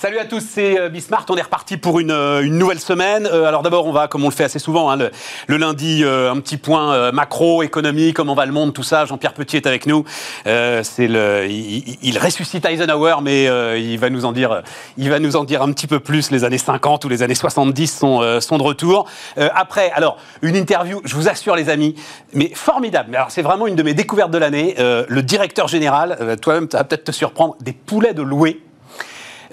Salut 0.00 0.18
à 0.18 0.24
tous, 0.24 0.40
c'est 0.40 0.80
euh, 0.80 0.88
Bismart. 0.88 1.26
On 1.28 1.36
est 1.36 1.42
reparti 1.42 1.76
pour 1.76 2.00
une, 2.00 2.10
euh, 2.10 2.40
une 2.40 2.56
nouvelle 2.56 2.80
semaine. 2.80 3.28
Euh, 3.30 3.44
alors 3.44 3.60
d'abord, 3.60 3.84
on 3.84 3.92
va, 3.92 4.08
comme 4.08 4.24
on 4.24 4.30
le 4.30 4.34
fait 4.34 4.44
assez 4.44 4.58
souvent, 4.58 4.88
hein, 4.88 4.96
le, 4.96 5.10
le, 5.46 5.58
lundi, 5.58 6.02
un 6.06 6.40
petit 6.40 6.56
point 6.56 7.12
macro, 7.12 7.62
économie, 7.62 8.14
comment 8.14 8.34
va 8.34 8.46
le 8.46 8.52
monde, 8.52 8.72
tout 8.72 8.82
ça. 8.82 9.04
Jean-Pierre 9.04 9.34
Petit 9.34 9.58
est 9.58 9.66
avec 9.66 9.84
nous. 9.84 10.06
c'est 10.46 11.06
le, 11.06 11.46
il, 11.50 11.98
il, 12.00 12.18
ressuscite 12.18 12.64
Eisenhower, 12.64 13.16
mais 13.20 13.44
il 13.78 13.98
va 13.98 14.08
nous 14.08 14.24
en 14.24 14.32
dire, 14.32 14.62
il 14.96 15.10
va 15.10 15.18
nous 15.18 15.36
en 15.36 15.44
dire 15.44 15.60
un 15.60 15.70
petit 15.70 15.86
peu 15.86 16.00
plus. 16.00 16.30
Les 16.30 16.44
années 16.44 16.56
50 16.56 17.04
ou 17.04 17.10
les 17.10 17.22
années 17.22 17.34
70 17.34 17.98
sont, 17.98 18.40
sont 18.40 18.56
de 18.56 18.62
retour. 18.62 19.06
après, 19.36 19.90
alors 19.90 20.16
une 20.40 20.56
interview, 20.56 21.02
je 21.04 21.14
vous 21.14 21.28
assure 21.28 21.56
les 21.56 21.68
amis, 21.68 21.94
mais 22.32 22.50
formidable. 22.54 23.14
Alors 23.14 23.30
c'est 23.30 23.42
vraiment 23.42 23.66
une 23.66 23.76
de 23.76 23.82
mes 23.82 23.92
découvertes 23.92 24.30
de 24.30 24.38
l'année. 24.38 24.76
le 24.78 25.20
directeur 25.20 25.68
général, 25.68 26.38
toi-même, 26.40 26.68
ça 26.72 26.78
va 26.78 26.84
peut-être 26.84 27.04
te 27.04 27.12
surprendre, 27.12 27.56
des 27.60 27.74
poulets 27.74 28.14
de 28.14 28.22
louer 28.22 28.62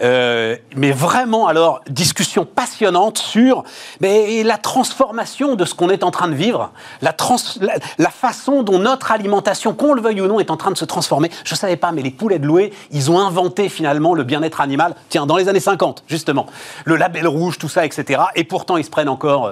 euh, 0.02 0.56
mais 0.76 0.92
vraiment, 0.92 1.48
alors, 1.48 1.82
discussion 1.90 2.46
passionnante 2.46 3.18
sur 3.18 3.64
mais, 4.00 4.44
la 4.44 4.58
transformation 4.58 5.56
de 5.56 5.66
ce 5.66 5.74
qu'on 5.74 5.90
est 5.90 6.04
en 6.04 6.12
train 6.12 6.28
de 6.28 6.36
vivre, 6.36 6.72
la, 7.02 7.14
façon 8.10 8.64
dont 8.64 8.80
notre 8.80 9.12
alimentation, 9.12 9.74
qu'on 9.74 9.94
le 9.94 10.02
veuille 10.02 10.22
ou 10.22 10.28
non, 10.28 10.40
est 10.40 10.52
en 10.52 10.58
train 10.58 10.72
de 10.72 10.78
se 10.78 10.86
transformer. 10.86 11.30
Je 11.44 11.54
ne 11.54 11.58
savais 11.58 11.78
pas, 11.78 11.92
mais 11.92 12.02
les 12.02 12.12
poulets 12.12 12.40
de 12.40 12.46
louer, 12.46 12.74
ils 12.92 13.12
ont 13.12 13.20
inventé 13.20 13.70
finalement 13.70 14.14
le 14.14 14.24
bien-être 14.24 14.62
animal, 14.62 14.96
tiens, 15.10 15.26
dans 15.26 15.38
les 15.38 15.50
années 15.50 15.60
50, 15.60 16.04
justement. 16.08 16.46
Le 16.86 16.96
label 16.96 17.28
rouge, 17.28 17.58
tout 17.58 17.70
ça, 17.70 17.86
etc. 17.86 18.22
Et 18.36 18.44
pourtant, 18.44 18.78
ils 18.78 18.86
se 18.86 18.90
prennent 18.90 19.10
encore, 19.10 19.48
euh, 19.48 19.52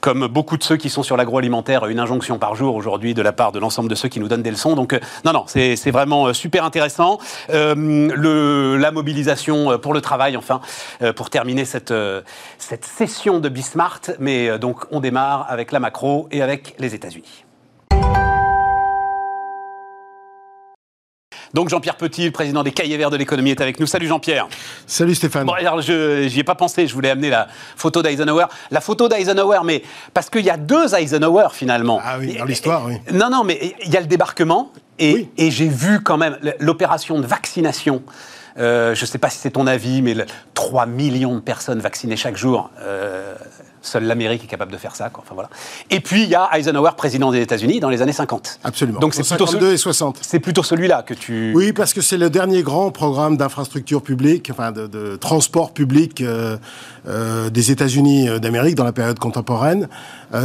comme 0.00 0.26
beaucoup 0.26 0.56
de 0.56 0.62
ceux 0.62 0.76
qui 0.76 0.90
sont 0.90 1.02
sur 1.02 1.16
l'agroalimentaire, 1.16 1.86
une 1.86 2.00
injonction 2.00 2.38
par 2.38 2.54
jour 2.54 2.74
aujourd'hui 2.74 3.14
de 3.14 3.22
la 3.22 3.32
part 3.32 3.52
de 3.52 3.58
l'ensemble 3.58 3.88
de 3.88 3.94
ceux 3.94 4.08
qui 4.08 4.20
nous 4.20 4.28
donnent 4.28 4.42
des 4.42 4.50
leçons. 4.50 4.74
Donc, 4.74 4.94
euh, 4.94 5.00
non, 5.24 5.32
non, 5.32 5.44
c'est 5.46 5.90
vraiment 5.90 6.32
super 6.32 6.64
intéressant. 6.64 7.18
la 7.48 8.90
mobilisation 8.90 9.78
pour 9.82 9.92
le 9.92 10.00
travail, 10.00 10.38
enfin, 10.38 10.62
euh, 11.02 11.12
pour 11.12 11.28
terminer 11.28 11.66
cette, 11.66 11.90
euh, 11.90 12.22
cette 12.56 12.86
session 12.86 13.38
de 13.40 13.50
Bismart. 13.50 14.00
Mais 14.18 14.48
euh, 14.48 14.56
donc, 14.56 14.84
on 14.90 15.00
démarre 15.00 15.46
avec 15.50 15.72
la 15.72 15.80
macro 15.80 16.28
et 16.30 16.40
avec 16.40 16.74
les 16.78 16.94
États-Unis. 16.94 17.44
Donc 21.54 21.68
Jean-Pierre 21.68 21.96
Petit, 21.96 22.24
le 22.24 22.30
président 22.30 22.62
des 22.62 22.72
Cahiers 22.72 22.96
Verts 22.96 23.10
de 23.10 23.18
l'économie, 23.18 23.50
est 23.50 23.60
avec 23.60 23.78
nous. 23.78 23.86
Salut 23.86 24.06
Jean-Pierre. 24.06 24.48
Salut 24.86 25.14
Stéphane. 25.14 25.44
Bon, 25.44 25.52
alors 25.52 25.82
je 25.82 26.26
n'y 26.26 26.38
ai 26.38 26.44
pas 26.44 26.54
pensé, 26.54 26.86
je 26.86 26.94
voulais 26.94 27.10
amener 27.10 27.28
la 27.28 27.46
photo 27.76 28.02
d'Eisenhower. 28.02 28.46
La 28.70 28.80
photo 28.80 29.06
d'Eisenhower, 29.06 29.60
mais 29.62 29.82
parce 30.14 30.30
qu'il 30.30 30.46
y 30.46 30.50
a 30.50 30.56
deux 30.56 30.94
Eisenhower 30.94 31.48
finalement. 31.52 32.00
Ah 32.02 32.16
oui, 32.18 32.36
dans 32.38 32.46
l'histoire, 32.46 32.86
oui. 32.86 32.94
Non, 33.12 33.28
non, 33.28 33.44
mais 33.44 33.74
il 33.84 33.92
y 33.92 33.98
a 33.98 34.00
le 34.00 34.06
débarquement 34.06 34.72
et, 34.98 35.28
et 35.36 35.50
j'ai 35.50 35.68
vu 35.68 36.00
quand 36.02 36.16
même 36.16 36.38
l'opération 36.58 37.20
de 37.20 37.26
vaccination 37.26 38.02
euh, 38.58 38.94
je 38.94 39.02
ne 39.02 39.06
sais 39.06 39.18
pas 39.18 39.30
si 39.30 39.38
c'est 39.38 39.52
ton 39.52 39.66
avis, 39.66 40.02
mais 40.02 40.14
3 40.54 40.86
millions 40.86 41.34
de 41.34 41.40
personnes 41.40 41.80
vaccinées 41.80 42.16
chaque 42.16 42.36
jour. 42.36 42.70
Euh, 42.80 43.34
Seule 43.82 44.04
l'Amérique 44.04 44.44
est 44.44 44.46
capable 44.46 44.72
de 44.72 44.76
faire 44.76 44.94
ça. 44.94 45.10
Quoi. 45.10 45.24
Enfin, 45.26 45.34
voilà. 45.34 45.50
Et 45.90 46.00
puis, 46.00 46.22
il 46.22 46.28
y 46.28 46.34
a 46.36 46.48
Eisenhower, 46.56 46.92
président 46.96 47.32
des 47.32 47.40
États-Unis, 47.40 47.80
dans 47.80 47.90
les 47.90 48.00
années 48.00 48.12
50. 48.12 48.60
Absolument. 48.62 49.00
Donc, 49.00 49.12
c'est 49.14 49.26
plutôt, 49.26 49.70
et 49.70 49.76
60. 49.76 50.18
C'est 50.22 50.38
plutôt 50.38 50.62
celui-là 50.62 51.02
que 51.02 51.14
tu... 51.14 51.52
Oui, 51.54 51.72
parce 51.72 51.92
que 51.92 52.00
c'est 52.00 52.16
le 52.16 52.30
dernier 52.30 52.62
grand 52.62 52.92
programme 52.92 53.36
d'infrastructure 53.36 54.02
publique, 54.02 54.48
enfin 54.52 54.70
de, 54.70 55.16
transport 55.16 55.72
public 55.72 56.20
euh, 56.20 56.56
euh, 57.08 57.50
des 57.50 57.70
États-Unis 57.70 58.28
euh, 58.28 58.38
d'Amérique 58.38 58.76
dans 58.76 58.84
la 58.84 58.92
période 58.92 59.18
contemporaine. 59.18 59.88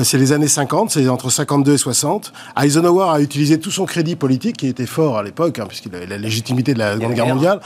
c'est 0.03 0.17
les 0.17 0.33
années 0.33 0.47
50, 0.47 0.91
c'est 0.91 1.07
entre 1.07 1.29
52 1.29 1.73
et 1.73 1.77
60. 1.77 2.33
Eisenhower 2.61 3.09
a 3.11 3.21
utilisé 3.21 3.59
tout 3.59 3.71
son 3.71 3.85
crédit 3.85 4.15
politique, 4.15 4.57
qui 4.57 4.67
était 4.67 4.85
fort 4.85 5.17
à 5.17 5.23
l'époque, 5.23 5.59
hein, 5.59 5.65
puisqu'il 5.67 5.95
avait 5.95 6.07
la 6.07 6.17
légitimité 6.17 6.73
de 6.73 6.79
la 6.79 6.95
Seconde 6.95 7.13
Guerre 7.13 7.27
mondiale. 7.27 7.59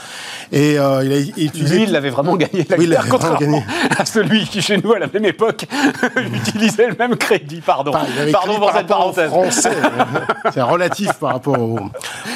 Et 0.52 0.74
il 0.74 0.78
a 0.78 1.02
utilisé... 1.02 1.76
Lui, 1.76 1.82
il 1.84 1.92
l'avait 1.92 2.10
vraiment 2.10 2.36
gagné 2.36 2.64
la 2.68 2.76
oui, 2.76 2.88
guerre, 2.88 3.06
contrairement 3.08 3.38
gagné. 3.38 3.64
à 3.98 4.04
celui 4.04 4.44
qui, 4.44 4.62
chez 4.62 4.78
nous, 4.78 4.92
à 4.92 4.98
la 4.98 5.08
même 5.08 5.24
époque, 5.24 5.61
Utiliser 6.16 6.86
le 6.88 6.96
même 6.98 7.16
crédit, 7.16 7.60
pardon. 7.60 7.92
pardon 8.32 8.58
pour 8.58 8.72
cette 8.72 8.86
parenthèse. 8.86 9.30
Français, 9.30 9.76
c'est 10.52 10.62
relatif 10.62 11.12
par 11.14 11.32
rapport 11.32 11.58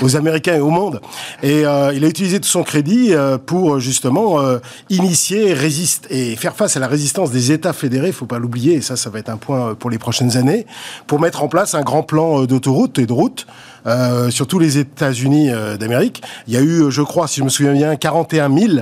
aux, 0.02 0.16
Américains 0.16 0.56
et 0.56 0.60
au 0.60 0.70
monde. 0.70 1.00
Et 1.42 1.66
euh, 1.66 1.92
il 1.94 2.04
a 2.04 2.08
utilisé 2.08 2.40
tout 2.40 2.48
son 2.48 2.62
crédit 2.62 3.12
euh, 3.12 3.38
pour 3.38 3.80
justement 3.80 4.40
euh, 4.40 4.58
initier, 4.88 5.52
résister 5.52 6.32
et 6.32 6.36
faire 6.36 6.54
face 6.54 6.76
à 6.76 6.80
la 6.80 6.86
résistance 6.86 7.30
des 7.30 7.52
États 7.52 7.72
fédérés. 7.72 8.08
Il 8.08 8.12
faut 8.12 8.26
pas 8.26 8.38
l'oublier. 8.38 8.74
Et 8.74 8.80
ça, 8.80 8.96
ça 8.96 9.10
va 9.10 9.18
être 9.18 9.28
un 9.28 9.36
point 9.36 9.74
pour 9.74 9.90
les 9.90 9.98
prochaines 9.98 10.36
années, 10.36 10.66
pour 11.06 11.20
mettre 11.20 11.42
en 11.42 11.48
place 11.48 11.74
un 11.74 11.82
grand 11.82 12.02
plan 12.02 12.44
d'autoroute 12.44 12.98
et 12.98 13.06
de 13.06 13.12
route. 13.12 13.46
Euh, 13.86 14.30
sur 14.30 14.48
tous 14.48 14.58
les 14.58 14.78
États-Unis 14.78 15.48
d'Amérique. 15.78 16.20
Il 16.48 16.54
y 16.54 16.56
a 16.56 16.60
eu, 16.60 16.90
je 16.90 17.02
crois, 17.02 17.28
si 17.28 17.38
je 17.38 17.44
me 17.44 17.48
souviens 17.48 17.72
bien, 17.72 17.94
41 17.94 18.52
000 18.52 18.72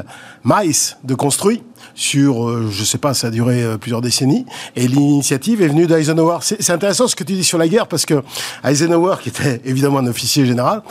miles 0.45 0.97
de 1.05 1.15
construits 1.15 1.63
sur, 1.95 2.49
euh, 2.49 2.69
je 2.71 2.85
sais 2.85 2.99
pas, 2.99 3.15
ça 3.15 3.29
a 3.29 3.31
duré 3.31 3.63
euh, 3.63 3.79
plusieurs 3.79 4.01
décennies. 4.01 4.47
Et 4.77 4.89
l'initiative 4.89 5.63
est 5.63 5.69
venue 5.69 5.87
d'Eisenhower. 5.87 6.39
C'est 6.43 6.71
intéressant 6.71 7.09
ce 7.09 7.17
que 7.17 7.25
tu 7.25 7.35
dis 7.35 7.45
sur 7.45 7.59
la 7.59 7.69
guerre 7.69 7.87
parce 7.87 8.05
que 8.07 8.23
Eisenhower, 8.65 9.17
qui 9.23 9.29
était 9.29 9.61
évidemment 9.65 9.99
un 9.99 10.07
officier 10.07 10.47
général, 10.47 10.83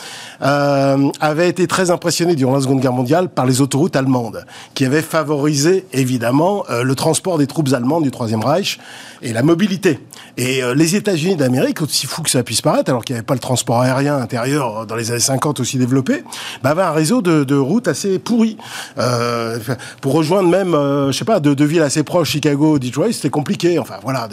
euh, 0.42 1.10
avait 1.20 1.50
été 1.50 1.68
très 1.68 1.92
impressionné 1.92 2.36
durant 2.36 2.54
la 2.54 2.62
Seconde 2.62 2.80
Guerre 2.80 2.94
mondiale 2.94 3.30
par 3.30 3.46
les 3.46 3.62
autoroutes 3.62 3.96
allemandes, 3.96 4.46
qui 4.74 4.86
avaient 4.86 5.02
favorisé 5.02 5.86
évidemment 5.94 6.64
le 6.70 6.96
transport 6.96 7.38
des 7.38 7.48
troupes 7.48 7.72
allemandes 7.74 8.04
du 8.04 8.12
Troisième 8.12 8.44
Reich 8.44 8.80
et 9.22 9.34
la 9.34 9.44
mobilité. 9.44 10.00
Et 10.38 10.62
les 10.76 10.96
États-Unis 10.96 11.36
d'Amérique, 11.36 11.82
aussi 11.82 12.08
fou 12.08 12.22
que 12.24 12.30
ça 12.30 12.44
puisse 12.44 12.62
paraître, 12.62 12.90
alors 12.90 13.04
qu'il 13.04 13.14
n'y 13.14 13.20
avait 13.20 13.26
pas 13.26 13.34
le 13.34 13.40
transport 13.40 13.82
aérien 13.82 14.18
intérieur 14.18 14.86
dans 14.86 14.96
les 14.96 15.12
années 15.12 15.20
50 15.20 15.60
aussi 15.60 15.78
développé, 15.78 16.24
bah, 16.64 16.72
avait 16.72 16.82
un 16.82 16.92
réseau 16.92 17.22
de, 17.22 17.44
de 17.44 17.56
routes 17.56 17.88
assez 17.88 18.20
pourri. 18.20 18.58
Euh, 18.98 19.60
pour 20.02 20.14
rejoindre 20.14 20.50
même 20.50 20.74
euh, 20.94 21.12
je 21.12 21.18
sais 21.18 21.26
pas, 21.26 21.40
de 21.40 21.54
deux 21.54 21.66
villes 21.66 21.82
assez 21.82 22.04
proches, 22.04 22.32
Chicago, 22.32 22.80
Detroit, 22.80 23.12
c'était 23.12 23.30
compliqué. 23.30 23.80
Enfin, 23.80 23.96
voilà. 24.04 24.28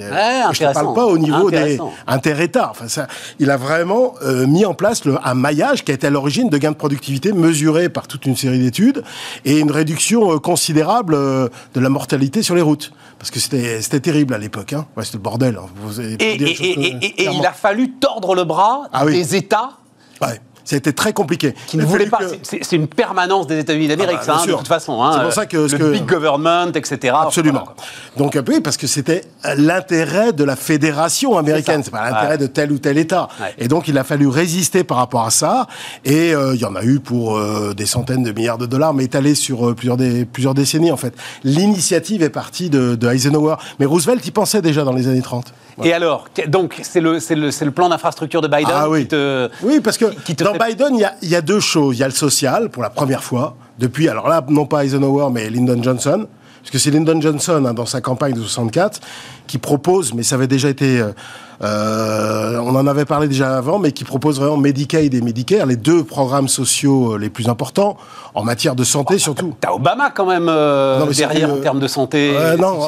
je 0.53 0.65
ne 0.65 0.73
parle 0.73 0.95
pas 0.95 1.07
au 1.07 1.19
niveau 1.19 1.51
des 1.51 1.79
inter-États. 2.07 2.71
Enfin, 2.71 2.89
ça, 2.89 3.07
il 3.39 3.51
a 3.51 3.57
vraiment 3.57 4.15
euh, 4.23 4.47
mis 4.47 4.65
en 4.65 4.75
place 4.75 5.05
le, 5.05 5.17
un 5.25 5.35
maillage 5.35 5.85
qui 5.85 5.91
a 5.91 5.95
été 5.95 6.07
à 6.07 6.11
l'origine 6.11 6.49
de 6.49 6.59
gains 6.59 6.73
de 6.73 6.77
productivité 6.77 7.33
mesurés 7.33 7.89
par 7.89 8.07
toute 8.07 8.27
une 8.27 8.37
série 8.37 8.59
d'études 8.59 9.03
et 9.45 9.59
une 9.59 9.71
réduction 9.71 10.33
euh, 10.33 10.39
considérable 10.39 11.15
de 11.15 11.81
la 11.81 11.89
mortalité 11.89 12.43
sur 12.43 12.55
les 12.55 12.63
routes. 12.63 12.93
Parce 13.19 13.31
que 13.31 13.39
c'était 13.39 14.01
terrible 14.01 14.35
à 14.35 14.39
l'époque. 14.39 14.73
Hein. 14.73 14.87
c'était 15.03 15.19
le 15.19 15.23
bordel. 15.23 15.59
Hein. 15.59 16.03
et, 16.19 17.15
il 17.19 17.47
a 17.47 17.53
fallu 17.53 17.93
tordre 17.93 18.35
le 18.35 18.45
bras 18.45 18.89
ah 18.93 19.05
des 19.05 19.37
États 19.37 19.71
ouais. 20.23 20.41
C'était 20.71 20.93
très 20.93 21.13
compliqué. 21.13 21.53
Qui 21.67 21.79
ne 21.79 21.85
voulait 21.85 22.07
pas. 22.07 22.21
C'est 22.43 22.77
une 22.77 22.87
permanence 22.87 23.49
des 23.49 23.59
États-Unis 23.59 23.89
d'Amérique, 23.89 24.19
ah 24.23 24.25
bah, 24.25 24.39
ça, 24.39 24.43
hein, 24.45 24.47
de 24.47 24.53
toute 24.53 24.69
façon. 24.69 25.03
Hein, 25.03 25.15
c'est 25.15 25.25
pour 25.25 25.33
ça 25.33 25.47
que 25.47 25.57
le 25.57 25.91
big 25.91 26.07
government, 26.07 26.71
etc. 26.77 27.13
Absolument. 27.21 27.65
Donc 28.17 28.37
un 28.37 28.45
peu 28.45 28.61
parce 28.61 28.77
que 28.77 28.87
c'était 28.87 29.25
l'intérêt 29.57 30.33
de 30.33 30.45
la 30.45 30.55
fédération 30.55 31.37
américaine, 31.37 31.83
c'est 31.83 31.91
pas 31.91 32.09
l'intérêt 32.09 32.39
de 32.39 32.47
tel 32.47 32.71
ou 32.71 32.79
tel 32.79 32.99
État. 32.99 33.29
Et 33.59 33.67
donc 33.67 33.89
il 33.89 33.99
a 33.99 34.05
fallu 34.05 34.29
résister 34.29 34.85
par 34.85 34.99
rapport 34.99 35.27
à 35.27 35.31
ça. 35.31 35.67
Et 36.05 36.35
euh, 36.35 36.55
il 36.55 36.61
y 36.61 36.65
en 36.65 36.77
a 36.77 36.85
eu 36.85 37.01
pour 37.01 37.37
euh, 37.37 37.75
des 37.75 37.87
centaines 37.87 38.23
de 38.23 38.31
milliards 38.31 38.59
de 38.59 38.67
dollars, 38.67 38.95
mais 38.95 39.05
étalés 39.05 39.35
sur 39.35 39.71
euh, 39.71 39.75
plusieurs, 39.75 39.97
des, 39.97 40.25
plusieurs 40.25 40.55
décennies 40.55 40.93
en 40.93 40.97
fait. 40.97 41.15
L'initiative 41.43 42.23
est 42.23 42.31
partie 42.31 42.71
de, 42.71 42.95
de 42.95 43.09
Eisenhower, 43.09 43.57
mais 43.81 43.87
Roosevelt 43.87 44.25
y 44.25 44.31
pensait 44.31 44.63
déjà 44.63 44.85
dans 44.85 44.93
les 44.93 45.09
années 45.09 45.23
30. 45.23 45.53
Et 45.85 45.93
alors, 45.93 46.27
donc 46.49 46.79
c'est 46.83 47.01
le, 47.01 47.15
le, 47.15 47.65
le, 47.65 47.71
plan 47.71 47.89
d'infrastructure 47.89 48.41
de 48.41 48.49
Biden 48.49 48.73
ah, 48.73 48.89
oui. 48.89 49.03
qui 49.03 49.09
te... 49.09 49.49
Oui, 49.63 49.81
parce 49.81 49.99
que 49.99 50.07
dans 50.43 50.55
Biden, 50.61 51.03
il 51.23 51.29
y 51.29 51.37
a, 51.37 51.41
deux 51.41 51.61
choses. 51.61 51.97
Il 51.97 52.01
y 52.01 52.05
a 52.05 52.09
le 52.09 52.13
social, 52.13 52.69
pour 52.69 52.83
la 52.83 52.91
première 52.91 53.25
fois, 53.25 53.57
depuis, 53.79 54.09
alors 54.09 54.29
là, 54.29 54.45
non 54.49 54.67
pas 54.67 54.85
Eisenhower, 54.85 55.29
mais 55.33 55.49
Lyndon 55.49 55.83
Johnson, 55.83 56.27
parce 56.61 56.71
que 56.71 56.79
c'est 56.79 56.91
Lyndon 56.91 57.19
Johnson, 57.21 57.65
hein, 57.67 57.73
dans 57.73 57.87
sa 57.87 58.03
campagne 58.03 58.35
de 58.35 58.43
64, 58.43 59.01
qui 59.47 59.57
propose, 59.57 60.13
mais 60.13 60.23
ça 60.23 60.35
avait 60.35 60.49
déjà 60.49 60.69
été... 60.69 61.01
Euh, 61.01 61.13
on 61.63 62.77
en 62.77 62.87
avait 62.87 63.05
parlé 63.05 63.29
déjà 63.29 63.57
avant, 63.57 63.79
mais 63.79 63.93
qui 63.93 64.05
propose 64.05 64.39
vraiment 64.41 64.57
Medicaid 64.57 65.13
et 65.13 65.21
Medicare, 65.21 65.67
les 65.67 65.77
deux 65.77 66.05
programmes 66.05 66.49
sociaux 66.49 67.15
euh, 67.15 67.19
les 67.19 67.31
plus 67.31 67.49
importants 67.49 67.97
en 68.35 68.45
matière 68.45 68.75
de 68.75 68.85
santé 68.85 69.19
surtout. 69.19 69.55
T'as 69.61 69.73
Obama 69.73 70.11
quand 70.11 70.27
même 70.27 70.47
euh, 70.49 71.05
derrière 71.13 71.53
en 71.53 71.59
termes 71.59 71.81
de 71.81 71.89
santé, 71.89 72.33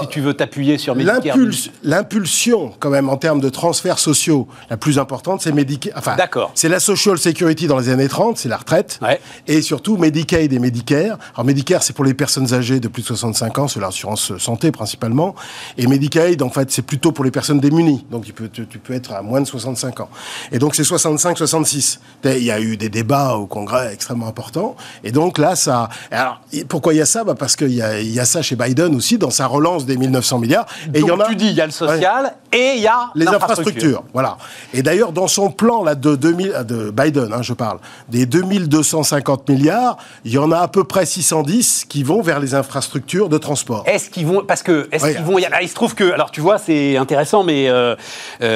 si, 0.00 0.08
tu 0.08 0.20
veux 0.20 0.34
t'appuyer 0.34 0.78
sur 0.78 0.94
Medicare. 0.94 1.36
L'impulsion 1.82 2.72
quand 2.78 2.90
même 2.90 3.08
en 3.08 3.16
termes 3.16 3.40
de 3.40 3.48
transferts 3.48 3.98
sociaux, 3.98 4.46
la 4.70 4.76
plus 4.76 4.98
importante, 4.98 5.42
c'est 5.42 5.52
Medicare. 5.52 5.94
Enfin, 5.96 6.16
c'est 6.54 6.68
la 6.68 6.80
Social 6.80 7.18
Security 7.18 7.66
dans 7.66 7.78
les 7.78 7.88
années 7.88 8.08
30, 8.08 8.38
c'est 8.38 8.48
la 8.48 8.56
retraite, 8.56 9.00
et 9.46 9.62
surtout 9.62 9.96
Medicaid 9.96 10.52
et 10.52 10.58
Medicare. 10.58 11.18
Alors 11.34 11.44
Medicare, 11.44 11.82
c'est 11.82 11.92
pour 11.92 12.04
les 12.04 12.14
personnes 12.14 12.54
âgées 12.54 12.80
de 12.80 12.88
plus 12.88 13.02
de 13.02 13.08
65 13.08 13.58
ans, 13.58 13.68
c'est 13.68 13.80
l'assurance 13.80 14.36
santé 14.38 14.70
principalement, 14.70 15.34
et 15.76 15.86
Medicaid, 15.86 16.42
en 16.42 16.50
fait, 16.50 16.70
c'est 16.70 16.82
plutôt 16.82 17.12
pour 17.12 17.24
les 17.24 17.30
personnes 17.30 17.60
démunies. 17.60 18.04
Donc 18.10 18.24
tu 18.24 18.32
peux 18.32 18.48
tu 18.64 18.78
peux 18.78 18.94
être 18.94 19.12
à 19.12 19.22
moins 19.22 19.40
de 19.40 19.46
65 19.46 20.00
ans. 20.00 20.08
Et 20.50 20.58
donc 20.58 20.74
c'est 20.74 20.82
65-66. 20.82 21.98
Il 22.24 22.44
y 22.44 22.50
a 22.50 22.60
eu 22.60 22.76
des 22.76 22.88
débats 22.88 23.34
au 23.34 23.46
Congrès 23.46 23.92
extrêmement 23.92 24.28
importants. 24.28 24.76
Et 25.04 25.12
donc 25.12 25.38
là, 25.38 25.56
ça... 25.56 25.88
Alors, 26.10 26.40
pourquoi 26.68 26.94
il 26.94 26.98
y 26.98 27.00
a 27.02 27.06
ça? 27.06 27.24
Bah 27.24 27.34
Parce 27.38 27.56
qu'il 27.56 27.74
y 27.74 27.82
a, 27.82 28.00
y 28.00 28.20
a 28.20 28.24
ça 28.24 28.42
chez 28.42 28.56
Biden 28.56 28.94
aussi, 28.94 29.18
dans 29.18 29.30
sa 29.30 29.46
relance 29.46 29.86
des 29.86 29.96
1900 29.96 30.38
milliards. 30.38 30.66
Et 30.94 31.00
donc, 31.00 31.08
il 31.08 31.08
y 31.08 31.10
en 31.10 31.20
a... 31.20 31.28
tu 31.28 31.36
dis, 31.36 31.48
il 31.48 31.54
y 31.54 31.60
a 31.60 31.66
le 31.66 31.72
social 31.72 32.34
et 32.52 32.74
il 32.76 32.82
y 32.82 32.86
a 32.86 33.10
les 33.14 33.26
infrastructures. 33.26 34.04
Voilà. 34.12 34.36
Et 34.74 34.82
d'ailleurs, 34.82 35.12
dans 35.12 35.28
son 35.28 35.50
plan 35.50 35.82
là, 35.82 35.94
de, 35.94 36.16
2000, 36.16 36.64
de 36.66 36.90
Biden, 36.90 37.32
hein, 37.32 37.42
je 37.42 37.52
parle, 37.54 37.78
des 38.08 38.26
2250 38.26 39.48
milliards, 39.48 39.96
il 40.24 40.32
y 40.32 40.38
en 40.38 40.52
a 40.52 40.58
à 40.58 40.68
peu 40.68 40.84
près 40.84 41.06
610 41.06 41.86
qui 41.88 42.02
vont 42.02 42.22
vers 42.22 42.40
les 42.40 42.54
infrastructures 42.54 43.28
de 43.28 43.38
transport. 43.38 43.84
Est-ce 43.86 44.10
qu'ils 44.10 44.26
vont. 44.26 44.44
Parce 44.44 44.62
que. 44.62 44.88
Est-ce 44.92 45.12
qu'ils 45.12 45.24
vont. 45.24 45.38
Il 45.38 45.68
se 45.68 45.74
trouve 45.74 45.94
que. 45.94 46.12
Alors, 46.12 46.30
tu 46.30 46.40
vois, 46.40 46.58
c'est 46.58 46.96
intéressant, 46.96 47.44
mais 47.44 47.68
euh, 47.68 47.94
euh, 48.42 48.51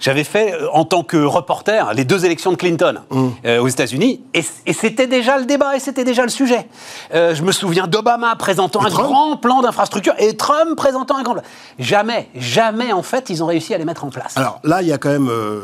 j'avais 0.00 0.24
fait, 0.24 0.54
euh, 0.54 0.68
en 0.72 0.84
tant 0.84 1.02
que 1.02 1.16
reporter, 1.16 1.92
les 1.94 2.04
deux 2.04 2.24
élections 2.24 2.52
de 2.52 2.56
Clinton 2.56 3.00
mmh. 3.10 3.28
aux 3.60 3.68
États-Unis, 3.68 4.22
et, 4.34 4.42
c'était 4.72 5.06
déjà 5.06 5.38
le 5.38 5.44
débat, 5.44 5.76
et 5.76 5.80
c'était 5.80 6.04
déjà 6.04 6.22
le 6.22 6.28
sujet. 6.28 6.66
je 7.12 7.42
me 7.42 7.52
souviens 7.52 7.86
d'Obama 7.86 8.34
présentant 8.36 8.84
un 8.84 8.90
grand 8.90 9.36
plan 9.36 9.62
d'infrastructure, 9.62 10.14
et 10.18 10.36
Trump 10.36 10.76
présentant 10.76 11.16
un 11.16 11.22
grand 11.22 11.34
plan. 11.34 11.42
Jamais, 11.78 12.28
jamais, 12.34 12.92
en 12.92 13.02
fait, 13.02 13.30
ils 13.30 13.42
ont 13.42 13.46
réussi 13.46 13.74
à 13.74 13.78
les 13.78 13.84
mettre 13.84 14.04
en 14.04 14.10
place. 14.10 14.36
Alors 14.36 14.60
là, 14.64 14.82
il 14.82 14.88
y 14.88 14.92
a 14.92 14.98
quand 14.98 15.10
même 15.10 15.28
euh, 15.28 15.60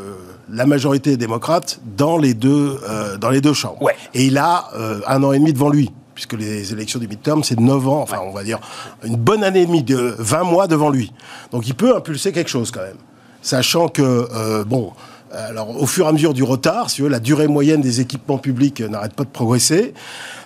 la 0.51 0.67
majorité 0.67 1.17
démocrate 1.17 1.81
dans 1.97 2.19
les 2.19 2.35
deux, 2.35 2.79
euh, 2.89 3.17
dans 3.17 3.31
les 3.31 3.41
deux 3.41 3.55
chambres. 3.55 3.91
Et 4.15 4.27
il 4.27 4.39
a 4.39 4.69
euh, 4.75 5.01
un 5.07 5.23
an 5.23 5.33
et 5.33 5.39
demi 5.39 5.53
devant 5.53 5.71
lui 5.71 5.91
puisque 6.15 6.35
les 6.35 6.75
élections 6.75 6.99
du 6.99 7.09
midterm, 7.09 7.43
c'est 7.43 7.59
9 7.59 7.89
ans, 7.89 8.03
enfin, 8.03 8.19
on 8.23 8.33
va 8.33 8.45
dire 8.45 8.61
une 9.03 9.17
bonne 9.17 9.43
année 9.43 9.63
et 9.63 9.67
demie, 9.67 9.83
de 9.83 10.15
20 10.19 10.45
mois 10.45 10.67
devant 10.67 10.91
lui. 10.91 11.11
Donc 11.53 11.67
il 11.67 11.75
peut 11.75 11.97
impulser 11.97 12.33
quelque 12.33 12.51
chose 12.51 12.71
quand 12.71 12.83
même. 12.83 12.99
Sachant 13.43 13.89
que, 13.89 14.63
bon, 14.65 14.93
alors, 15.33 15.81
au 15.81 15.87
fur 15.87 16.07
et 16.07 16.09
à 16.09 16.13
mesure 16.13 16.35
du 16.35 16.43
retard, 16.43 16.91
si 16.91 17.01
vous 17.01 17.09
la 17.09 17.19
durée 17.19 17.49
moyenne 17.49 17.81
des 17.81 18.01
équipements 18.01 18.39
publics 18.39 18.81
n'arrête 18.81 19.15
pas 19.15 19.25
de 19.25 19.31
progresser. 19.31 19.95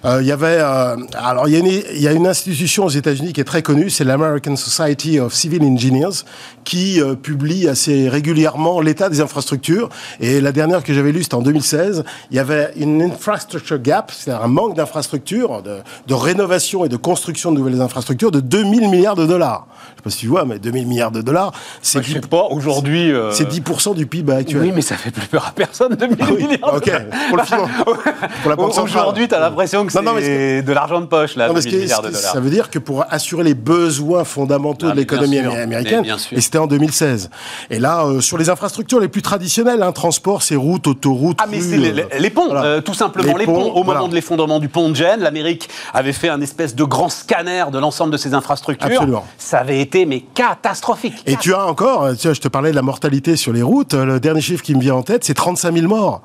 Euh, 0.06 0.22
il 0.22 0.28
y 0.28 0.32
avait, 0.32 0.58
euh, 0.60 0.96
alors 1.14 1.48
il 1.48 1.54
y, 1.54 1.56
a 1.56 1.58
une, 1.58 1.66
il 1.66 2.00
y, 2.00 2.06
a 2.06 2.12
une 2.12 2.28
institution 2.28 2.84
aux 2.84 2.90
États-Unis 2.90 3.32
qui 3.32 3.40
est 3.40 3.44
très 3.44 3.62
connue, 3.62 3.90
c'est 3.90 4.04
l'American 4.04 4.54
Society 4.54 5.18
of 5.18 5.34
Civil 5.34 5.62
Engineers, 5.64 6.22
qui 6.62 7.00
euh, 7.00 7.16
publie 7.16 7.66
assez 7.66 8.08
régulièrement 8.08 8.80
l'état 8.80 9.08
des 9.08 9.20
infrastructures. 9.20 9.88
Et 10.20 10.40
la 10.40 10.52
dernière 10.52 10.84
que 10.84 10.94
j'avais 10.94 11.10
lue, 11.10 11.24
c'était 11.24 11.34
en 11.34 11.42
2016. 11.42 12.04
Il 12.30 12.36
y 12.36 12.38
avait 12.38 12.72
une 12.76 13.02
infrastructure 13.02 13.78
gap, 13.80 14.12
c'est-à-dire 14.12 14.44
un 14.44 14.48
manque 14.48 14.76
d'infrastructures, 14.76 15.62
de, 15.62 15.78
de, 16.06 16.14
rénovation 16.14 16.84
et 16.84 16.88
de 16.88 16.96
construction 16.96 17.50
de 17.50 17.58
nouvelles 17.58 17.80
infrastructures 17.80 18.30
de 18.30 18.40
2000 18.40 18.88
milliards 18.88 19.16
de 19.16 19.26
dollars. 19.26 19.66
Je 19.90 19.96
sais 19.96 20.02
pas 20.04 20.10
si 20.10 20.18
tu 20.18 20.26
vois, 20.28 20.44
mais 20.44 20.60
2000 20.60 20.86
milliards 20.86 21.10
de 21.10 21.22
dollars, 21.22 21.52
c'est. 21.82 22.04
sais 22.04 22.20
pas. 22.20 22.46
Aujourd'hui. 22.50 23.12
C'est 23.32 23.50
10% 23.50 23.94
du 23.94 24.06
PIB 24.06 24.32
actuel. 24.32 24.62
Oui, 24.62 24.72
mais 24.72 24.82
ça 24.82 24.96
fait 24.96 25.10
plus 25.10 25.26
peur 25.26 25.46
à 25.48 25.50
personne. 25.50 25.94
2000 25.94 26.16
ah 26.20 26.30
milliards. 26.30 26.74
Ok. 26.74 26.90
Pour, 27.28 27.36
le 27.38 27.42
pour 28.42 28.50
la 28.50 28.82
Aujourd'hui, 28.82 29.26
tu 29.26 29.34
as 29.34 29.40
l'impression 29.40 29.84
que 29.84 29.95
c'est 30.20 30.62
de 30.62 30.72
l'argent 30.72 31.00
de 31.00 31.06
poche, 31.06 31.36
là, 31.36 31.48
2000 31.48 31.78
milliards 31.78 32.02
de 32.02 32.08
dollars. 32.08 32.32
Ça 32.32 32.40
veut 32.40 32.50
dire 32.50 32.70
que 32.70 32.78
pour 32.78 33.04
assurer 33.10 33.44
les 33.44 33.54
besoins 33.54 34.24
fondamentaux 34.24 34.90
de 34.90 34.96
l'économie 34.96 35.38
américaine, 35.38 36.04
et 36.32 36.40
c'était 36.40 36.58
en 36.58 36.66
2016. 36.66 37.30
Et 37.70 37.78
là, 37.78 38.04
euh, 38.04 38.20
sur 38.20 38.38
les 38.38 38.50
infrastructures 38.50 39.00
les 39.00 39.08
plus 39.08 39.22
traditionnelles, 39.22 39.82
hein, 39.82 39.92
transport, 39.92 40.42
c'est 40.42 40.56
routes, 40.56 40.86
autoroutes. 40.86 41.38
Ah, 41.40 41.46
mais 41.50 41.60
c'est 41.60 41.76
les, 41.76 42.30
ponts, 42.30 42.54
euh, 42.54 42.80
tout 42.80 42.94
simplement. 42.94 43.36
Les 43.36 43.44
ponts, 43.44 43.72
au 43.72 43.84
moment 43.84 44.08
de 44.08 44.14
l'effondrement 44.14 44.58
du 44.58 44.68
pont 44.68 44.88
de 44.88 44.96
Gênes, 44.96 45.20
l'Amérique 45.20 45.68
avait 45.92 46.12
fait 46.12 46.28
un 46.28 46.40
espèce 46.40 46.74
de 46.74 46.84
grand 46.84 47.08
scanner 47.08 47.64
de 47.72 47.78
l'ensemble 47.78 48.12
de 48.12 48.16
ces 48.16 48.34
infrastructures. 48.34 48.86
Absolument. 48.86 49.26
Ça 49.38 49.58
avait 49.58 49.80
été, 49.80 50.06
mais 50.06 50.20
catastrophique. 50.20 51.22
Et 51.26 51.36
tu 51.36 51.54
as 51.54 51.66
encore, 51.66 52.16
tu 52.16 52.28
vois, 52.28 52.34
je 52.34 52.40
te 52.40 52.48
parlais 52.48 52.70
de 52.70 52.76
la 52.76 52.82
mortalité 52.82 53.36
sur 53.36 53.52
les 53.52 53.62
routes, 53.62 53.94
le 53.94 54.20
dernier 54.20 54.40
chiffre 54.40 54.62
qui 54.62 54.74
me 54.74 54.80
vient 54.80 54.94
en 54.94 55.02
tête, 55.02 55.24
c'est 55.24 55.34
35 55.34 55.74
000 55.74 55.86
morts. 55.86 56.22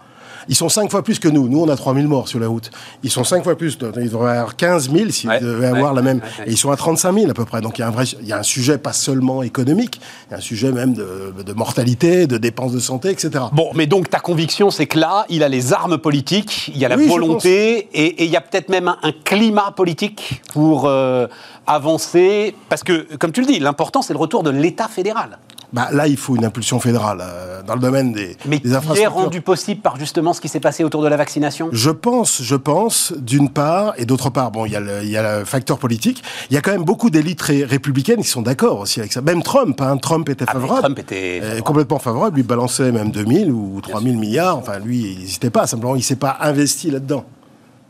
Ils 0.50 0.56
sont 0.56 0.70
cinq 0.70 0.90
fois 0.90 1.04
plus 1.04 1.20
que 1.20 1.28
nous. 1.28 1.48
Nous, 1.48 1.62
on 1.62 1.70
a 1.70 1.76
3 1.76 1.94
000 1.94 2.08
morts 2.08 2.28
sur 2.28 2.40
la 2.40 2.48
route. 2.48 2.72
Ils 3.04 3.12
sont 3.12 3.24
cinq 3.24 3.44
fois 3.44 3.58
plus. 3.58 3.78
Ils 3.82 4.10
devraient 4.10 4.38
avoir 4.38 4.56
15 4.56 4.92
000 4.92 5.10
s'ils 5.10 5.30
devaient 5.30 5.68
avoir 5.68 5.94
la 5.94 6.02
même. 6.02 6.22
Et 6.46 6.52
ils 6.52 6.58
sont 6.58 6.72
à 6.72 6.78
35 6.78 7.14
000 7.14 7.30
à 7.30 7.34
peu 7.34 7.46
près. 7.46 7.62
Donc 7.62 7.78
il 7.78 7.82
y 7.82 7.84
a 7.84 7.88
un 7.88 7.92
vrai, 7.92 8.06
il 8.22 8.28
y 8.28 8.34
a 8.34 8.38
un 8.38 8.44
sujet 8.44 8.78
pas 8.78 8.94
seulement 8.94 9.44
économique, 9.44 10.02
il 10.28 10.32
y 10.32 10.34
a 10.36 10.38
un 10.38 10.42
sujet 10.42 10.72
même 10.72 10.94
de, 10.94 11.34
de 11.46 11.54
mortalité, 11.54 12.28
de 12.28 12.38
dépenses 12.38 12.74
de 12.74 12.80
santé, 12.80 13.10
etc. 13.10 13.46
Bon, 13.52 13.72
mais 13.76 13.88
donc 13.88 14.10
ta 14.10 14.20
conviction, 14.20 14.70
c'est 14.70 14.88
que 14.88 15.00
là, 15.00 15.26
il 15.30 15.44
a 15.44 15.50
les 15.50 15.74
armes 15.74 15.98
politiques, 15.98 16.70
il 16.74 16.78
y 16.78 16.86
a 16.86 16.90
la 16.90 16.98
volonté, 16.98 17.90
et, 17.94 18.24
il 18.24 18.30
y 18.30 18.36
a 18.36 18.42
peut-être 18.42 18.70
même 18.70 18.88
un, 18.88 19.12
climat 19.24 19.72
politique 19.72 20.42
pour 20.54 20.86
euh, 20.86 21.28
avancer. 21.68 22.56
Parce 22.70 22.84
que, 22.84 23.08
comme 23.18 23.32
tu 23.32 23.42
le 23.42 23.48
dis, 23.48 23.60
l'important, 23.60 24.02
c'est 24.02 24.14
le 24.14 24.20
retour 24.20 24.44
de 24.44 24.50
l'État 24.50 24.88
fédéral. 24.88 25.40
Bah, 25.74 25.88
là, 25.92 26.08
il 26.08 26.18
faut 26.18 26.36
une 26.36 26.44
impulsion 26.44 26.80
fédérale 26.80 27.20
euh, 27.22 27.64
dans 27.64 27.76
le 27.76 27.80
domaine 27.80 28.12
des, 28.12 28.36
Mais 28.46 28.60
des 28.60 28.74
infrastructures. 28.74 29.12
Mais 29.12 29.22
est 29.22 29.24
rendu 29.24 29.42
possible 29.42 29.82
par 29.82 29.98
justement 29.98 30.34
ce 30.34 30.42
qui 30.42 30.50
s'est 30.50 30.60
passé 30.60 30.84
autour 30.84 31.02
de 31.02 31.08
la 31.08 31.16
vaccination? 31.16 31.70
Je 31.72 31.90
pense, 31.90 32.42
je 32.42 32.56
pense, 32.56 33.14
d'une 33.18 33.50
part, 33.50 33.94
et 33.98 34.06
d'autre 34.06 34.30
part, 34.30 34.52
bon, 34.52 34.66
il 34.66 34.74
y, 34.74 34.76
a 34.76 34.82
le, 34.82 35.04
y 35.06 35.16
a 35.16 35.40
le 35.40 35.46
facteur 35.46 35.78
politique. 35.78 36.24
Il 36.50 36.56
y 36.56 36.58
a 36.58 36.62
quand 36.62 36.72
même 36.72 36.84
beaucoup 36.84 37.10
d'élites 37.10 37.42
républicaines 37.42 38.22
qui 38.22 38.30
sont 38.30 38.42
d'accord 38.42 38.80
aussi 38.80 39.00
avec 39.00 39.14
ça. 39.14 39.22
Même 39.22 39.44
Trump, 39.44 39.80
hein, 39.82 39.98
Trump 39.98 40.28
était 40.30 40.46
ah, 40.48 40.54
favorable. 40.54 40.82
Trump 40.82 41.00
était 41.00 41.40
favorable. 41.40 41.64
complètement 41.64 42.00
favorable. 42.00 42.36
Lui 42.36 42.44
balançait 42.44 42.92
même 42.92 43.12
2000 43.12 43.52
ou 43.52 43.80
3000 43.82 44.18
milliards. 44.18 44.58
Enfin, 44.58 44.80
lui, 44.80 45.14
il 45.14 45.20
n'hésitait 45.20 45.50
pas. 45.50 45.68
Simplement, 45.68 45.96
il 45.96 46.00
ne 46.00 46.04
s'est 46.04 46.16
pas 46.18 46.38
investi 46.42 46.92
là-dedans. 46.92 47.26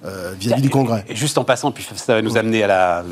Euh, 0.03 0.33
vis-à-vis 0.37 0.63
du 0.63 0.69
Congrès. 0.69 1.05
juste 1.11 1.37
en 1.37 1.43
passant, 1.43 1.71
puis 1.71 1.87
ça 1.95 2.15
va 2.15 2.21
nous 2.23 2.37
amener 2.37 2.63
à, 2.63 3.03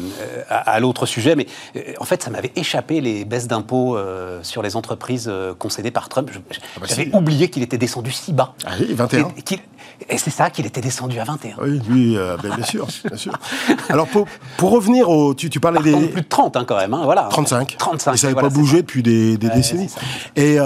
à, 0.49 0.79
l'autre 0.79 1.05
sujet, 1.05 1.35
mais 1.35 1.45
euh, 1.75 1.93
en 1.99 2.05
fait, 2.05 2.23
ça 2.23 2.31
m'avait 2.31 2.51
échappé 2.55 2.99
les 2.99 3.25
baisses 3.25 3.47
d'impôts 3.47 3.95
euh, 3.95 4.39
sur 4.41 4.63
les 4.63 4.75
entreprises 4.75 5.31
concédées 5.59 5.91
par 5.91 6.09
Trump. 6.09 6.31
Ah 6.33 6.39
bah 6.81 6.87
j'avais 6.89 7.13
oublié 7.15 7.49
qu'il 7.49 7.61
était 7.61 7.77
descendu 7.77 8.11
si 8.11 8.33
bas. 8.33 8.55
Ah 8.65 8.71
oui, 8.79 8.93
21. 8.93 9.31
Et 10.09 10.17
c'est 10.17 10.29
ça 10.29 10.49
qu'il 10.49 10.65
était 10.65 10.81
descendu 10.81 11.19
à 11.19 11.23
21. 11.23 11.55
Oui, 11.61 11.81
lui, 11.89 12.15
ben, 12.15 12.55
bien 12.55 12.65
sûr, 12.65 12.87
bien 13.05 13.17
sûr. 13.17 13.33
Alors, 13.89 14.07
pour, 14.07 14.27
pour 14.57 14.71
revenir 14.71 15.09
au... 15.09 15.33
Tu, 15.33 15.49
tu 15.49 15.59
parlais 15.59 15.81
des... 15.81 16.07
Plus 16.07 16.21
de 16.21 16.27
30, 16.27 16.57
hein, 16.57 16.65
quand 16.65 16.77
même, 16.77 16.93
hein, 16.93 17.01
voilà. 17.03 17.27
35. 17.29 17.75
35. 17.77 18.13
Et 18.13 18.17
ça 18.17 18.27
n'avait 18.29 18.39
pas 18.39 18.49
bougé 18.49 18.81
depuis 18.81 19.03
des, 19.03 19.37
des 19.37 19.49
décennies. 19.49 19.89
Et 20.35 20.57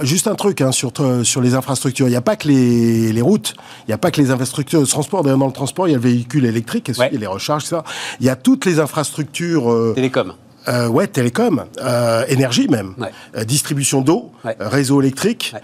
juste 0.00 0.26
un 0.26 0.34
truc 0.34 0.60
hein, 0.60 0.72
sur, 0.72 0.92
sur 1.24 1.40
les 1.40 1.54
infrastructures. 1.54 2.06
Il 2.06 2.10
n'y 2.10 2.16
a 2.16 2.22
pas 2.22 2.36
que 2.36 2.48
les, 2.48 3.12
les 3.12 3.22
routes, 3.22 3.54
il 3.86 3.90
n'y 3.90 3.94
a 3.94 3.98
pas 3.98 4.10
que 4.10 4.20
les 4.20 4.30
infrastructures 4.30 4.80
de 4.80 4.86
transport. 4.86 5.22
D'ailleurs, 5.22 5.38
dans 5.38 5.46
le 5.46 5.52
transport, 5.52 5.88
il 5.88 5.92
y 5.92 5.94
a 5.94 5.98
le 5.98 6.02
véhicule 6.02 6.44
électrique, 6.44 6.88
il 6.88 6.96
y 6.96 7.02
a 7.02 7.08
les 7.08 7.26
recharges, 7.26 7.64
ça. 7.64 7.84
Il 8.20 8.26
y 8.26 8.30
a 8.30 8.36
toutes 8.36 8.64
les 8.64 8.78
infrastructures. 8.78 9.70
Euh, 9.70 9.92
télécom. 9.94 10.34
Euh, 10.68 10.88
ouais, 10.88 11.08
télécom, 11.08 11.64
euh, 11.78 12.24
énergie 12.28 12.68
même, 12.68 12.94
euh, 13.36 13.44
distribution 13.44 14.00
d'eau, 14.00 14.30
réseau 14.44 15.00
électrique, 15.00 15.54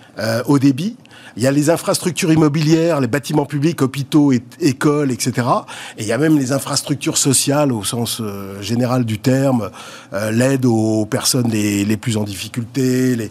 haut 0.46 0.58
débit. 0.58 0.96
Il 1.36 1.42
y 1.42 1.46
a 1.46 1.52
les 1.52 1.70
infrastructures 1.70 2.32
immobilières, 2.32 3.00
les 3.00 3.06
bâtiments 3.06 3.46
publics, 3.46 3.80
hôpitaux, 3.80 4.32
écoles, 4.58 5.12
etc. 5.12 5.46
Et 5.96 6.02
il 6.02 6.06
y 6.08 6.12
a 6.12 6.18
même 6.18 6.36
les 6.36 6.50
infrastructures 6.50 7.16
sociales 7.16 7.72
au 7.72 7.84
sens 7.84 8.20
général 8.60 9.04
du 9.04 9.20
terme, 9.20 9.70
l'aide 10.32 10.64
aux 10.64 11.06
personnes 11.06 11.48
les, 11.48 11.84
les, 11.84 11.96
plus 11.96 12.16
en 12.16 12.24
difficulté, 12.24 13.14
les, 13.14 13.30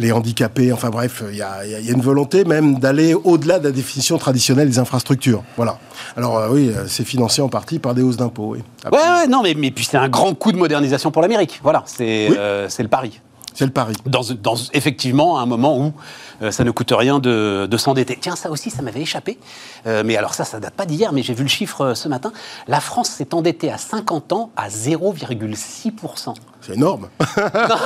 les 0.00 0.12
handicapés. 0.12 0.72
Enfin 0.72 0.90
bref, 0.90 1.22
il 1.30 1.36
y 1.36 1.42
a, 1.42 1.62
une 1.88 2.00
volonté 2.00 2.44
même 2.44 2.78
d'aller 2.78 3.14
au-delà 3.14 3.58
de 3.58 3.64
la 3.64 3.70
définition 3.72 4.18
traditionnelle 4.18 4.68
des 4.68 4.78
infrastructures. 4.78 5.42
Voilà. 5.56 5.78
Alors 6.16 6.38
euh, 6.38 6.48
oui, 6.50 6.70
euh, 6.74 6.84
c'est 6.88 7.04
financé 7.04 7.42
en 7.42 7.48
partie 7.48 7.78
par 7.78 7.94
des 7.94 8.02
hausses 8.02 8.16
d'impôts. 8.16 8.54
Oui. 8.54 8.62
Ouais, 8.90 8.98
ouais, 8.98 9.26
non, 9.28 9.42
mais, 9.42 9.54
mais 9.54 9.70
puis 9.70 9.84
c'est 9.84 9.98
un 9.98 10.08
grand 10.08 10.34
coup 10.34 10.52
de 10.52 10.56
modernisation 10.56 11.10
pour 11.10 11.22
l'Amérique. 11.22 11.60
Voilà, 11.62 11.82
c'est 11.86 12.28
euh, 12.36 12.68
le 12.78 12.88
pari. 12.88 13.20
C'est 13.54 13.64
le 13.64 13.72
pari. 13.72 13.94
Dans, 14.06 14.22
dans, 14.40 14.54
effectivement, 14.72 15.38
un 15.38 15.46
moment 15.46 15.78
où 15.78 15.92
euh, 16.42 16.50
ça 16.50 16.64
ne 16.64 16.70
coûte 16.70 16.92
rien 16.96 17.18
de, 17.18 17.68
s'endetter. 17.76 18.18
Tiens, 18.20 18.36
ça 18.36 18.50
aussi, 18.50 18.70
ça 18.70 18.82
m'avait 18.82 19.00
échappé. 19.00 19.38
Euh, 19.86 20.02
mais 20.04 20.16
alors 20.16 20.34
ça, 20.34 20.44
ça 20.44 20.60
date 20.60 20.74
pas 20.74 20.86
d'hier, 20.86 21.12
mais 21.12 21.22
j'ai 21.22 21.34
vu 21.34 21.42
le 21.42 21.48
chiffre 21.48 21.82
euh, 21.82 21.94
ce 21.94 22.08
matin. 22.08 22.32
La 22.68 22.80
France 22.80 23.08
s'est 23.10 23.34
endettée 23.34 23.70
à 23.70 23.78
50 23.78 24.32
ans 24.32 24.50
à 24.56 24.68
0,6%. 24.68 26.34
C'est 26.60 26.74
énorme. 26.74 27.08
non, 27.36 27.76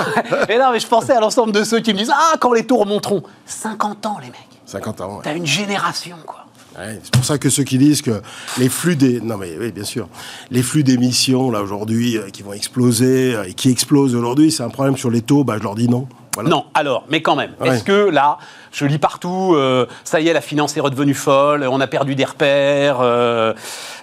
mais 0.49 0.59
non, 0.59 0.71
mais 0.73 0.81
je 0.81 0.87
pensais 0.87 1.13
à 1.13 1.21
l'ensemble 1.21 1.53
de 1.53 1.65
ceux 1.65 1.81
qui 1.81 1.93
me 1.93 1.99
disent 1.99 2.13
Ah, 2.15 2.35
quand 2.41 2.53
les 2.53 2.67
taux 2.67 2.79
remonteront 2.79 3.23
50 3.47 4.07
ans, 4.07 4.17
les 4.21 4.29
mecs. 4.29 4.39
50 4.67 5.01
ans, 5.01 5.17
ouais. 5.17 5.21
T'as 5.23 5.35
une 5.35 5.47
génération, 5.47 6.17
quoi 6.27 6.44
c'est 6.77 7.13
pour 7.13 7.25
ça 7.25 7.39
que 7.39 7.51
ceux 7.51 7.65
qui 7.65 7.79
disent 7.79 8.03
que 8.03 8.21
les 8.59 8.69
flux 8.69 8.97
des 8.97 9.21
non 9.21 9.37
mais 9.37 9.71
bien 9.71 9.85
sûr. 9.85 10.09
Les 10.51 10.63
flux 10.63 10.83
d'émissions 10.83 11.51
là 11.51 11.63
aujourd'hui 11.63 12.17
euh, 12.17 12.29
qui 12.31 12.43
vont 12.43 12.53
exploser 12.53 13.35
euh, 13.35 13.45
et 13.45 13.55
qui 13.55 13.71
explosent 13.71 14.15
aujourd'hui 14.15 14.51
c'est 14.51 14.63
un 14.63 14.71
problème 14.71 14.97
sur 14.97 15.11
les 15.11 15.23
taux 15.23 15.45
bah 15.45 15.57
je 15.59 15.63
leur 15.63 15.75
dis 15.75 15.89
non 15.89 16.09
non, 16.43 16.65
alors, 16.75 17.05
mais 17.09 17.23
quand 17.23 17.37
même, 17.37 17.53
est-ce 17.65 17.85
que 17.85 18.09
là, 18.11 18.39
je 18.73 18.85
lis 18.87 18.99
partout, 18.99 19.55
euh, 19.55 19.87
ça 20.03 20.21
y 20.21 20.29
est, 20.29 20.33
la 20.33 20.41
finance 20.41 20.77
est 20.77 20.81
redevenue 20.81 21.15
folle, 21.15 21.67
on 21.71 21.81
a 21.81 21.87
perdu 21.87 22.15
des 22.15 22.25
repères, 22.25 22.99
euh, 23.01 23.53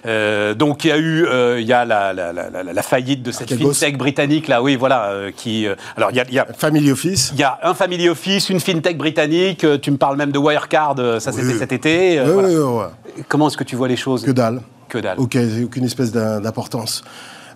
euh, 0.06 0.54
donc 0.54 0.84
il 0.84 0.88
y 0.88 0.92
a 0.92 0.98
eu, 0.98 1.26
il 1.58 1.66
y 1.66 1.72
a 1.72 1.84
la, 1.84 2.12
la, 2.12 2.32
la, 2.32 2.62
la 2.62 2.82
faillite 2.82 3.22
de 3.22 3.32
cette 3.32 3.52
fintech 3.54 3.98
britannique 3.98 4.48
là, 4.48 4.62
oui, 4.62 4.76
voilà, 4.76 5.12
qui, 5.36 5.66
alors 5.96 6.10
il 6.10 6.16
y 6.16 6.20
a, 6.20 6.30
y 6.30 6.38
a, 6.38 6.46
Family 6.56 6.90
Office, 6.90 7.32
il 7.34 7.40
y 7.40 7.44
a 7.44 7.58
un 7.62 7.74
Family 7.74 8.08
Office, 8.08 8.48
une 8.48 8.60
fintech 8.60 8.96
britannique, 8.96 9.66
tu 9.80 9.90
me 9.90 9.96
parles 9.96 10.16
même 10.16 10.32
de 10.32 10.38
Wirecard, 10.38 10.96
ça 11.18 11.32
c'était 11.32 11.58
cet 11.58 11.72
été. 11.72 12.22
Comment 13.28 13.48
est-ce 13.48 13.56
que 13.56 13.64
tu 13.64 13.76
vois 13.76 13.88
les 13.88 13.96
choses 13.96 14.24
Que 14.24 14.30
dalle. 14.30 14.62
Que 14.88 14.98
dalle. 14.98 15.18
aucune 15.18 15.84
espèce 15.84 16.12
d'importance. 16.12 17.02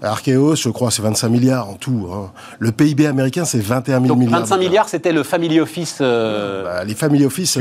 Archeos, 0.02 0.56
je 0.56 0.68
crois, 0.68 0.90
c'est 0.90 1.02
25 1.02 1.28
milliards 1.28 1.68
en 1.68 1.74
tout. 1.74 2.08
Hein. 2.12 2.30
Le 2.58 2.72
PIB 2.72 3.06
américain, 3.06 3.44
c'est 3.44 3.60
21 3.60 4.02
000 4.02 4.16
milliards. 4.16 4.40
25 4.40 4.58
milliards, 4.58 4.88
c'était 4.88 5.12
le 5.12 5.22
Family 5.22 5.60
Office. 5.60 5.98
Euh, 6.00 6.64
bah, 6.64 6.84
les 6.84 6.94
Family 6.94 7.24
Office. 7.24 7.58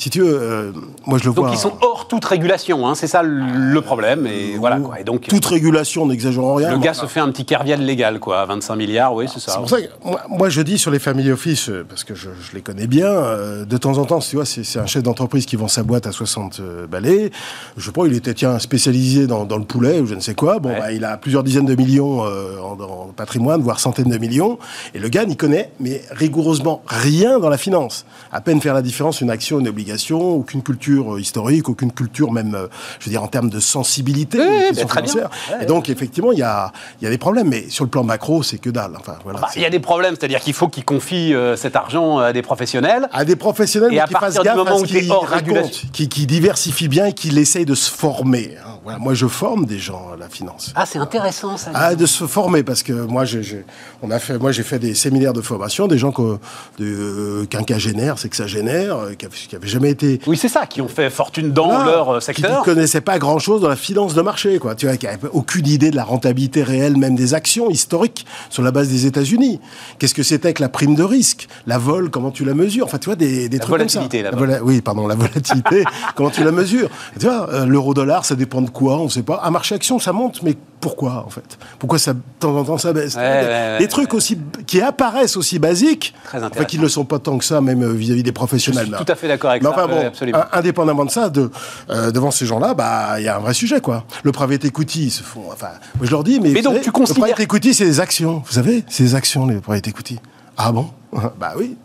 Si 0.00 0.08
tu 0.08 0.22
veux, 0.22 0.32
euh, 0.40 0.72
moi 1.04 1.18
je 1.18 1.24
le 1.24 1.30
vois. 1.30 1.48
Donc 1.48 1.54
ils 1.54 1.60
sont 1.60 1.74
hors 1.82 2.08
toute 2.08 2.24
régulation, 2.24 2.88
hein, 2.88 2.94
c'est 2.94 3.06
ça 3.06 3.22
le, 3.22 3.78
problème. 3.82 4.26
Et 4.26 4.56
voilà 4.56 4.78
quoi. 4.80 4.98
Et 4.98 5.04
donc, 5.04 5.28
Toute 5.28 5.44
régulation, 5.44 6.06
n'exagérons 6.06 6.54
rien. 6.54 6.70
le 6.70 6.78
gars 6.78 6.94
se 6.94 7.04
fait 7.04 7.20
un 7.20 7.28
petit 7.30 7.44
kerviel 7.44 7.84
légal, 7.84 8.18
quoi, 8.18 8.40
à 8.40 8.46
25 8.46 8.76
milliards, 8.76 9.14
oui, 9.14 9.26
c'est 9.30 9.40
ça. 9.40 9.52
C'est 9.52 9.58
pour 9.58 9.68
ça 9.68 9.80
que 9.82 9.88
moi, 10.02 10.22
moi, 10.30 10.48
je 10.48 10.62
dis 10.62 10.78
sur 10.78 10.90
les 10.90 10.98
family 10.98 11.30
office, 11.30 11.68
euh, 11.68 11.84
parce 11.86 12.04
que 12.04 12.14
je, 12.14 12.30
je 12.42 12.54
les 12.54 12.62
connais 12.62 12.86
bien, 12.86 13.08
euh, 13.08 13.66
de 13.66 13.76
temps 13.76 13.98
en 13.98 14.06
temps, 14.06 14.20
tu 14.20 14.36
vois, 14.36 14.46
c'est 14.46 14.78
un 14.78 14.86
chef 14.86 15.02
d'entreprise 15.02 15.44
qui 15.44 15.56
vend 15.56 15.68
sa 15.68 15.82
boîte 15.82 16.06
à 16.06 16.12
60 16.12 16.60
euh, 16.60 16.86
balais. 16.86 17.30
Je 17.76 17.90
pas, 17.90 18.06
il 18.06 18.14
était 18.14 18.32
tiens 18.32 18.58
spécialisé 18.58 19.26
dans, 19.26 19.44
dans 19.44 19.58
le 19.58 19.64
poulet 19.64 20.00
ou 20.00 20.06
je 20.06 20.14
ne 20.14 20.20
sais 20.20 20.34
quoi. 20.34 20.60
Bon, 20.60 20.70
Ouais. 20.70 20.78
bah, 20.78 20.92
il 20.92 21.04
a 21.04 21.18
plusieurs 21.18 21.42
dizaines 21.42 21.66
de 21.66 21.74
millions 21.74 22.20
en, 22.20 22.80
en 22.80 23.06
patrimoine, 23.14 23.60
voire 23.60 23.80
centaines 23.80 24.08
de 24.08 24.16
millions. 24.18 24.58
Et 24.94 24.98
le 24.98 25.08
gars 25.08 25.26
n'y 25.26 25.36
connaît, 25.36 25.72
mais 25.78 26.00
rigoureusement 26.10 26.82
rien 26.86 27.38
dans 27.38 27.50
la 27.50 27.58
finance. 27.58 28.06
À 28.32 28.40
peine 28.40 28.60
faire 28.62 28.72
la 28.72 28.82
différence 28.82 29.20
une 29.20 29.30
action, 29.30 29.58
une 29.60 29.68
obligation, 29.68 29.89
aucune 30.38 30.62
culture 30.62 31.14
euh, 31.14 31.20
historique, 31.20 31.68
aucune 31.68 31.92
culture 31.92 32.32
même, 32.32 32.54
euh, 32.54 32.66
je 32.98 33.06
veux 33.06 33.10
dire, 33.10 33.22
en 33.22 33.28
termes 33.28 33.50
de 33.50 33.60
sensibilité. 33.60 34.38
Oui, 34.38 34.46
oui, 34.48 34.76
bah, 34.76 34.84
très 34.84 35.02
bien. 35.02 35.28
Et 35.60 35.66
donc, 35.66 35.88
effectivement, 35.88 36.32
il 36.32 36.38
y 36.38 36.42
a, 36.42 36.72
y 37.02 37.06
a 37.06 37.10
des 37.10 37.18
problèmes, 37.18 37.48
mais 37.48 37.68
sur 37.68 37.84
le 37.84 37.90
plan 37.90 38.02
macro, 38.04 38.42
c'est 38.42 38.58
que 38.58 38.70
dalle. 38.70 38.92
Enfin, 38.98 39.16
voilà. 39.24 39.40
Bah, 39.40 39.48
Il 39.56 39.62
y 39.62 39.66
a 39.66 39.70
des 39.70 39.80
problèmes, 39.80 40.14
c'est-à-dire 40.18 40.40
qu'il 40.40 40.54
faut 40.54 40.68
qu'il 40.68 40.84
confie 40.84 41.34
euh, 41.34 41.56
cet 41.56 41.76
argent 41.76 42.18
à 42.18 42.32
des 42.32 42.42
professionnels. 42.42 43.08
à 43.12 43.24
des 43.24 43.36
professionnels 43.36 43.92
Et 43.94 44.00
à 44.00 44.06
qui 44.06 44.12
fassent 44.14 44.34
partir 44.34 44.42
du 44.42 44.48
gaffe 44.48 44.56
moment 44.56 44.78
où 44.80 44.86
t'es 44.86 45.00
qu'ils 45.00 45.12
hors 45.12 45.26
racontent, 45.26 45.52
régulation. 45.54 45.88
qui, 45.92 46.08
qui 46.08 46.26
diversifient 46.26 46.88
bien 46.88 47.06
et 47.06 47.12
qui 47.12 47.36
essayent 47.38 47.64
de 47.66 47.74
se 47.74 47.90
former. 47.90 48.56
hein. 48.66 48.78
Voilà, 48.82 48.98
moi, 48.98 49.12
je 49.14 49.26
forme 49.26 49.66
des 49.66 49.78
gens 49.78 50.10
à 50.14 50.16
la 50.16 50.28
finance. 50.28 50.72
Ah, 50.74 50.86
c'est 50.86 50.98
intéressant 50.98 51.56
ça. 51.58 51.70
Ah, 51.74 51.94
de 51.94 52.06
se 52.06 52.26
former 52.26 52.62
parce 52.62 52.82
que 52.82 52.92
moi 52.92 53.24
j'ai 53.26 53.42
j'ai- 53.42 53.64
on 54.02 54.10
a 54.10 54.18
fait 54.18 54.38
moi 54.38 54.52
j'ai 54.52 54.62
fait 54.62 54.78
des 54.78 54.94
séminaires 54.94 55.34
de 55.34 55.42
formation 55.42 55.86
des 55.86 55.98
gens 55.98 56.12
que, 56.12 56.38
de 56.78 56.84
euh, 56.84 57.44
quinquagénaires 57.46 58.18
sexagénaires 58.18 58.96
euh, 58.96 59.12
qui 59.14 59.26
avaient, 59.26 59.34
qui 59.34 59.54
avaient 59.56 59.68
jamais 59.68 59.90
été 59.90 60.20
Oui, 60.26 60.36
c'est 60.38 60.48
ça, 60.48 60.64
qui 60.66 60.80
ont 60.80 60.88
fait 60.88 61.10
fortune 61.10 61.52
dans 61.52 61.66
voilà, 61.66 61.84
leur 61.84 62.10
euh, 62.10 62.18
qui 62.20 62.24
secteur. 62.26 62.60
ne 62.60 62.64
connaissaient 62.64 63.00
pas 63.02 63.18
grand 63.18 63.38
chose 63.38 63.60
dans 63.60 63.68
la 63.68 63.76
finance 63.76 64.14
de 64.14 64.22
marché 64.22 64.58
quoi. 64.58 64.74
Tu 64.74 64.86
vois 64.86 64.96
qui 64.96 65.06
n'avaient 65.06 65.28
aucune 65.32 65.66
idée 65.66 65.90
de 65.90 65.96
la 65.96 66.04
rentabilité 66.04 66.62
réelle 66.62 66.96
même 66.96 67.16
des 67.16 67.34
actions 67.34 67.68
historiques 67.70 68.24
sur 68.48 68.62
la 68.62 68.70
base 68.70 68.88
des 68.88 69.04
États-Unis. 69.04 69.60
Qu'est-ce 69.98 70.14
que 70.14 70.22
c'était 70.22 70.54
que 70.54 70.62
la 70.62 70.68
prime 70.70 70.94
de 70.94 71.02
risque? 71.02 71.48
La 71.66 71.76
vol 71.76 72.08
comment 72.10 72.30
tu 72.30 72.44
la 72.46 72.54
mesures? 72.54 72.86
Enfin 72.86 72.96
tu 72.98 73.06
vois 73.06 73.16
des, 73.16 73.48
des 73.50 73.58
La 73.58 73.64
trucs 73.64 73.78
comme 73.78 73.88
ça. 73.90 73.98
volatilité, 74.00 74.22
la 74.22 74.30
La 74.30 74.36
vola- 74.38 74.62
oui 74.62 74.80
pardon 74.80 75.06
la 75.06 75.16
volatilité 75.16 75.84
comment 76.14 76.30
tu 76.30 76.42
la 76.44 76.52
mesures? 76.52 76.88
Tu 77.18 77.26
vois 77.26 77.50
euh, 77.52 77.66
l'euro 77.66 77.92
dollar 77.92 78.24
ça 78.24 78.34
dépend 78.36 78.62
de 78.62 78.69
quoi 78.70 78.96
on 78.98 79.08
sait 79.08 79.22
pas 79.22 79.40
un 79.44 79.50
marché 79.50 79.74
action 79.74 79.98
ça 79.98 80.12
monte 80.12 80.42
mais 80.42 80.56
pourquoi 80.80 81.24
en 81.26 81.30
fait? 81.30 81.58
Pourquoi 81.78 81.98
ça 81.98 82.14
de 82.14 82.20
temps 82.38 82.56
en 82.56 82.64
temps 82.64 82.78
ça 82.78 82.92
baisse? 82.94 83.14
Ouais, 83.14 83.20
des, 83.42 83.46
ouais, 83.46 83.52
ouais, 83.52 83.78
des 83.80 83.88
trucs 83.88 84.14
aussi 84.14 84.38
qui 84.66 84.80
apparaissent 84.80 85.36
aussi 85.36 85.58
basiques 85.58 86.14
Très 86.24 86.38
enfin, 86.38 86.46
intéressant. 86.46 86.68
qui 86.68 86.76
ne 86.78 86.82
le 86.82 86.88
sont 86.88 87.04
pas 87.04 87.18
tant 87.18 87.36
que 87.36 87.44
ça 87.44 87.60
même 87.60 87.82
euh, 87.82 87.92
vis-à-vis 87.92 88.22
des 88.22 88.32
professionnels 88.32 88.86
Je 88.90 88.96
suis 88.96 89.04
tout 89.04 89.12
à 89.12 89.14
fait 89.14 89.28
d'accord 89.28 89.50
avec 89.50 89.62
mais 89.62 89.68
ça, 89.68 89.74
enfin 89.74 89.92
ouais, 89.92 90.00
bon, 90.02 90.06
absolument. 90.06 90.38
un- 90.38 90.58
indépendamment 90.58 91.04
de 91.04 91.10
ça, 91.10 91.28
de, 91.28 91.50
euh, 91.90 92.10
devant 92.10 92.30
ces 92.30 92.46
gens-là, 92.46 92.72
bah 92.72 93.16
il 93.18 93.24
y 93.24 93.28
a 93.28 93.36
un 93.36 93.40
vrai 93.40 93.52
sujet 93.52 93.80
quoi. 93.82 94.04
Le 94.22 94.32
private 94.32 94.64
equity, 94.64 95.04
ils 95.06 95.10
se 95.10 95.22
font. 95.22 95.42
Enfin, 95.52 95.68
moi 95.98 96.06
je 96.06 96.10
leur 96.10 96.24
dis, 96.24 96.40
mais, 96.40 96.54
donc, 96.62 96.72
savez, 96.72 96.80
tu 96.84 96.90
considères- 96.92 97.24
le 97.26 97.32
private 97.34 97.40
equity, 97.44 97.74
c'est 97.74 97.84
des 97.84 98.00
actions. 98.00 98.42
Vous 98.46 98.52
savez, 98.52 98.84
c'est 98.88 99.02
des 99.04 99.14
actions 99.14 99.46
les 99.46 99.56
private 99.56 99.86
equity. 99.88 100.18
Ah 100.56 100.72
bon? 100.72 100.86
Bah 101.38 101.52
oui. 101.58 101.76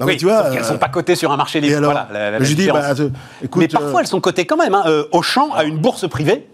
Non, 0.00 0.06
oui, 0.06 0.12
mais 0.12 0.16
tu 0.18 0.24
vois. 0.26 0.44
sauf 0.50 0.56
euh, 0.58 0.62
sont 0.64 0.78
pas 0.78 0.88
cotées 0.88 1.16
sur 1.16 1.32
un 1.32 1.36
marché 1.36 1.60
libre. 1.60 1.76
alors 1.78 1.92
voilà, 1.92 2.08
la- 2.12 2.30
la- 2.32 2.38
la 2.38 2.44
Je 2.44 2.54
dis, 2.54 2.66
bah, 2.68 2.94
euh, 2.98 3.08
écoute, 3.42 3.60
Mais 3.62 3.68
parfois, 3.68 3.96
euh, 3.96 4.00
elles 4.00 4.06
sont 4.06 4.20
cotées 4.20 4.46
quand 4.46 4.56
même. 4.56 4.74
Hein. 4.74 4.82
Euh, 4.86 5.04
Auchan 5.12 5.52
a 5.54 5.64
une 5.64 5.78
bourse 5.78 6.08
privée. 6.08 6.46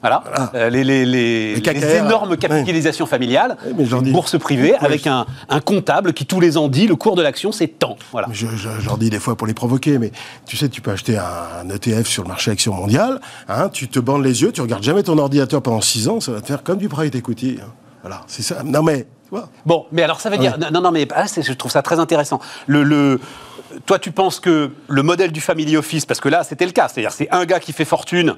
Voilà, 0.00 0.24
les, 0.68 0.82
les, 0.82 1.06
les- 1.06 1.54
Les 1.54 1.60
KKR, 1.62 1.74
les 1.74 1.94
énormes 1.98 2.30
ouais. 2.30 2.36
capitalisations 2.36 3.06
familiales, 3.06 3.56
mais 3.78 3.84
je 3.84 3.90
leur 3.90 4.00
une 4.00 4.06
dis- 4.06 4.10
bourse 4.12 4.36
privée 4.36 4.74
avec 4.74 5.06
un, 5.06 5.26
un 5.48 5.60
comptable 5.60 6.12
qui 6.12 6.26
tous 6.26 6.40
les 6.40 6.58
ans 6.58 6.66
dit 6.66 6.88
le 6.88 6.96
cours 6.96 7.14
de 7.14 7.22
l'action 7.22 7.52
c'est 7.52 7.68
tant. 7.68 7.96
Voilà. 8.10 8.26
Je, 8.32 8.48
je- 8.48 8.68
je 8.80 8.84
leur 8.86 8.98
dis 8.98 9.10
des 9.10 9.20
fois 9.20 9.36
pour 9.36 9.46
les 9.46 9.54
provoquer, 9.54 9.98
mais 9.98 10.10
tu 10.44 10.56
sais, 10.56 10.68
tu 10.68 10.80
peux 10.80 10.90
acheter 10.90 11.18
un, 11.18 11.22
un 11.64 11.68
ETF 11.70 12.08
sur 12.08 12.24
le 12.24 12.28
marché 12.30 12.50
action 12.50 12.74
mondial, 12.74 13.20
hein, 13.48 13.68
tu 13.72 13.86
te 13.86 14.00
bandes 14.00 14.24
les 14.24 14.42
yeux, 14.42 14.50
tu 14.50 14.60
regardes 14.60 14.82
jamais 14.82 15.04
ton 15.04 15.16
ordinateur 15.18 15.62
pendant 15.62 15.80
6 15.80 16.08
ans, 16.08 16.18
ça 16.18 16.32
va 16.32 16.40
te 16.40 16.46
faire 16.48 16.64
comme 16.64 16.78
du 16.78 16.88
private 16.88 17.14
equity. 17.14 17.58
hein. 17.62 17.68
Voilà, 18.00 18.22
c'est 18.26 18.42
ça. 18.42 18.64
Non 18.64 18.82
mais, 18.82 19.06
Bon, 19.66 19.86
mais 19.92 20.02
alors 20.02 20.20
ça 20.20 20.28
veut 20.30 20.36
Ah 20.38 20.56
dire. 20.56 20.58
Non, 20.72 20.80
non, 20.80 20.90
mais 20.90 21.06
ah, 21.14 21.24
je 21.26 21.52
trouve 21.52 21.70
ça 21.70 21.82
très 21.82 21.98
intéressant. 21.98 22.40
Le, 22.66 22.82
le- 22.82 23.20
toi, 23.86 23.98
tu 23.98 24.12
penses 24.12 24.38
que 24.38 24.70
le 24.88 25.02
modèle 25.02 25.32
du 25.32 25.40
family 25.40 25.78
office, 25.78 26.04
parce 26.04 26.20
que 26.20 26.28
là, 26.28 26.44
c'était 26.44 26.66
le 26.66 26.72
cas, 26.72 26.88
c'est-à-dire 26.88 27.10
c'est 27.12 27.28
un 27.30 27.46
gars 27.46 27.58
qui 27.58 27.72
fait 27.72 27.86
fortune 27.86 28.34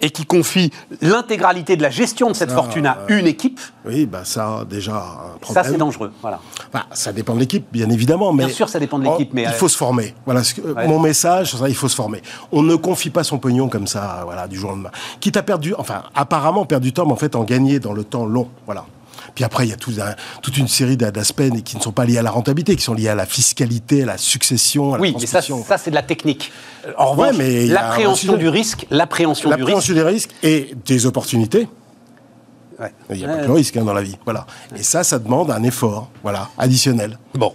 et 0.00 0.10
qui 0.10 0.26
confie 0.26 0.72
l'intégralité 1.00 1.76
de 1.76 1.82
la 1.82 1.90
gestion 1.90 2.28
de 2.28 2.32
cette 2.34 2.50
Ça, 2.50 2.56
fortune 2.56 2.86
à 2.86 2.98
une 3.08 3.28
équipe, 3.28 3.60
Oui, 3.84 4.06
bah 4.06 4.22
ça, 4.24 4.64
déjà, 4.68 4.96
un 4.96 4.96
ça 4.96 5.38
problème. 5.40 5.64
c'est 5.70 5.78
dangereux. 5.78 6.12
Voilà. 6.20 6.40
Bah, 6.72 6.86
ça 6.92 7.12
dépend 7.12 7.34
de 7.34 7.38
l'équipe, 7.40 7.64
bien 7.70 7.88
évidemment. 7.90 8.32
Mais 8.32 8.46
Bien 8.46 8.54
sûr, 8.54 8.68
ça 8.68 8.80
dépend 8.80 8.98
de 8.98 9.04
l'équipe, 9.04 9.30
mais, 9.32 9.42
il 9.42 9.48
euh, 9.48 9.52
faut 9.52 9.68
se 9.68 9.76
former. 9.76 10.14
Voilà, 10.24 10.42
ce 10.42 10.54
que- 10.54 10.62
Ouais. 10.62 10.88
mon 10.88 10.98
message, 10.98 11.54
ça, 11.54 11.68
il 11.68 11.76
faut 11.76 11.88
se 11.88 11.94
former. 11.96 12.20
On 12.50 12.62
ne 12.64 12.74
confie 12.74 13.10
pas 13.10 13.22
son 13.22 13.38
pognon 13.38 13.68
comme 13.68 13.86
ça, 13.86 14.22
voilà, 14.24 14.48
du 14.48 14.56
jour 14.58 14.70
au 14.70 14.72
lendemain. 14.72 14.90
Quitte 15.20 15.36
à 15.36 15.44
perdre 15.44 15.62
du, 15.62 15.74
enfin, 15.76 16.02
apparemment 16.16 16.64
perdre 16.64 16.82
du 16.84 16.92
temps, 16.92 17.06
mais 17.06 17.12
en 17.12 17.16
fait 17.16 17.36
en 17.36 17.44
gagner 17.44 17.78
dans 17.78 17.92
le 17.92 18.02
temps 18.02 18.24
long, 18.26 18.48
voilà. 18.66 18.84
Puis 19.34 19.44
après, 19.44 19.66
il 19.66 19.70
y 19.70 19.72
a 19.72 19.76
tout 19.76 19.92
un- 20.00 20.14
toute 20.42 20.58
une 20.58 20.68
série 20.68 20.96
d'a- 20.96 21.10
d'aspects 21.10 21.42
qui 21.64 21.76
ne 21.76 21.82
sont 21.82 21.92
pas 21.92 22.04
liés 22.04 22.18
à 22.18 22.22
la 22.22 22.30
rentabilité, 22.30 22.76
qui 22.76 22.82
sont 22.82 22.94
liés 22.94 23.08
à 23.08 23.14
la 23.14 23.24
fiscalité, 23.26 24.02
à 24.02 24.06
la 24.06 24.18
succession, 24.18 24.92
à 24.94 24.96
la 24.98 25.02
Oui, 25.02 25.14
mais 25.18 25.26
ça, 25.26 25.40
ça 25.40 25.78
c'est 25.78 25.90
de 25.90 25.94
la 25.94 26.02
technique. 26.02 26.52
En 26.98 27.12
revanche, 27.12 27.36
un 27.40 27.72
l'appréhension 27.72 28.36
du 28.36 28.48
risque, 28.48 28.86
l'appréhension 28.90 29.48
du 29.56 29.62
risque. 29.62 29.92
Des 29.94 30.02
risques 30.02 30.30
et 30.42 30.74
des 30.84 31.06
opportunités. 31.06 31.68
Ouais. 32.80 32.92
Il 33.10 33.16
n'y 33.16 33.24
a 33.24 33.28
Ouais, 33.28 33.34
pas 33.36 33.42
que 33.42 33.46
le 33.46 33.52
risque 33.52 33.76
hein, 33.76 33.84
dans 33.84 33.92
la 33.94 34.02
vie, 34.02 34.16
voilà. 34.24 34.46
Et 34.76 34.82
ça, 34.82 35.04
ça 35.04 35.18
demande 35.18 35.50
un 35.50 35.62
effort, 35.62 36.10
voilà, 36.22 36.48
additionnel. 36.58 37.18
Bon. 37.34 37.54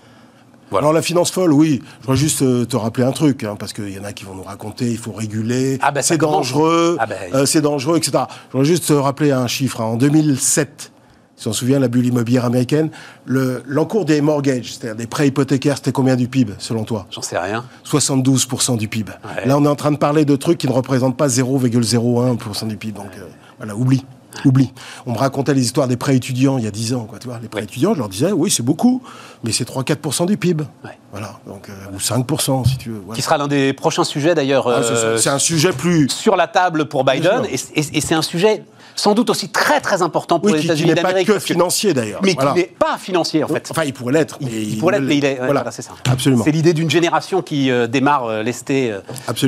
Voilà. 0.70 0.84
Alors 0.88 0.94
la 0.94 1.02
finance 1.02 1.32
folle, 1.32 1.54
oui. 1.54 1.82
Je 2.02 2.06
voudrais 2.06 2.18
juste 2.18 2.42
euh, 2.42 2.66
te 2.66 2.76
rappeler 2.76 3.06
un 3.06 3.12
truc, 3.12 3.44
hein, 3.44 3.56
parce 3.58 3.72
qu'il 3.72 3.90
y 3.90 4.00
en 4.00 4.04
a 4.04 4.12
qui 4.14 4.26
vont 4.26 4.36
nous 4.36 4.44
raconter, 4.44 4.90
il 4.92 4.98
faut 4.98 5.12
réguler, 5.14 5.80
Ah 5.82 5.92
ben, 5.92 6.02
c'est 6.02 6.18
dangereux, 6.18 6.98
Ah 7.00 7.06
ben, 7.06 7.16
euh, 7.34 7.46
c'est 7.46 7.62
dangereux, 7.62 7.98
etc. 7.98 8.24
Je 8.50 8.52
voudrais 8.52 8.66
juste 8.68 8.88
te 8.88 8.94
rappeler 8.94 9.32
un 9.32 9.48
chiffre. 9.48 9.80
hein. 9.82 9.86
En 9.86 9.96
2007, 9.96 10.92
si 11.38 11.48
on 11.48 11.54
se 11.54 11.60
souvient, 11.60 11.80
la 11.80 11.88
bulle 11.88 12.08
immobilière 12.08 12.44
américaine, 12.46 12.90
le- 13.26 13.64
l'encours 13.68 14.04
des 14.06 14.20
mortgages, 14.22 14.74
c'est-à-dire 14.74 14.96
des 14.96 15.08
prêts 15.08 15.28
hypothécaires, 15.28 15.78
c'était 15.78 15.92
combien 15.92 16.16
du 16.16 16.28
PIB, 16.28 16.54
selon 16.58 16.84
toi? 16.84 17.06
J'en 17.12 17.22
sais 17.22 17.38
rien. 17.38 17.64
72% 17.86 18.76
du 18.78 18.88
PIB. 18.88 19.12
Ouais. 19.24 19.46
Là, 19.48 19.58
on 19.58 19.64
est 19.64 19.68
en 19.70 19.76
train 19.76 19.92
de 19.92 19.98
parler 19.98 20.26
de 20.26 20.36
trucs 20.36 20.58
qui 20.58 20.68
ne 20.68 20.74
représentent 20.74 21.16
pas 21.18 21.28
0,01% 21.28 22.68
du 22.68 22.76
PIB. 22.78 22.98
Donc, 22.98 23.12
euh, 23.18 23.26
voilà, 23.58 23.76
oublie. 23.76 24.04
Oublie. 24.46 24.72
On 25.08 25.14
me 25.14 25.18
racontait 25.18 25.56
les 25.56 25.64
histoires 25.64 25.88
des 25.88 25.98
prêts 25.98 26.16
étudiants 26.16 26.60
il 26.60 26.64
y 26.64 26.68
a 26.68 26.72
10 26.72 26.94
ans, 26.94 27.06
quoi, 27.06 27.18
tu 27.18 27.28
vois. 27.28 27.40
Les 27.42 27.48
prêts 27.48 27.64
étudiants, 27.64 27.94
je 27.96 28.00
leur 28.00 28.10
disais, 28.10 28.32
oui, 28.32 28.52
c'est 28.52 28.62
beaucoup, 28.62 29.02
mais 29.44 29.52
c'est 29.52 29.64
3-4% 29.68 30.28
du 30.28 30.38
PIB. 30.38 30.64
Ouais. 30.84 30.92
Voilà. 31.12 31.40
Donc, 31.48 31.70
euh, 31.70 31.74
ou 31.96 32.00
5%, 32.00 32.64
si 32.66 32.78
tu 32.78 32.90
veux. 32.90 33.00
Voilà. 33.04 33.16
Qui 33.16 33.22
sera 33.24 33.38
l'un 33.40 33.48
des 33.48 33.74
prochains 33.74 34.04
sujets 34.04 34.36
d'ailleurs 34.36 34.68
Ah, 34.68 34.84
c'est- 34.84 34.90
euh, 34.92 35.18
c'est 35.18 35.30
un 35.30 35.40
sujet 35.40 35.72
plus. 35.72 36.10
sur 36.10 36.36
la 36.36 36.46
table 36.48 36.86
pour 36.88 37.04
Biden. 37.04 37.22
Bien 37.42 37.44
Et, 37.46 37.56
et- 37.80 37.98
et 37.98 38.02
c'est 38.02 38.14
un 38.14 38.22
sujet 38.22 38.64
sans 38.98 39.14
doute 39.14 39.30
aussi 39.30 39.48
très 39.48 39.80
très 39.80 40.02
important 40.02 40.40
pour 40.40 40.48
Oui, 40.48 40.54
les 40.54 40.58
qui, 40.60 40.66
qui 40.66 40.72
États-Unis 40.74 40.90
n'est 40.90 40.96
pas 41.02 41.08
d'Amérique. 41.10 41.28
que 41.28 41.40
financier 41.40 41.94
d'ailleurs. 41.94 42.20
Mais 42.24 42.34
Voilà. 42.34 42.52
qui 42.52 42.58
n'est 42.60 42.66
pas 42.66 42.98
financier 42.98 43.44
en 43.44 43.48
fait. 43.48 43.66
Enfin, 43.72 43.84
il 43.86 43.94
pourrait 43.94 44.12
l'être. 44.14 44.38
Il, 44.42 44.78
pourrait 44.80 45.00
l'être, 45.00 45.08
mais 45.08 45.18
il 45.18 45.24
est. 45.24 45.30
ouais, 45.32 45.36
Voilà, 45.38 45.54
voilà, 45.54 45.72
c'est 45.72 45.82
ça. 45.84 45.92
Absolument. 46.10 46.44
C'est 46.44 46.52
l'idée 46.52 46.74
d'une 46.74 46.90
génération 46.90 47.42
qui 47.42 47.72
euh, 47.72 47.88
démarre 47.88 48.26
euh, 48.26 48.44
euh, 48.72 49.00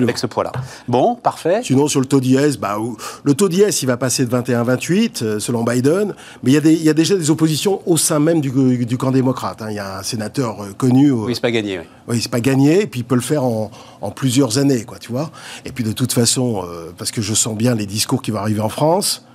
avec 0.02 0.18
ce 0.18 0.28
poids-là. 0.28 0.52
Bon, 0.88 1.16
parfait. 1.16 1.62
Sinon, 1.64 1.88
sur 1.88 2.00
le 2.00 2.06
taux 2.06 2.20
d'IS, 2.20 2.58
bah, 2.60 2.78
le 3.24 3.34
taux 3.34 3.50
d'IS, 3.50 3.82
il 3.82 3.88
va 3.88 3.98
passer 3.98 4.24
de 4.24 4.30
21 4.30 4.62
à 4.62 4.64
28, 4.64 5.22
euh, 5.24 5.40
selon 5.40 5.64
Biden. 5.64 6.14
Mais 6.44 6.52
il 6.52 6.54
y, 6.54 6.58
a 6.58 6.62
des- 6.62 6.74
il 6.76 6.84
y 6.84 6.90
a 6.90 6.94
déjà 6.94 7.16
des 7.16 7.30
oppositions 7.32 7.82
au 7.86 7.98
sein 7.98 8.20
même 8.20 8.42
du, 8.42 8.86
du 8.86 8.98
camp 8.98 9.12
démocrate. 9.12 9.62
hein. 9.62 9.68
Il 9.72 9.76
y 9.76 9.80
a 9.80 9.98
un 10.00 10.04
sénateur 10.04 10.62
euh, 10.64 10.74
connu. 10.78 11.10
euh, 11.10 11.14
Oui, 11.26 11.34
c'est 11.36 11.42
pas 11.42 11.52
gagné. 11.52 11.80
oui. 11.80 11.86
oui, 12.08 12.20
c'est 12.22 12.32
pas 12.32 12.40
gagné, 12.40 12.84
et 12.84 12.88
puis 12.88 13.00
il 13.02 13.04
peut 13.04 13.16
le 13.16 13.22
faire 13.22 13.44
en, 13.44 13.72
en 14.02 14.12
plusieurs 14.12 14.58
années, 14.60 14.84
quoi, 14.84 15.00
tu 15.00 15.12
vois. 15.12 15.32
Et 15.66 15.72
puis 15.72 15.84
de 15.84 15.92
toute 15.92 16.12
façon, 16.14 16.64
euh, 16.64 16.92
parce 16.98 17.10
que 17.12 17.22
je 17.22 17.34
sens 17.34 17.56
bien 17.58 17.74
les 17.74 17.86
discours 17.88 18.22
qui 18.22 18.30
vont 18.32 18.40
arriver 18.40 18.62
en 18.62 18.70
France. 18.70 19.26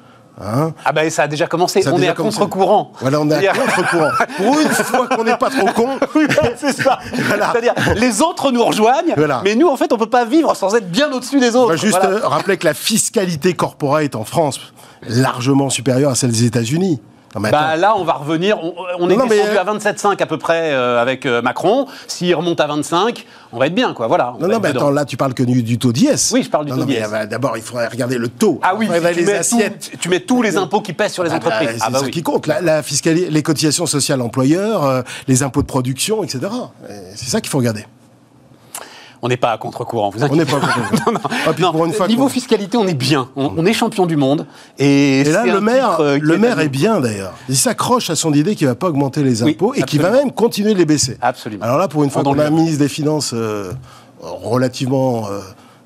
Hein, 0.41 0.73
Ah 0.85 0.93
ben 0.93 1.09
ça 1.11 1.23
a 1.23 1.29
déjà 1.29 1.47
commencé. 1.47 1.81
ça 1.81 1.93
on 1.95 2.03
est 2.03 2.09
à 2.09 2.13
contre-courant. 2.15 2.91
Voilà, 3.01 3.21
on 3.21 3.31
est 3.31 3.47
à 3.47 3.53
contre-courant. 3.55 4.11
Pour 4.37 4.59
une 4.61 4.69
fois 4.69 5.07
qu'on 5.07 5.23
n'est 5.25 5.37
pas 5.37 5.51
trop 5.51 5.67
con. 5.67 5.89
Oui, 6.17 6.27
c'est 6.57 6.73
ça. 6.73 6.99
Voilà. 7.29 7.51
C'est-à-dire, 7.53 7.75
les 7.97 8.21
autres 8.21 8.51
nous 8.51 8.65
rejoignent, 8.65 9.15
Voilà. 9.17 9.41
mais 9.45 9.55
nous, 9.55 9.69
en 9.69 9.77
fait, 9.77 9.93
on 9.93 9.97
peut 9.97 10.07
pas 10.11 10.25
vivre 10.25 10.55
sans 10.57 10.75
être 10.75 10.91
bien 10.91 11.11
au-dessus 11.13 11.39
des 11.39 11.55
autres. 11.55 11.69
Va 11.71 11.77
juste 11.77 11.99
Voilà. 12.01 12.17
euh, 12.17 12.27
rappeler 12.29 12.57
que 12.57 12.67
la 12.67 12.75
fiscalité 12.75 13.55
corporate 13.55 14.17
en 14.17 14.25
France 14.25 14.59
largement 15.09 15.71
supérieure 15.71 16.11
à 16.11 16.15
celle 16.17 16.31
des 16.33 16.45
États-Unis. 16.45 17.01
Mais 17.41 17.51
Bah 17.51 17.77
là, 17.77 17.95
on 17.97 18.05
va 18.05 18.15
revenir. 18.15 18.59
On, 18.63 18.75
on 18.99 19.11
est 19.11 19.17
Non, 19.17 19.25
mais, 19.29 19.37
descendu 19.39 19.57
euh, 19.57 19.61
à 19.61 19.65
27,5 19.93 20.23
à 20.23 20.27
peu 20.27 20.39
près 20.39 20.73
euh, 20.73 21.01
avec 21.03 21.27
euh, 21.27 21.43
Macron. 21.43 21.87
S'il 22.07 22.35
remonte 22.35 22.61
à 22.61 22.67
25, 22.67 23.27
on 23.53 23.59
va 23.59 23.67
être 23.67 23.75
bien, 23.75 23.93
quoi. 23.93 24.07
Voilà. 24.07 24.35
on 24.37 24.41
Non, 24.43 24.49
non, 24.49 24.61
mais 24.61 24.69
dedans. 24.69 24.81
attends, 24.81 24.91
là, 24.91 25.05
tu 25.05 25.17
parles 25.17 25.35
que 25.35 25.43
du, 25.43 25.63
du 25.63 25.79
taux 25.79 25.93
d'IS. 25.93 26.31
Oui, 26.33 26.43
je 26.45 26.51
parle 26.51 26.67
du 26.67 26.73
Non, 26.73 26.79
taux 26.79 26.85
d'IS. 26.85 26.99
euh, 27.13 27.27
D'abord, 27.27 27.57
il 27.57 27.63
faudrait 27.63 27.89
regarder 27.89 28.19
le 28.19 28.29
taux. 28.29 28.61
Ah 28.63 28.75
oui, 28.77 28.87
Après, 28.89 29.13
tu, 29.13 29.21
les 29.21 29.27
mets 29.27 29.33
assiettes. 29.39 29.91
tout- 29.93 29.97
tu 29.99 30.09
mets 30.09 30.21
tous 30.21 30.43
les 30.43 30.57
impôts 30.57 30.81
qui 30.81 30.93
pèsent 30.93 31.13
sur 31.13 31.25
les 31.25 31.31
Ah 31.31 31.39
bah, 31.39 31.47
entreprises. 31.47 31.79
c'est 31.79 31.85
Ah 31.87 31.91
bah 31.91 31.99
ça 31.99 32.05
oui. 32.05 32.11
qui 32.11 32.23
compte. 32.23 32.47
La, 32.47 32.61
la 32.61 32.83
fiscalité, 32.83 33.29
les 33.31 33.43
cotisations 33.43 33.87
sociales 33.87 34.21
employeurs, 34.21 34.85
euh, 34.85 35.03
les 35.29 35.43
impôts 35.43 35.63
de 35.63 35.67
production, 35.67 36.23
etc. 36.23 36.41
Et 36.89 36.93
C'est 37.17 37.31
ça 37.31 37.41
qu'il 37.41 37.51
faut 37.51 37.59
regarder. 37.59 37.85
On 39.27 39.29
n'est 39.29 39.39
pas 39.39 39.53
à 39.53 39.59
contre-courant, 39.59 40.11
vous 40.11 40.21
On 40.23 40.27
inquiétez 40.27 40.45
n'est 40.45 40.45
pas 40.45 40.61
content. 40.61 41.19
Ah, 41.47 41.53
puis 41.55 41.63
Non, 41.63 41.73
pour 41.73 41.87
une 41.87 41.95
fois 41.95 42.07
niveau 42.09 42.29
fiscalité, 42.29 42.77
on 42.77 42.87
est 42.87 42.93
bien. 42.95 43.31
On, 43.37 43.53
on 43.57 43.65
est 43.65 43.73
champion 43.73 44.05
du 44.05 44.17
monde. 44.17 44.47
Et, 44.79 45.21
Et 45.21 45.25
là, 45.25 45.47
le 45.47 45.61
maire, 45.63 45.99
euh, 46.01 46.19
le 46.21 46.35
est 46.35 46.39
maire 46.39 46.59
à 46.59 46.63
est 46.63 46.65
nous. 46.67 46.71
bien 46.71 47.01
d'ailleurs. 47.01 47.33
Il 47.49 47.57
s'accroche 47.57 48.11
à 48.11 48.17
son 48.17 48.35
idée 48.35 48.55
qu'il 48.55 48.67
va 48.67 48.75
pas 48.75 48.89
augmenter 48.89 49.23
les 49.23 49.43
Oui, 49.43 49.53
impôts 49.53 49.73
et 49.75 49.83
qu'il 49.83 50.03
va 50.03 50.11
même 50.11 50.31
continuer 50.31 50.75
de 50.75 50.79
les 50.79 50.85
baisser. 50.85 51.17
Absolument. 51.23 51.65
Alors 51.65 51.79
là, 51.79 51.89
pour 51.89 52.05
une 52.05 52.11
fois 52.11 52.23
qu'on 52.23 52.39
a 52.39 52.45
un 52.47 52.51
ministre 52.51 52.79
des 52.81 52.89
Finances 52.89 53.33
euh, 53.35 53.73
relativement 54.21 55.27
euh, 55.29 55.41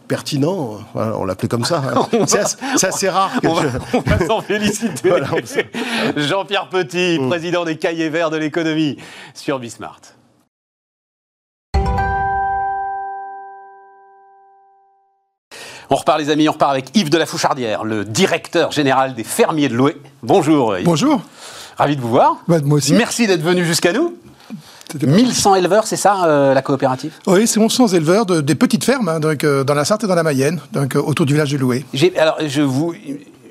pertinent. 0.08 0.78
Voilà, 0.94 1.16
on 1.18 1.24
l'appelait 1.24 1.48
comme 1.48 1.64
ça. 1.64 1.82
hein. 1.94 2.06
C'est 2.26 2.86
assez, 2.86 3.08
rare 3.08 3.30
que 3.40 3.46
On 3.46 3.54
va, 3.54 3.62
je- 3.62 3.96
on 3.98 4.00
va 4.00 4.26
s'en 4.26 4.40
féliciter. 4.40 5.08
Voilà, 5.10 5.28
on 5.32 6.20
Jean-Pierre 6.20 6.68
Petit, 6.70 7.18
Mm. 7.20 7.28
président 7.28 7.64
des 7.64 7.76
cahiers 7.76 8.08
verts 8.08 8.30
de 8.30 8.36
l'économie 8.38 8.96
sur 9.34 9.58
Bismart. 9.58 10.00
On 15.90 15.96
repart 15.96 16.18
les 16.18 16.28
amis, 16.30 16.48
on 16.48 16.52
repart 16.52 16.70
avec 16.72 16.94
Yves 16.94 17.08
de 17.10 17.16
la 17.16 17.24
Fouchardière, 17.26 17.82
le 17.84 18.04
directeur 18.04 18.72
général 18.72 19.14
des 19.14 19.24
fermiers 19.24 19.68
de 19.68 19.74
Loué. 19.74 19.96
Bonjour 20.22 20.76
Yves. 20.76 20.84
Bonjour. 20.84 21.22
Ravi 21.78 21.96
de 21.96 22.00
vous 22.00 22.08
voir. 22.10 22.36
Bah, 22.46 22.58
moi 22.62 22.76
aussi. 22.78 22.92
Merci 22.92 23.26
d'être 23.26 23.42
venu 23.42 23.64
jusqu'à 23.64 23.92
nous. 23.92 24.14
C'était- 24.90 25.06
1100 25.06 25.54
éleveurs, 25.54 25.86
c'est 25.86 25.96
ça 25.96 26.24
euh, 26.26 26.54
la 26.54 26.62
coopérative? 26.62 27.12
Oui, 27.26 27.46
c'est 27.46 27.60
1100 27.60 27.88
éleveurs 27.88 28.26
de, 28.26 28.40
des 28.40 28.54
petites 28.54 28.84
fermes, 28.84 29.08
hein, 29.08 29.20
donc, 29.20 29.44
euh, 29.44 29.62
dans 29.64 29.74
la 29.74 29.84
Sarthe 29.84 30.04
et 30.04 30.06
dans 30.06 30.14
la 30.14 30.22
Mayenne, 30.22 30.60
donc, 30.72 30.96
euh, 30.96 31.00
autour 31.00 31.24
du 31.26 31.34
village 31.34 31.52
de 31.52 31.58
Loué. 31.58 31.84
Alors 32.16 32.36
je 32.46 32.62
vous 32.62 32.94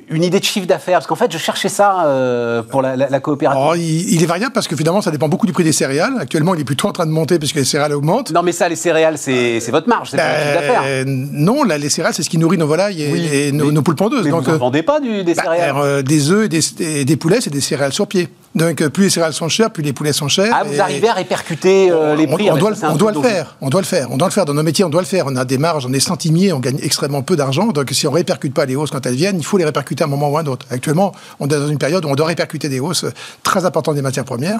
une 0.09 0.23
idée 0.23 0.39
de 0.39 0.45
chiffre 0.45 0.67
d'affaires 0.67 0.99
parce 0.99 1.07
qu'en 1.07 1.15
fait 1.15 1.31
je 1.31 1.37
cherchais 1.37 1.69
ça 1.69 2.05
euh, 2.05 2.61
pour 2.63 2.81
la, 2.81 2.95
la- 2.95 3.09
la 3.09 3.19
coopérative. 3.19 3.61
Alors, 3.61 3.75
il, 3.75 4.13
il 4.13 4.23
est 4.23 4.25
variable 4.25 4.53
parce 4.53 4.67
que 4.67 4.75
finalement, 4.75 5.01
ça 5.01 5.11
dépend 5.11 5.27
beaucoup 5.27 5.45
du 5.45 5.53
prix 5.53 5.63
des 5.63 5.71
céréales. 5.71 6.13
Actuellement, 6.19 6.55
il 6.55 6.61
est 6.61 6.65
plutôt 6.65 6.87
en 6.87 6.91
train 6.93 7.05
de 7.05 7.11
monter 7.11 7.39
puisque 7.39 7.55
les 7.55 7.65
céréales 7.65 7.93
augmentent. 7.93 8.31
Non 8.31 8.41
mais 8.43 8.51
ça 8.51 8.69
les 8.69 8.75
céréales 8.75 9.17
c'est 9.17 9.59
c'est 9.59 9.71
votre 9.71 9.87
marge, 9.89 10.09
c'est 10.11 10.17
pas 10.17 10.31
le 10.31 10.43
chiffre 10.43 10.53
d'affaires. 10.53 10.81
Euh, 10.85 11.03
non, 11.05 11.63
là, 11.63 11.77
les 11.77 11.89
céréales, 11.89 12.13
c'est 12.13 12.23
ce 12.23 12.29
qui 12.29 12.37
nourrit 12.37 12.57
nos 12.57 12.67
volailles 12.67 13.01
et, 13.03 13.11
Oui, 13.11 13.27
et 13.31 13.51
nos, 13.51 13.65
mais- 13.65 13.71
nos 13.71 13.81
poules 13.81 13.95
pondeuses. 13.95 14.23
Mais 14.25 14.31
donc, 14.31 14.43
vous 14.43 14.51
en 14.51 14.53
euh, 14.53 14.57
vendez 14.57 14.83
pas 14.83 14.99
du, 14.99 15.23
des 15.23 15.33
bah, 15.33 15.43
céréales 15.43 15.75
euh, 15.77 16.01
des 16.01 16.31
œufs 16.31 16.45
et 16.45 16.49
des, 16.49 16.61
et 17.01 17.05
des 17.05 17.15
poulets, 17.17 17.41
c'est 17.41 17.49
des 17.49 17.61
céréales 17.61 17.93
sur 17.93 18.07
pied. 18.07 18.29
Donc, 18.55 18.81
euh, 18.81 18.89
plus 18.89 19.03
les 19.03 19.09
céréales 19.11 19.33
sont 19.33 19.49
chères, 19.49 19.69
plus 19.69 19.83
les 19.83 19.93
poulets 19.93 20.13
sont 20.13 20.27
chers. 20.27 20.51
Ah, 20.55 20.63
vous 20.63 20.73
et- 20.75 20.79
arrivez 20.79 21.09
à 21.09 21.13
répercuter 21.13 21.91
euh, 21.91 22.15
les 22.15 22.25
on, 22.27 22.33
prix 22.33 22.49
on 22.49 22.55
Ah, 22.55 22.57
doit, 22.57 22.71
on 22.89 22.95
doit 22.95 23.11
le 23.11 23.21
faire, 23.21 23.55
on 23.61 23.69
doit 23.69 23.81
le 23.81 23.85
faire, 23.85 24.07
on 24.11 24.17
doit 24.17 24.27
le 24.27 24.33
faire. 24.33 24.45
Dans 24.45 24.53
nos 24.55 24.63
métiers, 24.63 24.83
on 24.83 24.89
doit 24.89 25.01
le 25.01 25.07
faire. 25.07 25.25
On 25.27 25.35
a 25.35 25.45
des 25.45 25.57
marges, 25.59 25.85
on 25.85 25.93
est 25.93 25.99
centimiers, 25.99 26.53
on 26.53 26.59
gagne 26.59 26.79
extrêmement 26.81 27.21
peu 27.21 27.35
d'argent. 27.35 27.67
Donc, 27.67 27.89
si 27.91 28.07
on 28.07 28.11
répercute 28.11 28.53
pas 28.53 28.65
les 28.65 28.75
hausses 28.75 28.89
quand 28.89 29.05
elles 29.05 29.15
viennent, 29.15 29.37
il 29.37 29.45
faut 29.45 29.57
les 29.57 29.65
répercuter 29.65 30.03
à 30.03 30.07
un 30.07 30.09
moment 30.09 30.29
ou 30.29 30.37
à 30.37 30.41
un 30.41 30.45
autre. 30.47 30.65
Actuellement, 30.71 31.11
on 31.39 31.45
est 31.45 31.49
dans 31.49 31.67
une 31.67 31.77
période 31.77 32.03
où 32.05 32.09
on 32.09 32.15
doit 32.15 32.25
répercuter 32.27 32.67
des 32.69 32.79
hausses 32.79 33.05
très 33.43 33.65
importantes 33.65 33.95
des 33.95 34.01
matières 34.01 34.25
premières. 34.25 34.59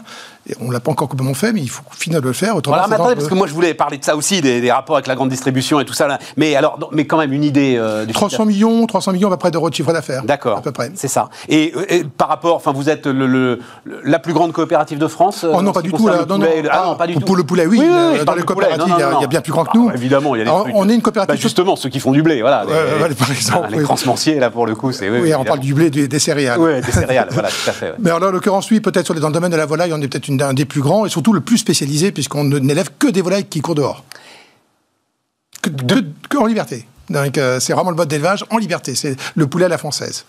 Et 0.49 0.53
on 0.61 0.69
l'a 0.69 0.79
pas 0.79 0.91
encore 0.91 1.07
complètement 1.09 1.33
fait, 1.33 1.51
mais 1.51 1.61
il 1.61 1.69
faut 1.69 1.81
finir 1.91 2.21
de 2.21 2.27
le 2.27 2.33
faire. 2.33 2.55
Autrement, 2.55 2.75
Voilà, 2.77 2.83
c'est 2.85 2.89
mais 2.91 2.95
attendez, 2.95 3.15
parce 3.15 3.27
que 3.27 3.33
moi 3.33 3.47
je 3.47 3.53
voulais 3.53 3.73
parler 3.73 3.97
de 3.97 4.03
ça 4.03 4.15
aussi, 4.15 4.41
des, 4.41 4.61
des 4.61 4.71
rapports 4.71 4.95
avec 4.97 5.07
la 5.07 5.15
grande 5.15 5.29
distribution 5.29 5.79
et 5.79 5.85
tout 5.85 5.93
ça. 5.93 6.07
Là. 6.07 6.19
Mais 6.37 6.55
alors, 6.55 6.89
mais 6.91 7.05
quand 7.07 7.17
même 7.17 7.33
une 7.33 7.43
idée 7.43 7.75
euh, 7.77 8.01
du 8.05 8.13
chiffre 8.13 8.27
300 8.27 8.45
millions, 8.45 8.85
300 8.85 9.11
millions 9.13 9.27
à 9.29 9.31
peu 9.31 9.37
près 9.37 9.51
d'euros 9.51 9.69
de 9.69 9.75
chiffre 9.75 9.91
d'affaires. 9.91 10.23
D'accord, 10.23 10.59
À 10.59 10.61
peu 10.61 10.71
près. 10.71 10.91
c'est 10.95 11.07
ça. 11.07 11.29
Et, 11.49 11.73
et 11.89 12.03
par 12.03 12.27
rapport, 12.29 12.55
enfin, 12.55 12.71
vous 12.73 12.89
êtes 12.89 13.07
le- 13.07 13.59
la 14.03 14.19
plus 14.19 14.33
grande 14.33 14.51
coopérative 14.53 14.97
de 14.97 15.07
France. 15.07 15.43
euh, 15.43 15.51
Oh 15.53 15.61
non, 15.61 15.69
en 15.69 15.73
pas 15.73 15.79
ce 15.79 15.85
qui 15.85 15.91
du 15.91 15.97
tout. 15.97 16.03
concerne 16.03 16.17
Là. 16.19 16.23
le 16.23 16.27
Non, 16.27 16.35
poulet 16.39 16.49
non. 16.49 16.55
et 16.57 16.61
le- 16.63 16.69
Ah, 16.71 16.83
non, 16.87 16.95
pas 16.95 17.07
du 17.07 17.13
pour, 17.13 17.21
tout. 17.21 17.25
pour 17.27 17.35
le 17.35 17.43
poulet, 17.43 17.65
oui. 17.65 17.79
oui, 17.81 17.87
euh, 17.89 18.23
dans 18.25 18.35
les 18.35 18.43
coopératives, 18.43 18.83
il 18.87 18.99
y 18.99 19.03
a- 19.03 19.19
y, 19.23 19.27
bien 19.27 19.41
plus 19.41 19.51
grand 19.51 19.63
que 19.65 19.69
Ah, 19.73 19.77
nous. 19.77 19.91
évidemment, 19.91 20.35
il 20.35 20.39
y 20.39 20.41
a 20.41 20.43
des 20.45 20.49
Alors, 20.49 20.63
trucs. 20.63 20.75
on 20.75 20.89
est 20.89 20.95
une 20.95 21.01
coopérative. 21.01 21.35
Bah, 21.35 21.39
justement, 21.41 21.75
ceux 21.75 21.89
qui 21.89 21.99
font 21.99 22.11
du 22.11 22.21
blé, 22.23 22.41
voilà. 22.41 22.65
Les, 22.65 23.15
par 23.15 23.31
exemple, 23.31 23.67
les 23.71 23.77
oui. 23.77 23.83
transmenciers, 23.83 24.39
là, 24.39 24.49
pour 24.49 24.65
le 24.65 24.75
coup, 24.75 24.91
c'est. 24.91 25.09
Oui, 25.09 25.33
on 25.35 25.43
parle 25.43 25.59
du 25.59 25.73
blé, 25.73 25.89
des, 25.89 26.07
des 26.07 26.19
céréales. 26.19 26.59
Oui, 26.59 26.81
des 26.81 26.91
céréales, 26.91 27.27
voilà, 27.31 27.49
tout 27.49 27.69
à 27.69 27.73
fait. 27.73 27.87
ouais. 27.91 27.95
Mais 27.99 28.09
alors, 28.11 28.29
en 28.29 28.31
l'occurrence, 28.31 28.69
oui, 28.71 28.79
peut-être 28.79 29.13
les- 29.13 29.19
dans 29.19 29.27
le 29.27 29.33
domaine 29.33 29.51
de 29.51 29.57
la 29.57 29.65
volaille, 29.65 29.93
on 29.93 30.01
est 30.01 30.07
peut-être 30.07 30.29
un 30.41 30.53
des 30.53 30.65
plus 30.65 30.81
grands 30.81 31.05
et 31.05 31.09
surtout 31.09 31.33
le 31.33 31.41
plus 31.41 31.57
spécialisé, 31.57 32.11
puisqu'on 32.11 32.43
n'élève 32.45 32.89
que 32.99 33.07
des 33.07 33.21
volailles 33.21 33.45
qui 33.45 33.61
courent 33.61 33.75
dehors. 33.75 34.03
Que 35.61 36.37
en 36.37 36.45
liberté. 36.45 36.85
Donc, 37.09 37.37
euh, 37.37 37.59
c'est 37.59 37.73
vraiment 37.73 37.89
le 37.89 37.95
mode 37.95 38.07
d'élevage 38.09 38.45
en 38.49 38.57
liberté. 38.57 38.95
C'est 38.95 39.15
le 39.35 39.47
poulet 39.47 39.65
à 39.65 39.69
la 39.69 39.77
française. 39.77 40.25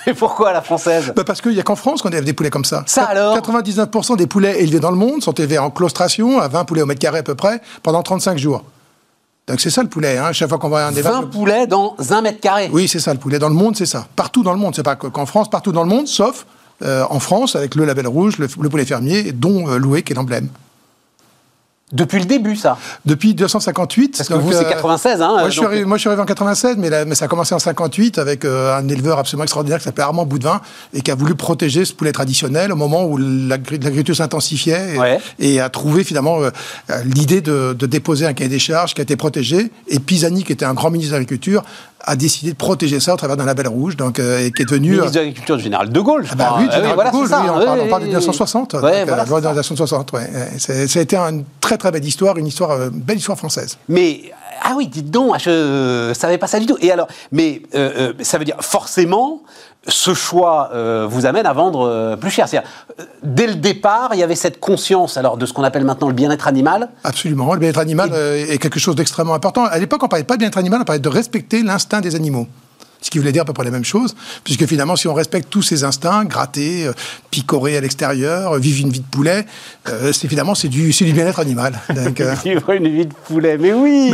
Et 0.06 0.14
pourquoi 0.14 0.52
la 0.52 0.62
française? 0.62 1.12
Bah, 1.14 1.24
parce 1.24 1.40
qu'il 1.40 1.52
n'y 1.52 1.60
a 1.60 1.62
qu'en 1.62 1.76
France 1.76 2.02
qu'on 2.02 2.08
élève 2.10 2.24
des 2.24 2.32
poulets 2.32 2.50
comme 2.50 2.64
ça. 2.64 2.82
Ça 2.86 3.04
alors? 3.04 3.36
99% 3.36 4.16
des 4.16 4.26
poulets 4.26 4.62
élevés 4.62 4.80
dans 4.80 4.90
le 4.90 4.96
monde 4.96 5.22
sont 5.22 5.32
élevés 5.32 5.58
en 5.58 5.70
claustration, 5.70 6.40
à 6.40 6.48
20 6.48 6.64
poulets 6.64 6.82
au 6.82 6.86
mètre 6.86 7.00
carré 7.00 7.18
à 7.18 7.22
peu 7.22 7.34
près, 7.34 7.60
pendant 7.82 8.02
35 8.02 8.38
jours. 8.38 8.64
Donc 9.46 9.60
c'est 9.60 9.70
ça 9.70 9.82
le 9.82 9.88
poulet. 9.88 10.16
Hein. 10.18 10.32
Chaque 10.32 10.48
fois 10.48 10.58
qu'on 10.58 10.72
à 10.74 10.82
un 10.82 10.90
20 10.90 10.96
élevage. 10.96 11.24
poulets 11.32 11.66
dans 11.66 11.96
un 12.10 12.20
mètre 12.22 12.40
carré. 12.40 12.70
Oui, 12.72 12.86
c'est 12.88 13.00
ça 13.00 13.12
le 13.12 13.18
poulet. 13.18 13.38
Dans 13.38 13.48
le 13.48 13.54
monde, 13.54 13.76
c'est 13.76 13.86
ça. 13.86 14.06
Partout 14.16 14.42
dans 14.42 14.52
le 14.52 14.58
monde. 14.58 14.74
C'est 14.76 14.82
pas 14.82 14.96
que- 14.96 15.08
qu'en 15.08 15.26
France, 15.26 15.50
partout 15.50 15.72
dans 15.72 15.82
le 15.82 15.88
monde, 15.88 16.06
sauf 16.06 16.46
euh, 16.82 17.04
en 17.10 17.18
France, 17.20 17.56
avec 17.56 17.74
le 17.74 17.84
label 17.84 18.06
rouge, 18.06 18.38
le, 18.38 18.48
le 18.60 18.68
poulet 18.68 18.84
fermier, 18.86 19.32
dont 19.32 19.68
euh, 19.68 19.76
Loué, 19.76 20.02
qui 20.02 20.12
est 20.12 20.16
l'emblème. 20.16 20.48
Depuis 21.92 22.20
le 22.20 22.24
début, 22.24 22.54
ça. 22.54 22.78
Depuis 23.04 23.34
258. 23.34 24.16
Parce 24.16 24.28
que 24.28 24.34
donc, 24.34 24.42
vous, 24.44 24.52
c'est 24.52 24.64
euh, 24.64 24.70
96, 24.70 25.20
hein. 25.22 25.28
Moi 25.40 25.44
je, 25.48 25.50
suis 25.50 25.64
arrivé, 25.64 25.84
moi, 25.84 25.96
je 25.96 26.00
suis 26.02 26.08
arrivé 26.08 26.22
en 26.22 26.26
96, 26.26 26.76
mais, 26.78 26.88
là- 26.88 27.04
mais 27.04 27.14
ça 27.16 27.24
a 27.24 27.28
commencé 27.28 27.52
en 27.54 27.58
58 27.58 28.18
avec 28.18 28.44
euh, 28.44 28.76
un 28.76 28.86
éleveur 28.88 29.18
absolument 29.18 29.42
extraordinaire 29.44 29.78
qui 29.78 29.84
s'appelait 29.84 30.04
Armand 30.04 30.24
Boudvin 30.24 30.60
et 30.94 31.00
qui 31.00 31.10
a 31.10 31.14
voulu 31.16 31.34
protéger 31.34 31.84
ce 31.84 31.92
poulet 31.92 32.12
traditionnel 32.12 32.70
au 32.70 32.76
moment 32.76 33.04
où 33.04 33.16
l'agri- 33.16 33.78
l'agriculture 33.78 34.14
s'intensifiait 34.16 34.94
et, 34.94 34.98
Ouais. 34.98 35.18
et 35.40 35.60
a 35.60 35.68
trouvé 35.68 36.04
finalement 36.04 36.40
euh, 36.42 36.50
euh, 36.90 37.02
l'idée 37.04 37.40
de, 37.40 37.74
de 37.76 37.86
déposer 37.86 38.24
un 38.26 38.34
cahier 38.34 38.50
des 38.50 38.58
charges 38.60 38.94
qui 38.94 39.00
a 39.00 39.02
été 39.04 39.16
protégé. 39.16 39.72
Et 39.88 39.98
Pisani, 39.98 40.44
qui 40.44 40.52
était 40.52 40.64
un 40.64 40.74
grand 40.74 40.90
ministre 40.90 41.12
de 41.14 41.16
l'Agriculture, 41.18 41.64
a 42.04 42.16
décidé 42.16 42.52
de 42.52 42.56
protéger 42.56 42.98
ça 43.00 43.14
au 43.14 43.16
travers 43.16 43.36
d'un 43.36 43.44
label 43.44 43.68
rouge, 43.68 43.96
donc 43.96 44.18
euh, 44.18 44.38
et 44.46 44.52
qui 44.52 44.62
est 44.62 44.64
devenu. 44.64 44.90
ministre 44.92 45.10
de 45.12 45.18
l'Agriculture 45.18 45.56
du 45.56 45.62
général 45.62 45.90
de 45.90 46.00
Gaulle, 46.00 46.24
je 46.24 46.30
Ah 46.32 46.34
bah 46.36 46.44
crois. 46.46 46.58
oui, 46.60 46.66
Ah 46.70 46.74
général 46.76 46.94
voilà, 46.94 47.10
de 47.10 47.16
Gaulle, 47.16 47.28
ça. 47.28 47.40
oui, 47.42 47.48
on, 47.50 47.58
Oui, 47.58 47.64
parle, 47.64 47.78
on 47.80 47.82
oui, 47.84 47.88
parle 47.90 48.02
de 48.02 48.06
oui. 48.06 48.10
1960. 48.10 48.74
Ouais, 48.74 48.80
donc, 48.80 48.90
euh, 48.90 49.04
voilà, 49.06 49.22
la 49.24 49.28
loi 49.28 49.40
de 49.40 49.46
1960, 49.46 50.12
ouais. 50.12 50.30
Euh, 50.34 50.46
c'est- 50.58 50.86
Ça 50.88 50.98
a 50.98 51.02
été 51.02 51.16
une 51.16 51.44
très 51.60 51.76
très 51.78 51.90
belle 51.90 52.04
histoire, 52.04 52.36
une 52.38 52.46
histoire, 52.46 52.70
euh, 52.72 52.90
belle 52.92 53.18
histoire 53.18 53.36
française. 53.38 53.76
Mais 53.88 54.22
ah 54.62 54.72
oui, 54.76 54.88
dites 54.88 55.10
donc, 55.10 55.36
je 55.38 56.12
savais 56.14 56.38
pas 56.38 56.46
ça 56.46 56.58
du 56.60 56.66
tout. 56.66 56.76
Et 56.80 56.90
alors, 56.92 57.08
mais 57.32 57.62
euh, 57.74 58.10
euh, 58.10 58.12
ça 58.22 58.38
veut 58.38 58.44
dire 58.44 58.56
forcément, 58.60 59.42
ce 59.86 60.12
choix 60.14 60.70
euh, 60.74 61.06
vous 61.08 61.26
amène 61.26 61.46
à 61.46 61.52
vendre 61.52 61.88
euh, 61.88 62.16
plus 62.16 62.30
cher. 62.30 62.48
C'est-à-dire, 62.48 62.68
euh, 62.98 63.04
dès 63.22 63.46
le 63.46 63.54
départ, 63.54 64.10
il 64.12 64.20
y 64.20 64.22
avait 64.22 64.34
cette 64.34 64.60
conscience, 64.60 65.16
alors 65.16 65.36
de 65.36 65.46
ce 65.46 65.52
qu'on 65.52 65.64
appelle 65.64 65.84
maintenant 65.84 66.08
le 66.08 66.14
bien-être 66.14 66.46
animal. 66.46 66.90
Absolument. 67.04 67.52
Le 67.54 67.60
bien-être 67.60 67.78
animal 67.78 68.12
est 68.14 68.58
quelque 68.58 68.78
chose 68.78 68.94
d'extrêmement 68.94 69.34
important. 69.34 69.64
À 69.64 69.78
l'époque, 69.78 70.02
on 70.02 70.08
parlait 70.08 70.24
pas 70.24 70.34
de 70.34 70.40
bien-être 70.40 70.58
animal, 70.58 70.80
on 70.82 70.84
parlait 70.84 71.00
de 71.00 71.08
respecter 71.08 71.62
l'instinct 71.62 72.00
des 72.00 72.14
animaux. 72.14 72.46
Ce 73.00 73.10
qui 73.10 73.18
voulait 73.18 73.32
dire 73.32 73.42
à 73.42 73.44
peu 73.44 73.52
près 73.52 73.64
la 73.64 73.70
même 73.70 73.84
chose, 73.84 74.14
puisque 74.44 74.66
finalement, 74.66 74.96
si 74.96 75.08
on 75.08 75.14
respecte 75.14 75.48
tous 75.50 75.62
ces 75.62 75.84
instincts, 75.84 76.24
gratter, 76.24 76.86
euh, 76.86 76.92
picorer 77.30 77.76
à 77.76 77.80
l'extérieur, 77.80 78.52
euh, 78.52 78.58
vivre 78.58 78.80
une 78.80 78.90
vie 78.90 79.00
de 79.00 79.06
poulet, 79.06 79.46
euh, 79.88 80.12
c'est 80.12 80.28
finalement 80.28 80.54
c'est 80.54 80.68
du, 80.68 80.90
du 80.90 81.12
bien-être 81.12 81.38
animal. 81.38 81.78
Donc, 81.94 82.20
euh, 82.20 82.34
Vivre 82.44 82.70
une 82.70 82.88
vie 82.88 83.06
de 83.06 83.14
poulet, 83.14 83.56
mais 83.58 83.72
oui 83.72 84.12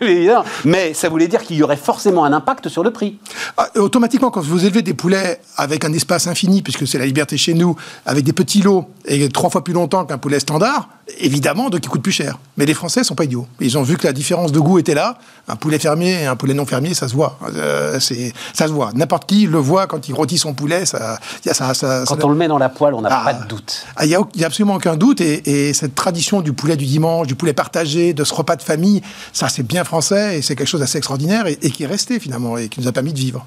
Mais. 0.00 0.28
Mais 0.64 0.94
ça 0.94 1.08
voulait 1.08 1.28
dire 1.28 1.42
qu'il 1.42 1.56
y 1.56 1.62
aurait 1.62 1.76
forcément 1.76 2.24
un 2.24 2.32
impact 2.32 2.68
sur 2.68 2.82
le 2.82 2.90
prix. 2.90 3.18
Ah, 3.56 3.68
automatiquement, 3.76 4.30
quand 4.30 4.40
vous 4.40 4.64
élevez 4.64 4.82
des 4.82 4.94
poulets 4.94 5.40
avec 5.56 5.84
un 5.84 5.92
espace 5.92 6.26
infini, 6.26 6.62
puisque 6.62 6.86
c'est 6.86 6.98
la 6.98 7.06
liberté 7.06 7.36
chez 7.36 7.54
nous, 7.54 7.76
avec 8.06 8.24
des 8.24 8.32
petits 8.32 8.62
lots 8.62 8.86
et 9.06 9.28
trois 9.28 9.50
fois 9.50 9.64
plus 9.64 9.72
longtemps 9.74 10.04
qu'un 10.04 10.18
poulet 10.18 10.40
standard, 10.40 10.88
évidemment, 11.18 11.70
donc 11.70 11.80
il 11.84 11.88
coûte 11.88 12.02
plus 12.02 12.12
cher. 12.12 12.38
Mais 12.56 12.66
les 12.66 12.74
Français 12.74 13.02
sont 13.04 13.14
pas 13.14 13.24
idiots. 13.24 13.46
Ils 13.60 13.78
ont 13.78 13.82
vu 13.82 13.96
que 13.96 14.06
la 14.06 14.12
différence 14.12 14.52
de 14.52 14.60
goût 14.60 14.78
était 14.78 14.94
là. 14.94 15.18
Un 15.48 15.56
poulet 15.56 15.78
fermier 15.78 16.22
et 16.22 16.26
un 16.26 16.36
poulet 16.36 16.52
non 16.54 16.66
fermier, 16.66 16.92
ça 16.94 17.08
se 17.08 17.14
voit. 17.14 17.38
Euh, 17.54 17.98
c'est, 18.00 18.32
ça 18.52 18.66
se 18.68 18.72
voit. 18.72 18.90
N'importe 18.94 19.26
qui 19.26 19.46
le 19.46 19.58
voit 19.58 19.86
quand 19.86 20.08
il 20.08 20.14
rôtit 20.14 20.38
son 20.38 20.52
poulet. 20.54 20.84
Ça, 20.86 21.18
y 21.46 21.48
a 21.48 21.54
ça, 21.54 21.72
ça- 21.74 22.04
Quand 22.06 22.22
on 22.24 22.28
le 22.28 22.34
met 22.36 22.48
dans 22.48 22.58
la 22.58 22.68
poêle, 22.68 22.94
on 22.94 23.00
n'a 23.00 23.08
Ah. 23.10 23.24
pas 23.24 23.32
de 23.34 23.46
doute. 23.46 23.84
ah, 23.96 24.04
Il 24.04 24.08
n'y 24.36 24.42
a, 24.44 24.46
absolument 24.46 24.74
aucun 24.74 24.96
doute. 24.96 25.20
Et, 25.20 25.68
et 25.68 25.72
cette 25.72 25.94
tradition 25.94 26.40
du 26.42 26.52
poulet 26.52 26.76
du 26.76 26.84
dimanche, 26.86 27.26
du 27.26 27.34
poulet 27.34 27.52
partagé, 27.54 28.12
de 28.12 28.24
ce 28.24 28.34
repas 28.34 28.56
de 28.56 28.62
famille, 28.62 29.00
ça 29.32 29.48
c'est 29.48 29.62
bien 29.62 29.84
français 29.84 30.38
et 30.38 30.42
c'est 30.42 30.54
quelque 30.56 30.68
chose 30.68 30.80
d'assez 30.80 30.98
extraordinaire 30.98 31.46
et, 31.46 31.58
et 31.62 31.70
qui 31.70 31.84
est 31.84 31.86
resté 31.86 32.20
finalement 32.20 32.58
et 32.58 32.68
qui 32.68 32.80
nous 32.80 32.88
a 32.88 32.92
permis 32.92 33.12
de 33.12 33.18
vivre. 33.18 33.46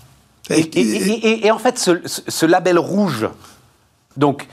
Et, 0.49 1.51
en 1.51 1.59
fait, 1.59 1.77
ce, 1.79 2.01
ce- 2.27 2.45
label 2.45 2.77
rouge, 2.79 3.27
donc, 4.17 4.47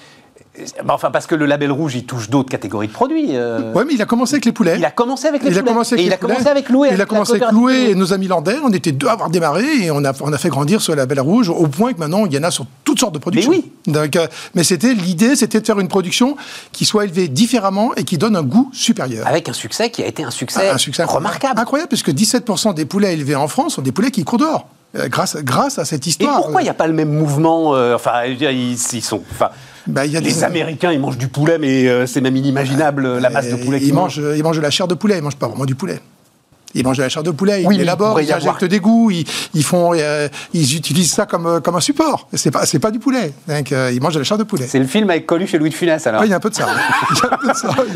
enfin, 0.89 1.11
parce 1.11 1.27
que 1.27 1.35
le 1.35 1.47
label 1.47 1.71
rouge, 1.73 1.95
il 1.95 2.05
touche 2.05 2.31
d'autres 2.31 2.51
catégories 2.51 2.89
de 2.89 2.93
produits. 2.93 3.29
euh, 3.37 3.73
Ouais, 3.73 3.85
mais 3.85 3.95
il 3.95 4.03
a 4.03 4.07
commencé 4.07 4.35
avec 4.35 4.45
les 4.45 4.53
poulets. 4.53 4.77
Il 4.79 4.85
a 4.85 4.91
commencé 4.91 5.27
avec 5.29 5.43
les 5.43 5.51
Il 5.51 5.59
a 5.59 5.61
poulets. 5.61 5.73
commencé 5.73 5.95
avec 5.95 6.01
et 6.01 6.05
il 6.05 6.09
les 6.09 6.15
a 6.15 6.17
commencé 6.19 6.39
poulets. 6.41 6.51
avec 6.51 6.69
Loué. 6.69 6.89
Il 6.93 7.01
a 7.01 7.07
commencé 7.07 7.33
avec 7.33 7.53
Loué 7.53 7.91
et 7.91 7.95
nos 7.95 8.13
amis 8.13 8.27
landais. 8.29 8.57
On 8.65 8.71
était 8.73 8.93
deux 8.93 9.07
à 9.09 9.13
avoir 9.13 9.31
démarré 9.31 9.65
et 9.85 9.91
on 9.91 10.05
a, 10.05 10.13
on 10.21 10.33
a 10.33 10.39
fait 10.39 10.49
grandir 10.49 10.81
ce 10.81 10.93
label 10.93 11.21
rouge 11.21 11.49
au 11.49 11.67
point 11.67 11.93
que 11.93 11.99
maintenant 11.99 12.27
il 12.27 12.33
y 12.33 12.39
en 12.39 12.43
a 12.43 12.51
sur 12.51 12.67
toutes 12.85 13.01
sortes 13.01 13.15
de 13.15 13.19
productions. 13.19 13.51
oui. 13.51 13.71
Donc, 13.87 14.17
euh, 14.17 14.27
mais 14.55 14.65
c'était 14.65 14.95
l'idée, 14.95 15.37
c'était 15.37 15.61
de 15.61 15.67
faire 15.67 15.81
une 15.81 15.89
production 15.89 16.37
qui 16.73 16.85
soit 16.85 17.05
élevée 17.05 17.29
différemment 17.29 17.95
et 17.97 18.05
qui 18.05 18.19
donne 18.19 18.37
un 18.37 18.43
goût 18.43 18.71
supérieur. 18.73 19.27
Avec 19.27 19.49
un 19.49 19.53
succès 19.53 19.91
qui 19.91 20.03
a 20.03 20.07
été 20.07 20.25
un 20.25 20.31
succès, 20.31 20.69
un 20.69 20.79
succès 20.79 21.05
remarquable. 21.05 21.59
Incroyable, 21.61 21.89
puisque 21.89 22.11
17% 22.11 22.75
des 22.75 22.85
poulets 22.85 23.15
élevés 23.15 23.35
en 23.35 23.49
France 23.49 23.75
sont 23.75 23.83
des 23.83 23.93
poulets 23.93 24.11
qui 24.11 24.25
courent 24.25 24.39
dehors. 24.39 24.67
euh, 24.97 25.09
grâce, 25.09 25.37
grâce 25.37 25.79
à 25.79 25.85
cette 25.85 26.07
Et 26.07 26.11
histoire. 26.11 26.37
pourquoi 26.37 26.61
il 26.63 26.65
n'y 26.65 26.71
a 26.71 26.75
pas 26.75 26.87
le 26.87 26.93
même 26.95 27.13
mouvement 27.13 27.75
euh, 27.75 27.95
Enfin, 27.95 28.25
ils, 28.27 28.43
ils 28.43 29.03
sont. 29.03 29.23
Enfin, 29.33 29.51
Bah, 29.89 30.05
il 30.07 30.13
y 30.13 30.17
a 30.17 30.21
les 30.21 30.33
des- 30.33 30.45
Américains, 30.45 30.93
ils 30.93 31.01
mangent 31.01 31.19
du 31.19 31.29
poulet, 31.29 31.59
mais 31.59 31.89
euh, 31.89 32.07
c'est 32.07 32.21
même 32.21 32.37
inimaginable 32.37 33.19
la 33.19 33.31
masse 33.31 33.51
de 33.51 33.57
poulet 33.57 33.79
ils 33.79 33.85
qu'ils 33.85 33.95
mangent, 33.95 34.21
ils 34.37 34.43
mangent 34.43 34.57
de 34.59 34.63
la 34.63 34.71
chair 34.71 34.87
de 34.87 34.95
poulet, 34.95 35.17
ils 35.19 35.23
mangent 35.23 35.37
pas 35.37 35.49
vraiment 35.49 35.65
du 35.65 35.75
poulet. 35.75 35.99
Ils 36.75 36.85
mangent 36.85 36.99
de 36.99 37.03
la 37.03 37.09
chair 37.09 37.23
de 37.23 37.31
poulet, 37.31 37.63
ils 37.63 37.67
Oui, 37.67 37.69
mais 37.71 37.75
il 37.77 37.79
l'élaborent, 37.79 38.21
ils 38.21 38.31
avoir- 38.33 38.55
injectent 38.57 38.71
des 38.71 38.79
goûts, 38.79 39.11
ils, 39.11 39.25
ils 39.55 39.65
font, 39.65 39.93
euh, 39.95 40.29
ils 40.53 40.77
utilisent 40.77 41.13
ça 41.13 41.25
comme, 41.25 41.47
euh, 41.47 41.61
comme 41.61 41.77
un 41.77 41.81
support. 41.81 42.29
C'est 42.35 42.51
pas, 42.51 42.67
c'est 42.67 42.79
pas 42.79 42.91
du 42.91 42.99
poulet. 42.99 43.33
Donc, 43.49 43.73
euh, 43.73 43.91
ils 43.93 44.01
mangent 44.03 44.15
de 44.15 44.19
la 44.19 44.25
chair 44.25 44.37
de 44.37 44.45
poulet. 44.45 44.67
C'est 44.69 44.79
le 44.79 44.87
film 44.87 45.09
avec 45.09 45.25
Coluche 45.27 45.55
et 45.55 45.59
Louis 45.59 45.71
de 45.71 45.75
Funès, 45.75 46.07
alors. 46.07 46.21
Ah, 46.23 46.27
il 46.27 46.31
y 46.31 46.35
a 46.35 46.37
un 46.37 46.41
peu 46.41 46.51
de 46.51 46.55
ça. 46.55 46.67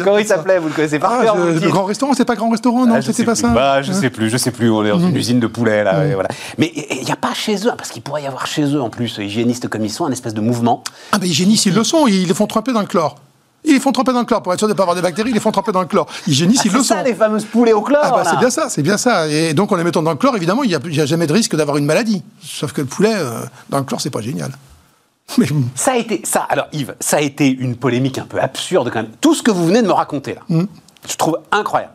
Comment 0.05 0.19
il 0.19 0.27
s'appelait 0.27 0.59
Vous 0.59 0.69
le 0.69 0.75
connaissez 0.75 0.99
par 0.99 1.13
Ah, 1.21 1.23
cœur 1.25 1.37
je- 1.37 1.43
le 1.53 1.59
le 1.59 1.71
grand 1.71 1.85
restaurant, 1.85 2.13
c'est 2.15 2.25
pas 2.25 2.35
grand 2.35 2.51
restaurant, 2.51 2.87
non 2.87 2.95
Ah, 2.97 3.01
je 3.01 3.07
C'était 3.07 3.19
sais 3.19 3.25
pas 3.25 3.33
plus. 3.35 3.41
ça 3.43 3.49
Bah, 3.49 3.83
je 3.83 3.93
Hein 3.93 3.95
sais 4.01 4.11
plus, 4.11 4.31
je 4.31 4.37
sais 4.37 4.51
plus. 4.51 4.71
On 4.71 4.85
est 4.85 4.91
dans 4.91 4.99
une 4.99 5.17
usine 5.17 5.41
de 5.41 5.47
poulet 5.47 5.85
là, 5.85 6.05
et 6.07 6.15
voilà. 6.15 6.29
Mais 6.59 6.73
il 6.91 7.05
n'y 7.05 7.13
a 7.13 7.17
pas 7.17 7.35
chez 7.35 7.57
eux, 7.67 7.73
parce 7.77 7.91
qu'il 7.91 8.03
pourrait 8.03 8.23
y 8.23 8.27
avoir 8.27 8.47
chez 8.47 8.63
eux 8.65 8.81
en 8.81 8.89
plus, 8.91 9.19
hygiénistes 9.19 9.69
comme 9.69 9.85
ils 9.85 9.91
sont, 9.91 10.07
un 10.07 10.13
espèce 10.13 10.35
de 10.35 10.41
mouvement. 10.41 10.83
Ah, 11.13 11.19
ben 11.19 11.27
hygiénistes, 11.27 11.67
ils 11.67 11.75
le 11.75 11.85
sont, 11.85 12.07
ils 12.07 12.27
les 12.27 12.35
font 12.35 12.47
tremper 12.47 12.73
dans 12.73 12.81
le 12.81 12.87
chlore. 12.87 13.17
Ils 13.65 13.75
les 13.75 13.81
font 13.81 13.93
tremper 13.93 14.13
dans 14.13 14.21
le 14.21 14.25
chlore 14.27 14.43
pour 14.43 14.53
être 14.53 14.59
sûr 14.59 14.67
de 14.69 14.73
ne 14.73 14.77
pas 14.77 14.83
avoir 14.83 14.97
des 14.97 15.03
bactéries. 15.03 15.31
Ils 15.31 15.35
les 15.35 15.41
font 15.41 15.53
tremper 15.53 15.71
dans 15.73 15.81
le 15.81 15.87
chlore. 15.87 16.07
Hygiénistes, 16.27 16.63
Ah, 16.65 16.69
ils 16.69 16.73
le 16.73 16.79
c'est 16.83 16.89
sont. 16.89 16.95
ça, 16.95 17.03
les 17.03 17.15
fameuses 17.15 17.45
poulets 17.45 17.73
au 17.73 17.81
chlore. 17.83 18.01
Ah 18.05 18.11
bah, 18.11 18.25
c'est 18.29 18.39
bien 18.39 18.51
ça, 18.51 18.69
c'est 18.69 18.83
bien 18.83 18.97
ça. 18.97 19.29
Et 19.29 19.55
donc 19.55 19.71
en 19.71 19.77
les 19.77 19.85
mettant 19.85 20.03
dans 20.03 20.11
le 20.11 20.17
chlore, 20.17 20.35
évidemment, 20.37 20.65
il 20.65 20.69
n'y 20.91 21.01
a, 21.01 21.07
jamais 21.07 21.27
de 21.29 21.33
risque 21.33 21.55
d'avoir 21.55 21.77
une 21.77 21.85
maladie. 21.85 22.23
Sauf 22.43 22.73
que 22.73 22.81
le 22.81 22.87
poulet 22.89 23.15
euh, 23.15 23.41
dans 23.71 23.79
le 23.79 23.85
chlore, 23.85 24.01
c'est 24.01 24.11
pas 24.11 24.21
génial. 24.21 24.51
Mais 25.39 25.47
Ça 25.77 25.93
a 25.93 25.97
été, 25.97 26.23
ça, 26.25 26.41
alors 26.49 26.67
Yves, 26.73 26.95
ça 26.99 27.19
a 27.19 27.21
été 27.21 27.49
une 27.49 27.77
polémique 27.77 28.19
un 28.19 28.25
peu 28.27 28.41
absurde 28.41 28.91
quand 28.93 29.03
même. 29.03 29.13
Tout 29.21 29.35
ce 29.35 29.43
que 29.43 29.51
vous 29.53 29.65
venez 29.65 29.81
de 29.81 29.87
me 29.87 29.93
raconter 29.93 30.35
là, 30.35 30.41
Mm. 30.49 30.65
je 31.09 31.17
trouve 31.17 31.39
incroyable. 31.53 31.93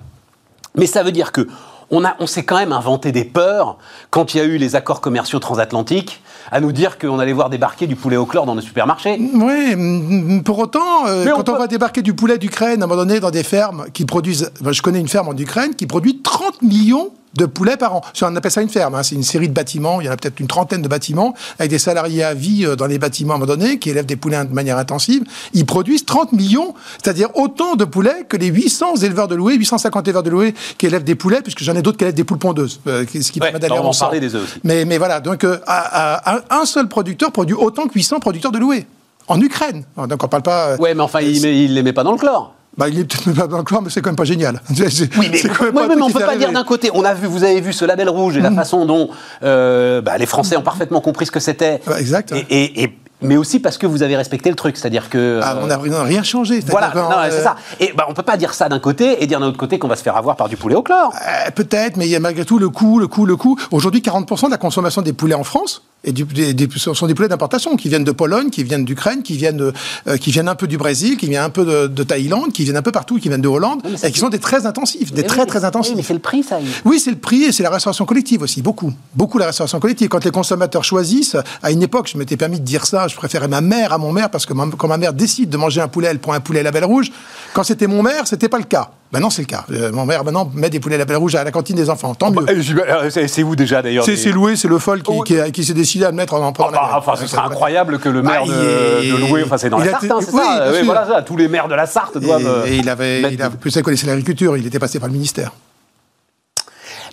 Mais 0.75 0.86
ça 0.86 1.03
veut 1.03 1.12
dire 1.12 1.32
que 1.34 1.47
on, 1.91 2.03
a, 2.06 2.15
on 2.19 2.27
s'est 2.27 2.43
quand 2.43 2.58
même 2.58 2.73
inventé 2.73 3.12
des 3.12 3.25
peurs 3.25 3.77
quand 4.10 4.34
il 4.34 4.38
y 4.38 4.39
a 4.41 4.43
eu 4.43 4.58
les 4.58 4.75
accords 4.75 5.01
commerciaux 5.01 5.39
transatlantiques 5.39 6.21
à 6.51 6.60
nous 6.60 6.71
dire 6.71 6.97
qu'on 6.97 7.19
allait 7.19 7.33
voir 7.33 7.49
débarquer 7.49 7.88
du 7.88 7.95
poulet 7.95 8.17
au 8.17 8.25
chlore 8.25 8.45
dans 8.45 8.55
nos 8.55 8.62
supermarchés. 8.62 9.19
Oui, 9.19 10.41
pour 10.43 10.60
autant, 10.60 11.07
euh, 11.07 11.25
on 11.33 11.38
quand 11.38 11.49
on, 11.49 11.57
va 11.57 11.67
débarquer 11.67 12.01
du 12.01 12.13
poulet 12.13 12.38
d'Ukraine, 12.38 12.81
à 12.81 12.86
un 12.86 12.88
moment 12.88 13.01
donné, 13.01 13.19
dans 13.19 13.31
des 13.31 13.43
fermes 13.43 13.86
qui 13.93 14.05
produisent. 14.05 14.51
ben, 14.62 14.71
je 14.71 14.81
connais 14.81 14.99
une 14.99 15.07
ferme 15.07 15.27
en 15.27 15.38
Ukraine 15.38 15.75
qui 15.75 15.88
produit 15.88 16.21
30 16.21 16.62
millions 16.62 17.12
de 17.38 17.45
poulets 17.45 17.78
par 17.78 17.95
an. 17.95 18.02
On 18.21 18.36
appelle 18.36 18.52
ça 18.52 18.62
une 18.62 18.69
ferme, 18.69 18.95
hein, 18.95 19.04
c'est 19.04 19.15
une 19.15 19.23
série 19.23 19.47
de 19.47 19.54
bâtiments, 19.54 20.02
il 20.02 20.06
y 20.08 20.10
en 20.10 20.12
a 20.12 20.17
peut-être 20.17 20.39
une 20.39 20.47
trentaine 20.47 20.82
de 20.82 20.88
bâtiments, 20.88 21.34
avec 21.60 21.69
des 21.69 21.80
salariés 21.80 22.23
à 22.23 22.34
vie 22.34 22.65
euh, 22.65 22.76
dans 22.76 22.88
les 22.88 22.97
bâtiments 23.00 23.34
à 23.34 23.38
un 23.38 23.39
moment 23.39 23.54
donné, 23.56 23.80
qui 23.80 23.89
élèvent 23.89 24.06
des 24.06 24.15
poulets 24.15 24.43
de 24.43 24.54
manière 24.54 24.78
intensive. 24.78 25.23
Ils 25.54 25.65
produisent 25.65 26.06
30 26.06 26.34
millions, 26.34 26.73
c'est-à-dire 27.02 27.30
autant 27.36 27.76
de 27.76 27.86
poulets 27.86 28.26
que 28.28 28.36
les 28.38 28.47
800 28.47 28.97
éleveurs 28.97 29.28
de 29.28 29.36
louer, 29.36 29.56
850 29.56 30.08
éleveurs 30.08 30.23
de 30.23 30.30
louer 30.30 30.54
qui 30.78 30.88
élèvent 30.88 31.04
des 31.04 31.15
poulets, 31.15 31.41
puisque 31.41 31.63
j'en 31.63 31.76
ai 31.76 31.82
d'autres 31.82 31.97
qui 31.97 32.04
élèvent 32.04 32.15
des 32.15 32.23
poules 32.23 32.39
pondeuses, 32.39 32.80
euh, 32.88 33.06
ce 33.08 33.32
qui 33.32 33.39
Ouais, 33.39 33.47
permet 33.52 33.60
d'aller 33.60 33.78
en 33.80 33.91
parler 33.91 34.19
des 34.19 34.34
œufs 34.36 34.43
aussi. 34.43 34.60
Mais, 34.63 34.84
mais 34.86 34.97
voilà, 34.97 35.19
donc 35.19 35.43
euh, 35.43 35.60
à- 35.67 36.36
à- 36.38 36.60
un, 36.60 36.65
seul 36.65 36.88
producteur 36.89 37.32
produit 37.32 37.56
autant 37.56 37.88
que 37.88 37.93
800 37.93 38.19
producteurs 38.19 38.52
de 38.52 38.58
louer. 38.58 38.86
En 39.30 39.39
Ukraine. 39.41 39.84
Donc 40.08 40.23
on 40.23 40.28
parle 40.30 40.43
pas. 40.43 40.76
Ouais, 40.78 40.93
mais 40.93 41.02
enfin, 41.04 41.19
il, 41.19 41.45
il 41.45 41.73
les 41.73 41.84
met 41.84 41.91
pas 41.93 42.04
dans 42.04 42.13
le 42.13 42.17
chlore. 42.17 42.54
Bah, 42.78 42.90
il 42.90 43.00
est 43.00 43.04
peut-être 43.06 43.48
pas 43.48 43.63
chlore, 43.63 43.82
mais 43.82 43.90
c'est 43.90 44.02
quand 44.02 44.10
même 44.10 44.16
pas 44.16 44.24
génial. 44.24 44.62
Oui, 45.18 45.30
mais, 45.32 45.42
quand 45.42 45.66
même 45.66 45.76
oui, 45.76 45.84
mais 45.96 46.02
on 46.02 46.08
qui 46.08 46.13
peut 46.13 46.20
pas 46.20 46.36
dire 46.38 46.52
d'un 46.52 46.63
côté. 46.63 46.92
On 46.94 47.04
a 47.04 47.13
vu, 47.13 47.28
vous 47.28 47.44
avez 47.44 47.60
vu 47.60 47.74
ce 47.74 47.86
label 47.86 48.10
rouge 48.10 48.38
et 48.38 48.42
la 48.42 48.52
façon 48.52 48.86
dont 48.86 49.10
euh, 49.44 50.02
bah, 50.02 50.18
les 50.18 50.26
Français 50.28 50.56
ont 50.58 50.62
parfaitement 50.62 51.02
compris 51.02 51.26
ce 51.26 51.32
que 51.32 51.40
c'était. 51.40 51.82
Ouais, 51.88 52.00
exact. 52.00 52.32
Et, 52.34 52.46
et- 52.50 52.84
et- 52.84 52.98
mais 53.21 53.38
aussi 53.38 53.60
parce 53.60 53.77
que 53.77 53.88
vous 53.88 54.03
avez 54.03 54.15
respecté 54.15 54.49
le 54.49 54.56
truc, 54.56 54.77
c'est-à-dire 54.77 55.10
que. 55.10 55.39
Ah, 55.43 55.56
euh, 55.56 55.62
on 55.63 55.67
n'a 55.67 56.03
rien- 56.03 56.23
changé. 56.23 56.60
Voilà, 56.67 56.91
non, 56.95 57.10
euh, 57.12 57.27
c'est 57.32 57.43
ça. 57.43 57.56
Et 57.80 57.93
bah, 57.95 58.06
on 58.10 58.13
peut 58.13 58.23
pas 58.23 58.38
dire 58.38 58.53
ça 58.53 58.69
d'un 58.69 58.80
côté 58.80 59.23
et 59.23 59.27
dire 59.27 59.39
d'un 59.39 59.47
autre 59.47 59.58
côté 59.58 59.80
qu'on 59.80 59.88
va 59.88 59.95
se 59.95 60.03
faire 60.03 60.17
avoir 60.17 60.36
par 60.36 60.49
du 60.49 60.58
poulet 60.58 60.75
au 60.75 60.82
chlore. 60.82 61.13
Euh, 61.15 61.51
Peut-être, 61.51 61.97
mais 61.97 62.06
il 62.08 62.12
y 62.12 62.15
a 62.15 62.19
malgré 62.19 62.45
tout 62.45 62.60
le 62.60 62.69
coût, 62.69 62.99
le 62.99 63.08
coût, 63.08 63.25
le 63.25 63.36
coût. 63.36 63.58
Aujourd'hui, 63.71 64.01
40% 64.01 64.45
de 64.47 64.51
la 64.51 64.58
consommation 64.58 65.01
des 65.01 65.13
poulets 65.13 65.36
en 65.36 65.43
France 65.43 65.82
et 66.03 66.12
du- 66.12 66.25
des, 66.25 66.53
des- 66.53 66.67
sont 66.77 67.08
des 67.08 67.15
poulets 67.15 67.27
d'importation 67.27 67.75
qui 67.75 67.89
viennent 67.89 68.03
de 68.03 68.12
Pologne, 68.12 68.49
qui 68.49 68.63
viennent 68.63 68.86
d'Ukraine, 68.86 69.23
qui 69.23 69.36
viennent, 69.38 69.71
euh, 70.08 70.17
qui 70.17 70.32
viennent 70.32 70.47
un 70.49 70.56
peu 70.56 70.67
du 70.67 70.77
Brésil, 70.77 71.17
qui 71.17 71.27
viennent 71.27 71.43
un 71.43 71.49
peu 71.49 71.65
de, 71.65 71.88
de 71.88 72.03
Thaïlande, 72.03 72.51
qui 72.53 72.63
viennent 72.63 72.77
un 72.77 72.82
peu 72.82 72.91
partout, 72.91 73.17
qui 73.19 73.30
viennent 73.30 73.41
de 73.41 73.47
Hollande, 73.47 73.82
Oui, 73.84 73.91
et 73.91 73.95
qui 73.95 74.13
c'est- 74.13 74.19
sont 74.19 74.30
des 74.30 74.39
très 74.39 74.65
intensifs, 74.65 75.12
des 75.13 75.23
très 75.23 75.41
oui, 75.41 75.47
très 75.47 75.60
mais- 75.62 75.65
intensifs. 75.65 75.95
mais 75.95 76.03
c'est 76.03 76.13
le 76.13 76.19
prix, 76.19 76.43
ça. 76.43 76.58
Oui, 76.86 76.99
c'est 76.99 77.12
le 77.12 77.17
prix 77.17 77.43
et 77.43 77.51
c'est 77.51 77.63
la 77.63 77.69
restauration 77.69 78.06
collective 78.06 78.41
aussi, 78.41 78.62
beaucoup. 78.62 78.93
Beaucoup 79.15 79.38
la 79.38 79.47
restauration 79.47 79.80
collective. 79.80 80.08
Quand 80.10 80.23
les 80.23 80.32
consommateurs 80.32 80.84
choisissent, 80.84 81.38
à 81.63 81.71
une 81.71 81.82
époque, 81.82 82.10
je 82.12 82.17
m'étais 82.17 82.38
permis 82.38 82.60
de 82.60 82.65
dire 82.65 82.86
ça, 82.86 83.07
je 83.08 83.15
préférais 83.15 83.48
ma 83.48 83.62
mère 83.62 83.93
à 83.93 83.98
mon 83.98 84.12
maire, 84.12 84.30
parce 84.30 84.46
que 84.46 84.54
ma- 84.54 84.67
quand 84.78 84.88
ma 84.88 84.98
mère 84.98 85.13
décide 85.13 85.50
de 85.50 85.58
manger 85.58 85.82
un 85.82 85.88
poulet, 85.88 86.08
elle 86.10 86.20
prend 86.20 86.34
un 86.34 86.39
poulet 86.39 86.63
label 86.63 86.86
rouge. 86.86 87.12
Quand 87.54 87.63
c'était 87.63 87.88
mon 87.88 88.04
maire, 88.04 88.26
c'était 88.28 88.50
pas 88.50 88.58
le 88.58 88.63
cas. 88.65 88.89
Maintenant, 89.12 89.30
c'est 89.30 89.41
le 89.41 89.48
cas. 89.48 89.63
Euh, 89.72 89.91
mon 89.93 90.06
maire, 90.06 90.24
maintenant, 90.26 90.52
met 90.54 90.70
des 90.70 90.80
poulets 90.82 90.98
label 90.98 91.15
rouge 91.17 91.36
à 91.36 91.43
la 91.46 91.52
cantine 91.52 91.76
des 91.78 91.89
enfants. 91.89 92.13
Tant 92.13 92.30
mieux. 92.30 92.46
Eh, 92.50 92.62
j'y- 92.62 92.74
euh, 92.78 93.10
C'est 93.10 93.41
où 93.43 93.56
déjà 93.56 93.82
d'ailleurs 93.82 94.04
C'est 94.06 94.32
loué, 94.32 94.56
c'est 94.58 94.67
le 94.67 94.80
folle 94.80 95.02
qui, 95.02 95.12
Oh. 95.13 95.24
qui, 95.24 95.63
s'est 95.63 95.74
décidé 95.74 96.04
à 96.06 96.10
le 96.12 96.15
mettre 96.17 96.34
en 96.34 96.50
Ah 96.60 96.70
bah, 96.72 96.89
enfin, 96.98 97.13
ce 97.15 97.26
serait 97.26 97.41
incroyable 97.46 98.00
que 98.00 98.10
le 98.10 98.22
maire 98.22 98.43
Bah, 98.46 98.52
de, 98.54 99.04
il- 99.04 99.12
de 99.13 99.17
Loué, 99.17 99.43
enfin 99.46 99.58
c'est 99.58 99.70
dans 99.70 99.80
il 99.80 99.86
la 99.86 99.91
Sarthe, 99.91 100.12
hein, 100.12 100.17
c'est 100.20 100.34
oui, 100.34 100.41
ça. 100.46 100.60
bien 100.62 100.72
Oui, 100.72 100.76
sûr. 100.78 100.86
voilà, 100.86 101.08
ça. 101.08 101.22
Tous 101.22 101.38
les 101.38 101.48
maires 101.48 101.67
de 101.70 101.76
la 101.76 101.86
Sarthe 101.86 102.17
doivent. 102.17 102.46
euh, 102.46 102.65
Et, 102.65 102.74
et 102.74 102.78
il 102.80 102.89
avait, 102.89 103.22
mettre 103.22 103.34
il 103.34 103.41
a, 103.41 103.50
plus 103.50 103.82
connaissait 103.82 104.08
l'agriculture, 104.08 104.58
il 104.58 104.67
était 104.67 104.80
passé 104.80 105.00
par 105.00 105.08
le 105.08 105.13
ministère. 105.13 105.52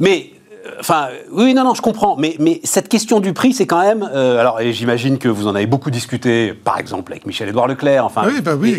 Mais, 0.00 0.30
euh, 0.32 0.43
enfin, 0.80 1.08
oui, 1.30 1.54
non, 1.54 1.64
non, 1.64 1.74
je 1.74 1.82
comprends. 1.82 2.16
Mais, 2.16 2.36
mais 2.38 2.60
cette 2.64 2.88
question 2.88 3.20
du 3.20 3.32
prix, 3.32 3.52
c'est 3.52 3.66
quand 3.66 3.80
même. 3.80 4.08
euh, 4.14 4.38
alors, 4.40 4.60
et 4.60 4.72
j'imagine 4.72 5.18
que 5.18 5.28
vous 5.28 5.46
en 5.46 5.54
avez 5.54 5.66
beaucoup 5.66 5.90
discuté, 5.90 6.52
par 6.52 6.78
exemple, 6.78 7.12
avec 7.12 7.26
Michel-Édouard 7.26 7.66
Leclerc. 7.68 8.04
Enfin, 8.04 8.22
Oui, 8.26 8.40
bah 8.40 8.54
oui, 8.58 8.76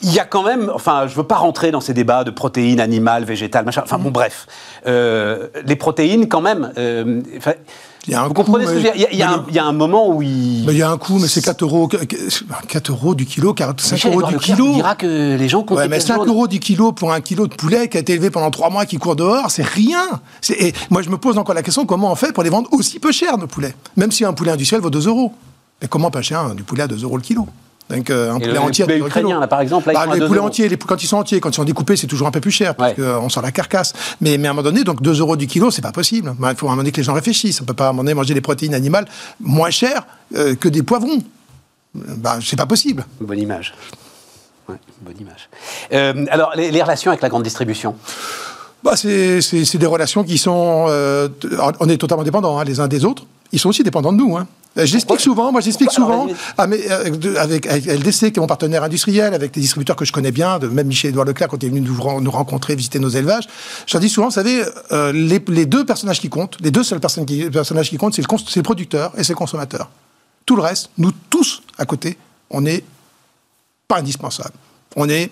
il 0.00 0.12
y 0.14 0.20
a 0.20 0.24
quand 0.24 0.44
même, 0.44 0.70
enfin, 0.72 1.06
je 1.08 1.14
veux 1.16 1.24
pas 1.24 1.36
rentrer 1.36 1.70
dans 1.72 1.80
ces 1.80 1.92
débats 1.94 2.22
de 2.22 2.30
protéines 2.30 2.78
animales, 2.80 3.24
végétales, 3.24 3.64
machin. 3.64 3.82
Enfin, 3.84 3.98
bon, 3.98 4.10
Mm. 4.10 4.12
bref, 4.12 4.46
Euh, 4.86 5.48
les 5.66 5.76
protéines, 5.76 6.28
quand 6.28 6.40
même. 6.40 6.72
euh, 6.78 7.20
Il 8.08 8.12
y 8.12 8.14
a 8.16 8.22
un 8.22 8.26
vous 8.28 8.34
comprenez 8.34 8.66
ce 8.66 8.70
que 8.72 8.78
je 8.80 8.84
veux 8.86 8.92
dire 8.92 8.92
Il 8.96 9.00
y 9.02 9.04
a- 9.04 9.12
il 9.12 9.18
y, 9.18 9.22
a 9.22 9.42
mais- 9.46 9.58
un- 9.60 9.72
moment 9.72 10.08
où 10.08 10.22
il. 10.22 10.64
Il 10.68 10.76
y 10.76 10.82
a 10.82 10.90
un 10.90 10.96
coût, 10.98 11.18
mais 11.20 11.28
c'est 11.28 11.40
4 11.40 11.62
euros, 11.62 11.88
4 12.68 12.90
euros 12.90 13.14
du 13.14 13.26
kilo, 13.26 13.54
45 13.54 13.92
Michel 13.94 14.10
euros 14.10 14.20
Édouard 14.20 14.32
du 14.32 14.38
kilo. 14.38 14.66
vous 14.66 14.74
dira 14.74 14.94
que 14.96 15.36
les 15.36 15.48
gens 15.48 15.64
Ouais, 15.70 15.84
mais 15.84 15.96
pièces 15.98 16.06
5 16.06 16.16
jaunes. 16.16 16.28
euros 16.28 16.48
du 16.48 16.58
kilo 16.58 16.90
pour 16.92 17.12
un 17.12 17.20
kilo 17.20 17.46
de 17.46 17.54
poulet 17.54 17.88
qui 17.88 17.96
a 17.96 18.00
été 18.00 18.14
élevé 18.14 18.30
pendant 18.30 18.50
3 18.50 18.70
mois, 18.70 18.86
qui 18.86 18.96
court 18.98 19.14
dehors, 19.14 19.50
c'est 19.50 19.62
rien. 19.64 20.02
Et 20.58 20.72
moi, 20.90 21.02
je 21.02 21.10
me 21.10 21.16
pose 21.16 21.38
encore 21.38 21.54
la 21.54 21.62
question 21.62 21.86
comment 21.86 22.10
on 22.10 22.16
fait 22.16 22.32
pour 22.32 22.42
les 22.42 22.50
vendre 22.50 22.68
aussi 22.72 22.98
peu 22.98 23.12
cher, 23.12 23.38
nos 23.38 23.46
poulets? 23.46 23.74
Même 23.96 24.10
si 24.10 24.24
un 24.24 24.32
poulet 24.32 24.50
industriel 24.50 24.82
vaut 24.82 24.90
2 24.90 25.06
euros. 25.06 25.32
Et 25.80 25.86
comment 25.88 26.10
pas 26.10 26.22
cher 26.22 26.40
un- 26.40 26.54
du 26.54 26.64
poulet 26.64 26.82
à 26.82 26.88
2 26.88 27.02
euros 27.04 27.16
le 27.16 27.22
kilo? 27.22 27.46
Donc, 27.96 28.10
euh, 28.10 28.30
un 28.32 28.36
Et 28.36 28.40
poulet 28.40 28.52
le- 28.54 28.60
entier 28.60 28.84
à 28.84 28.86
les 28.88 28.94
2 28.94 28.98
euros 29.00 29.06
le 29.06 29.10
poulets 29.10 29.20
kilo. 29.20 29.28
ukrainiens, 29.28 29.40
là, 29.40 29.46
par 29.46 29.60
exemple, 29.60 29.86
là, 29.88 29.92
ils 29.92 29.96
Bah, 29.96 30.04
sont 30.06 30.12
les 30.12 30.20
2 30.20 30.26
poulets 30.26 30.40
entiers, 30.40 30.68
les- 30.68 30.76
quand 30.76 31.02
ils 31.02 31.06
sont 31.06 31.16
entiers, 31.18 31.40
quand 31.40 31.50
ils 31.50 31.54
sont 31.54 31.64
découpés, 31.64 31.96
c'est 31.96 32.06
toujours 32.06 32.26
un 32.26 32.30
peu 32.30 32.40
plus 32.40 32.50
cher, 32.50 32.74
parce 32.74 32.96
Ouais. 32.96 33.04
qu'on 33.04 33.28
sort 33.28 33.42
la 33.42 33.52
carcasse. 33.52 33.92
Mais, 34.20 34.38
mais 34.38 34.48
à 34.48 34.50
un 34.50 34.54
moment 34.54 34.62
donné, 34.64 34.84
donc 34.84 35.02
2 35.02 35.18
euros 35.20 35.36
du 35.36 35.46
kilo, 35.46 35.70
c'est 35.70 35.82
pas 35.82 35.92
possible. 35.92 36.34
Bah, 36.38 36.50
Il 36.52 36.56
faut 36.56 36.66
à 36.66 36.70
un 36.70 36.72
moment 36.72 36.82
donné 36.82 36.92
que 36.92 36.96
les 36.98 37.02
gens 37.04 37.14
réfléchissent. 37.14 37.60
On 37.60 37.64
peut 37.64 37.74
pas 37.74 37.86
à 37.86 37.88
un 37.88 37.92
moment 37.92 38.02
donné 38.04 38.14
manger 38.14 38.34
des 38.34 38.40
protéines 38.40 38.74
animales 38.74 39.06
moins 39.40 39.70
chères 39.70 40.04
euh, 40.36 40.54
que 40.54 40.68
des 40.68 40.82
poivrons. 40.82 41.18
Bah, 41.94 42.38
c'est 42.42 42.56
pas 42.56 42.66
possible. 42.66 43.04
Bonne 43.20 43.38
image. 43.38 43.74
Ouais, 44.68 44.76
bonne 45.02 45.20
image. 45.20 45.48
Euh, 45.92 46.24
alors, 46.30 46.52
les, 46.56 46.70
les 46.70 46.82
relations 46.82 47.10
avec 47.10 47.20
la 47.22 47.28
grande 47.28 47.42
distribution? 47.42 47.96
Bah, 48.82 48.96
c'est 48.96 49.40
des 49.76 49.86
relations 49.86 50.24
qui 50.24 50.38
sont. 50.38 50.86
euh, 50.88 51.28
on 51.80 51.88
est 51.88 51.98
totalement 51.98 52.24
dépendants 52.24 52.58
hein, 52.58 52.64
les 52.64 52.80
uns 52.80 52.88
des 52.88 53.04
autres. 53.04 53.24
Ils 53.52 53.58
sont 53.58 53.68
aussi 53.68 53.82
dépendants 53.82 54.12
de 54.12 54.18
nous. 54.18 54.36
Hein. 54.36 54.46
Euh, 54.78 54.86
Je 54.86 54.92
l'explique 54.94 55.20
souvent, 55.20 55.52
moi 55.52 55.60
j'explique 55.60 55.90
souvent 55.92 56.24
Alors, 56.24 56.36
à 56.56 56.66
mes- 56.66 56.90
euh, 56.90 57.36
avec, 57.38 57.66
avec 57.66 57.84
LDC, 57.86 58.32
qui 58.32 58.38
est 58.38 58.40
mon 58.40 58.46
partenaire 58.46 58.82
industriel, 58.84 59.34
avec 59.34 59.52
des 59.52 59.60
distributeurs 59.60 59.96
que 59.96 60.06
je 60.06 60.12
connais 60.12 60.32
bien, 60.32 60.58
de, 60.58 60.66
même 60.68 60.86
Michel-Édouard 60.86 61.26
Leclerc, 61.26 61.48
quand 61.48 61.62
il 61.62 61.66
est 61.66 61.68
venu 61.68 61.82
nous, 61.82 62.00
ren- 62.02 62.20
nous 62.22 62.30
rencontrer, 62.30 62.74
visiter 62.74 62.98
nos 62.98 63.10
élevages. 63.10 63.44
Je 63.86 63.92
leur 63.94 64.00
dis 64.00 64.08
souvent, 64.08 64.28
vous 64.28 64.32
savez, 64.32 64.62
euh, 64.92 65.12
les, 65.12 65.42
les 65.48 65.66
deux 65.66 65.84
personnages 65.84 66.20
qui 66.20 66.30
comptent, 66.30 66.56
les 66.62 66.70
deux 66.70 66.82
seuls 66.82 67.00
personnes 67.00 67.26
qui, 67.26 67.50
personnages 67.50 67.90
qui 67.90 67.98
comptent, 67.98 68.14
c'est 68.14 68.22
le, 68.22 68.28
le 68.56 68.62
producteur 68.62 69.12
et 69.18 69.24
c'est 69.24 69.32
le 69.34 69.36
consommateur. 69.38 69.90
Tout 70.46 70.56
le 70.56 70.62
reste, 70.62 70.88
nous 70.96 71.12
tous 71.28 71.62
à 71.76 71.84
côté, 71.84 72.16
on 72.48 72.62
n'est 72.62 72.82
pas 73.88 73.98
indispensable. 73.98 74.54
On 74.96 75.08
est 75.10 75.30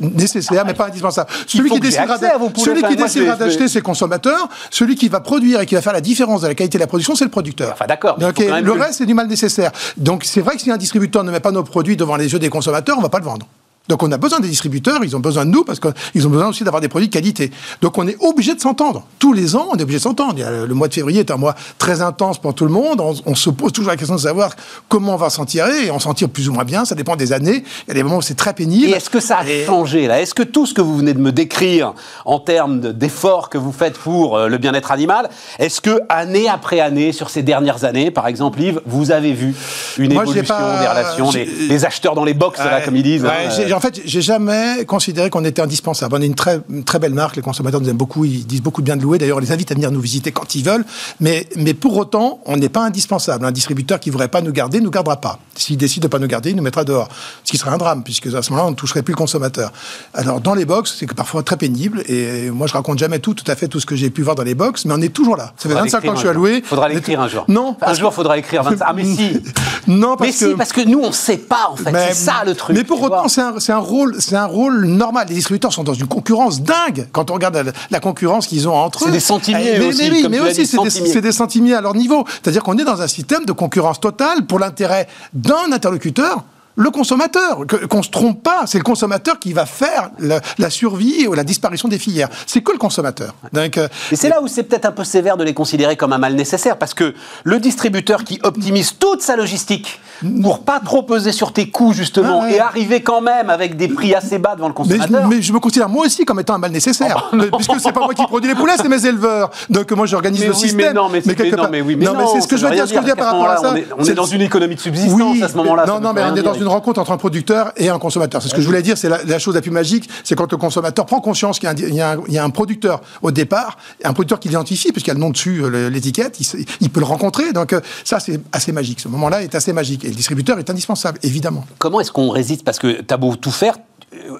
nécessaire, 0.00 0.64
mais 0.64 0.74
pas 0.74 0.88
indispensable. 0.88 1.30
Celui 1.46 1.70
qui 1.70 1.80
décidera 1.80 2.18
celui 2.18 2.82
qui 2.82 2.96
d'acheter, 2.96 3.68
c'est 3.68 3.78
le 3.78 3.82
consommateur. 3.82 4.48
Celui 4.70 4.94
qui 4.96 5.08
va 5.08 5.20
produire 5.20 5.60
et 5.60 5.66
qui 5.66 5.74
va 5.74 5.82
faire 5.82 5.92
la 5.92 6.00
différence 6.00 6.42
de 6.42 6.48
la 6.48 6.54
qualité 6.54 6.78
de 6.78 6.82
la 6.82 6.86
production, 6.86 7.14
c'est 7.14 7.24
le 7.24 7.30
producteur. 7.30 7.72
Enfin, 7.72 7.86
d'accord, 7.86 8.18
le 8.18 8.72
reste, 8.72 8.98
c'est 8.98 9.06
du 9.06 9.14
mal 9.14 9.26
nécessaire. 9.26 9.70
Donc, 9.96 10.24
c'est 10.24 10.40
vrai 10.40 10.56
que 10.56 10.62
si 10.62 10.70
un 10.70 10.76
distributeur 10.76 11.24
ne 11.24 11.30
met 11.30 11.40
pas 11.40 11.52
nos 11.52 11.62
produits 11.62 11.96
devant 11.96 12.16
les 12.16 12.32
yeux 12.32 12.38
des 12.38 12.48
consommateurs, 12.48 12.96
on 12.98 13.02
va 13.02 13.08
pas 13.08 13.18
le 13.18 13.24
vendre. 13.24 13.46
Donc, 13.86 14.02
on 14.02 14.10
a 14.12 14.16
besoin 14.16 14.40
des 14.40 14.48
distributeurs, 14.48 15.00
ils 15.04 15.14
ont 15.14 15.20
besoin 15.20 15.44
de 15.44 15.50
nous 15.50 15.62
parce 15.62 15.78
qu'ils 15.78 16.26
ont 16.26 16.30
besoin 16.30 16.48
aussi 16.48 16.64
d'avoir 16.64 16.80
des 16.80 16.88
produits 16.88 17.08
de 17.08 17.12
qualité. 17.12 17.50
Donc, 17.82 17.98
on 17.98 18.08
est 18.08 18.16
obligé 18.20 18.54
de 18.54 18.60
s'entendre. 18.60 19.04
Tous 19.18 19.34
les 19.34 19.56
ans, 19.56 19.68
on 19.72 19.76
est 19.76 19.82
obligé 19.82 19.98
de 19.98 20.02
s'entendre. 20.04 20.36
Le, 20.66 20.74
mois 20.74 20.88
de 20.88 20.94
février 20.94 21.20
est 21.20 21.30
un 21.30 21.36
mois 21.36 21.54
très 21.76 22.00
intense 22.00 22.38
pour 22.38 22.54
tout 22.54 22.64
le 22.64 22.70
monde. 22.70 23.02
On, 23.02 23.14
on 23.26 23.34
se 23.34 23.50
pose 23.50 23.72
toujours 23.72 23.90
la 23.90 23.98
question 23.98 24.14
de 24.14 24.20
savoir 24.20 24.52
comment 24.88 25.12
on 25.12 25.18
va 25.18 25.28
s'en 25.28 25.44
tirer 25.44 25.84
et 25.86 25.90
on 25.90 25.98
s'en 25.98 26.14
tire 26.14 26.30
plus 26.30 26.48
ou 26.48 26.54
moins 26.54 26.64
bien. 26.64 26.86
Ça 26.86 26.94
dépend 26.94 27.14
des 27.14 27.34
années. 27.34 27.62
Il 27.86 27.88
y 27.88 27.90
a 27.90 27.94
des 27.94 28.02
moments 28.02 28.16
où 28.16 28.22
c'est 28.22 28.34
très 28.36 28.54
pénible. 28.54 28.86
Et 28.88 28.92
est-ce 28.92 29.10
que 29.10 29.20
ça 29.20 29.38
a 29.40 29.44
Et- 29.46 29.66
changé 29.66 30.06
là? 30.06 30.18
Est-ce 30.22 30.32
que 30.32 30.42
tout 30.42 30.64
ce 30.64 30.72
que 30.72 30.80
vous 30.80 30.96
venez 30.96 31.12
de 31.12 31.20
me 31.20 31.30
décrire 31.30 31.92
en 32.24 32.38
termes 32.38 32.80
de- 32.80 32.92
d'efforts 32.92 33.50
que 33.50 33.58
vous 33.58 33.72
faites 33.72 33.98
pour 33.98 34.38
euh, 34.38 34.48
le 34.48 34.56
bien-être 34.56 34.92
animal, 34.92 35.28
est-ce 35.58 35.82
que 35.82 36.00
année 36.08 36.48
après 36.48 36.80
année, 36.80 37.12
sur 37.12 37.28
ces 37.28 37.42
dernières 37.42 37.84
années, 37.84 38.10
par 38.10 38.28
exemple, 38.28 38.62
Yves, 38.62 38.80
vous 38.86 39.10
avez 39.10 39.34
vu 39.34 39.54
une 39.98 40.14
Moi, 40.14 40.22
évolution 40.22 40.54
pas- 40.54 40.80
des 40.80 40.86
relations, 40.88 41.30
j'ai- 41.30 41.44
des, 41.68 41.84
acheteurs 41.84 42.14
dans 42.14 42.24
les 42.24 42.32
box, 42.32 42.58
là, 42.60 42.80
comme 42.80 42.96
ils 42.96 43.02
disent 43.02 43.24
ouais, 43.24 43.28
hein, 43.30 43.50
euh, 43.60 43.73
En 43.74 43.80
fait, 43.80 44.00
j'ai 44.04 44.22
jamais 44.22 44.84
considéré 44.86 45.30
qu'on 45.30 45.44
était 45.44 45.60
indispensable. 45.62 46.14
On 46.16 46.22
est 46.22 46.26
une 46.26 46.34
très, 46.34 46.60
une 46.70 46.84
très 46.84 46.98
belle 46.98 47.14
marque, 47.14 47.36
les 47.36 47.42
consommateurs 47.42 47.80
nous 47.80 47.88
aiment 47.88 47.96
beaucoup, 47.96 48.24
ils 48.24 48.46
disent 48.46 48.62
beaucoup 48.62 48.80
de 48.80 48.86
bien 48.86 48.96
de 48.96 49.02
louer. 49.02 49.18
D'ailleurs, 49.18 49.38
on 49.38 49.40
les 49.40 49.52
invite 49.52 49.70
à 49.72 49.74
venir 49.74 49.90
nous 49.90 50.00
visiter 50.00 50.32
quand 50.32 50.54
ils 50.54 50.64
veulent. 50.64 50.84
Mais, 51.20 51.46
mais 51.56 51.74
pour 51.74 51.96
autant, 51.96 52.40
on 52.46 52.56
n'est 52.56 52.68
pas 52.68 52.84
indispensable. 52.84 53.44
Un 53.44 53.52
distributeur 53.52 53.98
qui 54.00 54.10
ne 54.10 54.12
voudrait 54.12 54.28
pas 54.28 54.42
nous 54.42 54.52
garder 54.52 54.78
ne 54.78 54.84
nous 54.84 54.90
gardera 54.90 55.16
pas. 55.20 55.38
S'il 55.56 55.76
décide 55.76 56.02
de 56.02 56.06
ne 56.06 56.10
pas 56.10 56.18
nous 56.18 56.26
garder, 56.26 56.50
il 56.50 56.56
nous 56.56 56.62
mettra 56.62 56.84
dehors. 56.84 57.08
Ce 57.44 57.50
qui 57.50 57.58
serait 57.58 57.70
un 57.70 57.78
drame, 57.78 58.04
puisque 58.04 58.26
à 58.26 58.42
ce 58.42 58.50
moment-là, 58.50 58.68
on 58.68 58.70
ne 58.70 58.76
toucherait 58.76 59.02
plus 59.02 59.12
le 59.12 59.18
consommateur. 59.18 59.72
Alors, 60.12 60.40
dans 60.40 60.54
les 60.54 60.64
box, 60.64 60.94
c'est 60.98 61.12
parfois 61.12 61.42
très 61.42 61.56
pénible. 61.56 62.02
Et 62.08 62.50
moi, 62.50 62.66
je 62.66 62.72
raconte 62.72 62.98
jamais 62.98 63.18
tout, 63.18 63.34
tout 63.34 63.50
à 63.50 63.56
fait 63.56 63.68
tout 63.68 63.80
ce 63.80 63.86
que 63.86 63.96
j'ai 63.96 64.10
pu 64.10 64.22
voir 64.22 64.36
dans 64.36 64.42
les 64.42 64.54
box, 64.54 64.84
mais 64.84 64.94
on 64.94 65.00
est 65.00 65.12
toujours 65.12 65.36
là. 65.36 65.52
Ça 65.56 65.68
fait 65.68 65.68
faudra 65.70 65.82
25 65.82 66.04
ans 66.04 66.08
que 66.10 66.14
je 66.14 66.20
suis 66.20 66.28
alloué. 66.28 66.62
Faudra 66.64 66.88
l'écrire 66.88 67.20
un 67.20 67.28
jour. 67.28 67.44
Non. 67.48 67.76
un 67.80 67.94
jour, 67.94 68.10
que- 68.10 68.14
faudra 68.16 68.38
écrire 68.38 68.62
25. 68.62 68.84
Ah, 68.86 68.92
mais 68.94 69.04
si 69.04 69.42
Non, 69.86 70.16
parce 70.16 70.20
Mais 70.28 70.32
si, 70.32 70.44
que... 70.44 70.56
parce 70.56 70.72
que 70.72 70.80
nous, 70.86 71.00
on 71.00 71.08
ne 71.08 71.12
sait 71.12 71.36
pas, 71.36 71.68
en 71.70 71.76
fait. 71.76 71.92
C'est 72.08 72.14
ça 72.14 72.42
le 72.46 72.54
truc. 72.54 72.76
Mais 72.76 72.84
pour 72.84 73.02
autant, 73.02 73.28
c'est 73.28 73.40
un, 73.42 73.58
c'est 73.64 73.72
un 73.72 73.78
rôle, 73.78 74.16
c'est 74.20 74.36
un 74.36 74.44
rôle 74.46 74.84
normal. 74.86 75.26
Les 75.28 75.34
distributeurs 75.36 75.72
sont 75.72 75.84
dans 75.84 75.94
une 75.94 76.06
concurrence 76.06 76.60
dingue 76.62 77.08
quand 77.12 77.30
on 77.30 77.34
regarde 77.34 77.56
la, 77.56 77.72
la 77.90 78.00
concurrence 78.00 78.46
qu'ils 78.46 78.68
ont 78.68 78.74
entre 78.74 79.00
C'est 79.00 79.08
eux. 79.08 79.12
des 79.12 79.20
centimiers 79.20 79.72
Eh, 79.76 79.78
mais, 79.78 79.86
aussi, 79.86 80.02
mais 80.02 80.10
oui, 80.10 80.26
mais 80.30 80.40
aussi 80.40 80.66
c'est 80.66 80.82
des, 80.82 80.90
c'est 80.90 81.20
des 81.20 81.32
centimiers 81.32 81.74
à 81.74 81.80
leur 81.80 81.94
niveau. 81.94 82.24
C'est-à-dire 82.42 82.62
qu'on 82.62 82.76
est 82.78 82.84
dans 82.84 83.00
un 83.00 83.08
système 83.08 83.44
de 83.44 83.52
concurrence 83.52 84.00
totale 84.00 84.46
pour 84.46 84.58
l'intérêt 84.58 85.08
d'un 85.32 85.72
interlocuteur. 85.72 86.44
Le 86.76 86.90
consommateur. 86.90 87.60
Qu'on 87.88 88.02
se 88.02 88.10
trompe 88.10 88.42
pas, 88.42 88.62
c'est 88.66 88.78
le 88.78 88.84
consommateur 88.84 89.38
qui 89.38 89.52
va 89.52 89.66
faire 89.66 90.10
la, 90.18 90.40
la 90.58 90.70
survie 90.70 91.26
ou 91.26 91.32
la 91.34 91.44
disparition 91.44 91.88
des 91.88 91.98
filières. 91.98 92.28
C'est 92.46 92.60
que 92.62 92.72
le 92.72 92.78
consommateur. 92.78 93.34
Donc, 93.52 93.78
euh, 93.78 93.88
Et 94.12 94.16
c'est 94.16 94.28
là 94.28 94.42
où 94.42 94.48
c'est 94.48 94.62
peut-être 94.64 94.86
un 94.86 94.92
peu 94.92 95.04
sévère 95.04 95.36
de 95.36 95.44
les 95.44 95.54
considérer 95.54 95.96
comme 95.96 96.12
un 96.12 96.18
mal 96.18 96.34
nécessaire, 96.34 96.76
parce 96.78 96.94
que 96.94 97.14
le 97.44 97.58
distributeur 97.60 98.24
qui 98.24 98.40
optimise 98.42 98.96
toute 98.98 99.22
sa 99.22 99.36
logistique 99.36 100.00
pour 100.42 100.64
pas 100.64 100.80
trop 100.80 101.02
peser 101.02 101.32
sur 101.32 101.52
tes 101.52 101.68
coûts 101.70 101.92
justement 101.92 102.40
Ah 102.42 102.46
ouais. 102.46 102.54
et 102.54 102.60
arriver 102.60 103.02
quand 103.02 103.20
même 103.20 103.50
avec 103.50 103.76
des 103.76 103.88
prix 103.88 104.14
assez 104.14 104.38
bas 104.38 104.54
devant 104.54 104.68
le 104.68 104.74
consommateur. 104.74 105.28
mais 105.28 105.42
je 105.42 105.52
me 105.52 105.58
considère 105.60 105.88
moi 105.88 106.06
aussi 106.06 106.24
comme 106.24 106.40
étant 106.40 106.54
un 106.54 106.58
mal 106.58 106.70
nécessaire. 106.72 107.30
Oh, 107.32 107.36
non. 107.36 107.44
puisque 107.56 107.80
c'est 107.80 107.92
pas 107.92 108.00
moi 108.00 108.14
qui 108.14 108.24
produis 108.24 108.48
les 108.48 108.54
poulets, 108.56 108.74
c'est 108.76 108.88
mes 108.88 109.04
éleveurs. 109.06 109.50
Donc 109.70 109.90
moi 109.92 110.06
j'organise 110.06 110.44
le 110.44 110.50
oui, 110.50 110.56
système. 110.56 110.78
mais 110.78 110.92
non, 110.92 111.08
mais, 111.08 111.20
non, 111.20 111.68
mais 111.70 111.80
oui, 111.80 111.96
mais 111.96 112.04
non, 112.06 112.14
mais 112.16 112.24
c'est 112.32 112.40
ce 112.40 112.48
que 112.48 112.56
je 112.56 112.62
veux 112.64 112.70
dire, 112.70 112.84
rien 112.84 112.86
ce 112.86 112.92
que 112.92 112.96
je 112.96 113.00
veux 113.00 113.06
dire 113.06 113.16
par 113.16 113.32
rapport 113.32 113.48
à 113.48 113.56
ça. 113.58 113.70
On 113.72 113.76
est, 113.76 113.86
on 113.98 114.02
est 114.02 114.04
c'est- 114.06 114.14
dans 114.14 114.24
une 114.24 114.40
économie 114.42 114.74
de 114.76 114.80
subsistance 114.80 115.42
à 115.42 115.48
ce 115.48 115.56
moment-là. 115.56 115.84
Non, 115.86 116.00
non, 116.00 116.12
mais 116.12 116.22
rien 116.22 116.32
on 116.32 116.36
est 116.36 116.42
dans 116.42 116.52
dire. 116.52 116.63
Une 116.64 116.70
rencontre 116.70 117.00
entre 117.00 117.12
un 117.12 117.16
producteur 117.16 117.72
et 117.76 117.88
un 117.88 117.98
consommateur. 117.98 118.42
C'est 118.42 118.48
ce 118.48 118.54
que 118.54 118.60
je 118.60 118.66
voulais 118.66 118.82
dire, 118.82 118.98
c'est 118.98 119.08
la, 119.08 119.38
chose 119.38 119.54
la 119.54 119.60
plus 119.60 119.70
magique, 119.70 120.08
c'est 120.24 120.34
quand 120.34 120.50
le 120.50 120.58
consommateur 120.58 121.06
prend 121.06 121.20
conscience 121.20 121.58
qu'il 121.58 121.68
y 121.94 122.00
a 122.00 122.44
un, 122.44 122.50
producteur 122.50 123.00
au 123.22 123.30
départ, 123.30 123.76
un 124.02 124.12
producteur 124.12 124.40
qu'il 124.40 124.50
identifie, 124.50 124.92
puisqu'il 124.92 125.10
y 125.10 125.12
a 125.12 125.14
le 125.14 125.20
nom 125.20 125.30
dessus, 125.30 125.62
euh, 125.62 125.88
l'étiquette, 125.90 126.40
il, 126.40 126.64
il 126.80 126.90
peut 126.90 127.00
le 127.00 127.06
rencontrer. 127.06 127.52
Donc 127.52 127.72
euh, 127.72 127.80
ça, 128.04 128.20
c'est 128.20 128.40
assez 128.52 128.72
magique. 128.72 129.00
Ce 129.00 129.08
moment-là 129.08 129.42
est 129.42 129.54
assez 129.54 129.72
magique. 129.72 130.04
Et 130.04 130.08
le 130.08 130.14
distributeur 130.14 130.58
est 130.58 130.70
indispensable, 130.70 131.18
évidemment. 131.22 131.64
Comment 131.78 132.00
est-ce 132.00 132.12
qu'on 132.12 132.30
résiste? 132.30 132.64
Parce 132.64 132.78
que 132.78 133.02
t'as 133.02 133.16
beau 133.16 133.36
tout 133.36 133.50
faire. 133.50 133.76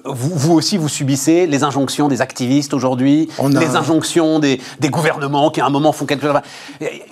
Vous, 0.05 0.31
vous 0.33 0.53
aussi, 0.53 0.77
vous 0.77 0.87
subissez 0.89 1.47
les 1.47 1.63
injonctions 1.63 2.07
des 2.07 2.21
activistes 2.21 2.73
aujourd'hui, 2.73 3.29
les 3.49 3.75
injonctions 3.75 4.39
des, 4.39 4.61
des 4.79 4.89
gouvernements 4.89 5.49
qui 5.49 5.61
à 5.61 5.65
un 5.65 5.69
moment 5.69 5.91
font 5.91 6.05
quelque 6.05 6.27
chose. 6.27 6.39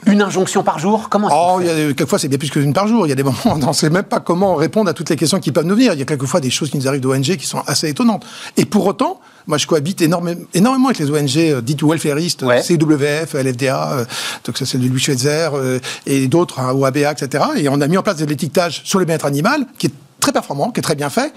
Une 0.06 0.21
injonction 0.21 0.63
par 0.63 0.80
jour 0.80 1.10
Comment 1.10 1.30
Oh, 1.32 1.58
il 1.62 1.67
y 1.67 1.69
a, 1.69 1.76
des- 1.76 1.86
quelquefois, 1.88 2.19
c'est 2.19 2.28
bien 2.28 2.38
plus 2.38 2.49
qu'une 2.49 2.73
par 2.73 2.88
jour. 2.88 3.06
Il 3.06 3.10
y 3.10 3.12
a 3.12 3.15
des 3.15 3.23
moments 3.23 3.38
où 3.45 3.49
on 3.49 3.67
ne 3.67 3.73
sait 3.73 3.89
même 3.89 4.04
pas 4.04 4.19
comment 4.19 4.56
répondre 4.56 4.89
à 4.89 4.93
toutes 4.93 5.10
les 5.10 5.15
questions 5.15 5.39
qui 5.39 5.52
peuvent 5.52 5.65
nous 5.65 5.76
venir. 5.76 5.93
Il 5.93 5.99
y 5.99 6.02
a 6.02 6.06
quelquefois 6.06 6.39
des 6.39 6.49
choses 6.49 6.69
qui 6.69 6.78
nous 6.78 6.88
arrivent 6.88 7.02
d'ONG 7.02 7.36
qui 7.38 7.45
sont 7.47 7.62
assez 7.67 7.89
étonnantes. 7.89 8.26
Et 8.58 8.65
pour 8.65 8.86
autant, 8.86 9.19
moi, 9.47 9.58
je 9.58 9.67
cohabite 9.67 10.02
énormément, 10.02 10.41
énormément 10.54 10.88
avec 10.89 10.99
les 10.99 11.10
ONG 11.12 11.38
euh, 11.38 11.62
dites 11.62 11.84
welfaristes, 11.84 12.43
Ouais. 12.43 12.62
CWF, 12.62 13.34
LFDA, 13.34 13.91
euh, 13.93 14.06
donc 14.45 14.58
ça 14.58 14.65
c'est 14.65 14.78
de 14.78 14.88
Louis 14.88 14.99
Schweitzer, 15.02 15.49
euh, 15.54 15.80
et 16.06 16.28
d'autres, 16.28 16.60
hein, 16.62 16.71
ou 16.73 16.86
ABA, 16.86 17.12
etc. 17.12 17.43
Et 17.58 17.67
on 17.67 17.82
a 17.82 17.88
mis 17.88 17.97
en 17.97 18.04
place 18.04 18.17
de 18.17 18.26
l'étiquetage 18.26 18.82
sur 18.86 18.99
le 18.99 19.06
bien-être 19.06 19.26
animal, 19.26 19.65
qui 19.78 19.88
est 19.88 19.93
très 20.21 20.32
performant, 20.32 20.71
qui 20.71 20.80
est 20.80 20.84
très 20.84 20.95
bien 20.95 21.10
fait, 21.10 21.34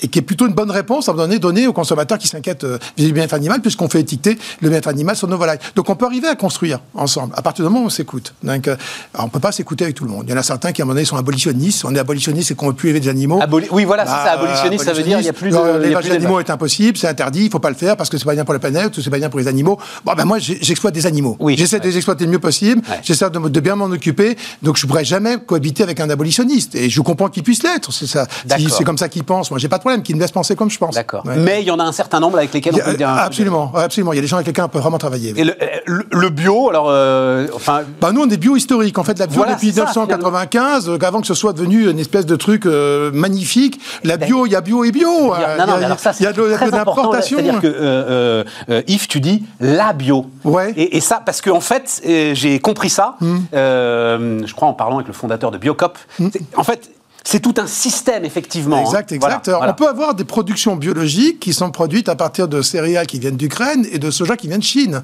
et 0.00 0.08
qui 0.08 0.18
est 0.18 0.22
plutôt 0.22 0.46
une 0.46 0.52
bonne 0.54 0.70
réponse 0.70 1.08
à 1.08 1.12
un 1.12 1.14
moment 1.14 1.26
donné 1.26 1.38
donnée 1.38 1.66
aux 1.66 1.72
consommateurs 1.72 2.18
qui 2.18 2.28
s'inquiètent 2.28 2.64
euh, 2.64 2.78
vis-à-vis 2.96 3.06
du 3.06 3.12
bien-être 3.12 3.34
animal, 3.34 3.60
puisqu'on 3.60 3.88
fait 3.88 4.00
étiqueter 4.00 4.38
le 4.60 4.68
bien-être 4.68 4.88
animal 4.88 5.16
sur 5.16 5.28
nos 5.28 5.38
volailles. 5.38 5.58
Donc 5.74 5.88
on 5.90 5.96
peut 5.96 6.06
arriver 6.06 6.28
à 6.28 6.34
construire 6.36 6.80
ensemble, 6.94 7.32
à 7.36 7.42
partir 7.42 7.64
du 7.64 7.70
moment 7.70 7.84
où 7.84 7.86
on 7.86 7.90
s'écoute. 7.90 8.34
Donc 8.42 8.68
euh, 8.68 8.76
on 9.18 9.28
peut 9.28 9.40
pas 9.40 9.52
s'écouter 9.52 9.84
avec 9.84 9.96
tout 9.96 10.04
le 10.04 10.10
monde. 10.10 10.24
Il 10.26 10.30
y 10.30 10.34
en 10.34 10.36
a 10.38 10.42
certains 10.42 10.72
qui 10.72 10.82
à 10.82 10.84
un 10.84 10.86
moment 10.86 10.94
donné 10.94 11.04
sont 11.06 11.16
abolitionnistes. 11.16 11.84
On 11.84 11.94
est 11.94 11.98
abolitionniste, 11.98 12.48
c'est 12.48 12.54
qu'on 12.54 12.66
ne 12.66 12.70
veut 12.72 12.76
plus 12.76 12.88
élever 12.90 13.00
des 13.00 13.08
animaux. 13.08 13.40
Aboli- 13.40 13.68
oui, 13.70 13.84
voilà, 13.84 14.04
c'est 14.04 14.12
Bah, 14.12 14.22
ça, 14.24 14.32
abolitionniste, 14.32 14.84
ça 14.84 14.92
veut 14.92 15.02
dire 15.02 15.18
il 15.18 15.22
n'y 15.22 15.28
a 15.28 15.32
plus 15.32 15.50
de. 15.50 15.78
L'élevage 15.78 16.08
d'animaux 16.08 16.40
est 16.40 16.50
impossible, 16.50 16.96
c'est 16.98 17.08
interdit, 17.08 17.44
il 17.46 17.50
faut 17.50 17.58
pas 17.58 17.70
le 17.70 17.76
faire 17.76 17.96
parce 17.96 18.10
que 18.10 18.18
c'est 18.18 18.24
pas 18.24 18.34
bien 18.34 18.44
pour 18.44 18.54
la 18.54 18.60
planète, 18.60 18.96
ou 18.96 19.02
c'est 19.02 19.10
pas 19.10 19.18
bien 19.18 19.30
pour 19.30 19.38
les 19.40 19.48
animaux. 19.48 19.78
Bon, 20.04 20.12
ben 20.14 20.24
moi, 20.24 20.38
j'exploite 20.38 20.94
des 20.94 21.06
animaux. 21.06 21.36
Oui, 21.40 21.56
J'essaie 21.56 21.80
de 21.80 21.84
les 21.84 21.96
exploiter 21.96 22.24
le 22.24 22.30
mieux 22.30 22.38
possible, 22.38 22.82
Ouais. 22.88 23.00
j'essaie 23.02 23.28
de, 23.30 23.60
bien 23.60 23.76
m'en 23.76 23.86
occuper, 23.86 24.36
donc 24.62 24.76
je 24.76 24.86
pourrais 24.86 25.04
jamais 25.04 25.38
cohabiter 25.38 25.82
avec 25.82 26.00
un 26.00 26.10
abolitionniste. 26.10 26.74
Et 26.74 26.90
je 26.90 27.00
comprends 27.00 27.28
qu'il 27.28 27.42
puisse 27.42 27.62
l'être, 27.62 27.92
c'est 27.92 28.06
ça. 28.06 28.26
C'est 28.46 28.84
comme 28.84 28.98
ça 28.98 29.08
qu'il 29.08 29.24
pense, 29.24 29.50
moi 29.50 29.58
j'ai 29.58 29.68
pas 29.68 29.78
de 29.78 29.82
problème, 29.86 30.02
qu'il 30.02 30.16
me 30.16 30.20
laisse 30.20 30.32
penser 30.32 30.54
comme 30.56 30.70
je 30.70 30.78
pense. 30.78 30.94
D'accord. 30.94 31.24
Ouais. 31.26 31.36
Mais 31.36 31.62
il 31.62 31.66
y 31.66 31.70
en 31.70 31.78
a 31.78 31.84
un 31.84 31.92
certain 31.92 32.20
nombre 32.20 32.38
avec 32.38 32.52
lesquels 32.52 32.74
y 32.76 32.80
on 32.80 32.84
a- 32.84 32.90
peut 32.90 32.96
dire. 32.96 33.08
un- 33.08 33.16
absolument, 33.16 33.72
absolument. 33.74 34.12
Il 34.12 34.16
y 34.16 34.18
a 34.18 34.22
des 34.22 34.28
gens 34.28 34.36
avec 34.36 34.46
lesquels 34.46 34.64
on 34.64 34.68
peut 34.68 34.78
vraiment 34.78 34.98
travailler. 34.98 35.32
oui. 35.34 35.40
Et 35.40 35.44
le, 35.44 35.54
le- 35.86 36.06
le 36.10 36.28
bio, 36.30 36.68
alors, 36.70 36.86
euh, 36.90 37.46
enfin, 37.54 37.80
Bah 38.00 38.12
nous 38.12 38.22
on 38.22 38.28
est 38.28 38.36
bio 38.36 38.56
historique 38.56 38.98
en 38.98 39.04
fait 39.04 39.18
la 39.18 39.26
bio 39.26 39.36
Voilà, 39.38 39.54
depuis 39.54 39.68
c'est 39.68 39.80
ça, 39.80 39.86
1995 39.86 40.88
euh, 40.88 40.98
avant 41.02 41.20
que 41.20 41.26
ce 41.26 41.34
soit 41.34 41.52
devenu 41.52 41.88
une 41.90 41.98
espèce 41.98 42.26
de 42.26 42.36
truc 42.36 42.66
euh, 42.66 43.10
magnifique 43.12 43.80
la 44.04 44.16
bio 44.16 44.46
il 44.46 44.52
y 44.52 44.56
a 44.56 44.60
bio 44.60 44.84
et 44.84 44.92
bio 44.92 45.34
il 45.36 45.40
y 45.40 45.44
a- 45.44 45.48
euh, 45.50 45.58
non, 45.58 45.66
non, 45.66 45.72
a- 45.74 45.84
alors 45.84 45.98
ça, 46.00 46.12
il 46.18 46.24
y 46.24 46.26
a 46.26 46.30
c'est 46.32 46.36
de, 46.40 46.46
il 46.46 46.50
y 46.50 46.54
a 46.54 46.56
très 46.56 46.66
de 46.70 46.76
l'importation 46.76 47.38
C'est-à-dire 47.38 47.60
que, 47.60 47.66
euh, 47.66 47.72
euh, 47.80 48.44
euh, 48.70 48.82
Yves, 48.88 49.06
tu 49.08 49.20
dis 49.20 49.44
la 49.60 49.92
bio. 49.92 50.26
Ouais. 50.44 50.72
Et, 50.76 50.96
et 50.96 51.00
ça, 51.00 51.22
parce 51.24 51.40
qu'en 51.40 51.60
fait, 51.60 52.02
euh, 52.06 52.34
j'ai 52.34 52.58
compris 52.58 52.90
ça, 52.90 53.16
Hmm. 53.20 53.38
euh, 53.54 54.40
je 54.46 54.54
crois 54.54 54.68
en 54.68 54.72
parlant 54.74 54.96
avec 54.96 55.06
le 55.06 55.12
fondateur 55.12 55.50
de 55.50 55.58
Biocop. 55.58 55.98
C'est- 56.18 56.40
En 56.56 56.64
fait, 56.64 56.90
c'est 57.28 57.40
tout 57.40 57.54
un 57.58 57.66
système, 57.66 58.24
effectivement. 58.24 58.80
Exact, 58.80 59.10
hein. 59.10 59.16
exact. 59.16 59.44
Voilà, 59.46 59.58
voilà. 59.58 59.72
On 59.72 59.74
peut 59.74 59.88
avoir 59.88 60.14
des 60.14 60.24
productions 60.24 60.76
biologiques 60.76 61.40
qui 61.40 61.52
sont 61.52 61.70
produites 61.70 62.08
à 62.08 62.14
partir 62.14 62.46
de 62.46 62.62
céréales 62.62 63.06
qui 63.08 63.18
viennent 63.18 63.36
d'Ukraine 63.36 63.84
et 63.90 63.98
de 63.98 64.10
soja 64.12 64.36
qui 64.36 64.46
vient 64.46 64.58
de 64.58 64.62
Chine. 64.62 65.02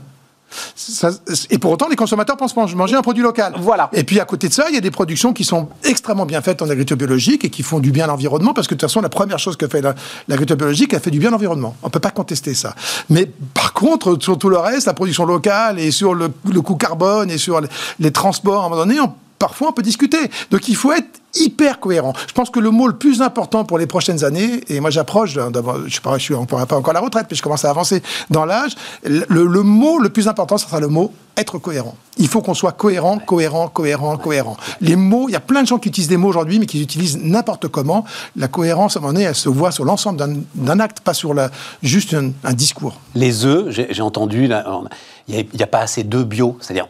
Ça- 0.77 1.09
et 1.49 1.57
pour 1.57 1.71
autant, 1.73 1.89
les 1.89 1.97
consommateurs 1.97 2.37
pensent 2.37 2.55
man- 2.55 2.71
manger 2.75 2.95
un 2.95 3.01
produit 3.03 3.23
local. 3.23 3.55
Voilà. 3.59 3.89
Et 3.95 4.05
puis 4.05 4.21
à 4.21 4.27
côté 4.27 4.49
de 4.49 4.53
ça, 4.53 4.67
il 4.69 4.75
y 4.75 4.79
a 4.79 4.83
des 4.83 4.91
productions 4.91 5.33
qui 5.33 5.45
sont 5.45 5.69
extrêmement 5.83 6.27
bien 6.27 6.43
faites 6.43 6.61
en 6.61 6.67
agriculture 6.67 6.97
biologique 6.99 7.45
et 7.47 7.51
qui 7.51 7.63
font 7.63 7.81
du 7.81 7.91
bien 7.91 8.05
à 8.05 8.09
l'environnement, 8.09 8.53
parce 8.53 8.67
que 8.69 8.75
de 8.75 8.79
toute 8.81 8.89
façon, 8.91 9.01
la 9.01 9.09
première 9.09 9.39
chose 9.39 9.57
que 9.57 9.67
fait 9.67 9.81
la- 9.81 9.95
l'agriculture 10.29 10.59
biologique, 10.59 10.93
elle 10.93 11.01
fait 11.01 11.11
du 11.11 11.19
bien 11.21 11.31
à 11.31 11.33
l'environnement. 11.33 11.75
On 11.83 11.87
ne 11.87 11.91
peut 11.91 12.01
pas 12.01 12.11
contester 12.11 12.53
ça. 12.55 12.75
Mais 13.09 13.31
par 13.55 13.73
contre, 13.73 14.19
sur 14.21 14.37
tout 14.39 14.51
le 14.51 14.59
reste, 14.59 14.87
la 14.87 14.95
production 14.95 15.25
locale 15.25 15.79
et 15.81 15.91
sur 15.91 16.13
le, 16.15 16.31
le 16.49 16.61
coût 16.61 16.77
carbone 16.77 17.31
et 17.31 17.39
sur 17.39 17.61
les, 17.63 17.69
les 17.99 18.11
transports, 18.13 18.63
à 18.63 18.67
un 18.67 18.69
moment 18.69 18.83
donné, 18.85 19.01
on- 19.01 19.13
parfois 19.39 19.71
on 19.71 19.73
peut 19.73 19.83
discuter. 19.83 20.19
Donc 20.51 20.69
il 20.69 20.77
faut 20.77 20.93
être 20.93 21.22
hyper 21.35 21.81
cohérent. 21.81 22.13
Je 22.29 22.33
pense 22.33 22.51
que 22.51 22.61
le 22.61 22.71
mot 22.71 22.87
le 22.87 22.97
plus 22.97 23.23
important 23.23 23.65
pour 23.65 23.79
les 23.79 23.87
prochaines 23.87 24.25
années, 24.25 24.61
et 24.69 24.81
moi 24.81 24.91
j'approche, 24.91 25.35
d'avoir- 25.35 25.79
je 25.79 25.85
ne 25.85 25.89
suis 25.89 26.01
pas, 26.01 26.19
je 26.19 26.23
suis 26.23 26.35
encore- 26.35 26.67
pas 26.67 26.77
encore 26.77 26.91
à 26.91 26.95
la 26.95 27.01
retraite, 27.01 27.27
mais 27.31 27.37
je 27.37 27.43
commence 27.43 27.65
à 27.65 27.71
avancer 27.71 28.03
dans 28.31 28.45
l'âge, 28.45 28.73
le, 29.05 29.25
le 29.29 29.63
mot 29.63 29.99
le 29.99 30.09
plus 30.11 30.29
important, 30.29 30.59
ce 30.59 30.67
sera 30.67 30.81
le 30.81 30.89
mot 30.89 31.13
être 31.39 31.57
cohérent. 31.59 31.97
Il 32.19 32.29
faut 32.29 32.43
qu'on 32.43 32.53
soit 32.53 32.73
cohérent, 32.73 33.19
cohérent, 33.19 33.67
cohérent, 33.69 34.19
cohérent. 34.19 34.59
Les 34.83 34.97
mots, 34.97 35.31
il 35.31 35.33
y 35.33 35.37
a 35.37 35.41
plein 35.41 35.63
de 35.63 35.67
gens 35.67 35.79
qui 35.79 35.89
utilisent 35.89 36.11
des 36.11 36.19
mots 36.19 36.29
aujourd'hui, 36.29 36.59
mais 36.59 36.67
qui 36.67 36.77
les 36.77 36.83
utilisent 36.83 37.17
n'importe 37.23 37.69
comment. 37.69 38.05
La 38.37 38.49
cohérence, 38.49 38.97
à 38.97 38.99
un 38.99 39.01
moment 39.03 39.15
donné, 39.15 39.25
elle 39.25 39.35
se 39.35 39.49
voit 39.49 39.71
sur 39.73 39.87
l'ensemble 39.87 40.19
d'un- 40.55 40.81
acte, 40.81 41.01
pas 41.01 41.15
sur 41.15 41.33
la, 41.33 41.51
juste 41.83 42.13
un, 42.13 42.33
un 42.45 42.53
discours. 42.53 43.01
Les 43.15 43.47
œufs, 43.47 43.65
j'ai 43.71 44.03
entendu, 44.03 44.45
il 44.45 45.47
n'y 45.55 45.63
a, 45.63 45.67
pas 45.67 45.79
assez 45.79 46.05
d'œufs 46.05 46.27
bio. 46.27 46.59
C'est-à-dire, 46.61 46.87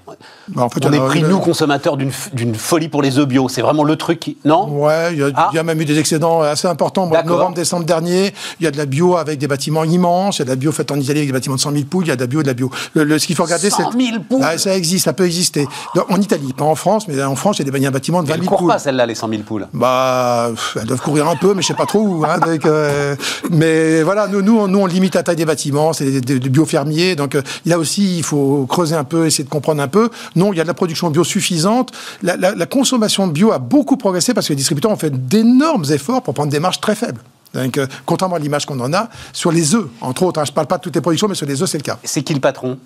Bah, 0.49 0.65
en 0.65 0.69
fait, 0.69 0.85
on 0.87 0.93
est 0.93 0.99
pris, 0.99 1.23
nous, 1.23 1.39
consommateurs, 1.39 1.97
d'une 1.97 2.55
folie 2.57 2.89
pour 2.89 3.01
les 3.03 3.19
œufs 3.21 3.29
bio. 3.29 3.49
C'est 3.49 3.63
vraiment 3.63 3.85
le 3.85 3.95
truc 3.95 4.19
qui. 4.19 4.32
Non 4.45 4.69
Ouais, 4.69 5.13
il 5.13 5.19
y, 5.19 5.23
a, 5.23 5.31
Ah. 5.35 5.49
il 5.53 5.57
y 5.57 5.59
a 5.59 5.63
même 5.63 5.81
eu 5.81 5.85
des 5.85 5.99
excédents 5.99 6.41
assez 6.43 6.69
importants. 6.69 7.07
D'accord. 7.07 7.39
novembre, 7.39 7.55
décembre 7.57 7.85
dernier, 7.85 8.33
il 8.61 8.65
y 8.65 8.67
a 8.67 8.71
de 8.71 8.77
la 8.79 8.87
bio 8.87 9.17
avec 9.17 9.39
des 9.39 9.47
bâtiments 9.49 9.85
immenses, 9.85 10.37
il 10.37 10.41
y 10.41 10.43
a 10.43 10.45
de 10.47 10.51
la 10.51 10.57
bio 10.57 10.73
faite 10.73 10.91
en 10.91 10.97
Italie 10.97 11.21
avec 11.21 11.29
des 11.29 11.33
bâtiments 11.33 11.57
de 11.57 11.61
100 11.61 11.73
000 11.73 11.85
poules, 11.85 12.05
il 12.05 12.09
y 12.09 12.13
a 12.13 12.17
de 12.17 12.21
la 12.21 12.27
bio 12.27 12.41
et 12.41 12.43
de 12.43 12.49
la 12.49 12.55
bio. 12.55 12.71
Le, 12.95 13.05
le- 13.05 13.19
ce 13.19 13.27
qu'il 13.27 13.37
faut 13.37 13.45
regarder, 13.45 13.71
100 13.71 13.91
c'est... 13.93 13.99
000 13.99 14.23
poules 14.29 14.41
Ah, 14.43 14.59
Ça 14.59 14.75
existe, 14.77 15.05
ça 15.05 15.13
peut 15.13 15.27
exister. 15.27 15.67
En 16.09 16.21
Italie, 16.21 16.53
pas 16.53 16.65
en 16.65 16.75
France, 16.75 17.07
mais 17.09 17.23
en 17.23 17.37
France, 17.37 17.59
il 17.59 17.67
y 17.67 17.69
a 17.69 17.73
des 17.73 17.81
y 17.81 17.85
a 17.87 17.89
un 17.89 17.93
bâtiment 17.93 18.23
de 18.23 18.29
20 18.29 18.35
Elles 18.35 18.41
ne 18.41 18.45
000 18.45 18.51
courent 18.51 18.59
poules. 18.67 18.73
pas, 18.73 18.79
celles-là, 18.79 19.07
les 19.07 19.15
100 19.15 19.29
000 19.29 19.43
poules. 19.43 19.67
Bah, 19.73 20.51
elles 20.77 20.87
doivent 20.87 21.01
courir 21.01 21.27
un 21.29 21.37
peu, 21.37 21.55
mais 21.55 21.63
je 21.63 21.67
sais 21.69 21.75
pas 21.75 21.87
trop 21.87 22.01
où. 22.01 22.25
Hein, 22.25 22.39
donc, 22.47 22.65
euh, 22.67 23.17
mais 23.51 24.03
voilà, 24.03 24.29
nous, 24.29 24.43
nous, 24.43 24.59
on, 24.59 24.69
nous, 24.69 24.79
on 24.79 24.87
limite 24.87 25.15
la 25.15 25.23
taille 25.23 25.37
des 25.37 25.45
bâtiments, 25.45 25.93
c'est 25.93 26.21
des, 26.21 26.21
des, 26.39 26.49
biofermiers. 26.49 27.17
Donc 27.17 27.35
euh, 27.35 27.43
là 27.67 27.79
aussi, 27.79 28.19
il 28.19 28.23
faut 28.23 28.67
creuser 28.69 28.95
un 28.95 29.05
peu, 29.05 29.27
essayer 29.27 29.45
de 29.45 29.49
comprendre 29.51 29.83
un 29.83 29.89
peu. 29.89 30.11
Non, 30.37 30.53
il 30.53 30.57
y 30.57 30.61
a 30.61 30.65
de 30.65 30.69
la 30.69 30.75
production 30.75 31.11
bio 31.11 31.25
suffisante. 31.25 31.91
La, 32.23 32.37
la- 32.37 32.55
la 32.55 32.67
consommation 32.67 33.27
de 33.27 33.33
bio 33.33 33.51
a 33.53 33.59
beaucoup 33.59 33.97
progressé 33.97 34.22
parce 34.35 34.47
que 34.47 34.53
les 34.53 34.57
distributeurs 34.57 34.91
ont 34.91 34.97
fait 34.97 35.11
d'énormes 35.29 35.85
efforts 35.91 36.23
pour 36.23 36.35
prendre 36.35 36.51
des 36.53 36.61
marges 36.61 36.81
très 36.81 36.95
faibles. 36.95 37.21
Donc, 37.55 37.77
euh, 37.77 37.87
contrairement 38.07 38.37
à 38.37 38.39
l'image 38.39 38.65
qu'on 38.65 38.81
en 38.81 38.95
a, 38.95 39.09
sur 39.35 39.53
les 39.53 39.75
œufs, 39.75 39.85
entre 40.01 40.23
autres, 40.23 40.41
hein, 40.41 40.45
je 40.47 40.53
parle 40.53 40.67
pas 40.67 40.79
de 40.79 40.83
toutes 40.83 40.95
les 40.95 41.03
productions, 41.03 41.29
mais 41.29 41.35
sur 41.35 41.45
les 41.47 41.61
œufs, 41.63 41.69
c'est 41.69 41.77
le 41.77 41.83
cas. 41.83 41.99
C'est 42.03 42.23
qui 42.23 42.33
le 42.33 42.41
patron? 42.41 42.79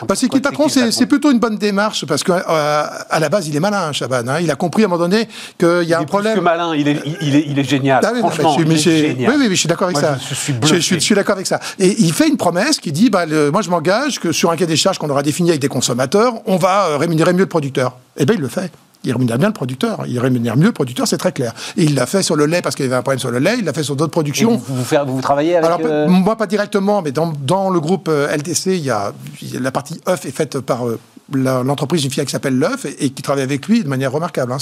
Patron, 0.00 0.14
c'est 0.16 0.28
qui 0.28 0.38
le 0.40 0.68
c'est 0.68 0.90
c'est 0.90 1.06
plutôt 1.06 1.30
une 1.30 1.38
bonne 1.38 1.56
démarche, 1.58 2.04
parce 2.06 2.24
qu'à 2.24 2.38
à 2.38 3.20
la 3.20 3.28
base, 3.28 3.46
il 3.46 3.54
est 3.54 3.60
malin, 3.60 3.92
Chaban. 3.92 4.26
hein. 4.26 4.40
Il 4.40 4.50
a 4.50 4.56
compris 4.56 4.82
à 4.82 4.86
un 4.86 4.88
moment 4.88 5.02
donné 5.04 5.28
qu'il 5.58 5.68
y 5.68 5.72
a 5.72 5.82
Il 5.82 5.94
un 5.94 5.96
est 5.98 5.98
plus 6.00 6.06
problème. 6.06 6.34
que 6.34 6.40
malin, 6.40 6.74
il 6.74 6.88
est, 6.88 7.00
il 7.20 7.36
est, 7.36 7.44
il 7.46 7.56
est 7.58 7.62
génial. 7.64 8.02
Ah 8.04 8.10
oui, 8.12 8.20
non, 8.20 8.28
mais 8.30 8.34
Franchement, 8.34 8.50
je 8.58 8.60
suis- 8.60 8.68
mais 8.68 8.74
il 8.74 9.04
est 9.04 9.08
génial. 9.14 9.30
Oui, 9.30 9.36
oui, 9.38 9.46
oui, 9.48 9.54
je 9.54 9.60
suis 9.60 9.68
d'accord 9.68 9.86
avec 9.88 10.00
Moi, 10.00 10.08
ça. 10.10 10.18
je- 10.28 10.34
suis 10.34 10.54
je, 10.94 10.98
suis 10.98 11.14
d'accord 11.14 11.34
avec 11.36 11.46
ça. 11.46 11.60
Et 11.78 11.94
il 12.02 12.12
fait 12.12 12.26
une 12.28 12.36
promesse 12.36 12.80
qui 12.80 12.90
dit 12.90 13.10
bah, 13.10 13.26
le- 13.26 13.52
moi, 13.52 13.62
je 13.62 13.70
m'engage 13.70 14.18
que 14.18 14.32
sur 14.32 14.50
un 14.50 14.54
cahier 14.56 14.66
des 14.66 14.76
charges 14.76 14.98
qu'on 14.98 15.10
aura 15.10 15.22
défini 15.22 15.50
avec 15.50 15.60
des 15.60 15.68
consommateurs, 15.68 16.34
on 16.46 16.56
va 16.56 16.86
euh, 16.86 16.96
rémunérer 16.96 17.32
mieux 17.32 17.40
le 17.40 17.46
producteur. 17.46 17.96
Eh 18.16 18.24
bien, 18.24 18.34
il 18.34 18.40
le 18.40 18.48
fait. 18.48 18.72
Il 19.04 19.12
rémunère 19.12 19.38
bien 19.38 19.48
le 19.48 19.54
producteur. 19.54 20.04
Il 20.06 20.18
rémunère 20.18 20.56
mieux 20.56 20.66
le 20.66 20.72
producteur, 20.72 21.06
c'est 21.08 21.16
très 21.18 21.32
clair. 21.32 21.54
Et 21.76 21.84
il 21.84 21.94
l'a 21.94 22.06
fait 22.06 22.22
sur 22.22 22.36
le 22.36 22.46
lait 22.46 22.60
parce 22.62 22.74
qu'il 22.76 22.84
y 22.84 22.88
avait 22.88 22.96
un 22.96 23.02
problème 23.02 23.18
sur 23.18 23.30
le 23.30 23.38
lait. 23.38 23.56
Il 23.58 23.64
l'a 23.64 23.72
fait 23.72 23.82
sur 23.82 23.96
d'autres 23.96 24.10
productions. 24.12 24.56
vous, 24.56 24.74
vous, 24.76 24.84
faire- 24.84 25.06
vous 25.06 25.20
travaillez 25.20 25.56
avec. 25.56 25.64
Alors, 25.66 25.80
euh, 25.84 26.06
moi, 26.08 26.36
pas 26.36 26.46
directement, 26.46 27.00
mais 27.02 27.12
dans, 27.12 27.32
dans 27.46 27.70
le 27.70 27.80
groupe 27.80 28.08
euh, 28.08 28.28
LTC, 28.36 28.76
il 28.76 28.84
y, 28.84 28.90
a, 28.90 29.12
la 29.58 29.72
partie 29.72 30.00
œuf 30.08 30.26
est 30.26 30.30
faite 30.30 30.60
par 30.60 30.86
euh, 30.86 30.98
l'entreprise 31.32 32.02
d'une 32.02 32.10
fille 32.10 32.24
qui 32.24 32.32
s'appelle 32.32 32.58
l'œuf 32.58 32.84
et, 32.84 33.04
et 33.06 33.10
qui 33.10 33.22
travaille 33.22 33.44
avec 33.44 33.66
lui 33.68 33.82
de 33.84 33.88
manière 33.88 34.10
remarquable. 34.12 34.52
hein. 34.52 34.56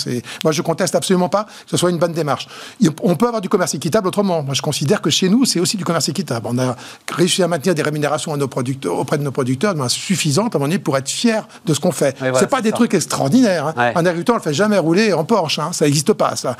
Moi, 0.44 0.52
je 0.52 0.62
conteste 0.62 0.94
absolument 0.94 1.28
pas 1.30 1.44
que 1.44 1.70
ce 1.70 1.76
soit 1.76 1.90
une 1.90 1.98
bonne 1.98 2.12
démarche. 2.12 2.46
Il- 2.80 2.90
On 3.02 3.16
peut 3.16 3.26
avoir 3.26 3.40
du 3.40 3.48
commerce 3.48 3.74
équitable 3.74 4.06
autrement. 4.08 4.42
Moi, 4.42 4.54
je 4.54 4.62
considère 4.62 5.00
que 5.00 5.10
chez 5.10 5.28
nous, 5.28 5.44
c'est 5.46 5.60
aussi 5.60 5.76
du 5.76 5.84
commerce 5.84 6.08
équitable. 6.08 6.46
On 6.48 6.58
a 6.58 6.76
réussi 7.12 7.42
à 7.42 7.48
maintenir 7.48 7.74
des 7.74 7.82
rémunérations 7.82 8.34
à 8.34 8.36
nos 8.36 8.48
producteurs, 8.48 8.98
auprès 8.98 9.18
de 9.18 9.22
nos 9.22 9.30
producteurs 9.32 9.72
de 9.72 9.78
manière 9.78 9.90
suffisante 9.90 10.54
à 10.54 10.58
un 10.58 10.60
moment 10.60 10.68
donné, 10.68 10.78
pour 10.78 10.96
être 10.98 11.08
fiers 11.08 11.40
de 11.66 11.72
ce 11.74 11.80
qu'on 11.80 11.90
fait. 11.92 12.14
Ouais, 12.20 12.30
voilà, 12.30 12.38
c'est 12.40 12.46
pas 12.50 12.60
des 12.60 12.70
ça. 12.70 12.76
trucs 12.76 12.94
extraordinaires. 12.94 13.68
hein. 13.68 13.74
Ouais. 13.76 13.92
Un 13.94 14.04
agriculteur 14.28 14.34
ne 14.36 14.38
le 14.40 14.44
fait 14.44 14.54
jamais 14.54 14.78
rouler 14.78 15.12
en 15.12 15.24
Porsche. 15.24 15.58
hein. 15.58 15.70
Ça 15.72 15.84
n'existe 15.84 16.12
pas, 16.12 16.36
ça. 16.36 16.56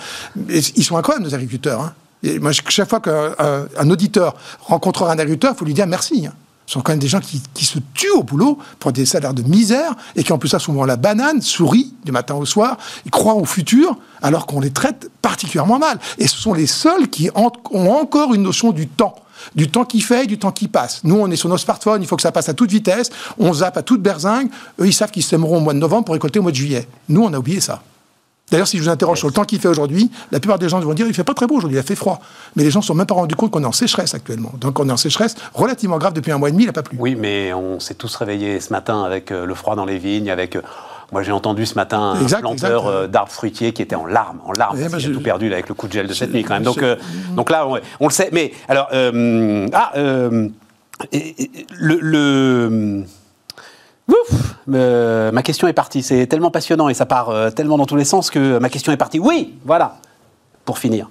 Ils 0.49 0.85
sont 0.85 0.97
incroyables, 0.97 1.25
nos 1.25 1.35
agriculteurs. 1.35 1.81
hein. 1.81 1.93
Chaque 2.69 2.89
fois 2.89 3.01
qu'un 3.01 3.35
un- 3.39 3.67
un 3.79 3.91
auditeur 3.91 4.35
rencontrera 4.61 5.13
un 5.13 5.19
agriculteur, 5.19 5.53
il 5.55 5.59
faut 5.59 5.65
lui 5.65 5.75
dire 5.75 5.87
merci. 5.87 6.27
hein. 6.27 6.33
Ce 6.67 6.75
sont 6.75 6.83
quand 6.83 6.93
même 6.93 6.99
des 6.99 7.09
gens 7.09 7.21
qui, 7.21 7.65
se 7.65 7.79
tuent 7.95 8.11
au 8.15 8.23
boulot 8.23 8.59
pour 8.79 8.93
des 8.93 9.07
salaires 9.07 9.33
de 9.33 9.43
misère 9.43 9.95
et 10.17 10.23
qui 10.23 10.35
en 10.35 10.39
plus 10.39 10.51
ça 10.51 10.59
souvent 10.59 10.85
la 10.85 10.97
banane, 10.97 11.41
sourient 11.41 11.95
du 12.05 12.13
matin 12.13 12.35
au 12.35 12.45
soir, 12.45 12.77
ils 13.07 13.11
croient 13.11 13.37
au 13.37 13.47
futur 13.47 13.97
alors 14.21 14.45
qu'on 14.47 14.61
les 14.61 14.71
traite 14.71 15.11
particulièrement 15.23 15.79
mal. 15.79 15.99
Et 16.19 16.29
ce 16.29 16.37
sont 16.37 16.53
les 16.53 16.67
seuls 16.67 17.09
qui 17.09 17.31
ont 17.35 17.51
encore 17.73 18.35
une 18.35 18.43
notion 18.43 18.73
du 18.73 18.87
temps 18.87 19.15
du 19.55 19.71
temps 19.71 19.85
qui 19.85 20.01
fait 20.01 20.25
et 20.25 20.27
du 20.27 20.39
temps 20.39 20.53
qui 20.53 20.69
passe. 20.69 21.03
Nous, 21.05 21.17
on 21.17 21.31
est 21.31 21.37
sur 21.37 21.49
nos 21.49 21.59
smartphones, 21.59 22.03
il 22.03 22.09
faut 22.09 22.17
que 22.17 22.23
ça 22.23 22.33
passe 22.33 22.49
à 22.49 22.55
toute 22.55 22.71
vitesse, 22.71 23.11
on 23.39 23.53
zappe 23.53 23.77
à 23.77 23.83
toute 23.83 24.03
berzingue. 24.03 24.49
Eux, 24.81 24.87
ils 24.87 24.93
savent 24.93 25.11
qu'ils 25.11 25.23
s'aimeront 25.23 25.59
au 25.59 25.61
mois 25.61 25.75
de 25.75 25.79
novembre 25.79 26.07
pour 26.07 26.15
récolter 26.15 26.39
au 26.39 26.43
mois 26.43 26.53
de 26.53 26.57
juillet. 26.57 26.87
Nous, 27.09 27.23
on 27.23 27.33
a 27.33 27.39
oublié 27.39 27.61
ça. 27.61 27.83
D'ailleurs, 28.51 28.67
si 28.67 28.79
je 28.79 28.83
vous 28.83 28.89
interroge 28.89 29.19
sur 29.19 29.29
le 29.29 29.35
temps 29.35 29.45
qu'il 29.45 29.61
fait 29.61 29.69
aujourd'hui, 29.69 30.11
la 30.33 30.41
plupart 30.41 30.59
des 30.59 30.69
gens 30.69 30.81
vont 30.81 30.95
dire 30.95 31.07
il 31.07 31.13
fait 31.13 31.25
pas 31.25 31.35
très 31.35 31.47
beau 31.47 31.57
aujourd'hui, 31.57 31.77
il 31.77 31.81
a 31.81 31.83
fait 31.83 31.95
froid. 31.95 32.21
Mais 32.57 32.65
les 32.65 32.71
gens 32.71 32.81
ne 32.81 32.85
sont 32.85 32.95
même 32.95 33.07
pas 33.07 33.15
rendus 33.15 33.35
compte 33.35 33.51
qu'on 33.51 33.63
est 33.63 33.67
en 33.67 33.73
sécheresse 33.73 34.15
actuellement. 34.15 34.53
Donc 34.59 34.79
on 34.81 34.89
est 34.89 34.93
en 34.93 34.97
sécheresse 34.97 35.35
relativement 35.53 35.99
grave 35.99 36.15
depuis 36.15 36.33
un 36.33 36.39
mois 36.39 36.49
et 36.49 36.53
demi, 36.53 36.65
il 36.65 36.67
n'a 36.67 36.73
pas 36.73 36.83
plu. 36.83 36.97
Oui, 36.99 37.15
mais 37.15 37.53
on 37.53 37.79
s'est 37.79 37.95
tous 37.95 38.15
réveillés 38.17 38.61
ce 38.61 38.73
matin 38.73 39.03
avec 39.03 39.31
euh, 39.33 39.45
le 39.45 39.55
froid 39.55 39.77
dans 39.77 39.85
les 39.85 39.99
vignes, 39.99 40.31
avec. 40.31 40.57
Euh, 41.09 41.13
moi, 41.13 41.23
j'ai 41.23 41.33
entendu 41.33 41.67
ce 41.67 41.75
matin 41.75 42.15
un 42.21 42.25
planteur 42.41 42.87
euh, 42.87 43.07
d'arbres 43.07 43.33
fruitiers 43.33 43.73
qui 43.73 43.83
était 43.83 43.97
en 43.97 44.07
larmes, 44.07 44.41
en 44.45 44.53
larmes. 44.53 44.77
Eh 44.79 44.87
il 44.87 44.95
a 44.95 45.15
tout 45.15 45.23
perdu 45.23 45.53
avec 45.53 45.69
le 45.69 45.75
coup 45.75 45.89
de 45.89 45.93
gel 45.93 46.07
de 46.07 46.15
cette 46.15 46.33
nuit, 46.33 46.45
quand 46.45 46.55
même. 46.55 46.63
Donc, 46.63 46.85
donc 47.35 47.51
là, 47.51 47.67
on, 48.01 48.07
le 48.07 48.13
sait. 48.13 48.31
Mais 48.33 48.53
alors, 48.69 48.89
ah, 48.93 49.93
le 51.81 53.05
Ouf, 54.09 54.57
euh, 54.73 55.31
ma 55.33 55.43
question 55.43 55.69
est 55.69 55.75
partie. 55.75 56.03
C'est 56.03 56.27
tellement 56.27 56.51
passionnant 56.51 56.89
et 56.89 56.95
ça 56.95 57.05
part 57.05 57.29
euh, 57.29 57.51
tellement 57.51 57.77
dans 57.77 57.85
tous 57.85 57.97
les 57.97 58.07
sens 58.07 58.31
que 58.31 58.59
ma 58.59 58.71
question 58.71 58.91
est 58.91 58.97
partie. 58.97 59.19
Oui, 59.19 59.59
voilà, 59.67 59.97
pour 60.65 60.79
finir. 60.79 61.11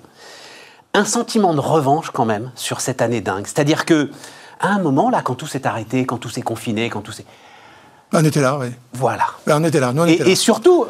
Un 0.96 1.06
sentiment 1.06 1.54
de 1.54 1.60
revanche 1.60 2.10
quand 2.10 2.26
même 2.26 2.52
sur 2.56 2.82
cette 2.82 3.04
année 3.04 3.22
dingue. 3.22 3.46
C'est-à-dire 3.46 3.86
que, 3.86 4.10
à 4.60 4.70
un 4.70 4.80
moment, 4.80 5.12
là, 5.12 5.22
quand 5.22 5.36
tout 5.36 5.46
s'est 5.46 5.68
arrêté, 5.68 6.08
quand 6.08 6.18
tout 6.18 6.30
s'est 6.30 6.42
confiné, 6.42 6.90
quand 6.90 7.02
tout 7.02 7.12
s'est. 7.12 7.26
On 8.13 8.24
était 8.24 8.41
là, 8.41 8.58
oui. 8.58 8.67
Voilà. 8.93 9.26
On 9.48 9.63
était 9.63 9.80
là. 9.80 9.93
et, 10.08 10.32
et 10.32 10.36
surtout, 10.36 10.86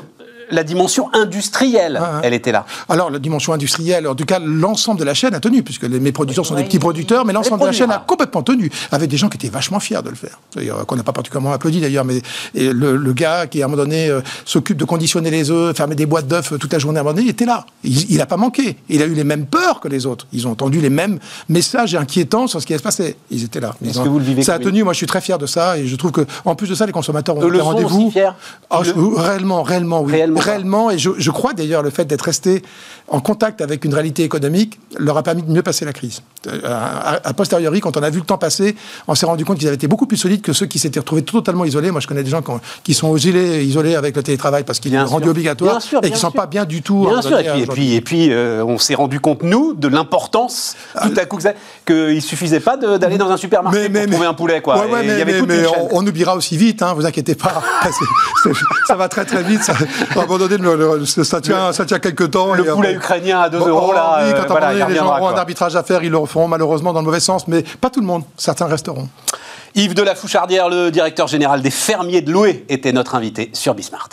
la 0.52 0.64
dimension 0.64 1.10
industrielle, 1.14 2.02
elle 2.24 2.34
était 2.34 2.52
là. 2.52 2.66
Alors, 2.90 3.10
la 3.10 3.20
dimension 3.20 3.54
industrielle, 3.54 4.08
en 4.08 4.16
tout 4.16 4.26
cas, 4.26 4.40
l'ensemble 4.40 5.00
de 5.00 5.06
la 5.06 5.14
chaîne 5.14 5.34
a 5.34 5.40
tenu, 5.40 5.64
puisque 5.64 5.84
les, 5.84 6.00
mes 6.00 6.12
producteurs 6.12 6.46
sont 6.46 6.56
des 6.56 6.64
petits 6.64 6.80
producteurs, 6.80 7.26
mais 7.26 7.34
l'ensemble 7.34 7.62
de 7.62 7.66
la 7.66 7.72
chaîne 7.72 7.92
a 7.92 8.00
complètement 8.00 8.44
tenu, 8.44 8.72
avec 8.92 9.10
des 9.10 9.18
gens 9.18 9.30
qui 9.30 9.38
étaient 9.38 9.50
vachement 9.50 9.80
fiers 9.80 10.02
de 10.04 10.10
le 10.10 10.16
faire. 10.16 10.40
Qu'on 10.86 10.96
n'a 10.96 11.04
pas 11.04 11.14
particulièrement 11.14 11.52
applaudi 11.52 11.82
d'ailleurs, 11.82 12.06
mais 12.06 12.22
le, 12.56 13.14
gars 13.14 13.48
qui, 13.48 13.62
à 13.62 13.66
un 13.66 13.68
moment 13.68 13.84
donné, 13.84 14.10
euh, 14.10 14.22
s'occupe 14.46 14.78
de 14.78 14.86
conditionner 14.86 15.32
les 15.32 15.50
œufs, 15.50 15.76
fermer 15.76 15.96
des 15.96 16.06
boîtes 16.06 16.28
d'œufs 16.28 16.54
toute 16.60 16.72
la 16.72 16.80
journée 16.80 17.00
à 17.00 17.02
un 17.02 17.04
moment 17.04 17.16
donné, 17.16 17.28
il 17.28 17.30
était 17.30 17.46
là. 17.46 17.66
Il 17.84 18.18
n'a 18.18 18.26
pas 18.26 18.38
manqué. 18.38 18.78
Il 18.90 19.02
a 19.02 19.06
eu 19.06 19.14
les 19.14 19.24
mêmes 19.24 19.46
peurs 19.46 19.80
que 19.80 19.88
les 19.88 20.06
autres. 20.06 20.28
Ils 20.34 20.48
ont 20.48 20.52
entendu 20.52 20.80
les 20.80 20.90
mêmes 20.90 21.20
messages 21.50 21.96
inquiétants 21.96 22.48
sur 22.48 22.62
ce 22.62 22.66
qui 22.66 22.74
allait 22.74 22.80
se 22.80 22.84
passer. 22.84 23.16
Ils 23.32 23.44
étaient 23.44 23.60
là. 23.60 23.76
Est-ce 23.84 24.00
que 24.00 24.08
vous 24.08 24.20
le 24.20 24.26
vivez 24.26 24.44
Ça 24.44 24.56
a 24.56 24.60
tenu. 24.60 24.84
Moi, 24.84 24.94
je 24.94 24.98
suis 24.98 25.08
très 25.08 25.22
fier 25.22 25.38
de 25.38 25.46
ça, 25.46 25.78
et 25.78 25.88
je 25.88 25.96
trouve 25.96 26.12
que, 26.12 26.26
en 26.46 26.56
plus 26.56 26.68
de 26.70 26.76
ça, 26.76 26.86
les 26.86 26.92
consommateurs 26.92 27.38
ont 27.38 27.48
le 27.48 27.62
rendez-vous. 27.62 28.12
Ah, 28.70 28.82
réellement, 28.82 29.64
réellement, 29.64 30.02
oui. 30.02 30.14
Réellement, 30.14 30.37
réellement 30.38 30.92
et 30.92 30.98
je, 30.98 31.12
je 31.18 31.32
crois 31.32 31.54
d'ailleurs 31.54 31.84
le 31.84 31.90
fait 31.90 32.06
d'être 32.06 32.24
resté 32.24 32.64
en 33.08 33.20
contact 33.20 33.62
avec 33.62 33.86
une 33.86 33.94
réalité 33.94 34.24
économique 34.24 34.80
leur 34.98 35.18
a 35.18 35.24
permis 35.24 35.44
de 35.44 35.52
mieux 35.52 35.62
passer 35.62 35.86
la 35.86 35.94
crise. 35.94 36.22
Euh, 36.48 36.60
a, 36.64 37.34
posteriori, 37.34 37.80
quand 37.80 37.98
on 37.98 38.04
a 38.04 38.10
vu 38.10 38.20
le 38.20 38.26
temps 38.26 38.38
passer, 38.38 38.76
on 39.08 39.16
s'est 39.16 39.26
rendu 39.26 39.46
compte 39.46 39.58
qu'ils 39.58 39.68
avaient 39.68 39.76
été 39.76 39.88
beaucoup 39.88 40.06
plus 40.06 40.18
solides 40.18 40.42
que 40.42 40.54
ceux 40.54 40.66
qui 40.66 40.80
s'étaient 40.80 41.00
retrouvés 41.00 41.22
totalement 41.22 41.66
isolés. 41.66 41.92
Moi, 41.92 42.02
je 42.02 42.08
connais 42.08 42.24
des 42.24 42.30
gens 42.30 42.44
qui, 42.84 42.94
sont 42.94 43.16
isolés, 43.16 43.64
isolés 43.64 43.96
avec 43.96 44.16
le 44.16 44.24
télétravail 44.24 44.64
parce 44.64 44.80
qu'il 44.80 44.94
est 44.94 45.02
rendu 45.02 45.30
obligatoire 45.30 45.80
et 46.04 46.08
qui 46.08 46.14
ne 46.14 46.18
sont 46.18 46.32
pas 46.32 46.48
bien 46.48 46.66
du 46.66 46.82
tout. 46.82 47.08
Bien 47.08 47.22
sûr, 47.22 47.40
et 47.40 47.66
puis, 47.66 47.96
et 47.96 48.02
puis, 48.02 48.32
euh, 48.32 48.64
on 48.66 48.78
s'est 48.78 48.96
rendu 48.96 49.20
compte, 49.20 49.44
nous, 49.44 49.74
de 49.74 49.88
l'importance, 49.88 50.76
tout 51.02 51.14
à 51.16 51.26
coup, 51.26 51.38
qu'il 51.86 52.16
ne 52.16 52.20
suffisait 52.20 52.60
pas 52.60 52.78
d'aller 52.78 53.18
dans 53.18 53.30
un 53.30 53.38
supermarché 53.38 53.90
pour 53.90 54.06
trouver 54.08 54.28
un 54.28 54.34
poulet. 54.34 54.62
Quoi. 54.62 54.86
mais, 55.04 55.66
on, 55.92 56.06
oubliera 56.06 56.36
aussi 56.36 56.58
vite, 56.58 56.82
hein, 56.82 56.94
vous 56.94 57.06
inquiétez 57.06 57.36
pas. 57.36 57.62
ça 58.88 58.96
va 58.96 59.08
très 59.10 59.26
très 59.26 59.44
vite. 59.44 59.64
Ça, 59.64 59.74
à 60.32 60.36
un 60.36 60.38
moment 60.38 60.96
donné, 60.98 61.06
ça, 61.06 61.42
tient, 61.42 61.72
ça 61.72 61.86
tient 61.86 62.00
quelques 62.00 62.32
temps. 62.32 62.54
Le 62.54 62.64
poulet 62.64 62.94
ukrainien 62.94 63.42
à 63.42 63.50
2 63.50 63.58
euros, 63.58 63.94
là. 63.94 64.20
Oui, 64.24 64.34
quand 64.48 64.56
euh, 64.56 64.88
les 64.88 64.96
gens 64.96 65.08
auront 65.08 65.30
un 65.30 65.36
arbitrage 65.36 65.76
à 65.76 65.84
faire, 65.84 66.04
ils 66.04 66.12
le 66.12 66.26
feront 66.26 66.48
malheureusement 66.48 66.94
dans 66.94 67.00
le 67.00 67.06
mauvais 67.06 67.20
sens, 67.20 67.48
mais 67.48 67.64
pas 67.82 67.90
tout 67.90 68.02
le 68.02 68.06
monde. 68.08 68.24
Certains 68.38 68.68
resteront. 68.68 69.08
Yves 69.76 69.94
de 69.94 70.02
la 70.02 70.16
Fouchardière, 70.16 70.70
le 70.70 70.90
directeur 70.92 71.28
général 71.28 71.62
des 71.62 71.70
fermiers 71.70 72.22
de 72.22 72.32
Loué, 72.32 72.66
était 72.70 72.92
notre 72.92 73.16
invité 73.16 73.50
sur 73.54 73.76
Bismart. 73.76 74.10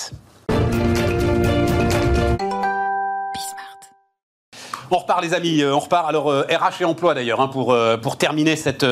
On 4.95 4.99
repart 4.99 5.23
les 5.23 5.35
amis, 5.35 5.61
euh, 5.61 5.75
on 5.75 5.81
repart 5.81 6.09
alors 6.09 6.27
RH 6.27 6.31
euh, 6.31 6.81
et 6.81 6.85
emploi 6.85 7.15
d'ailleurs 7.15 7.41
hein, 7.41 7.49
pour, 7.49 7.77
pour 8.01 8.17
terminer 8.17 8.57
cette, 8.57 8.87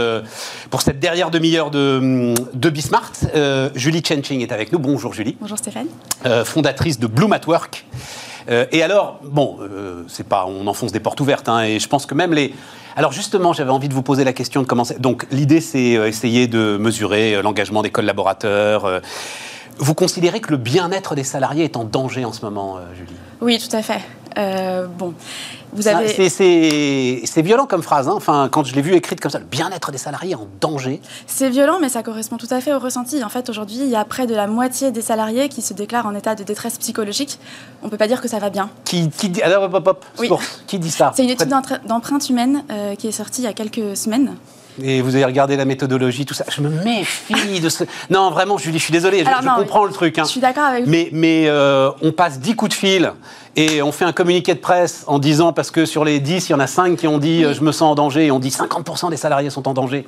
pour 0.71 0.83
cette 0.83 0.99
dernière 0.99 1.31
demi-heure 1.31 1.71
de, 1.71 2.35
de 2.53 2.71
Bismart. 2.71 3.13
Julie 3.75 4.03
Chenching 4.05 4.41
est 4.41 4.53
avec 4.53 4.73
nous. 4.73 4.79
Bonjour 4.79 5.15
Julie. 5.15 5.37
Bonjour 5.41 5.59
Stéphane. 5.59 5.87
fondatrice 6.45 6.99
de 6.99 7.07
Bloom 7.07 7.33
at 7.33 7.47
Work. 7.47 7.85
Euh, 8.49 8.67
et 8.73 8.83
alors, 8.83 9.21
bon, 9.23 9.59
euh, 9.61 10.05
c'est 10.09 10.27
pas, 10.27 10.47
on 10.47 10.67
enfonce 10.67 10.93
des 10.93 11.01
portes 11.01 11.21
ouvertes, 11.21 11.49
hein, 11.49 11.63
et 11.63 11.79
je 11.79 11.89
pense 11.89 12.07
que 12.07 12.15
même 12.15 12.33
les. 12.33 12.55
Alors 12.97 13.13
justement, 13.13 13.53
j'avais 13.53 13.71
envie 13.71 13.89
de 13.89 13.95
vous 13.95 14.03
poser 14.03 14.25
la 14.25 14.33
question 14.33 14.63
de 14.63 14.67
commencer. 14.67 14.97
Donc 14.99 15.27
l'idée, 15.31 15.61
c'est 15.61 15.97
euh, 15.97 16.09
essayer 16.09 16.47
de 16.47 16.77
mesurer 16.77 17.41
l'engagement 17.43 17.83
des 17.83 17.91
collaborateurs. 17.91 19.01
Vous 19.79 19.95
considérez 19.95 20.41
que 20.41 20.51
le 20.51 20.59
bien-être 20.59 21.15
des 21.15 21.25
salariés 21.25 21.65
est 21.65 21.77
en 21.77 21.85
danger 21.85 22.25
en 22.25 22.33
ce 22.33 22.45
moment, 22.45 22.79
Julie? 22.95 23.17
Oui, 23.41 23.59
tout 23.59 23.75
à 23.75 23.83
fait. 23.83 24.01
Bon, 24.99 25.15
c'est 25.81 27.43
violent 27.43 27.67
comme 27.67 27.83
phrase. 27.83 28.09
Hein. 28.09 28.15
Enfin, 28.15 28.49
quand 28.51 28.65
je 28.65 28.75
l'ai 28.75 28.83
vu 28.83 28.95
écrite 28.95 29.21
comme 29.21 29.31
ça, 29.31 29.39
le 29.39 29.45
bien-être 29.45 29.91
des 29.91 29.99
salariés 29.99 30.35
en 30.35 30.47
danger. 30.61 31.01
C'est 31.27 31.51
violent, 31.51 31.79
mais 31.81 31.89
ça 31.89 32.03
correspond 32.03 32.37
tout 32.37 32.49
à 32.51 32.61
fait 32.61 32.75
au 32.75 32.79
ressenti. 32.79 33.23
En 33.25 33.29
fait, 33.29 33.49
aujourd'hui, 33.49 33.79
il 33.81 33.89
y 33.89 33.97
a 33.97 34.05
près 34.05 34.27
de 34.27 34.35
la 34.35 34.47
moitié 34.47 34.91
des 34.91 35.03
salariés 35.03 35.49
qui 35.49 35.63
se 35.63 35.75
déclarent 35.75 36.07
en 36.07 36.15
état 36.15 36.35
de 36.35 36.43
détresse 36.45 36.79
psychologique. 36.79 37.39
On 37.83 37.87
ne 37.87 37.91
peut 37.91 37.97
pas 37.97 38.09
dire 38.09 38.21
que 38.21 38.29
ça 38.29 38.39
va 38.39 38.51
bien. 38.51 38.71
Qui, 38.85 39.09
dit, 39.09 39.43
alors, 39.43 39.71
qui 40.67 40.79
dit 40.79 40.91
ça? 40.91 41.13
C'est 41.15 41.25
une 41.25 41.31
étude 41.31 41.53
d'empreinte 41.87 42.29
humaine 42.29 42.65
euh, 42.71 42.95
qui 42.95 43.09
est 43.09 43.13
sortie 43.13 43.43
il 43.43 43.45
y 43.45 43.49
a 43.49 43.53
quelques 43.53 43.97
semaines. 43.97 44.37
Et 44.83 45.03
vous 45.03 45.15
avez 45.15 45.25
regardé 45.25 45.57
la 45.57 45.65
méthodologie, 45.65 46.25
tout 46.25 46.35
ça. 46.35 46.45
Je 46.49 46.61
me 46.63 46.71
méfie 46.83 47.61
de 47.61 47.69
ce. 47.69 47.85
Non, 48.09 48.31
vraiment, 48.31 48.57
Julie, 48.57 48.79
je 48.79 48.85
suis 48.85 48.93
désolé, 48.93 49.25
je, 49.25 49.61
comprends 49.61 49.85
le 49.85 49.93
truc. 49.93 50.19
Hein. 50.19 50.25
Je 50.25 50.31
suis 50.31 50.41
d'accord 50.41 50.65
avec 50.65 50.85
vous. 50.85 50.91
Mais, 50.91 51.11
mais 51.13 51.45
euh, 51.47 51.91
on 52.01 52.13
passe 52.13 52.41
10 52.41 52.57
coups 52.57 52.71
de 52.71 52.75
fil 52.75 53.13
et 53.55 53.83
on 53.83 53.93
fait 53.93 54.07
un 54.07 54.13
communiqué 54.13 54.55
de 54.55 54.61
presse 54.61 55.05
en 55.07 55.19
disant, 55.19 55.53
parce 55.53 55.71
que 55.71 55.85
sur 55.85 56.05
les 56.05 56.21
10, 56.21 56.49
il 56.49 56.53
y 56.53 56.55
en 56.55 56.61
a 56.61 56.67
5 56.67 56.97
qui 56.97 57.07
ont 57.07 57.19
dit 57.19 57.45
euh, 57.45 57.53
je 57.53 57.63
me 57.63 57.73
sens 57.73 57.93
en 57.93 57.95
danger, 57.95 58.27
et 58.27 58.31
on 58.31 58.39
dit 58.39 58.49
50% 58.49 59.11
des 59.11 59.17
salariés 59.17 59.51
sont 59.51 59.69
en 59.69 59.75
danger. 59.75 60.07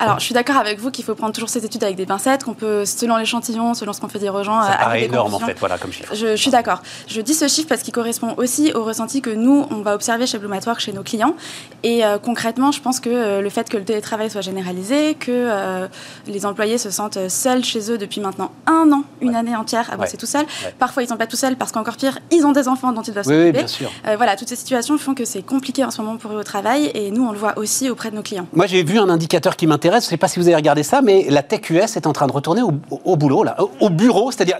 Alors, 0.00 0.18
je 0.18 0.24
suis 0.24 0.34
d'accord 0.34 0.56
avec 0.56 0.78
vous 0.78 0.90
qu'il 0.90 1.04
faut 1.04 1.14
prendre 1.14 1.34
toujours 1.34 1.50
ces 1.50 1.64
études 1.64 1.84
avec 1.84 1.94
des 1.94 2.06
pincettes, 2.06 2.44
qu'on 2.44 2.54
peut, 2.54 2.86
selon 2.86 3.18
l'échantillon, 3.18 3.74
selon 3.74 3.92
ce 3.92 4.00
qu'on 4.00 4.08
fait 4.08 4.18
dire 4.18 4.34
aux 4.34 4.42
gens. 4.42 4.62
Ça 4.62 4.76
paraît 4.76 5.04
énorme, 5.04 5.34
en 5.34 5.38
fait, 5.38 5.58
voilà, 5.58 5.76
comme 5.76 5.92
chiffre. 5.92 6.14
Je, 6.14 6.36
suis 6.36 6.50
d'accord. 6.50 6.82
Je 7.06 7.20
dis 7.20 7.34
ce 7.34 7.48
chiffre 7.48 7.68
parce 7.68 7.82
qu'il 7.82 7.92
correspond 7.92 8.34
aussi 8.38 8.72
au 8.72 8.82
ressenti 8.82 9.20
que 9.20 9.28
nous, 9.28 9.66
on 9.70 9.82
va 9.82 9.94
observer 9.94 10.26
chez 10.26 10.38
Bloomatwork, 10.38 10.80
chez 10.80 10.92
nos 10.92 11.02
clients. 11.02 11.34
Et 11.82 12.04
euh, 12.04 12.16
concrètement, 12.18 12.72
je 12.72 12.80
pense 12.80 12.98
que 12.98 13.10
euh, 13.10 13.42
le 13.42 13.50
fait 13.50 13.68
que 13.68 13.76
le 13.76 13.84
télétravail 13.84 14.30
soit 14.30 14.40
généralisé, 14.40 15.14
que 15.14 15.30
euh, 15.30 15.86
les 16.26 16.46
employés 16.46 16.78
se 16.78 16.90
sentent 16.90 17.28
seuls 17.28 17.62
chez 17.62 17.92
eux 17.92 17.98
depuis 17.98 18.22
maintenant 18.22 18.52
un 18.66 18.90
an, 18.92 19.04
une 19.20 19.34
année 19.34 19.54
entière 19.54 19.92
à 19.92 19.98
bosser 19.98 20.16
tout 20.16 20.26
seul. 20.26 20.46
Parfois, 20.78 21.02
ils 21.02 21.06
ne 21.06 21.10
sont 21.10 21.18
pas 21.18 21.26
tout 21.26 21.36
seuls 21.36 21.56
parce 21.56 21.72
qu'encore 21.72 21.96
pire, 21.96 22.18
ils 22.30 22.46
ont 22.46 22.52
des 22.52 22.68
enfants 22.68 22.92
dont 22.92 23.02
ils 23.02 23.12
doivent 23.12 23.26
s'occuper. 23.26 23.44
Oui, 23.44 23.52
bien 23.52 23.66
sûr. 23.66 23.90
voilà, 24.16 24.36
toutes 24.36 24.48
ces 24.48 24.56
situations 24.56 24.96
font 24.96 25.14
que 25.14 25.26
c'est 25.26 25.42
compliqué 25.42 25.84
en 25.84 25.90
ce 25.90 26.00
moment 26.00 26.16
pour 26.16 26.32
eux 26.32 26.40
au 26.40 26.44
travail. 26.44 26.90
Et 26.94 27.10
nous, 27.10 27.26
on 27.26 27.32
le 27.32 27.38
voit 27.38 27.58
aussi 27.58 27.90
auprès 27.90 28.10
de 28.10 28.16
nos 28.16 28.22
clients. 28.22 28.46
Moi, 28.54 28.66
j'ai 28.66 28.82
vu 28.82 28.98
un 28.98 29.10
indicateur 29.10 29.56
qui 29.56 29.66
m'intéresse. 29.66 29.89
Je 29.94 30.06
ne 30.06 30.10
sais 30.10 30.16
pas 30.16 30.28
si 30.28 30.38
vous 30.38 30.46
avez 30.46 30.56
regardé 30.56 30.82
ça, 30.82 31.02
mais 31.02 31.26
la 31.28 31.42
TQS 31.42 31.96
est 31.96 32.06
en 32.06 32.12
train 32.12 32.26
de 32.26 32.32
retourner 32.32 32.62
au, 32.62 33.16
boulot, 33.16 33.42
là, 33.42 33.56
au, 33.80 33.90
bureau. 33.90 34.30
C'est-à-dire, 34.30 34.58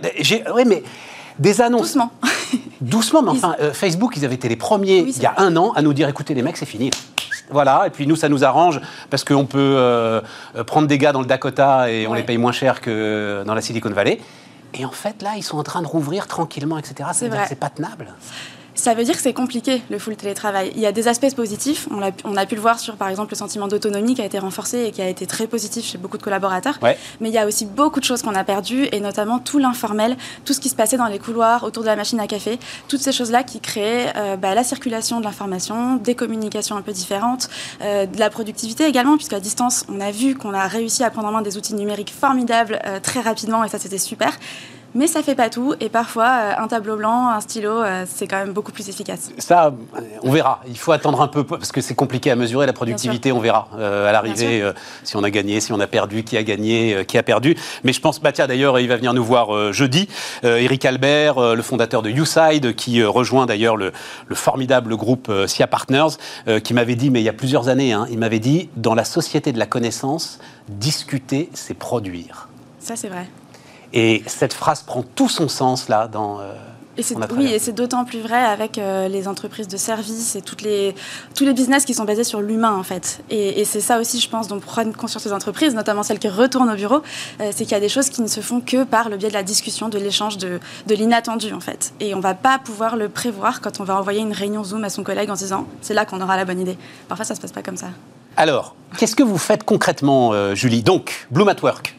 oui, 0.55 0.65
mais 0.67 0.83
des 1.39 1.61
annonces. 1.61 1.95
Doucement. 1.95 2.11
Doucement, 2.81 3.23
mais 3.23 3.31
enfin, 3.31 3.57
euh, 3.61 3.73
Facebook, 3.73 4.17
ils 4.17 4.25
avaient 4.25 4.35
été 4.35 4.49
les 4.49 4.57
premiers 4.57 4.99
il 4.99 5.23
y 5.23 5.27
a 5.27 5.35
un 5.37 5.57
an 5.57 5.73
à 5.73 5.83
nous 5.83 5.93
dire 5.93 6.09
écoutez, 6.09 6.35
les 6.35 6.43
mecs, 6.43 6.57
c'est 6.57 6.67
fini. 6.67 6.91
Voilà, 7.51 7.85
et 7.87 7.91
puis 7.91 8.07
nous, 8.07 8.17
ça 8.17 8.29
nous 8.29 8.45
arrange 8.45 8.81
parce 9.11 9.25
qu'on 9.25 9.45
peut 9.45 9.75
euh, 9.77 10.21
prendre 10.67 10.87
des 10.87 10.99
gars 10.99 11.13
dans 11.13 11.21
le 11.21 11.27
Dakota 11.27 11.91
et 11.91 12.07
on 12.07 12.15
les 12.15 12.23
paye 12.23 12.39
moins 12.39 12.53
cher 12.53 12.81
que 12.81 13.43
dans 13.45 13.55
la 13.55 13.61
Silicon 13.61 13.91
Valley. 13.91 14.21
Et 14.75 14.85
en 14.85 14.91
fait, 14.91 15.21
là, 15.23 15.33
ils 15.37 15.43
sont 15.43 15.59
en 15.59 15.63
train 15.63 15.83
de 15.83 15.87
rouvrir 15.87 16.27
tranquillement, 16.27 16.79
etc. 16.79 17.11
C'est 17.13 17.59
pas 17.59 17.71
tenable. 17.71 18.07
Ça 18.75 18.95
veut 18.95 19.05
dire 19.05 19.17
que 19.17 19.23
c'est 19.23 19.33
compliqué, 19.33 19.83
le 19.91 19.99
full 19.99 20.17
télétravail. 20.17 20.73
Il 20.75 20.81
y 20.81 20.87
a 20.87 20.93
des 20.93 21.09
aspects 21.09 21.35
positifs. 21.35 21.89
On 21.91 22.03
a, 22.03 22.11
on 22.25 22.37
a 22.37 22.47
pu 22.47 22.55
le 22.55 22.61
voir 22.61 22.79
sur, 22.79 22.97
par 22.97 23.09
exemple, 23.09 23.33
le 23.33 23.37
sentiment 23.37 23.69
d'autonomie 23.69 24.15
qui 24.15 24.23
a 24.23 24.25
été 24.25 24.39
renforcé 24.39 24.85
et 24.85 24.91
qui 24.91 25.03
a 25.03 25.09
été 25.09 25.27
très 25.27 25.47
positif 25.47 25.85
chez 25.85 25.99
beaucoup 25.99 26.19
de 26.19 26.23
collaborateurs. 26.23 26.79
Mais 27.21 27.29
il 27.29 27.33
y 27.33 27.39
a 27.39 27.47
aussi 27.47 27.67
beaucoup 27.67 28.01
de 28.01 28.05
choses 28.05 28.23
qu'on 28.23 28.35
a 28.35 28.45
perdues, 28.45 28.89
et 28.93 29.01
notamment 29.01 29.39
tout 29.39 29.59
l'informel, 29.59 30.17
tout 30.45 30.53
ce 30.53 30.61
qui 30.61 30.69
se 30.69 30.75
passait 30.75 30.97
dans 30.97 31.07
les 31.07 31.19
couloirs, 31.19 31.65
autour 31.65 31.83
de 31.83 31.89
la 31.89 31.97
machine 31.97 32.21
à 32.21 32.27
café, 32.27 32.59
toutes 32.89 33.01
ces 33.01 33.13
choses-là 33.13 33.43
qui 33.43 33.61
créaient 33.61 34.13
euh, 34.17 34.37
bah, 34.37 34.55
la 34.55 34.65
circulation 34.65 35.21
de 35.21 35.25
l'information, 35.25 35.97
des 35.97 36.15
communications 36.15 36.77
un 36.77 36.83
peu 36.83 36.93
différentes, 36.93 37.49
euh, 37.83 38.07
de 38.07 38.19
la 38.19 38.31
productivité 38.31 38.87
également, 38.87 39.17
puisqu'à 39.17 39.41
distance, 39.41 39.85
on 39.89 40.01
a 40.01 40.11
vu 40.11 40.35
qu'on 40.35 40.55
a 40.55 40.67
réussi 40.67 41.05
à 41.05 41.11
prendre 41.11 41.29
en 41.29 41.33
main 41.33 41.43
des 41.43 41.57
outils 41.57 41.75
numériques 41.75 42.13
formidables 42.19 42.79
euh, 42.87 43.01
très 43.01 43.21
rapidement, 43.21 43.65
et 43.65 43.69
ça, 43.69 43.79
c'était 43.79 43.99
super 43.99 44.33
mais 44.95 45.07
ça 45.07 45.23
fait 45.23 45.35
pas 45.35 45.51
tout. 45.51 45.75
Et 45.81 45.89
parfois, 45.89 46.29
un 46.59 46.69
tableau 46.69 46.97
blanc, 46.97 47.29
un 47.29 47.41
stylo, 47.41 47.83
c'est 48.07 48.27
quand 48.27 48.39
même 48.39 48.53
beaucoup 48.53 48.73
plus 48.73 48.89
efficace. 48.89 49.31
Ça, 49.39 49.73
on 50.23 50.31
verra. 50.31 50.61
Il 50.69 50.79
faut 50.79 50.93
attendre 50.93 51.21
un 51.21 51.29
peu 51.29 51.45
parce 51.45 51.73
que 51.73 51.81
c'est 51.81 51.95
compliqué 51.95 52.31
à 52.31 52.37
mesurer 52.37 52.67
la 52.67 52.73
productivité. 52.73 53.33
On 53.33 53.41
verra 53.41 53.69
à 53.79 54.13
l'arrivée 54.13 54.71
si 55.05 55.17
on 55.17 55.23
a 55.23 55.31
gagné, 55.31 55.61
si 55.61 55.73
on 55.73 55.81
a 55.81 55.87
perdu, 55.87 56.25
qui 56.25 56.37
a 56.37 56.43
gagné, 56.43 57.05
qui 57.07 57.19
a 57.19 57.23
perdu. 57.23 57.57
Mais 57.85 57.93
je 57.93 58.01
pense, 58.01 58.21
bah 58.21 58.33
tiens, 58.33 58.47
d'ailleurs, 58.47 58.79
il 58.79 58.89
va 58.89 58.97
venir 58.97 59.15
nous 59.15 59.25
voir 59.25 59.73
jeudi. 59.73 60.09
Eric 60.43 60.85
Albert, 60.85 61.55
le 61.55 61.63
fondateur 61.63 62.03
de 62.03 62.11
YouSide, 62.11 62.75
qui 62.75 63.03
rejoint 63.03 63.47
d'ailleurs 63.47 63.77
le, 63.77 63.93
formidable 64.33 64.97
groupe 64.97 65.31
SIA 65.47 65.67
Partners, 65.67 66.17
qui 66.63 66.75
m'avait 66.75 66.97
dit, 66.97 67.11
mais 67.11 67.21
il 67.21 67.25
y 67.25 67.29
a 67.29 67.35
plusieurs 67.35 67.69
années, 67.69 67.93
hein, 67.93 68.07
il 68.11 68.19
m'avait 68.19 68.39
dit, 68.39 68.71
dans 68.77 68.95
la 68.95 69.05
société 69.05 69.53
de 69.53 69.59
la 69.59 69.67
connaissance, 69.67 70.39
discuter, 70.69 71.51
c'est 71.55 71.75
produire. 71.75 72.49
Ça, 72.79 72.97
c'est 72.97 73.09
vrai. 73.09 73.27
Et 73.93 74.23
cette 74.27 74.53
phrase 74.53 74.83
prend 74.83 75.03
tout 75.03 75.29
son 75.29 75.49
sens 75.49 75.89
là 75.89 76.09
dans. 76.09 76.41
Euh, 76.41 76.53
et 76.99 77.03
oui, 77.37 77.47
et 77.47 77.59
c'est 77.59 77.73
d'autant 77.73 78.05
plus 78.05 78.21
vrai 78.21 78.43
avec 78.43 78.77
euh, 78.77 79.09
les 79.09 79.29
entreprises 79.29 79.69
de 79.69 79.77
services 79.77 80.35
et 80.37 80.43
toutes 80.43 80.63
les, 80.63 80.95
tous 81.35 81.45
les 81.45 81.55
business 81.55 81.85
qui 81.85 81.95
sont 81.95 82.05
basés 82.05 82.25
sur 82.25 82.41
l'humain, 82.41 82.75
en 82.75 82.83
fait. 82.83 83.23
Et, 83.31 83.65
c'est 83.65 83.81
ça 83.81 83.99
aussi, 84.01 84.21
je 84.21 84.29
pense, 84.29 84.49
dont 84.49 84.59
prennent 84.59 84.93
conscience 84.93 85.25
les 85.25 85.33
entreprises, 85.33 85.75
notamment 85.75 86.03
celles 86.03 86.19
qui 86.19 86.29
retournent 86.29 86.71
au 86.71 86.75
bureau, 86.75 87.03
euh, 87.41 87.53
c'est 87.55 87.65
qu'il 87.65 87.73
y 87.73 87.77
a 87.77 87.81
des 87.81 87.89
choses 87.89 88.11
qui 88.11 88.23
ne 88.23 88.27
se 88.27 88.41
font 88.41 88.61
que 88.61 88.85
par 88.85 89.09
le 89.09 89.17
biais 89.17 89.29
de 89.29 89.35
la 89.35 89.43
discussion, 89.43 89.89
de 89.89 89.99
l'échange, 89.99 90.37
de, 90.37 90.61
de 90.87 90.95
l'inattendu, 90.95 91.53
en 91.53 91.61
fait. 91.61 91.93
Et 92.01 92.13
on 92.13 92.19
ne 92.19 92.23
va 92.23 92.35
pas 92.35 92.59
pouvoir 92.59 92.97
le 92.97 93.09
prévoir 93.09 93.61
quand 93.61 93.81
on 93.81 93.85
va 93.85 93.97
envoyer 93.97 94.21
une 94.21 94.33
réunion 94.33 94.65
Zoom 94.65 94.85
à 94.85 94.91
son 94.91 95.05
collègue 95.05 95.31
en 95.31 95.35
disant 95.35 95.67
c'est 95.81 95.95
là 95.95 96.05
qu'on 96.05 96.21
aura 96.21 96.37
la 96.37 96.45
bonne 96.45 96.61
idée. 96.61 96.77
Parfois, 97.09 97.25
ça 97.25 97.35
ne 97.35 97.37
se 97.37 97.41
passe 97.41 97.53
pas 97.53 97.63
comme 97.63 97.77
ça. 97.77 97.89
Alors, 98.37 98.75
qu'est-ce 98.99 99.17
que 99.17 99.23
vous 99.23 99.39
faites 99.39 99.65
concrètement, 99.65 100.33
euh, 100.33 100.55
Julie? 100.55 100.83
Donc, 100.83 101.27
Bloom 101.31 101.49
at 101.49 101.63
Work. 101.63 101.95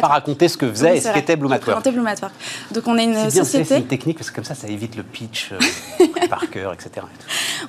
Pas 0.00 0.06
raconter 0.06 0.48
ce 0.48 0.56
que 0.56 0.68
faisait 0.68 0.98
et 0.98 1.00
ce 1.00 1.12
qu'était 1.12 1.36
Bloom 1.36 1.52
at 1.52 1.60
Work. 1.66 1.88
Bloom 1.88 2.06
at 2.06 2.16
Work. 2.20 2.32
Donc 2.72 2.86
on 2.86 2.96
est 2.98 3.04
une 3.04 3.30
société. 3.30 3.64
C'est 3.64 3.78
une 3.78 3.86
technique 3.86 4.18
parce 4.18 4.30
que 4.30 4.36
comme 4.36 4.44
ça, 4.44 4.54
ça 4.54 4.68
évite 4.68 4.96
le 4.96 5.02
pitch 5.02 5.52
euh, 5.52 6.06
par 6.30 6.48
cœur, 6.50 6.72
etc. 6.72 7.06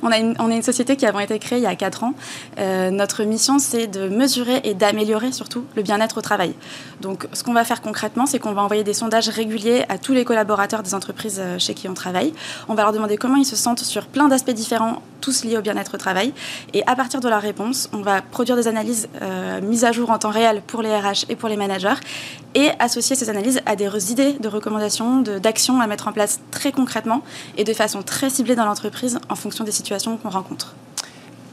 On, 0.01 0.11
a 0.11 0.17
une, 0.17 0.35
on 0.39 0.49
est 0.51 0.55
une 0.55 0.63
société 0.63 0.95
qui 0.95 1.05
a 1.05 1.23
été 1.23 1.39
créée 1.39 1.59
il 1.59 1.63
y 1.63 1.67
a 1.67 1.75
4 1.75 2.03
ans. 2.03 2.13
Euh, 2.59 2.91
notre 2.91 3.23
mission, 3.23 3.59
c'est 3.59 3.87
de 3.87 4.07
mesurer 4.09 4.61
et 4.63 4.73
d'améliorer 4.73 5.31
surtout 5.31 5.65
le 5.75 5.81
bien-être 5.81 6.17
au 6.17 6.21
travail. 6.21 6.53
Donc 7.01 7.27
ce 7.33 7.43
qu'on 7.43 7.53
va 7.53 7.63
faire 7.63 7.81
concrètement, 7.81 8.25
c'est 8.25 8.39
qu'on 8.39 8.53
va 8.53 8.61
envoyer 8.61 8.83
des 8.83 8.93
sondages 8.93 9.29
réguliers 9.29 9.85
à 9.89 9.97
tous 9.97 10.13
les 10.13 10.25
collaborateurs 10.25 10.83
des 10.83 10.93
entreprises 10.93 11.41
chez 11.57 11.73
qui 11.73 11.87
on 11.87 11.93
travaille. 11.93 12.33
On 12.67 12.75
va 12.75 12.83
leur 12.83 12.93
demander 12.93 13.17
comment 13.17 13.37
ils 13.37 13.45
se 13.45 13.55
sentent 13.55 13.79
sur 13.79 14.05
plein 14.05 14.27
d'aspects 14.27 14.51
différents 14.51 15.01
tous 15.19 15.43
liés 15.43 15.57
au 15.57 15.61
bien-être 15.61 15.95
au 15.95 15.97
travail. 15.97 16.33
Et 16.73 16.85
à 16.87 16.95
partir 16.95 17.19
de 17.19 17.29
la 17.29 17.39
réponse, 17.39 17.89
on 17.93 18.01
va 18.01 18.21
produire 18.21 18.55
des 18.55 18.67
analyses 18.67 19.09
euh, 19.21 19.61
mises 19.61 19.85
à 19.85 19.91
jour 19.91 20.09
en 20.09 20.17
temps 20.17 20.29
réel 20.29 20.61
pour 20.65 20.81
les 20.81 20.95
RH 20.95 21.25
et 21.29 21.35
pour 21.35 21.49
les 21.49 21.57
managers 21.57 21.88
et 22.55 22.69
associer 22.79 23.15
ces 23.15 23.29
analyses 23.29 23.61
à 23.65 23.75
des 23.75 24.11
idées 24.11 24.33
de 24.33 24.47
recommandations, 24.47 25.21
d'actions 25.21 25.81
à 25.81 25.87
mettre 25.87 26.07
en 26.07 26.11
place 26.11 26.39
très 26.51 26.71
concrètement 26.71 27.21
et 27.57 27.63
de 27.63 27.73
façon 27.73 28.01
très 28.01 28.29
ciblée 28.29 28.55
dans 28.55 28.65
l'entreprise 28.65 29.19
en 29.29 29.35
fonction 29.35 29.63
des 29.63 29.71
situations 29.71 30.17
qu'on 30.17 30.29
rencontre. 30.29 30.75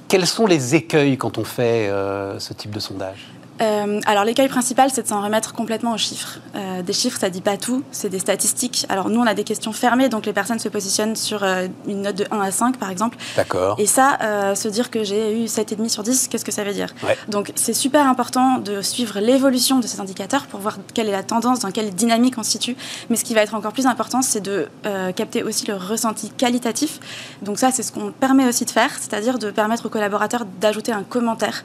Quels 0.08 0.26
sont 0.26 0.46
les 0.46 0.74
écueils 0.74 1.18
quand 1.18 1.36
on 1.36 1.44
fait 1.44 1.88
euh, 1.88 2.38
ce 2.38 2.52
type 2.52 2.70
de 2.70 2.80
sondage? 2.80 3.26
Euh, 3.60 4.00
alors 4.06 4.24
l'écueil 4.24 4.48
principal, 4.48 4.90
c'est 4.92 5.02
de 5.02 5.08
s'en 5.08 5.22
remettre 5.22 5.54
complètement 5.54 5.94
aux 5.94 5.98
chiffres. 5.98 6.38
Euh, 6.54 6.82
des 6.82 6.92
chiffres, 6.92 7.18
ça 7.18 7.30
dit 7.30 7.40
pas 7.40 7.56
tout, 7.56 7.82
c'est 7.90 8.08
des 8.08 8.18
statistiques. 8.18 8.86
Alors 8.88 9.08
nous, 9.08 9.20
on 9.20 9.26
a 9.26 9.34
des 9.34 9.44
questions 9.44 9.72
fermées, 9.72 10.08
donc 10.08 10.26
les 10.26 10.32
personnes 10.32 10.58
se 10.58 10.68
positionnent 10.68 11.16
sur 11.16 11.42
euh, 11.42 11.68
une 11.86 12.02
note 12.02 12.16
de 12.16 12.26
1 12.30 12.40
à 12.40 12.50
5, 12.50 12.76
par 12.76 12.90
exemple. 12.90 13.16
D'accord. 13.36 13.76
Et 13.78 13.86
ça, 13.86 14.18
se 14.54 14.68
dire 14.68 14.90
que 14.90 15.04
j'ai 15.04 15.42
eu 15.42 15.46
7,5 15.46 15.88
sur 15.88 16.02
10, 16.02 16.28
qu'est-ce 16.28 16.44
que 16.44 16.52
ça 16.52 16.64
veut 16.64 16.72
dire? 16.72 16.88
Donc 17.28 17.52
c'est 17.54 17.72
super 17.72 18.06
important 18.06 18.58
de 18.58 18.82
suivre 18.82 19.20
l'évolution 19.20 19.78
de 19.78 19.86
ces 19.86 20.00
indicateurs 20.00 20.46
pour 20.46 20.60
voir 20.60 20.78
quelle 20.94 21.08
est 21.08 21.12
la 21.12 21.22
tendance, 21.22 21.60
dans 21.60 21.70
quelle 21.70 21.94
dynamique 21.94 22.34
on 22.38 22.42
se 22.42 22.50
situe. 22.50 22.76
Mais 23.10 23.16
ce 23.16 23.24
qui 23.24 23.34
va 23.34 23.42
être 23.42 23.54
encore 23.54 23.72
plus 23.72 23.86
important, 23.86 24.22
c'est 24.22 24.40
de 24.40 24.68
capter 25.14 25.42
aussi 25.42 25.66
le 25.66 25.74
ressenti 25.74 26.30
qualitatif. 26.30 27.00
Donc 27.42 27.58
ça, 27.58 27.70
c'est 27.70 27.82
ce 27.82 27.92
qu'on 27.92 28.12
permet 28.12 28.46
aussi 28.46 28.64
de 28.64 28.70
faire, 28.70 28.90
c'est-à-dire 28.98 29.38
de 29.38 29.50
permettre 29.50 29.86
aux 29.86 29.90
collaborateurs 29.90 30.44
d'ajouter 30.60 30.92
un 30.92 31.02
commentaire. 31.02 31.64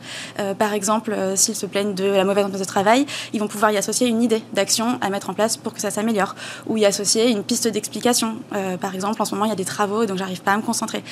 par 0.57 0.73
exemple, 0.73 1.15
s'il 1.35 1.55
se 1.55 1.65
plaît 1.65 1.80
de 1.83 2.05
la 2.05 2.23
mauvaise 2.23 2.45
ambiance 2.45 2.61
de 2.61 2.65
travail, 2.65 3.05
ils 3.33 3.39
vont 3.39 3.47
pouvoir 3.47 3.71
y 3.71 3.77
associer 3.77 4.07
une 4.07 4.21
idée 4.21 4.41
d'action 4.53 4.97
à 5.01 5.09
mettre 5.09 5.29
en 5.29 5.33
place 5.33 5.57
pour 5.57 5.73
que 5.73 5.81
ça 5.81 5.91
s'améliore, 5.91 6.35
ou 6.67 6.77
y 6.77 6.85
associer 6.85 7.29
une 7.29 7.43
piste 7.43 7.67
d'explication. 7.67 8.37
Euh, 8.53 8.77
par 8.77 8.95
exemple, 8.95 9.21
en 9.21 9.25
ce 9.25 9.33
moment, 9.33 9.45
il 9.45 9.49
y 9.49 9.53
a 9.53 9.55
des 9.55 9.65
travaux, 9.65 10.05
donc 10.05 10.17
j'arrive 10.17 10.41
pas 10.41 10.51
à 10.51 10.57
me 10.57 10.61
concentrer. 10.61 11.03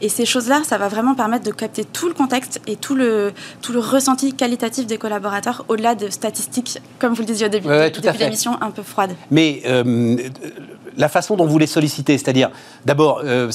Et 0.00 0.08
ces 0.08 0.24
choses-là, 0.24 0.62
ça 0.64 0.78
va 0.78 0.88
vraiment 0.88 1.14
permettre 1.14 1.44
de 1.44 1.52
capter 1.52 1.84
tout 1.84 2.08
le 2.08 2.14
contexte 2.14 2.60
et 2.66 2.76
tout 2.76 2.94
le, 2.94 3.32
tout 3.62 3.72
le 3.72 3.80
ressenti 3.80 4.34
qualitatif 4.34 4.86
des 4.86 4.98
collaborateurs, 4.98 5.64
au-delà 5.68 5.94
de 5.94 6.08
statistiques, 6.10 6.78
comme 6.98 7.14
vous 7.14 7.22
le 7.22 7.26
disiez 7.26 7.46
au 7.46 7.50
début, 7.50 7.68
ouais, 7.68 7.90
depuis 7.90 8.18
l'émission, 8.18 8.60
un 8.60 8.70
peu 8.70 8.82
froide. 8.82 9.14
Mais 9.30 9.62
euh, 9.66 10.16
la 10.98 11.08
façon 11.08 11.36
dont 11.36 11.46
vous 11.46 11.58
les 11.58 11.66
sollicitez, 11.66 12.18
c'est-à-dire, 12.18 12.50
d'abord, 12.84 13.22
euh, 13.24 13.50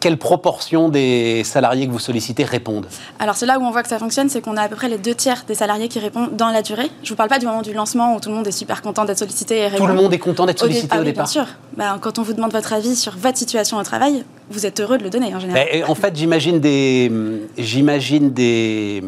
quelle 0.00 0.16
proportion 0.16 0.88
des 0.88 1.42
salariés 1.44 1.86
que 1.86 1.92
vous 1.92 1.98
sollicitez 1.98 2.44
répondent? 2.44 2.86
Alors, 3.18 3.34
c'est 3.34 3.46
là 3.46 3.58
où 3.58 3.62
on 3.62 3.70
voit 3.72 3.82
que 3.82 3.88
ça 3.88 3.98
fonctionne, 3.98 4.28
c'est 4.28 4.40
qu'on 4.40 4.56
a 4.56 4.62
à 4.62 4.68
peu 4.68 4.76
près 4.76 4.88
les 4.88 4.98
deux 4.98 5.14
tiers 5.14 5.44
des 5.46 5.56
salariés 5.56 5.88
qui 5.88 5.98
répondent 5.98 6.36
dans 6.36 6.50
la 6.50 6.62
durée. 6.62 6.88
Je 7.02 7.06
ne 7.06 7.08
vous 7.10 7.16
parle 7.16 7.28
pas 7.28 7.40
du 7.40 7.46
moment 7.46 7.62
du 7.62 7.74
lancement 7.74 8.14
où 8.14 8.20
tout 8.20 8.28
le 8.28 8.36
monde 8.36 8.46
est 8.46 8.52
super 8.52 8.80
content 8.80 9.04
d'être 9.04 9.18
sollicité 9.18 9.58
et 9.58 9.66
répond. 9.66 9.84
Tout 9.84 9.92
le 9.92 9.94
monde 9.94 10.14
est 10.14 10.18
content 10.18 10.46
d'être 10.46 10.60
sollicité 10.60 10.96
au, 10.96 11.00
ah 11.00 11.04
départ 11.04 11.24
Bien 11.24 11.32
sûr. 11.32 11.46
Bah, 11.76 11.98
quand 12.00 12.20
on 12.20 12.22
vous 12.22 12.32
demande 12.32 12.52
votre 12.52 12.72
avis 12.72 12.94
sur 12.94 13.16
votre 13.16 13.38
situation 13.38 13.76
au 13.76 13.82
travail, 13.82 14.24
vous 14.50 14.64
êtes 14.64 14.78
heureux 14.80 14.96
de 14.96 15.02
le 15.02 15.10
donner 15.10 15.34
en 15.34 15.40
général. 15.40 15.66
en 15.88 15.94
fait, 15.96 16.16
j'imagine 16.16 16.60
des, 16.60 17.10
j'imagine 17.58 18.32
des, 18.32 19.02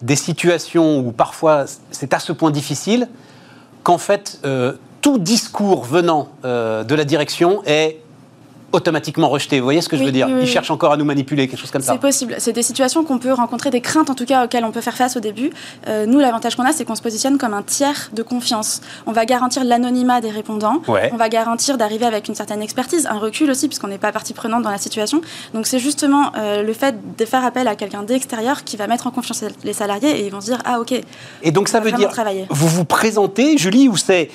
des 0.00 0.16
situations 0.16 1.00
où 1.00 1.10
parfois 1.10 1.64
c'est 1.90 2.14
à 2.14 2.20
ce 2.20 2.32
point 2.32 2.52
difficile 2.52 3.08
qu'en 3.82 3.98
fait, 3.98 4.38
euh, 4.44 4.72
tout 5.04 5.18
discours 5.18 5.84
venant 5.84 6.30
euh, 6.46 6.82
de 6.82 6.94
la 6.94 7.04
direction 7.04 7.62
est 7.66 7.98
automatiquement 8.74 9.28
rejeté. 9.28 9.60
Vous 9.60 9.64
voyez 9.64 9.80
ce 9.80 9.88
que 9.88 9.96
je 9.96 10.04
veux 10.04 10.12
dire 10.12 10.28
Ils 10.28 10.46
cherchent 10.46 10.70
encore 10.70 10.92
à 10.92 10.96
nous 10.96 11.04
manipuler, 11.04 11.48
quelque 11.48 11.60
chose 11.60 11.70
comme 11.70 11.82
ça. 11.82 11.92
C'est 11.92 12.00
possible. 12.00 12.34
C'est 12.38 12.52
des 12.52 12.62
situations 12.62 13.04
qu'on 13.04 13.18
peut 13.18 13.32
rencontrer, 13.32 13.70
des 13.70 13.80
craintes 13.80 14.10
en 14.10 14.14
tout 14.14 14.24
cas 14.24 14.44
auxquelles 14.44 14.64
on 14.64 14.72
peut 14.72 14.80
faire 14.80 14.96
face 14.96 15.16
au 15.16 15.20
début. 15.20 15.50
Euh, 15.88 16.06
nous, 16.06 16.18
l'avantage 16.18 16.56
qu'on 16.56 16.64
a, 16.64 16.72
c'est 16.72 16.84
qu'on 16.84 16.94
se 16.94 17.02
positionne 17.02 17.38
comme 17.38 17.54
un 17.54 17.62
tiers 17.62 18.10
de 18.12 18.22
confiance. 18.22 18.80
On 19.06 19.12
va 19.12 19.24
garantir 19.24 19.64
l'anonymat 19.64 20.20
des 20.20 20.30
répondants. 20.30 20.82
On 20.88 21.16
va 21.16 21.28
garantir 21.28 21.78
d'arriver 21.78 22.06
avec 22.06 22.28
une 22.28 22.34
certaine 22.34 22.62
expertise, 22.62 23.06
un 23.06 23.18
recul 23.18 23.50
aussi, 23.50 23.68
puisqu'on 23.68 23.88
n'est 23.88 23.98
pas 23.98 24.12
partie 24.12 24.34
prenante 24.34 24.62
dans 24.62 24.70
la 24.70 24.78
situation. 24.78 25.20
Donc 25.52 25.66
c'est 25.66 25.78
justement 25.78 26.32
euh, 26.36 26.62
le 26.62 26.72
fait 26.72 26.96
de 27.16 27.24
faire 27.24 27.44
appel 27.44 27.68
à 27.68 27.76
quelqu'un 27.76 28.02
d'extérieur 28.02 28.64
qui 28.64 28.76
va 28.76 28.86
mettre 28.86 29.06
en 29.06 29.10
confiance 29.10 29.44
les 29.62 29.72
salariés 29.72 30.20
et 30.20 30.26
ils 30.26 30.32
vont 30.32 30.40
se 30.40 30.46
dire 30.46 30.58
ah 30.64 30.80
ok. 30.80 30.94
Et 31.42 31.52
donc 31.52 31.68
ça 31.68 31.80
veut 31.80 31.92
dire 31.92 32.10
travailler. 32.10 32.46
vous 32.50 32.68
vous 32.68 32.84
présentez, 32.84 33.56
Julie, 33.56 33.88
ou 33.88 33.96
c'est 33.96 34.30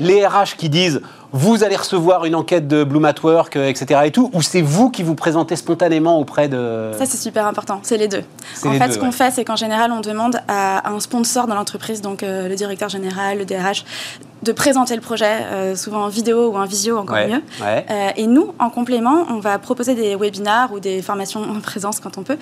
les 0.00 0.26
RH 0.26 0.56
qui 0.56 0.68
disent 0.68 1.00
vous 1.32 1.62
allez 1.62 1.76
recevoir 1.76 2.24
une 2.24 2.34
enquête 2.34 2.66
de 2.66 2.84
Bloom 2.84 3.04
at 3.04 3.14
Work, 3.22 3.56
euh, 3.56 3.68
etc. 3.68 4.00
et 4.04 4.10
tout, 4.10 4.30
ou 4.32 4.42
c'est 4.42 4.62
vous 4.62 4.90
qui 4.90 5.02
vous 5.02 5.14
présentez 5.14 5.56
spontanément 5.56 6.18
auprès 6.18 6.48
de... 6.48 6.90
Ça, 6.98 7.06
c'est 7.06 7.16
super 7.16 7.46
important, 7.46 7.80
c'est 7.82 7.96
les 7.96 8.08
deux. 8.08 8.24
En 8.64 8.72
fait, 8.72 8.92
ce 8.92 8.98
qu'on 8.98 9.12
fait, 9.12 9.30
c'est 9.30 9.44
qu'en 9.44 9.56
général, 9.56 9.92
on 9.92 10.00
demande 10.00 10.40
à 10.48 10.90
un 10.90 11.00
sponsor 11.00 11.46
dans 11.46 11.54
l'entreprise, 11.54 12.02
donc 12.02 12.22
euh, 12.22 12.48
le 12.48 12.54
directeur 12.56 12.88
général, 12.88 13.38
le 13.38 13.44
DRH, 13.44 13.84
de 14.42 14.52
présenter 14.52 14.94
le 14.94 15.02
projet, 15.02 15.42
euh, 15.52 15.76
souvent 15.76 16.04
en 16.04 16.08
vidéo 16.08 16.48
ou 16.48 16.56
en 16.56 16.64
visio, 16.64 16.96
encore 16.96 17.18
mieux. 17.18 17.42
et 18.16 18.26
nous, 18.26 18.54
en 18.58 18.70
complément, 18.70 19.26
on 19.28 19.38
va 19.38 19.58
proposer 19.58 19.94
des 19.94 20.16
webinars 20.16 20.72
ou 20.72 20.80
des 20.80 21.02
formations 21.02 21.42
en 21.42 21.60
présence 21.60 22.00
quand 22.00 22.16
on 22.18 22.22
peut, 22.22 22.38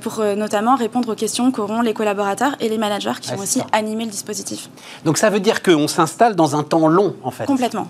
pour 0.00 0.24
notamment 0.36 0.74
répondre 0.74 1.12
aux 1.12 1.14
questions 1.14 1.52
qu'auront 1.52 1.82
les 1.82 1.92
collaborateurs 1.92 2.56
et 2.60 2.68
les 2.68 2.78
managers 2.78 3.12
qui 3.20 3.30
vont 3.32 3.42
aussi 3.42 3.60
animer 3.72 4.06
le 4.06 4.10
dispositif. 4.10 4.70
Donc 5.04 5.18
ça 5.18 5.28
veut 5.28 5.40
dire 5.40 5.62
qu'on 5.62 5.86
s'installe 5.86 6.34
dans 6.34 6.56
un 6.56 6.62
temps 6.62 6.88
long, 6.88 7.14
en 7.22 7.30
fait. 7.30 7.44
Complètement. 7.44 7.88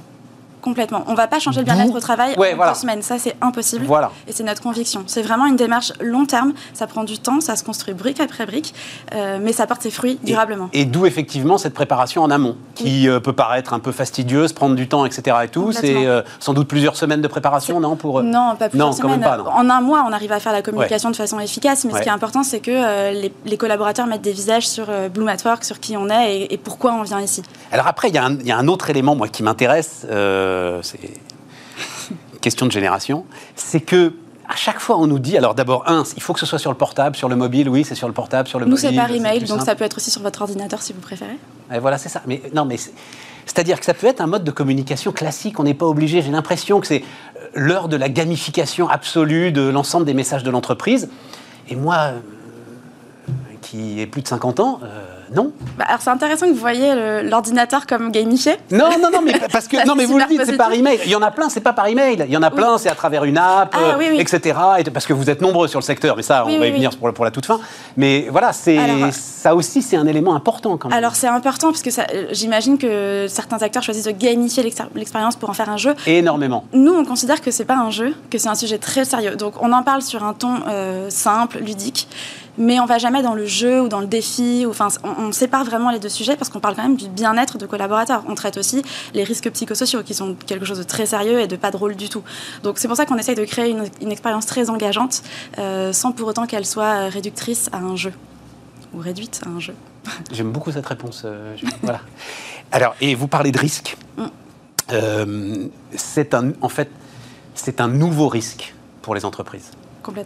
Complètement. 0.65 1.05
On 1.09 1.13
ne 1.13 1.17
va 1.19 1.27
pas 1.27 1.41
changer 1.41 1.61
le 1.61 1.67
bien-être 1.67 1.95
au 1.95 2.01
travail 2.01 2.35
en 2.39 2.69
deux 2.69 2.75
semaines. 2.75 3.03
Ça, 3.03 3.19
c'est 3.19 3.37
impossible. 3.43 3.85
Voilà. 3.85 4.11
Et 4.27 4.33
c'est 4.33 4.45
notre 4.45 4.63
conviction. 4.63 5.05
C'est 5.07 5.21
vraiment 5.21 5.45
une 5.45 5.57
démarche 5.57 5.93
long 6.01 6.25
terme. 6.25 6.55
Ça 6.73 6.87
prend 6.87 7.05
du 7.05 7.19
temps, 7.19 7.43
ça 7.43 7.55
se 7.55 7.63
construit 7.63 7.93
brique 7.93 8.19
après 8.19 8.47
brique, 8.47 8.75
euh, 9.15 9.39
mais 9.43 9.53
ça 9.53 9.67
porte 9.67 9.83
ses 9.83 9.91
fruits 9.91 10.19
durablement. 10.23 10.71
Et, 10.73 10.87
d'où 10.87 11.05
effectivement 11.05 11.59
cette 11.59 11.75
préparation 11.75 12.23
en 12.23 12.31
amont, 12.31 12.57
qui 12.75 13.11
euh, 13.11 13.21
peut 13.21 13.35
paraître 13.35 13.75
un 13.75 13.79
peu 13.79 13.93
fastidieuse, 13.93 14.55
prendre 14.55 14.75
du 14.75 14.89
temps, 14.89 15.05
etc. 15.05 15.37
Et 15.45 15.49
tout. 15.49 15.71
C'est 15.73 16.07
euh, 16.07 16.23
sans 16.41 16.55
doute 16.55 16.67
plusieurs 16.67 16.97
semaines 16.97 17.21
de 17.21 17.29
préparation, 17.29 17.79
non 17.79 17.97
pour 17.97 18.23
Non, 18.23 18.57
pas 18.59 18.71
plusieurs 18.71 18.95
semaines. 18.95 19.23
En 19.23 19.69
un 19.69 19.81
mois, 19.83 20.07
on 20.09 20.13
arrive 20.15 20.33
à 20.33 20.41
faire 20.41 20.53
la 20.53 20.63
communication 20.63 21.11
de 21.11 21.17
façon 21.17 21.41
efficace. 21.41 21.85
Mais 21.85 21.93
ce 21.93 22.01
qui 22.01 22.09
est 22.09 22.13
important, 22.13 22.43
c'est 22.43 22.61
que 22.61 23.13
les, 23.45 23.57
collaborateurs 23.59 24.07
mettent 24.07 24.23
des 24.23 24.33
visages 24.33 24.67
sur 24.67 24.87
Bloom 25.13 25.29
at 25.29 25.37
Work, 25.45 25.63
sur 25.63 25.79
qui 25.79 25.99
on 25.99 26.09
est 26.09 26.49
et, 26.51 26.57
pourquoi 26.57 26.95
on 26.95 27.03
vient 27.03 27.21
ici. 27.21 27.43
Alors 27.71 27.87
après, 27.87 28.09
il 28.09 28.15
y, 28.15 28.47
y, 28.47 28.53
a 28.53 28.57
un 28.57 28.69
autre 28.69 28.89
élément, 28.89 29.15
moi, 29.15 29.29
qui 29.29 29.43
m'intéresse. 29.43 30.07
C'est 30.83 30.99
question 32.41 32.67
de 32.67 32.73
génération, 32.73 33.25
c'est 33.57 33.81
que 33.81 34.15
à 34.49 34.57
chaque 34.57 34.81
fois, 34.81 34.99
on 34.99 35.07
nous 35.07 35.19
dit, 35.19 35.37
alors 35.37 35.55
d'abord, 35.55 35.89
un, 35.89 36.05
il 36.17 36.23
faut 36.23 36.33
que 36.33 36.41
ce 36.41 36.47
soit 36.47 36.59
sur 36.59 36.71
le 36.71 36.77
portable, 36.77 37.17
sur 37.17 37.29
le 37.29 37.37
mobile, 37.37 37.69
oui, 37.69 37.85
c'est 37.85 37.95
sur 37.95 38.09
le 38.09 38.15
portable, 38.15 38.49
sur 38.49 38.59
le 38.59 38.67
nous, 38.67 38.73
mobile. 38.73 38.91
Nous, 38.91 38.95
c'est 38.95 39.01
par 39.01 39.11
email, 39.11 39.43
donc 39.45 39.63
ça 39.63 39.75
peut 39.75 39.85
être 39.85 39.97
aussi 39.97 40.11
sur 40.11 40.23
votre 40.23 40.43
ordinateur 40.43 40.83
si 40.83 40.93
vous 40.93 41.01
préférez. 41.01 41.39
Et 41.73 41.79
voilà, 41.79 41.99
c'est 41.99 42.09
ça. 42.09 42.23
Mais 42.27 42.43
non, 42.55 42.65
mais 42.65 42.77
c'est-à-dire 43.47 43.79
que 43.79 43.87
ça 43.87 43.95
peut 43.95 44.07
être 44.07 44.21
un 44.21 44.27
mode 44.27 44.45
de 44.45 44.51
communication 44.51 45.13
classique, 45.13 45.59
on 45.61 45.65
n'est 45.65 45.75
pas 45.75 45.87
obligé. 45.87 46.23
J'ai 46.23 46.31
l'impression 46.31 46.81
que 46.81 46.87
c'est 46.87 47.03
euh, 47.37 47.47
l'heure 47.55 47.89
de 47.89 47.97
la 47.97 48.09
gamification 48.09 48.89
absolue 48.89 49.53
de 49.53 49.63
l'ensemble 49.63 50.07
des 50.07 50.15
messages 50.15 50.43
de 50.43 50.51
l'entreprise. 50.51 51.09
Et 51.69 51.77
moi, 51.77 51.97
euh, 51.97 52.21
qui 53.63 54.01
ai 54.01 54.07
plus 54.07 54.23
de 54.23 54.29
50 54.29 54.61
ans, 54.61 54.81
euh, 54.83 55.14
Non. 55.35 55.53
Bah, 55.79 55.85
alors 55.89 56.01
c'est 56.01 56.11
intéressant 56.11 56.47
que 56.47 56.53
vous 56.53 56.59
voyez 56.59 57.23
l'ordinateur 57.23 57.87
comme 57.87 58.11
gamifié. 58.11 58.57
Non, 58.71 58.91
non, 59.01 59.11
non, 59.13 59.21
mais 59.23 59.35
parce 59.53 59.69
que 59.69 59.87
non, 59.87 59.95
mais 59.95 60.05
vous 60.05 60.19
le 60.19 60.25
dites, 60.27 60.45
c'est 60.45 60.57
par 60.57 60.73
email. 60.73 61.01
Il 61.05 61.11
y 61.11 61.17
en 61.17 61.23
a 61.23 61.31
plein, 61.31 61.49
c'est 61.49 61.61
pas 61.61 61.73
par 61.73 61.87
email. 61.87 62.25
Il 62.27 62.33
y 62.33 62.37
en 62.37 62.43
a 62.43 62.51
plein, 62.51 62.79
c'est 62.79 62.89
à 62.89 62.95
travers 62.95 63.25
une 63.25 63.39
app, 63.39 63.75
ah, 63.77 63.97
etc. 64.19 64.59
Et 64.79 64.85
parce 64.85 65.07
que 65.07 65.13
vous 65.13 65.31
êtes 65.31 65.41
nombreux 65.41 65.69
sur 65.69 65.81
le 65.81 65.85
secteur, 65.85 66.17
mais 66.17 66.23
ça, 66.23 66.45
on 66.47 66.59
va 66.59 66.67
y 66.67 66.73
venir 66.73 66.91
pour, 66.97 67.13
pour, 67.13 67.25
la 67.25 67.31
toute 67.31 67.47
fin. 67.47 67.61
Mais 67.97 68.27
voilà, 68.31 68.53
c'est 68.53 68.79
ça 69.13 69.55
aussi, 69.55 69.83
c'est 69.83 69.97
un 69.97 70.07
élément 70.07 70.35
important 70.35 70.77
quand 70.77 70.89
même. 70.89 70.99
Alors 70.99 71.15
c'est 71.15 71.29
important 71.29 71.71
parce 71.71 71.83
que 71.83 71.91
j'imagine 72.33 72.79
que 72.79 73.27
certains 73.29 73.59
acteurs 73.63 73.83
choisissent 73.83 74.05
de 74.05 74.11
gamifier 74.11 74.63
l'expérience 74.63 75.37
pour 75.37 75.51
en 75.51 75.55
faire 75.55 75.69
un 75.69 75.77
jeu. 75.77 75.95
Énormément. 76.07 76.65
Nous, 76.73 76.93
on 76.93 77.05
considère 77.05 77.41
que 77.41 77.51
c'est 77.51 77.65
pas 77.65 77.77
un 77.77 77.91
jeu, 77.91 78.15
que 78.31 78.39
c'est 78.39 78.49
un 78.49 78.55
sujet 78.55 78.79
très 78.79 79.05
sérieux. 79.05 79.37
Donc 79.37 79.55
on 79.61 79.73
en 79.73 79.83
parle 79.83 80.03
sur 80.03 80.25
un 80.25 80.33
ton 80.33 80.55
euh, 80.69 81.11
simple, 81.11 81.59
ludique 81.59 82.09
mais 82.59 82.81
on 82.81 82.87
va 82.87 82.99
jamais 82.99 83.23
dans 83.23 83.35
le 83.35 83.47
jeu 83.47 83.83
ou 83.83 83.89
dans 83.89 84.01
le 84.01 84.07
défi. 84.07 84.65
Enfin, 84.69 84.89
on, 85.03 85.33
sépare 85.33 85.65
vraiment 85.65 85.91
les 85.91 85.99
deux 85.99 86.09
sujets 86.09 86.37
parce 86.37 86.49
qu'on 86.51 86.61
parle 86.61 86.77
quand 86.77 86.83
même 86.83 86.97
du 86.97 87.09
bien-être 87.09 87.59
de 87.59 87.67
collaborateurs. 87.67 88.23
On 88.29 88.35
traite 88.35 88.57
aussi 88.57 88.83
les 89.13 89.25
risques 89.25 89.51
psychosociaux 89.51 90.03
qui 90.03 90.15
sont 90.15 90.35
quelque 90.47 90.65
chose 90.65 90.79
de 90.79 90.85
très 90.85 91.07
sérieux 91.07 91.41
et 91.41 91.47
de 91.47 91.57
pas 91.57 91.71
drôle 91.71 91.97
du 91.97 92.09
tout. 92.09 92.23
Donc 92.63 92.79
c'est 92.79 92.89
pour 92.89 92.97
ça 92.97 93.07
qu'on 93.07 93.19
essaye 93.19 93.35
de 93.35 93.45
créer 93.45 93.71
une, 93.71 94.13
expérience 94.13 94.47
très 94.47 94.71
engageante 94.71 95.23
euh, 95.59 95.93
sans 95.93 96.13
pour 96.13 96.29
autant 96.29 96.47
qu'elle 96.47 96.67
soit 96.67 97.09
réductrice 97.09 97.69
à 97.73 97.79
un 97.79 97.97
jeu 97.97 98.13
ou 98.95 98.99
réduite 98.99 99.41
à 99.45 99.49
un 99.49 99.61
jeu. 99.61 99.75
J'aime 100.33 100.53
beaucoup 100.53 100.71
cette 100.71 100.87
réponse. 100.87 101.23
Euh, 101.25 101.57
voilà. 101.83 102.01
Alors, 102.71 102.95
et 103.01 103.15
vous 103.15 103.29
parlez 103.29 103.53
de 103.53 103.59
risque. 103.59 103.97
Mm. 104.17 104.25
Euh, 104.93 105.67
c'est 105.97 106.35
un, 106.35 106.53
en 106.61 106.69
fait, 106.69 106.91
c'est 107.55 107.81
un 107.81 107.89
nouveau 107.89 108.29
risque 108.29 108.75
pour 109.03 109.15
les 109.15 109.25
entreprises. 109.25 109.71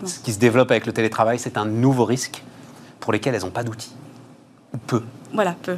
Ce 0.04 0.18
qui 0.20 0.32
se 0.32 0.38
développe 0.38 0.70
avec 0.70 0.86
le 0.86 0.92
télétravail, 0.92 1.38
c'est 1.38 1.56
un 1.56 1.64
nouveau 1.64 2.04
risque 2.04 2.42
pour 3.00 3.12
lesquels 3.12 3.34
elles 3.34 3.42
n'ont 3.42 3.50
pas 3.50 3.64
d'outils. 3.64 3.94
Ou 4.74 4.78
peu. 4.78 5.02
Voilà, 5.32 5.54
peu. 5.62 5.76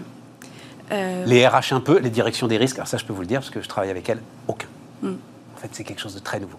Euh, 0.93 1.25
les 1.25 1.47
RH 1.47 1.73
un 1.73 1.81
peu, 1.81 1.99
les 1.99 2.11
directions 2.11 2.49
des 2.49 2.57
risques, 2.57 2.77
alors 2.77 2.89
ça 2.89 2.97
je 2.97 3.05
peux 3.05 3.13
vous 3.13 3.21
le 3.21 3.27
dire 3.27 3.41
parce 3.41 3.51
que 3.51 3.63
je 3.63 3.69
travaille 3.69 3.91
avec 3.91 4.09
elles, 4.09 4.21
aucun. 4.49 4.67
Hmm. 5.03 5.15
En 5.55 5.59
fait, 5.59 5.69
c'est 5.73 5.85
quelque 5.85 6.01
chose 6.01 6.15
de 6.15 6.21
très 6.21 6.41
nouveau 6.41 6.59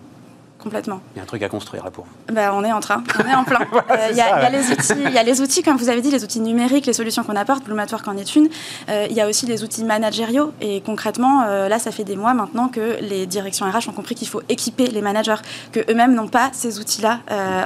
complètement. 0.62 1.02
Il 1.16 1.18
y 1.18 1.20
a 1.20 1.24
un 1.24 1.26
truc 1.26 1.44
à 1.44 1.50
construire 1.50 1.84
là 1.84 1.92
pour 1.92 2.06
vous. 2.06 2.34
Bah, 2.34 2.52
on 2.54 2.64
est 2.64 2.72
en 2.72 2.80
train, 2.80 3.04
on 3.20 3.28
est 3.28 3.36
en 3.36 3.44
plein. 3.44 3.60
Euh, 3.92 4.08
il 4.12 4.18
y, 4.18 4.22
a 4.22 4.50
les 4.50 4.72
outils, 4.72 4.94
il 5.06 5.12
y 5.12 5.18
a 5.18 5.24
les 5.24 5.42
outils, 5.42 5.64
comme 5.64 5.76
vous 5.76 5.90
avez 5.90 6.02
dit, 6.02 6.12
les 6.12 6.24
outils 6.24 6.40
numériques, 6.40 6.86
les 6.86 6.94
solutions 6.94 7.24
qu'on 7.24 7.36
apporte. 7.36 7.64
Bloomatwork 7.64 8.08
en 8.08 8.16
est 8.16 8.36
une. 8.36 8.48
Euh, 8.90 9.08
il 9.10 9.16
y 9.16 9.22
a 9.22 9.28
aussi 9.28 9.46
les 9.46 9.64
outils 9.64 9.84
managériaux. 9.84 10.54
Et 10.62 10.82
concrètement, 10.82 11.44
euh, 11.48 11.68
là, 11.68 11.80
ça 11.80 11.92
fait 11.92 12.04
des 12.04 12.16
mois 12.16 12.34
maintenant 12.34 12.68
que 12.68 12.98
les 13.02 13.26
directions 13.26 13.66
RH 13.66 13.90
ont 13.90 13.94
compris 13.94 14.16
qu'il 14.16 14.28
faut 14.28 14.42
équiper 14.50 14.88
les 14.88 15.02
managers, 15.02 15.36
que 15.72 15.80
eux-mêmes 15.92 16.14
n'ont 16.14 16.28
pas 16.28 16.50
ces 16.54 16.80
outils-là 16.80 17.20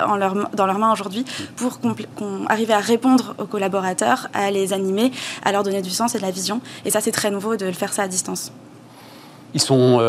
en 0.07 0.15
leur, 0.15 0.49
dans 0.53 0.65
leurs 0.65 0.79
mains 0.79 0.91
aujourd'hui 0.91 1.25
pour 1.55 1.79
qu'on 1.79 2.45
arrive 2.47 2.71
à 2.71 2.79
répondre 2.79 3.35
aux 3.37 3.45
collaborateurs, 3.45 4.29
à 4.33 4.49
les 4.51 4.73
animer, 4.73 5.11
à 5.43 5.51
leur 5.51 5.63
donner 5.63 5.81
du 5.81 5.91
sens 5.91 6.15
et 6.15 6.17
de 6.17 6.23
la 6.23 6.31
vision. 6.31 6.61
Et 6.85 6.91
ça, 6.91 7.01
c'est 7.01 7.11
très 7.11 7.29
nouveau 7.29 7.55
de 7.55 7.65
le 7.65 7.73
faire 7.73 7.93
ça 7.93 8.03
à 8.03 8.07
distance. 8.07 8.51
Ils 9.53 9.61
sont 9.61 9.99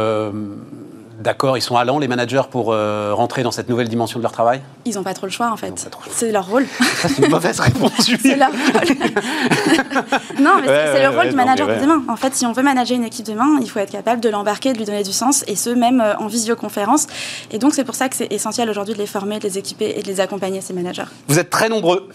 d'accord, 1.20 1.56
ils 1.56 1.62
sont 1.62 1.76
allants, 1.76 1.98
les 1.98 2.08
managers, 2.08 2.42
pour 2.50 2.72
euh, 2.72 3.12
rentrer 3.14 3.42
dans 3.42 3.50
cette 3.50 3.68
nouvelle 3.68 3.88
dimension 3.88 4.18
de 4.18 4.22
leur 4.22 4.32
travail? 4.32 4.60
Ils 4.84 4.94
n'ont 4.94 5.02
pas 5.02 5.14
trop 5.14 5.26
le 5.26 5.32
choix, 5.32 5.50
en 5.50 5.56
fait. 5.56 5.88
C'est 6.10 6.32
leur 6.32 6.48
rôle. 6.48 6.66
Ça, 6.96 7.08
c'est 7.08 7.22
une 7.22 7.30
mauvaise 7.30 7.60
réponse, 7.60 7.92
C'est 8.22 8.36
leur 8.36 8.50
rôle. 8.50 8.60
non, 10.40 10.56
mais 10.60 10.66
c'est 10.66 11.02
le 11.02 11.16
rôle 11.16 11.28
du 11.28 11.36
manager 11.36 11.66
de 11.68 11.80
demain. 11.80 12.02
En 12.08 12.16
fait, 12.16 12.34
si 12.34 12.46
on 12.46 12.52
veut 12.52 12.62
manager 12.62 12.96
une 12.96 13.04
équipe 13.04 13.26
demain, 13.26 13.58
il 13.60 13.68
faut 13.68 13.78
être 13.78 13.92
capable 13.92 14.20
de 14.20 14.28
l'embarquer, 14.28 14.72
de 14.72 14.78
lui 14.78 14.84
donner 14.84 15.02
du 15.02 15.12
sens, 15.12 15.44
et 15.46 15.56
ce, 15.56 15.70
même 15.70 16.00
euh, 16.00 16.16
en 16.18 16.26
visioconférence. 16.26 17.06
Et 17.50 17.58
donc, 17.58 17.74
c'est 17.74 17.84
pour 17.84 17.94
ça 17.94 18.08
que 18.08 18.16
c'est 18.16 18.32
essentiel 18.32 18.68
aujourd'hui 18.70 18.94
de 18.94 18.98
les 18.98 19.06
former, 19.06 19.38
de 19.38 19.44
les 19.44 19.58
équiper 19.58 19.94
et 19.96 20.02
de 20.02 20.06
les 20.06 20.20
accompagner, 20.20 20.60
ces 20.60 20.72
managers. 20.72 21.04
Vous 21.28 21.38
êtes 21.38 21.50
très 21.50 21.68
nombreux. 21.68 22.08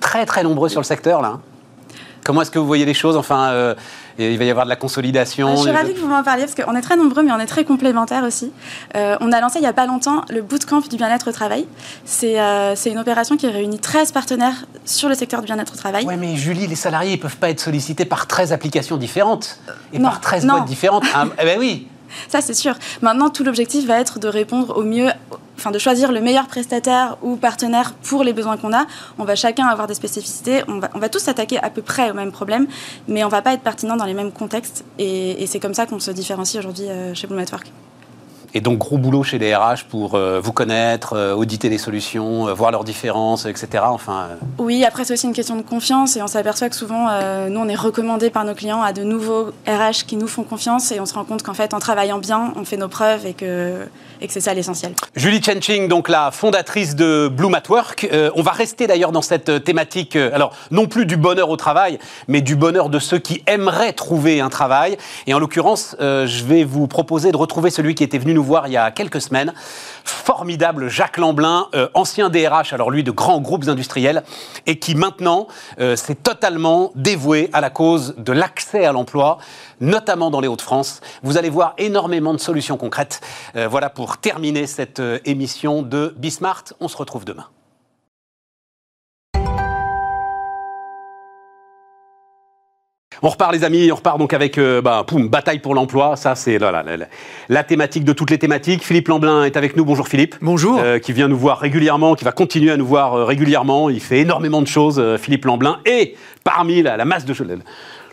Très, 0.00 0.26
très 0.26 0.42
nombreux 0.42 0.68
sur 0.68 0.80
le 0.80 0.84
secteur, 0.84 1.22
là. 1.22 1.38
Comment 2.24 2.40
est-ce 2.40 2.50
que 2.50 2.58
vous 2.58 2.66
voyez 2.66 2.86
les 2.86 2.94
choses 2.94 3.16
Enfin, 3.16 3.50
euh, 3.50 3.74
il 4.18 4.38
va 4.38 4.44
y 4.44 4.50
avoir 4.50 4.64
de 4.64 4.70
la 4.70 4.76
consolidation. 4.76 5.56
Je 5.56 5.60
suis 5.60 5.70
ravie 5.70 5.92
que 5.92 6.00
vous 6.00 6.08
m'en 6.08 6.22
parliez 6.22 6.46
parce 6.46 6.54
qu'on 6.54 6.74
est 6.74 6.80
très 6.80 6.96
nombreux, 6.96 7.22
mais 7.22 7.32
on 7.32 7.38
est 7.38 7.46
très 7.46 7.64
complémentaires 7.64 8.24
aussi. 8.24 8.50
Euh, 8.96 9.16
on 9.20 9.30
a 9.30 9.40
lancé 9.40 9.58
il 9.58 9.62
n'y 9.62 9.68
a 9.68 9.74
pas 9.74 9.86
longtemps 9.86 10.24
le 10.30 10.40
Bootcamp 10.40 10.80
du 10.80 10.96
bien-être 10.96 11.28
au 11.28 11.32
travail. 11.32 11.66
Euh, 12.24 12.72
c'est 12.74 12.90
une 12.90 12.98
opération 12.98 13.36
qui 13.36 13.46
réunit 13.46 13.78
13 13.78 14.12
partenaires 14.12 14.64
sur 14.86 15.10
le 15.10 15.14
secteur 15.14 15.40
du 15.40 15.46
bien-être 15.46 15.74
au 15.74 15.76
travail. 15.76 16.06
Oui, 16.06 16.14
mais 16.18 16.36
Julie, 16.36 16.66
les 16.66 16.76
salariés 16.76 17.16
ne 17.16 17.20
peuvent 17.20 17.36
pas 17.36 17.50
être 17.50 17.60
sollicités 17.60 18.06
par 18.06 18.26
13 18.26 18.52
applications 18.52 18.96
différentes 18.96 19.58
et 19.92 20.00
par 20.00 20.20
13 20.20 20.46
boîtes 20.46 20.64
différentes. 20.64 21.04
Ah, 21.16 21.26
eh 21.40 21.44
ben 21.44 21.58
oui. 21.60 21.86
Ça, 22.28 22.40
c'est 22.40 22.54
sûr. 22.54 22.74
Maintenant, 23.02 23.30
tout 23.30 23.44
l'objectif 23.44 23.86
va 23.86 24.00
être 24.00 24.18
de 24.18 24.28
répondre 24.28 24.76
au 24.76 24.82
mieux, 24.82 25.08
enfin, 25.56 25.70
de 25.70 25.78
choisir 25.78 26.12
le 26.12 26.20
meilleur 26.20 26.46
prestataire 26.46 27.16
ou 27.22 27.36
partenaire 27.36 27.94
pour 27.94 28.24
les 28.24 28.32
besoins 28.32 28.56
qu'on 28.56 28.72
a. 28.72 28.86
On 29.18 29.24
va 29.24 29.34
chacun 29.34 29.66
avoir 29.66 29.86
des 29.86 29.94
spécificités. 29.94 30.62
On 30.68 30.78
va, 30.78 30.90
on 30.94 30.98
va 30.98 31.08
tous 31.08 31.20
s'attaquer 31.20 31.58
à 31.58 31.70
peu 31.70 31.82
près 31.82 32.10
au 32.10 32.14
même 32.14 32.32
problème, 32.32 32.66
mais 33.08 33.24
on 33.24 33.28
va 33.28 33.42
pas 33.42 33.54
être 33.54 33.62
pertinent 33.62 33.96
dans 33.96 34.06
les 34.06 34.14
mêmes 34.14 34.32
contextes. 34.32 34.84
Et, 34.98 35.46
c'est 35.46 35.60
comme 35.60 35.74
ça 35.74 35.86
qu'on 35.86 36.00
se 36.00 36.10
différencie 36.10 36.58
aujourd'hui 36.58 36.88
euh, 36.88 37.14
chez 37.14 37.26
Blue 37.26 37.36
Network. 37.36 37.70
Et 38.56 38.60
donc, 38.60 38.78
gros 38.78 38.98
boulot 38.98 39.24
chez 39.24 39.38
les 39.38 39.52
RH 39.52 39.86
pour 39.90 40.14
euh, 40.14 40.40
vous 40.40 40.52
connaître, 40.52 41.14
euh, 41.14 41.34
auditer 41.34 41.68
les 41.68 41.76
solutions, 41.76 42.46
euh, 42.46 42.54
voir 42.54 42.70
leurs 42.70 42.84
différences, 42.84 43.46
etc. 43.46 43.82
Enfin, 43.88 44.28
Oui, 44.58 44.84
après, 44.84 45.04
c'est 45.04 45.12
aussi 45.12 45.26
une 45.26 45.32
question 45.32 45.56
de 45.56 45.62
confiance 45.62 46.16
et 46.16 46.22
on 46.22 46.28
s'aperçoit 46.28 46.68
que 46.68 46.76
souvent, 46.76 47.08
nous, 47.48 47.58
on 47.58 47.68
est 47.68 47.74
recommandé 47.74 48.30
par 48.30 48.44
nos 48.44 48.54
clients 48.54 48.80
à 48.80 48.92
de 48.92 49.02
nouveaux 49.02 49.46
RH 49.66 50.06
qui 50.06 50.16
nous 50.16 50.28
font 50.28 50.44
confiance 50.44 50.92
et 50.92 51.00
on 51.00 51.06
se 51.06 51.14
rend 51.14 51.24
compte 51.24 51.42
qu'en 51.42 51.54
fait, 51.54 51.74
en 51.74 51.80
travaillant 51.80 52.18
bien, 52.18 52.52
on 52.54 52.64
fait 52.64 52.76
nos 52.76 52.88
preuves 52.88 53.26
et 53.26 53.32
que, 53.32 53.88
et 54.20 54.28
que 54.28 54.32
c'est 54.32 54.40
ça 54.40 54.54
l'essentiel. 54.54 54.92
Julie 55.16 55.42
Chenching, 55.42 55.88
donc 55.88 56.08
la 56.08 56.30
fondatrice 56.30 56.94
de 56.94 57.28
Bloom 57.28 57.54
at 57.56 57.62
Work. 57.68 58.08
on 58.36 58.42
va 58.42 58.52
rester 58.52 58.86
d'ailleurs 58.86 59.10
dans 59.10 59.22
cette 59.22 59.64
thématique, 59.64 60.14
alors 60.14 60.54
non 60.70 60.86
plus 60.86 61.06
du 61.06 61.16
bonheur 61.16 61.50
au 61.50 61.56
travail, 61.56 61.98
mais 62.28 62.40
du 62.40 62.54
bonheur 62.54 62.88
de 62.88 63.00
ceux 63.00 63.18
qui 63.18 63.42
aimeraient 63.48 63.94
trouver 63.94 64.40
un 64.40 64.48
travail. 64.48 64.96
Et 65.26 65.34
en 65.34 65.40
l'occurrence, 65.40 65.96
je 65.98 66.44
vais 66.44 66.62
vous 66.62 66.86
proposer 66.86 67.32
de 67.32 67.36
retrouver 67.36 67.70
celui 67.70 67.94
qui 67.94 68.04
était 68.04 68.18
venu 68.18 68.34
nous 68.34 68.43
voir 68.44 68.68
il 68.68 68.72
y 68.72 68.76
a 68.76 68.90
quelques 68.90 69.20
semaines. 69.20 69.52
Formidable 70.04 70.88
Jacques 70.88 71.16
Lamblin, 71.16 71.68
euh, 71.74 71.88
ancien 71.94 72.30
DRH, 72.30 72.72
alors 72.72 72.90
lui 72.90 73.02
de 73.02 73.10
grands 73.10 73.40
groupes 73.40 73.68
industriels, 73.68 74.22
et 74.66 74.78
qui 74.78 74.94
maintenant 74.94 75.48
euh, 75.80 75.96
s'est 75.96 76.14
totalement 76.14 76.92
dévoué 76.94 77.50
à 77.52 77.60
la 77.60 77.70
cause 77.70 78.14
de 78.18 78.32
l'accès 78.32 78.84
à 78.84 78.92
l'emploi, 78.92 79.38
notamment 79.80 80.30
dans 80.30 80.40
les 80.40 80.48
Hauts-de-France. 80.48 81.00
Vous 81.22 81.38
allez 81.38 81.50
voir 81.50 81.74
énormément 81.78 82.32
de 82.32 82.38
solutions 82.38 82.76
concrètes. 82.76 83.20
Euh, 83.56 83.66
voilà 83.68 83.90
pour 83.90 84.18
terminer 84.18 84.66
cette 84.66 85.02
émission 85.24 85.82
de 85.82 86.14
Bismart. 86.16 86.64
On 86.80 86.88
se 86.88 86.96
retrouve 86.96 87.24
demain. 87.24 87.46
On 93.26 93.30
repart 93.30 93.54
les 93.54 93.64
amis, 93.64 93.90
on 93.90 93.94
repart 93.94 94.18
donc 94.18 94.34
avec 94.34 94.58
euh, 94.58 94.82
bah, 94.82 95.02
poum, 95.06 95.28
bataille 95.28 95.58
pour 95.58 95.74
l'emploi. 95.74 96.14
Ça 96.14 96.34
c'est 96.34 96.58
la, 96.58 96.70
la, 96.70 96.84
la, 97.48 97.64
thématique 97.64 98.04
de 98.04 98.12
toutes 98.12 98.28
les 98.28 98.36
thématiques. 98.36 98.84
Philippe 98.84 99.08
Lamblin 99.08 99.44
est 99.44 99.56
avec 99.56 99.78
nous. 99.78 99.84
Bonjour 99.86 100.08
Philippe. 100.08 100.34
Bonjour. 100.42 100.78
Euh, 100.78 100.98
qui 100.98 101.14
vient 101.14 101.26
nous 101.26 101.38
voir 101.38 101.58
régulièrement, 101.58 102.16
qui 102.16 102.24
va 102.26 102.32
continuer 102.32 102.70
à 102.70 102.76
nous 102.76 102.84
voir 102.84 103.14
euh, 103.14 103.24
régulièrement. 103.24 103.88
Il 103.88 104.00
fait 104.00 104.18
énormément 104.18 104.60
de 104.60 104.66
choses, 104.66 105.02
Philippe 105.16 105.46
Lamblin. 105.46 105.78
Et 105.86 106.16
parmi 106.44 106.82
la, 106.82 107.02
masse 107.06 107.24
de 107.24 107.32
choses, 107.32 107.48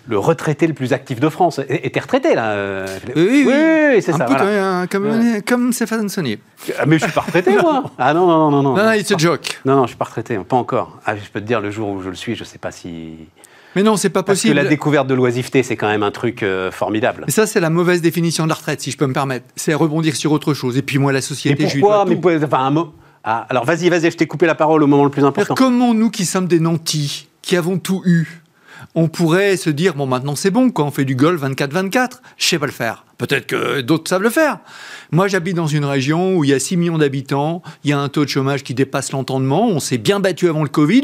le 0.07 0.17
retraité 0.17 0.65
le 0.65 0.73
plus 0.73 0.93
actif 0.93 1.19
de 1.19 1.27
France. 1.27 1.59
Était 1.67 1.99
retraité, 1.99 2.33
là 2.33 2.85
Oui, 3.13 3.43
oui, 3.45 3.53
oui, 3.53 4.01
c'est 4.01 4.13
ça. 4.13 4.25
Voilà. 4.29 4.87
comme, 4.89 5.41
comme 5.45 5.73
Stéphane 5.73 6.07
Sonnier. 6.07 6.39
Ah, 6.79 6.85
mais 6.87 6.97
je 6.97 7.03
suis 7.03 7.11
pas 7.11 7.19
retraité, 7.19 7.57
moi 7.61 7.83
Ah 7.99 8.13
non, 8.13 8.27
non, 8.27 8.49
non, 8.49 8.63
non. 8.63 8.75
Non, 8.77 8.85
non, 8.85 8.93
it's 8.93 9.11
a 9.11 9.17
joke. 9.17 9.59
Non, 9.65 9.75
non, 9.75 9.83
je 9.83 9.89
suis 9.89 9.97
pas 9.97 10.05
retraité, 10.05 10.37
pas 10.37 10.55
encore. 10.55 10.99
Ah, 11.05 11.17
je 11.17 11.29
peux 11.29 11.41
te 11.41 11.45
dire, 11.45 11.59
le 11.59 11.69
jour 11.69 11.89
où 11.89 12.01
je 12.01 12.07
le 12.07 12.15
suis, 12.15 12.37
je 12.37 12.45
sais 12.45 12.59
pas 12.59 12.71
si... 12.71 13.27
Mais 13.75 13.83
non, 13.83 13.95
c'est 13.95 14.09
pas 14.09 14.23
possible. 14.23 14.53
Parce 14.55 14.63
que 14.63 14.65
la 14.65 14.69
découverte 14.69 15.07
de 15.07 15.13
l'oisiveté, 15.13 15.63
c'est 15.63 15.75
quand 15.75 15.87
même 15.87 16.03
un 16.03 16.11
truc 16.11 16.43
euh, 16.43 16.71
formidable. 16.71 17.23
Mais 17.27 17.31
ça, 17.31 17.47
c'est 17.47 17.59
la 17.59 17.69
mauvaise 17.69 18.01
définition 18.01 18.43
de 18.43 18.49
la 18.49 18.55
retraite, 18.55 18.81
si 18.81 18.91
je 18.91 18.97
peux 18.97 19.07
me 19.07 19.13
permettre. 19.13 19.45
C'est 19.55 19.73
rebondir 19.73 20.15
sur 20.15 20.31
autre 20.31 20.53
chose. 20.53 20.77
Et 20.77 20.81
puis 20.81 20.97
moi, 20.97 21.11
la 21.11 21.21
société, 21.21 21.63
Mais 21.63 21.71
pourquoi 21.71 22.05
Mais 22.05 22.43
enfin, 22.43 22.59
un 22.59 22.71
mot. 22.71 22.93
Ah, 23.23 23.45
alors 23.49 23.65
vas-y, 23.65 23.89
vas-y, 23.89 24.09
je 24.09 24.17
t'ai 24.17 24.27
coupé 24.27 24.47
la 24.47 24.55
parole 24.55 24.81
au 24.81 24.87
moment 24.87 25.03
le 25.03 25.11
plus 25.11 25.23
important. 25.23 25.53
Comment 25.53 25.93
nous, 25.93 26.09
qui 26.09 26.25
sommes 26.25 26.47
des 26.47 26.59
nantis, 26.59 27.27
qui 27.41 27.55
avons 27.55 27.77
tout 27.77 28.01
eu, 28.05 28.40
on 28.95 29.07
pourrait 29.07 29.57
se 29.57 29.69
dire 29.69 29.93
bon 29.93 30.05
maintenant 30.05 30.35
c'est 30.35 30.51
bon 30.51 30.69
quand 30.69 30.85
on 30.85 30.91
fait 30.91 31.05
du 31.05 31.15
golf 31.15 31.41
24-24, 31.41 32.21
je 32.37 32.45
sais 32.45 32.59
pas 32.59 32.65
le 32.65 32.71
faire. 32.71 33.05
Peut-être 33.17 33.45
que 33.45 33.81
d'autres 33.81 34.09
savent 34.09 34.23
le 34.23 34.29
faire. 34.29 34.59
Moi 35.11 35.27
j'habite 35.27 35.55
dans 35.55 35.67
une 35.67 35.85
région 35.85 36.35
où 36.35 36.43
il 36.43 36.49
y 36.49 36.53
a 36.53 36.59
6 36.59 36.77
millions 36.77 36.97
d'habitants, 36.97 37.61
il 37.83 37.91
y 37.91 37.93
a 37.93 37.99
un 37.99 38.09
taux 38.09 38.25
de 38.25 38.29
chômage 38.29 38.63
qui 38.63 38.73
dépasse 38.73 39.11
l'entendement, 39.11 39.67
on 39.67 39.79
s'est 39.79 39.97
bien 39.97 40.19
battu 40.19 40.49
avant 40.49 40.63
le 40.63 40.69
Covid, 40.69 41.03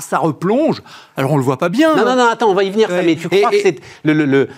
ça 0.00 0.18
replonge. 0.18 0.82
Alors 1.16 1.32
on 1.32 1.36
le 1.36 1.42
voit 1.42 1.58
pas 1.58 1.68
bien. 1.68 1.94
Non 1.96 2.04
non 2.04 2.16
non, 2.16 2.28
attends, 2.28 2.50
on 2.50 2.54
va 2.54 2.64
y 2.64 2.70
venir 2.70 2.88
mais 2.90 3.16
tu 3.16 3.28
crois 3.28 3.50
que 3.50 3.60
c'est 3.60 3.80
le, 4.04 4.48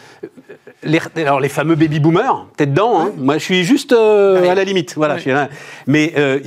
les, 0.82 1.00
alors 1.16 1.40
les 1.40 1.48
fameux 1.48 1.74
baby 1.74 2.00
boomers, 2.00 2.46
t'es 2.56 2.66
dedans. 2.66 3.00
Hein. 3.00 3.12
Moi, 3.16 3.38
je 3.38 3.44
suis 3.44 3.64
juste 3.64 3.92
euh, 3.92 4.50
à 4.50 4.54
la 4.54 4.64
limite. 4.64 4.94
Voilà. 4.96 5.16
mais 5.86 6.12
euh, 6.16 6.40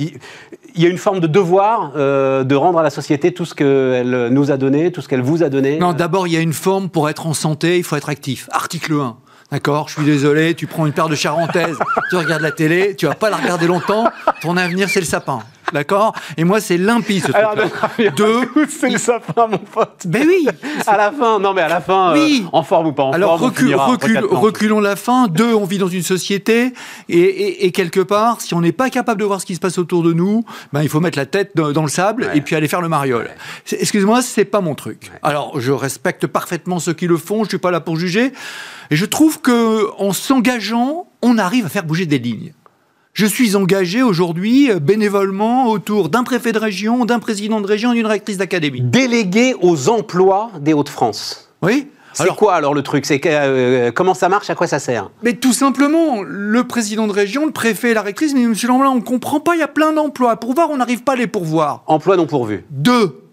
il 0.74 0.82
y 0.82 0.86
a 0.86 0.88
une 0.88 0.98
forme 0.98 1.20
de 1.20 1.26
devoir 1.26 1.92
euh, 1.96 2.44
de 2.44 2.54
rendre 2.54 2.78
à 2.78 2.82
la 2.82 2.90
société 2.90 3.32
tout 3.32 3.44
ce 3.44 3.54
qu'elle 3.54 4.28
nous 4.32 4.50
a 4.50 4.56
donné, 4.56 4.90
tout 4.92 5.00
ce 5.00 5.08
qu'elle 5.08 5.22
vous 5.22 5.42
a 5.42 5.48
donné. 5.48 5.78
Non, 5.78 5.92
d'abord, 5.92 6.26
il 6.26 6.32
y 6.32 6.36
a 6.36 6.40
une 6.40 6.52
forme 6.52 6.88
pour 6.88 7.08
être 7.08 7.26
en 7.26 7.34
santé, 7.34 7.78
il 7.78 7.84
faut 7.84 7.96
être 7.96 8.08
actif. 8.08 8.48
Article 8.52 8.94
1. 8.94 9.16
D'accord, 9.50 9.88
je 9.88 9.94
suis 9.94 10.04
désolé, 10.04 10.54
tu 10.54 10.66
prends 10.66 10.86
une 10.86 10.92
paire 10.92 11.08
de 11.08 11.14
charentaises, 11.14 11.78
tu 12.10 12.16
regardes 12.16 12.42
la 12.42 12.50
télé, 12.50 12.96
tu 12.96 13.06
vas 13.06 13.14
pas 13.14 13.30
la 13.30 13.36
regarder 13.36 13.66
longtemps, 13.66 14.08
ton 14.40 14.56
avenir 14.56 14.88
c'est 14.88 15.00
le 15.00 15.06
sapin. 15.06 15.40
D'accord? 15.72 16.14
Et 16.36 16.44
moi, 16.44 16.60
c'est 16.60 16.76
limpide, 16.76 17.24
ce 17.24 17.32
truc 17.32 18.14
Deux. 18.16 18.48
C'est 18.68 18.90
le 18.90 18.98
sapin, 18.98 19.46
mon 19.46 19.58
pote. 19.58 20.06
Ben 20.06 20.26
oui. 20.26 20.46
À 20.86 20.96
la 20.96 21.12
fin, 21.12 21.38
non, 21.38 21.54
mais 21.54 21.62
à 21.62 21.68
la 21.68 21.80
fin, 21.80 22.12
oui. 22.12 22.46
en 22.52 22.62
forme 22.62 22.88
ou 22.88 22.92
pas 22.92 23.04
en 23.04 23.12
Alors, 23.12 23.38
forme. 23.38 23.52
Alors, 23.68 24.40
reculons 24.40 24.80
la 24.80 24.96
fin. 24.96 25.28
Deux, 25.28 25.54
on 25.54 25.64
vit 25.64 25.78
dans 25.78 25.88
une 25.88 26.02
société. 26.02 26.72
Et, 27.08 27.72
quelque 27.72 28.00
part, 28.00 28.40
si 28.40 28.54
on 28.54 28.60
n'est 28.60 28.72
pas 28.72 28.90
capable 28.90 29.20
de 29.20 29.24
voir 29.24 29.40
ce 29.40 29.46
qui 29.46 29.54
se 29.54 29.60
passe 29.60 29.78
autour 29.78 30.02
de 30.02 30.12
nous, 30.12 30.44
ben, 30.72 30.82
il 30.82 30.88
faut 30.88 31.00
mettre 31.00 31.18
la 31.18 31.26
tête 31.26 31.52
dans, 31.54 31.82
le 31.82 31.88
sable 31.88 32.30
et 32.34 32.40
puis 32.40 32.56
aller 32.56 32.68
faire 32.68 32.80
le 32.80 32.88
mariole. 32.88 33.30
Excuse-moi, 33.70 34.22
c'est 34.22 34.44
pas 34.44 34.60
mon 34.60 34.74
truc. 34.74 35.10
Alors, 35.22 35.60
je 35.60 35.72
respecte 35.72 36.26
parfaitement 36.26 36.78
ceux 36.78 36.92
qui 36.92 37.06
le 37.06 37.16
font. 37.16 37.44
Je 37.44 37.50
suis 37.50 37.58
pas 37.58 37.70
là 37.70 37.80
pour 37.80 37.96
juger. 37.96 38.32
Et 38.90 38.96
je 38.96 39.04
trouve 39.04 39.40
que 39.40 39.90
en 39.98 40.12
s'engageant, 40.12 41.06
on 41.22 41.38
arrive 41.38 41.66
à 41.66 41.68
faire 41.68 41.84
bouger 41.84 42.06
des 42.06 42.18
lignes. 42.18 42.52
Je 43.16 43.26
suis 43.26 43.54
engagé 43.54 44.02
aujourd'hui 44.02 44.72
euh, 44.72 44.80
bénévolement 44.80 45.68
autour 45.68 46.08
d'un 46.08 46.24
préfet 46.24 46.50
de 46.50 46.58
région, 46.58 47.04
d'un 47.04 47.20
président 47.20 47.60
de 47.60 47.66
région 47.68 47.92
et 47.92 47.94
d'une 47.94 48.06
rectrice 48.06 48.38
d'académie. 48.38 48.80
Délégué 48.80 49.54
aux 49.62 49.88
emplois 49.88 50.50
des 50.60 50.72
Hauts-de-France. 50.72 51.48
Oui. 51.62 51.86
C'est 52.12 52.26
quoi 52.34 52.54
alors 52.54 52.74
le 52.74 52.82
truc? 52.82 53.06
C'est 53.06 53.20
euh, 53.24 53.92
comment 53.92 54.14
ça 54.14 54.28
marche? 54.28 54.50
À 54.50 54.56
quoi 54.56 54.66
ça 54.66 54.80
sert? 54.80 55.10
Mais 55.22 55.34
tout 55.34 55.52
simplement, 55.52 56.22
le 56.26 56.64
président 56.64 57.06
de 57.06 57.12
région, 57.12 57.46
le 57.46 57.52
préfet 57.52 57.92
et 57.92 57.94
la 57.94 58.02
rectrice, 58.02 58.34
mais 58.34 58.44
Monsieur 58.46 58.66
Lamblin, 58.66 58.90
on 58.90 59.00
comprend 59.00 59.38
pas. 59.38 59.54
Il 59.54 59.60
y 59.60 59.62
a 59.62 59.68
plein 59.68 59.92
d'emplois. 59.92 60.34
Pour 60.34 60.52
voir, 60.54 60.70
on 60.70 60.76
n'arrive 60.76 61.04
pas 61.04 61.12
à 61.12 61.16
les 61.16 61.28
pourvoir. 61.28 61.84
Emplois 61.86 62.16
non 62.16 62.26
pourvus. 62.26 62.64
Deux 62.70 63.23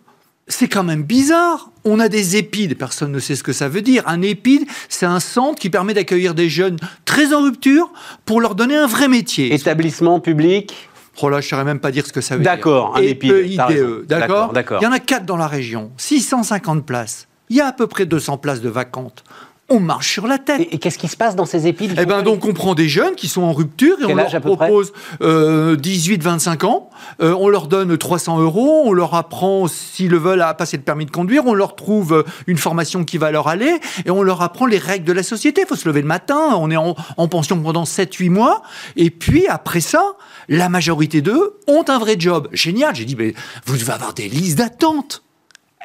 c'est 0.52 0.68
quand 0.68 0.84
même 0.84 1.04
bizarre. 1.04 1.72
On 1.84 2.00
a 2.00 2.10
des 2.10 2.38
épides, 2.38 2.78
personne 2.78 3.12
ne 3.12 3.20
sait 3.20 3.36
ce 3.36 3.44
que 3.44 3.54
ça 3.54 3.68
veut 3.68 3.82
dire. 3.82 4.04
Un 4.08 4.22
épide, 4.22 4.64
c'est 4.90 5.06
un 5.06 5.20
centre 5.20 5.60
qui 5.60 5.70
permet 5.70 5.94
d'accueillir 5.94 6.36
des 6.36 6.50
jeunes 6.50 6.78
très 7.06 7.34
en 7.34 7.42
rupture 7.42 7.92
pour 8.26 8.42
leur 8.42 8.56
donner 8.56 8.76
un 8.76 8.88
vrai 8.88 9.08
métier. 9.08 9.54
Établissement 9.54 10.20
public 10.20 10.76
Oh 11.22 11.30
là, 11.30 11.42
je 11.42 11.46
ne 11.46 11.50
saurais 11.50 11.66
même 11.66 11.80
pas 11.80 11.92
dire 11.92 12.06
ce 12.08 12.14
que 12.14 12.22
ça 12.22 12.36
veut 12.36 12.42
dire. 12.42 12.52
D'accord, 12.52 12.96
un 12.96 13.02
épide. 13.02 13.32
E, 13.32 14.06
d'accord 14.08 14.54
Il 14.56 14.84
y 14.84 14.88
en 14.88 14.92
a 14.92 15.00
quatre 15.00 15.26
dans 15.26 15.38
la 15.38 15.48
région, 15.48 15.92
650 15.98 16.86
places. 16.86 17.28
Il 17.50 17.58
y 17.58 17.62
a 17.62 17.68
à 17.68 17.74
peu 17.74 17.88
près 17.88 18.06
200 18.06 18.38
places 18.38 18.62
de 18.62 18.70
vacantes 18.70 19.24
on 19.72 19.80
marche 19.80 20.12
sur 20.12 20.28
la 20.28 20.38
tête. 20.38 20.68
Et, 20.72 20.78
qu'est-ce 20.78 20.98
qui 20.98 21.08
se 21.08 21.16
passe 21.16 21.36
dans 21.36 21.46
ces 21.46 21.66
épides 21.66 21.96
Eh 21.98 22.06
bien, 22.06 22.22
donc, 22.22 22.46
on 22.46 22.54
prend 22.54 22.76
des 22.76 22.90
jeunes 22.90 23.16
qui 23.16 23.28
sont 23.28 23.42
en 23.42 23.54
rupture 23.54 23.98
et 24.02 24.06
on 24.06 24.16
leur 24.16 24.42
propose 24.42 24.92
18-25 25.22 25.22
euh, 25.22 26.68
ans. 26.68 26.90
Euh, 27.22 27.36
on 27.40 27.48
leur 27.48 27.68
donne 27.68 27.98
300 27.98 28.40
euros. 28.40 28.84
On 28.86 28.92
leur 28.92 29.16
apprend, 29.16 29.68
s'ils 29.68 30.10
le 30.10 30.18
veulent, 30.18 30.42
à 30.42 30.54
passer 30.54 30.78
le 30.78 30.84
permis 30.84 31.06
de 31.06 31.12
conduire. 31.12 31.46
On 31.46 31.54
leur 31.54 31.76
trouve 31.76 32.14
euh, 32.14 32.24
une 32.48 32.58
formation 32.58 33.06
qui 33.06 33.18
va 33.18 33.32
leur 33.32 33.48
aller 33.48 33.80
et 34.06 34.12
on 34.12 34.24
leur 34.24 34.42
apprend 34.42 34.66
les 34.66 34.78
règles 34.78 35.06
de 35.06 35.14
la 35.14 35.24
société. 35.24 35.62
Il 35.62 35.68
faut 35.68 35.78
se 35.78 35.88
lever 35.88 36.02
le 36.02 36.08
matin. 36.08 36.50
On 36.56 36.70
est 36.70 36.78
en, 36.78 36.96
en 37.16 37.28
pension 37.30 37.58
pendant 37.60 37.86
7-8 37.86 38.30
mois. 38.30 38.64
Et 38.98 39.10
puis, 39.10 39.48
après 39.48 39.82
ça, 39.82 40.04
la 40.50 40.68
majorité 40.68 41.22
d'eux 41.22 41.60
ont 41.68 41.86
un 41.88 41.98
vrai 41.98 42.18
job. 42.20 42.50
Génial. 42.52 42.94
J'ai 42.96 43.06
dit, 43.06 43.16
mais 43.16 43.34
vous 43.66 43.78
devez 43.78 43.94
avoir 43.94 44.14
des 44.14 44.28
listes 44.28 44.58
d'attente. 44.58 45.24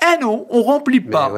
Eh 0.03 0.23
non, 0.23 0.47
on 0.51 0.63
remplit 0.63 1.01
pas. 1.01 1.33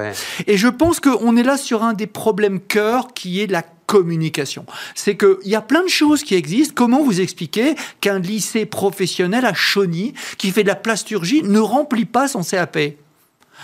Et 0.46 0.56
je 0.56 0.68
pense 0.68 1.00
qu'on 1.00 1.36
est 1.36 1.42
là 1.42 1.56
sur 1.56 1.82
un 1.82 1.92
des 1.92 2.06
problèmes 2.06 2.60
cœur 2.60 3.14
qui 3.14 3.40
est 3.40 3.50
la 3.50 3.62
communication. 3.86 4.66
C'est 4.94 5.16
qu'il 5.16 5.36
y 5.46 5.54
a 5.54 5.62
plein 5.62 5.82
de 5.82 5.88
choses 5.88 6.22
qui 6.22 6.34
existent. 6.34 6.74
Comment 6.76 7.02
vous 7.02 7.20
expliquer 7.20 7.74
qu'un 8.00 8.18
lycée 8.18 8.66
professionnel 8.66 9.44
à 9.44 9.54
Chauny, 9.54 10.12
qui 10.36 10.50
fait 10.50 10.62
de 10.62 10.68
la 10.68 10.76
plasturgie, 10.76 11.42
ne 11.42 11.58
remplit 11.58 12.04
pas 12.04 12.28
son 12.28 12.42
CAP 12.42 12.78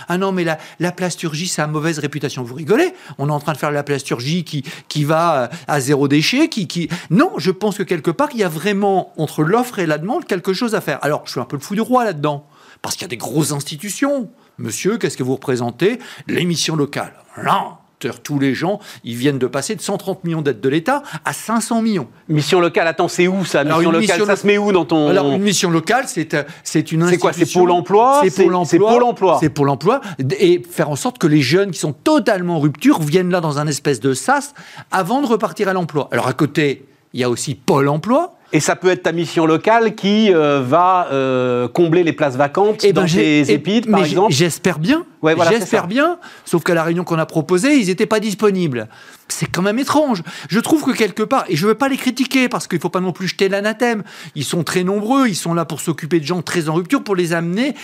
ah 0.09 0.19
non, 0.19 0.33
mais 0.33 0.45
la, 0.45 0.59
la 0.81 0.93
plasturgie, 0.93 1.47
ça 1.47 1.65
a 1.65 1.67
mauvaise 1.67 2.01
réputation. 2.01 2.43
Vous 2.43 2.55
rigolez? 2.55 2.93
On 3.19 3.29
est 3.29 3.33
en 3.33 3.39
train 3.39 3.53
de 3.53 3.59
faire 3.59 3.71
la 3.71 3.85
plasturgie 3.85 4.43
qui, 4.43 4.65
qui 4.89 5.05
va 5.05 5.51
à 5.69 5.81
zéro 5.81 6.09
déchet. 6.09 6.49
Qui, 6.49 6.67
qui... 6.67 6.89
Non, 7.11 7.31
je 7.37 7.53
pense 7.53 7.79
que 7.79 7.83
quelque 7.83 8.11
part, 8.11 8.29
il 8.33 8.41
y 8.41 8.43
a 8.43 8.49
vraiment, 8.49 9.13
entre 9.17 9.45
l'offre 9.45 9.79
et 9.79 9.87
la 9.87 9.99
demande, 9.99 10.25
quelque 10.27 10.53
chose 10.53 10.75
à 10.75 10.81
faire. 10.81 10.99
Alors, 11.03 11.23
je 11.27 11.33
suis 11.33 11.41
un 11.41 11.45
peu 11.45 11.57
le 11.57 11.63
fou 11.63 11.75
du 11.75 11.81
roi 11.81 12.05
là-dedans. 12.05 12.47
Parce 12.83 12.97
qu'il 12.97 13.03
y 13.03 13.05
a 13.05 13.09
des 13.09 13.17
grosses 13.17 13.53
institutions. 13.53 14.31
Monsieur, 14.59 14.99
qu'est-ce 14.99 15.17
que 15.17 15.23
vous 15.23 15.35
représentez 15.35 15.99
L'émission 16.29 16.77
locale. 16.77 17.15
Non 17.43 17.79
tous 18.23 18.39
les 18.39 18.55
gens, 18.55 18.81
ils 19.05 19.17
viennent 19.17 19.39
de 19.39 19.47
passer 19.47 19.75
de 19.75 19.81
130 19.81 20.25
millions 20.25 20.43
d'aides 20.43 20.61
de 20.61 20.69
l'État 20.69 21.03
à 21.25 21.33
500 21.33 21.83
millions. 21.83 22.09
Mission 22.29 22.61
locale, 22.61 22.87
attends, 22.87 23.09
c'est 23.09 23.29
où 23.29 23.45
ça 23.45 23.65
Mission 23.65 23.91
locale, 23.91 24.25
ça 24.27 24.37
se 24.37 24.47
met 24.47 24.59
où 24.59 24.73
dans 24.73 24.85
ton... 24.85 25.09
Alors, 25.09 25.33
une 25.33 25.43
mission 25.43 25.71
locale, 25.71 26.05
c'est, 26.07 26.37
c'est 26.63 26.93
une 26.93 27.03
institution... 27.03 27.09
C'est 27.11 27.19
quoi 27.19 27.33
C'est 27.33 27.53
Pôle 27.53 27.71
emploi 27.71 28.21
C'est 28.23 28.43
Pôle 28.43 28.55
emploi. 28.55 28.69
C'est 28.69 28.79
Pôle 28.79 29.03
emploi. 29.03 29.39
C'est 29.41 29.49
Pôle 29.49 29.69
emploi. 29.71 30.01
Et 30.39 30.63
faire 30.69 30.91
en 30.91 30.97
sorte 30.97 31.19
que 31.19 31.27
les 31.27 31.41
jeunes 31.41 31.71
qui 31.71 31.79
sont 31.79 31.93
totalement 31.93 32.57
en 32.57 32.61
rupture 32.61 33.01
viennent 33.01 33.31
là 33.31 33.41
dans 33.41 33.59
un 33.59 33.67
espèce 33.67 34.01
de 34.01 34.15
sas 34.15 34.55
avant 34.91 35.21
de 35.21 35.27
repartir 35.27 35.69
à 35.69 35.73
l'emploi. 35.73 36.09
Alors, 36.13 36.27
à 36.27 36.33
côté, 36.33 36.87
il 37.13 37.21
y 37.21 37.25
a 37.25 37.31
aussi 37.31 37.55
Pôle 37.55 37.89
emploi. 37.89 38.37
Et 38.55 38.61
ça 38.61 38.77
peut 38.77 38.89
être 38.89 39.03
ta 39.03 39.11
mission 39.11 39.47
locale 39.47 39.97
qui 39.97 40.33
euh, 40.33 40.63
va 40.63 41.09
euh, 41.11 41.67
combler 41.67 42.05
les 42.05 42.13
places 42.13 42.37
vacantes 42.37 42.85
et 42.85 42.91
eh 42.91 42.93
ben, 42.93 43.03
dans 43.03 43.09
tes 43.09 43.51
épides, 43.51 43.91
par 43.91 44.05
exemple 44.05 44.33
J'espère 44.33 44.79
bien. 44.79 45.05
j'espère 45.51 45.89
bien. 45.89 46.21
Sauf 46.45 46.63
qu'à 46.63 46.75
la 46.75 46.85
réunion 46.85 47.03
qu'on 47.03 47.19
a 47.19 47.27
proposée, 47.27 47.75
ils 47.75 47.89
n'étaient 47.89 48.07
pas 48.07 48.21
disponibles. 48.21 48.89
C'est 49.27 49.47
quand 49.47 49.63
même 49.63 49.81
étrange. 49.81 50.23
Je 50.49 50.61
trouve 50.61 50.85
que 50.85 50.93
quelque 50.93 51.25
part, 51.25 51.45
et 51.49 51.57
je 51.57 51.65
ne 51.65 51.73
veux 51.73 51.75
pas 51.75 51.89
les 51.89 51.97
critiquer 51.97 52.49
parce 52.49 52.69
qu'il 52.69 52.79
ne 52.79 52.83
faut 52.83 52.91
pas 52.91 53.01
non 53.01 53.11
plus 53.11 53.27
jeter 53.27 53.49
l'anathème. 53.49 54.05
Ils 54.37 54.45
sont 54.45 54.63
très 54.63 54.85
nombreux, 54.85 55.27
ils 55.27 55.35
sont 55.35 55.53
là 55.53 55.65
pour 55.65 55.81
s'occuper 55.81 56.21
de 56.21 56.25
gens 56.25 56.41
très 56.41 56.69
en 56.69 56.75
rupture, 56.75 57.03
pour 57.03 57.17
les 57.17 57.33
amener 57.33 57.75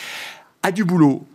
à 0.62 0.70
du 0.70 0.84
boulot. 0.84 1.26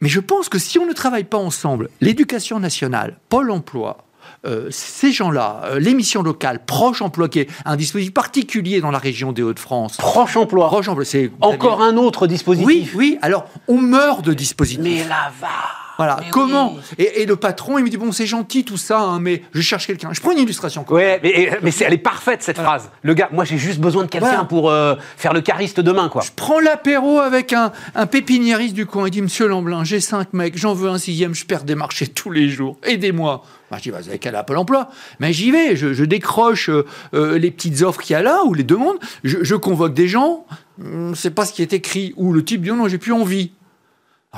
Mais 0.00 0.08
je 0.08 0.20
pense 0.20 0.48
que 0.48 0.58
si 0.58 0.78
on 0.78 0.86
ne 0.86 0.94
travaille 0.94 1.24
pas 1.24 1.36
ensemble, 1.36 1.90
l'éducation 2.00 2.58
nationale, 2.58 3.18
Pôle 3.28 3.50
emploi, 3.50 4.07
euh, 4.46 4.68
ces 4.70 5.12
gens-là, 5.12 5.62
euh, 5.64 5.80
l'émission 5.80 6.22
locale, 6.22 6.64
Proche 6.64 7.02
Emploi, 7.02 7.28
qui 7.28 7.40
est 7.40 7.50
un 7.64 7.76
dispositif 7.76 8.14
particulier 8.14 8.80
dans 8.80 8.90
la 8.90 8.98
région 8.98 9.32
des 9.32 9.42
Hauts-de-France. 9.42 9.96
Proche 9.96 10.36
Emploi 10.36 10.68
Proche 10.68 10.88
Emploi, 10.88 11.04
c'est... 11.04 11.30
Encore 11.40 11.82
un 11.82 11.96
autre 11.96 12.26
dispositif 12.26 12.66
Oui, 12.66 12.90
oui, 12.94 13.18
alors 13.22 13.46
on 13.66 13.78
meurt 13.78 14.24
de 14.24 14.34
dispositifs. 14.34 14.82
Mais 14.82 15.04
là 15.08 15.32
va 15.40 15.87
voilà. 15.98 16.20
Comment 16.30 16.76
et, 16.96 17.26
le 17.26 17.36
patron, 17.36 17.76
il 17.76 17.84
me 17.84 17.90
dit 17.90 17.96
bon, 17.96 18.12
c'est 18.12 18.26
gentil 18.26 18.64
tout 18.64 18.76
ça, 18.76 19.00
hein, 19.00 19.18
mais 19.20 19.42
je 19.52 19.60
cherche 19.60 19.86
quelqu'un. 19.86 20.10
Je 20.12 20.20
prends 20.20 20.30
une 20.30 20.38
illustration. 20.38 20.84
Ouais, 20.88 21.18
mais, 21.22 21.58
mais 21.60 21.72
elle 21.80 21.92
est 21.92 21.98
parfaite 21.98 22.42
cette 22.42 22.58
phrase. 22.58 22.90
Le 23.02 23.14
gars, 23.14 23.28
moi 23.32 23.44
j'ai 23.44 23.58
juste 23.58 23.80
besoin 23.80 24.04
de 24.04 24.08
quelqu'un 24.08 24.44
pour 24.44 24.70
euh, 24.70 24.94
faire 25.16 25.32
le 25.32 25.40
cariste 25.40 25.80
demain, 25.80 26.08
quoi. 26.08 26.22
Je 26.22 26.30
prends 26.34 26.60
l'apéro 26.60 27.18
avec 27.18 27.52
un, 27.52 27.72
un 27.96 28.06
pépiniériste 28.06 28.74
du 28.74 28.86
coin. 28.86 29.08
Il 29.08 29.10
dit 29.10 29.22
Monsieur 29.22 29.48
Lamblin, 29.48 29.82
j'ai 29.82 30.00
cinq 30.00 30.32
mecs, 30.32 30.56
j'en 30.56 30.72
veux 30.72 30.88
un 30.88 30.98
sixième, 30.98 31.34
je 31.34 31.44
perds 31.44 31.64
des 31.64 31.74
marchés 31.74 32.06
tous 32.06 32.30
les 32.30 32.48
jours. 32.48 32.76
Aidez-moi. 32.84 33.42
Bah, 33.70 33.76
je 33.78 33.82
dis, 33.82 33.90
bah, 33.90 33.98
vous 34.00 34.08
avez 34.08 34.18
qu'à 34.18 34.30
l'Apple 34.30 34.56
emploi. 34.56 34.88
Mais 35.20 35.32
j'y 35.32 35.50
vais, 35.50 35.76
je, 35.76 36.04
décroche 36.04 36.70
euh, 36.70 36.86
euh, 37.14 37.38
les 37.38 37.50
petites 37.50 37.82
offres 37.82 38.00
qu'il 38.00 38.14
y 38.14 38.16
a 38.16 38.22
là, 38.22 38.44
ou 38.44 38.54
les 38.54 38.64
demandes, 38.64 38.98
je, 39.24 39.38
je 39.42 39.54
convoque 39.54 39.94
des 39.94 40.08
gens, 40.08 40.46
hum, 40.82 41.14
c'est 41.14 41.30
pas 41.30 41.44
ce 41.44 41.52
qui 41.52 41.62
est 41.62 41.72
écrit, 41.72 42.14
ou 42.16 42.32
le 42.32 42.44
type 42.44 42.62
dit, 42.62 42.70
non, 42.70 42.88
j'ai 42.88 42.98
plus 42.98 43.12
envie. 43.12 43.52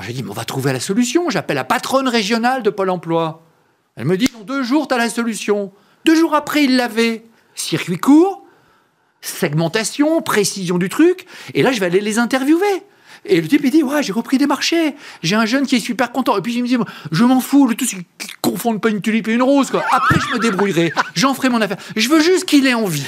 Alors 0.01 0.07
j'ai 0.07 0.13
dit, 0.13 0.23
mais 0.23 0.31
on 0.31 0.33
va 0.33 0.45
trouver 0.45 0.73
la 0.73 0.79
solution. 0.79 1.29
J'appelle 1.29 1.57
la 1.57 1.63
patronne 1.63 2.07
régionale 2.07 2.63
de 2.63 2.71
Pôle 2.71 2.89
emploi. 2.89 3.43
Elle 3.95 4.05
me 4.05 4.17
dit, 4.17 4.27
dans 4.33 4.43
deux 4.43 4.63
jours, 4.63 4.87
tu 4.87 4.95
as 4.95 4.97
la 4.97 5.11
solution. 5.11 5.71
Deux 6.05 6.15
jours 6.15 6.33
après, 6.33 6.63
il 6.63 6.75
l'avait. 6.75 7.23
Circuit 7.53 7.99
court, 7.99 8.43
segmentation, 9.21 10.23
précision 10.23 10.79
du 10.79 10.89
truc. 10.89 11.27
Et 11.53 11.61
là, 11.61 11.71
je 11.71 11.79
vais 11.79 11.85
aller 11.85 12.01
les 12.01 12.17
interviewer. 12.17 12.81
Et 13.25 13.39
le 13.39 13.47
type, 13.47 13.61
il 13.63 13.69
dit, 13.69 13.83
ouais, 13.83 14.01
j'ai 14.01 14.11
repris 14.11 14.39
des 14.39 14.47
marchés. 14.47 14.95
J'ai 15.21 15.35
un 15.35 15.45
jeune 15.45 15.67
qui 15.67 15.75
est 15.75 15.79
super 15.79 16.11
content. 16.11 16.35
Et 16.35 16.41
puis, 16.41 16.55
il 16.55 16.63
me 16.63 16.67
dit, 16.67 16.77
je 17.11 17.23
m'en 17.23 17.39
fous, 17.39 17.67
le 17.67 17.75
tout, 17.75 17.85
c'est 17.85 17.97
qu'il 18.17 18.35
confonde 18.41 18.81
pas 18.81 18.89
une 18.89 19.01
tulipe 19.01 19.27
et 19.27 19.33
une 19.33 19.43
rose, 19.43 19.69
quoi. 19.69 19.83
Après, 19.91 20.15
je 20.19 20.33
me 20.33 20.39
débrouillerai. 20.39 20.93
J'en 21.13 21.35
ferai 21.35 21.49
mon 21.49 21.61
affaire. 21.61 21.77
Je 21.95 22.09
veux 22.09 22.21
juste 22.21 22.45
qu'il 22.45 22.65
ait 22.65 22.73
envie. 22.73 23.05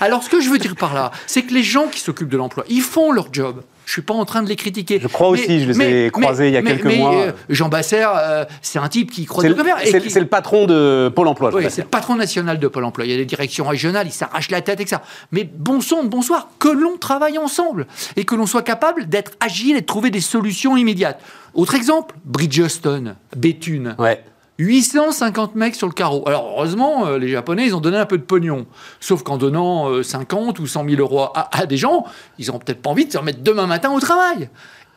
Alors, 0.00 0.24
ce 0.24 0.28
que 0.28 0.40
je 0.40 0.50
veux 0.50 0.58
dire 0.58 0.74
par 0.74 0.92
là, 0.92 1.12
c'est 1.28 1.42
que 1.42 1.54
les 1.54 1.62
gens 1.62 1.86
qui 1.86 2.00
s'occupent 2.00 2.30
de 2.30 2.36
l'emploi, 2.36 2.64
ils 2.68 2.82
font 2.82 3.12
leur 3.12 3.32
job. 3.32 3.62
Je 3.84 3.92
suis 3.92 4.02
pas 4.02 4.14
en 4.14 4.24
train 4.24 4.42
de 4.42 4.48
les 4.48 4.56
critiquer. 4.56 4.98
Je 5.00 5.08
crois 5.08 5.28
aussi, 5.28 5.60
je 5.60 5.70
les 5.70 6.06
ai 6.06 6.10
croisés 6.10 6.48
il 6.48 6.54
y 6.54 6.56
a 6.56 6.62
quelques 6.62 6.96
mois. 6.96 7.14
Euh, 7.14 7.32
Jean 7.48 7.68
Basser, 7.68 8.04
euh, 8.06 8.44
c'est 8.60 8.78
un 8.78 8.88
type 8.88 9.10
qui 9.10 9.24
croit 9.24 9.44
de 9.44 9.54
C'est 9.84 10.20
le 10.20 10.26
patron 10.26 10.66
de 10.66 11.10
Pôle 11.14 11.28
emploi. 11.28 11.50
Oui, 11.52 11.64
c'est 11.68 11.82
le 11.82 11.88
patron 11.88 12.16
national 12.16 12.58
de 12.58 12.68
Pôle 12.68 12.84
emploi. 12.84 13.04
Il 13.04 13.10
y 13.10 13.14
a 13.14 13.18
des 13.18 13.24
directions 13.24 13.66
régionales, 13.66 14.06
il 14.06 14.12
s'arrache 14.12 14.50
la 14.50 14.60
tête 14.60 14.82
ça. 14.88 15.02
Mais 15.30 15.44
bon 15.44 15.80
son, 15.80 16.04
bonsoir, 16.04 16.48
que 16.58 16.68
l'on 16.68 16.96
travaille 16.96 17.38
ensemble 17.38 17.86
et 18.16 18.24
que 18.24 18.34
l'on 18.34 18.46
soit 18.46 18.62
capable 18.62 19.08
d'être 19.08 19.32
agile 19.40 19.76
et 19.76 19.80
de 19.80 19.86
trouver 19.86 20.10
des 20.10 20.20
solutions 20.20 20.76
immédiates. 20.76 21.20
Autre 21.54 21.74
exemple, 21.74 22.14
Bridgestone, 22.24 23.16
Béthune. 23.36 23.94
Ouais. 23.98 24.22
850 24.58 25.54
mecs 25.54 25.74
sur 25.74 25.86
le 25.86 25.92
carreau. 25.92 26.22
Alors 26.26 26.54
heureusement, 26.56 27.06
euh, 27.06 27.18
les 27.18 27.28
Japonais, 27.28 27.66
ils 27.66 27.74
ont 27.74 27.80
donné 27.80 27.96
un 27.96 28.06
peu 28.06 28.18
de 28.18 28.22
pognon. 28.22 28.66
Sauf 29.00 29.22
qu'en 29.22 29.38
donnant 29.38 30.02
50 30.02 30.58
euh, 30.58 30.62
ou 30.62 30.66
100 30.66 30.88
000 30.88 31.00
euros 31.00 31.28
à, 31.34 31.66
des 31.66 31.76
gens, 31.76 32.04
ils 32.38 32.48
n'ont 32.48 32.58
peut-être 32.58 32.82
pas 32.82 32.90
envie 32.90 33.06
de 33.06 33.12
se 33.12 33.18
remettre 33.18 33.42
demain 33.42 33.66
matin 33.66 33.90
au 33.90 34.00
travail. 34.00 34.48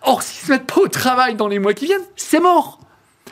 Or, 0.03 0.21
s'ils 0.21 0.41
ne 0.43 0.45
se 0.47 0.51
mettent 0.51 0.71
pas 0.71 0.81
au 0.81 0.87
travail 0.87 1.35
dans 1.35 1.47
les 1.47 1.59
mois 1.59 1.73
qui 1.73 1.85
viennent, 1.85 2.01
c'est 2.15 2.39
mort. 2.39 2.79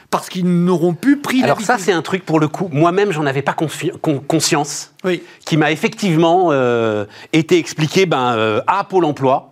Parce 0.10 0.30
qu'ils 0.30 0.46
n'auront 0.46 0.94
plus 0.94 1.18
pris 1.18 1.44
Alors 1.44 1.62
ça, 1.62 1.78
c'est 1.78 1.92
un 1.92 2.04
truc 2.04 2.24
pour 2.24 2.40
le 2.40 2.48
coup. 2.48 2.70
Moi-même, 2.72 3.12
j'en 3.12 3.26
avais 3.26 3.42
pas 3.42 3.56
conscience. 3.56 4.94
Oui. 5.04 5.24
Qui 5.44 5.58
m'a 5.58 5.72
effectivement 5.72 6.50
euh, 6.52 7.06
été 7.32 7.58
expliqué 7.58 8.06
ben, 8.06 8.62
à 8.68 8.84
Pôle 8.84 9.06
Emploi. 9.06 9.50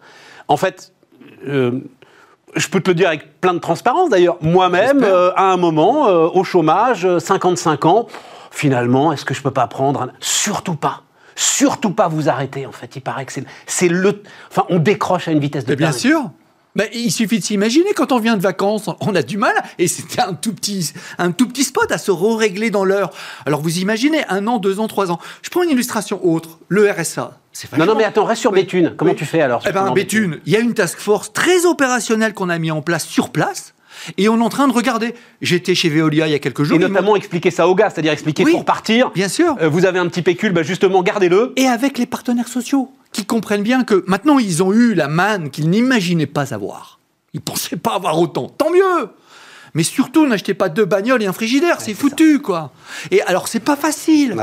En 0.47 0.57
fait, 0.57 0.93
je 2.55 2.67
peux 2.67 2.79
te 2.81 2.89
le 2.89 2.95
dire 2.95 3.07
avec 3.07 3.39
plein 3.39 3.53
de 3.53 3.59
transparence 3.59 4.09
d'ailleurs. 4.09 4.37
Moi-même, 4.41 5.03
euh, 5.03 5.31
à 5.35 5.51
un 5.51 5.57
moment, 5.57 6.07
euh, 6.07 6.27
au 6.27 6.43
chômage, 6.43 7.07
55 7.19 7.85
euh, 7.85 7.87
ans, 7.87 8.07
finalement, 8.51 9.13
est-ce 9.13 9.25
que 9.25 9.33
je 9.33 9.41
peux 9.41 9.51
pas 9.51 9.67
prendre 9.67 10.11
Surtout 10.19 10.75
pas. 10.75 11.03
surtout 11.35 11.91
pas 11.91 12.07
vous 12.07 12.29
arrêter, 12.29 12.65
en 12.65 12.71
fait. 12.71 12.95
Il 12.95 13.01
paraît 13.01 13.25
que 13.25 13.33
c'est 13.65 13.87
le. 13.87 14.21
Enfin, 14.49 14.65
on 14.69 14.79
décroche 14.79 15.27
à 15.27 15.31
une 15.31 15.39
vitesse 15.39 15.65
de. 15.65 15.75
Bien 15.75 15.91
sûr. 15.91 16.29
Mais 16.75 16.89
il 16.93 17.11
suffit 17.11 17.39
de 17.39 17.43
s'imaginer, 17.43 17.93
quand 17.93 18.13
on 18.13 18.19
vient 18.19 18.37
de 18.37 18.41
vacances, 18.41 18.89
on 19.01 19.13
a 19.15 19.23
du 19.23 19.37
mal, 19.37 19.53
et 19.77 19.87
c'était 19.87 20.21
un 20.21 20.33
tout 20.33 20.53
petit, 20.53 20.93
un 21.17 21.31
tout 21.31 21.47
petit 21.47 21.63
spot 21.63 21.91
à 21.91 21.97
se 21.97 22.11
régler 22.11 22.69
dans 22.69 22.85
l'heure. 22.85 23.11
Alors 23.45 23.61
vous 23.61 23.79
imaginez, 23.79 24.23
un 24.29 24.47
an, 24.47 24.57
deux 24.57 24.79
ans, 24.79 24.87
trois 24.87 25.11
ans. 25.11 25.19
Je 25.41 25.49
prends 25.49 25.63
une 25.63 25.69
illustration 25.69 26.25
autre, 26.25 26.59
le 26.69 26.89
RSA. 26.89 27.40
Non, 27.77 27.85
non, 27.85 27.95
mais 27.95 28.03
attends, 28.03 28.25
reste 28.25 28.41
sur 28.41 28.51
Béthune. 28.51 28.93
Comment 28.97 29.13
tu 29.13 29.25
fais 29.25 29.41
alors 29.41 29.63
Eh 29.67 29.71
bien, 29.71 29.91
Béthune, 29.91 30.39
il 30.45 30.53
y 30.53 30.55
a 30.55 30.59
une 30.59 30.73
task 30.73 30.99
force 30.99 31.33
très 31.33 31.65
opérationnelle 31.65 32.33
qu'on 32.33 32.49
a 32.49 32.57
mis 32.57 32.71
en 32.71 32.81
place 32.81 33.05
sur 33.05 33.29
place. 33.29 33.73
Et 34.17 34.29
on 34.29 34.39
est 34.39 34.43
en 34.43 34.49
train 34.49 34.67
de 34.67 34.73
regarder. 34.73 35.13
J'étais 35.41 35.75
chez 35.75 35.89
Veolia 35.89 36.27
il 36.27 36.31
y 36.31 36.35
a 36.35 36.39
quelques 36.39 36.63
jours. 36.63 36.77
Et 36.77 36.79
notamment 36.79 37.15
expliquer 37.15 37.51
ça 37.51 37.67
aux 37.67 37.75
gars, 37.75 37.89
c'est-à-dire 37.89 38.13
expliquer 38.13 38.45
pour 38.45 38.65
partir. 38.65 39.11
Bien 39.11 39.27
sûr. 39.27 39.55
Euh, 39.61 39.69
vous 39.69 39.85
avez 39.85 39.99
un 39.99 40.07
petit 40.07 40.21
pécule, 40.21 40.53
bah 40.53 40.63
justement, 40.63 41.03
gardez-le. 41.03 41.53
Et 41.55 41.67
avec 41.67 41.97
les 41.97 42.05
partenaires 42.05 42.47
sociaux, 42.47 42.91
qui 43.11 43.25
comprennent 43.25 43.63
bien 43.63 43.83
que 43.83 44.03
maintenant 44.07 44.39
ils 44.39 44.63
ont 44.63 44.73
eu 44.73 44.93
la 44.93 45.07
manne 45.07 45.49
qu'ils 45.49 45.69
n'imaginaient 45.69 46.25
pas 46.25 46.53
avoir. 46.53 46.99
Ils 47.33 47.37
ne 47.37 47.43
pensaient 47.43 47.75
pas 47.77 47.95
avoir 47.95 48.19
autant. 48.19 48.47
Tant 48.47 48.71
mieux 48.71 49.09
mais 49.73 49.83
surtout, 49.83 50.27
n'achetez 50.27 50.53
pas 50.53 50.69
deux 50.69 50.85
bagnoles 50.85 51.23
et 51.23 51.27
un 51.27 51.33
frigidaire, 51.33 51.81
c'est 51.81 51.93
foutu, 51.93 52.39
quoi. 52.39 52.71
Et 53.09 53.21
alors, 53.23 53.47
c'est 53.47 53.59
pas 53.59 53.75
facile. 53.75 54.35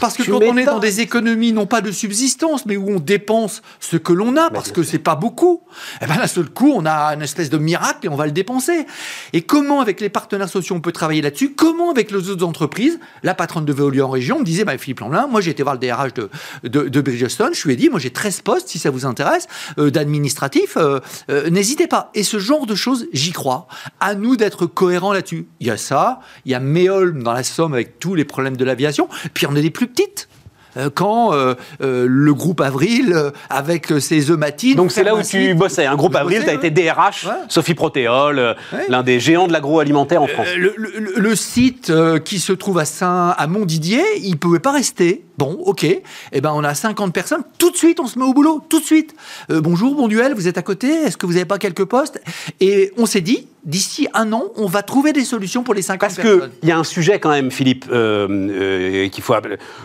parce 0.00 0.16
que 0.16 0.22
quand 0.22 0.42
on 0.42 0.56
est 0.56 0.64
dans 0.64 0.78
des 0.78 1.00
économies, 1.00 1.52
non 1.52 1.66
pas 1.66 1.80
de 1.80 1.92
subsistance, 1.92 2.66
mais 2.66 2.76
où 2.76 2.90
on 2.90 2.98
dépense 2.98 3.62
ce 3.80 3.96
que 3.96 4.12
l'on 4.12 4.36
a, 4.36 4.50
parce 4.50 4.72
que 4.72 4.82
c'est 4.82 4.98
pas 4.98 5.14
beaucoup, 5.14 5.62
et 6.00 6.04
eh 6.04 6.06
ben, 6.06 6.16
d'un 6.16 6.26
seul 6.26 6.48
coup, 6.48 6.72
on 6.74 6.86
a 6.86 7.14
une 7.14 7.22
espèce 7.22 7.50
de 7.50 7.58
miracle 7.58 8.06
et 8.06 8.08
on 8.08 8.16
va 8.16 8.26
le 8.26 8.32
dépenser. 8.32 8.86
Et 9.32 9.42
comment, 9.42 9.80
avec 9.80 10.00
les 10.00 10.08
partenaires 10.08 10.48
sociaux, 10.48 10.76
on 10.76 10.80
peut 10.80 10.92
travailler 10.92 11.22
là-dessus? 11.22 11.52
Comment, 11.54 11.90
avec 11.90 12.10
les 12.10 12.28
autres 12.30 12.44
entreprises? 12.44 12.98
La 13.22 13.34
patronne 13.34 13.64
de 13.64 13.72
Veolia 13.72 14.06
en 14.06 14.10
région 14.10 14.40
me 14.40 14.44
disait, 14.44 14.64
bah, 14.64 14.76
Philippe 14.78 15.00
Lamblin, 15.00 15.26
moi, 15.26 15.40
j'ai 15.40 15.50
été 15.50 15.62
voir 15.62 15.74
le 15.74 15.80
DRH 15.80 16.14
de, 16.14 16.30
de, 16.64 16.88
de 16.88 17.00
Bridgestone, 17.00 17.54
je 17.54 17.62
lui 17.66 17.74
ai 17.74 17.76
dit, 17.76 17.88
moi, 17.88 18.00
j'ai 18.00 18.10
13 18.10 18.40
postes, 18.42 18.68
si 18.68 18.78
ça 18.78 18.90
vous 18.90 19.06
intéresse, 19.06 19.46
euh, 19.78 19.90
d'administratif, 19.90 20.76
euh, 20.76 21.00
euh, 21.30 21.50
n'hésitez 21.50 21.86
pas. 21.86 22.10
Et 22.14 22.22
ce 22.22 22.38
genre 22.38 22.66
de 22.66 22.74
choses, 22.74 23.06
j'y 23.12 23.32
crois. 23.32 23.66
À 24.00 24.14
nous 24.14 24.36
d'être 24.36 24.63
cohérent 24.66 25.12
là-dessus. 25.12 25.46
Il 25.60 25.66
y 25.66 25.70
a 25.70 25.76
ça, 25.76 26.20
il 26.44 26.52
y 26.52 26.54
a 26.54 26.60
Méolm 26.60 27.22
dans 27.22 27.32
la 27.32 27.42
Somme 27.42 27.74
avec 27.74 27.98
tous 27.98 28.14
les 28.14 28.24
problèmes 28.24 28.56
de 28.56 28.64
l'aviation, 28.64 29.08
puis 29.32 29.46
on 29.46 29.56
a 29.56 29.60
des 29.60 29.70
plus 29.70 29.86
petites. 29.86 30.28
Euh, 30.76 30.90
quand 30.92 31.32
euh, 31.32 31.54
euh, 31.82 32.06
le 32.08 32.34
groupe 32.34 32.60
Avril, 32.60 33.14
avec 33.50 33.92
ses 34.00 34.30
œufs 34.30 34.38
Donc 34.76 34.90
c'est 34.90 35.04
là 35.04 35.14
où 35.14 35.22
tu 35.22 35.54
bossais. 35.54 35.86
Un 35.86 35.92
hein. 35.92 35.96
groupe 35.96 36.16
Avril, 36.16 36.42
tu 36.42 36.50
as 36.50 36.54
été 36.54 36.70
DRH, 36.70 37.26
Sophie 37.48 37.74
Protéol, 37.74 38.56
l'un 38.88 39.02
des 39.02 39.20
géants 39.20 39.46
de 39.46 39.52
l'agroalimentaire 39.52 40.22
en 40.22 40.26
France. 40.26 40.48
Le, 40.56 41.34
site 41.34 41.92
qui 42.24 42.38
se 42.38 42.52
trouve 42.52 42.78
à 42.78 42.84
Saint, 42.84 43.34
à 43.36 43.46
Montdidier, 43.46 44.02
il 44.22 44.32
ne 44.32 44.36
pouvait 44.36 44.60
pas 44.60 44.72
rester. 44.72 45.24
Bon, 45.36 45.58
ok. 45.64 45.84
Eh 45.84 46.40
ben, 46.40 46.52
on 46.54 46.62
a 46.64 46.74
50 46.74 47.12
personnes. 47.12 47.42
Tout 47.58 47.70
de 47.70 47.76
suite, 47.76 48.00
on 48.00 48.06
se 48.06 48.18
met 48.18 48.24
au 48.24 48.32
boulot. 48.32 48.62
Tout 48.68 48.80
de 48.80 48.84
suite. 48.84 49.14
bonjour, 49.48 49.94
bon 49.94 50.08
duel, 50.08 50.34
vous 50.34 50.48
êtes 50.48 50.58
à 50.58 50.62
côté. 50.62 50.88
Est-ce 50.88 51.16
que 51.16 51.26
vous 51.26 51.32
n'avez 51.32 51.44
pas 51.44 51.58
quelques 51.58 51.84
postes? 51.84 52.20
Et 52.60 52.92
on 52.96 53.06
s'est 53.06 53.20
dit, 53.20 53.48
d'ici 53.64 54.06
un 54.14 54.32
an, 54.32 54.44
on 54.56 54.66
va 54.66 54.82
trouver 54.82 55.12
des 55.12 55.24
solutions 55.24 55.62
pour 55.62 55.74
les 55.74 55.82
50 55.82 56.00
parce 56.00 56.14
personnes. 56.16 56.38
Parce 56.38 56.50
qu'il 56.60 56.68
y 56.68 56.72
a 56.72 56.78
un 56.78 56.84
sujet 56.84 57.18
quand 57.18 57.30
même, 57.30 57.50
Philippe, 57.50 57.86
qu'il 57.86 59.22
faut... 59.22 59.34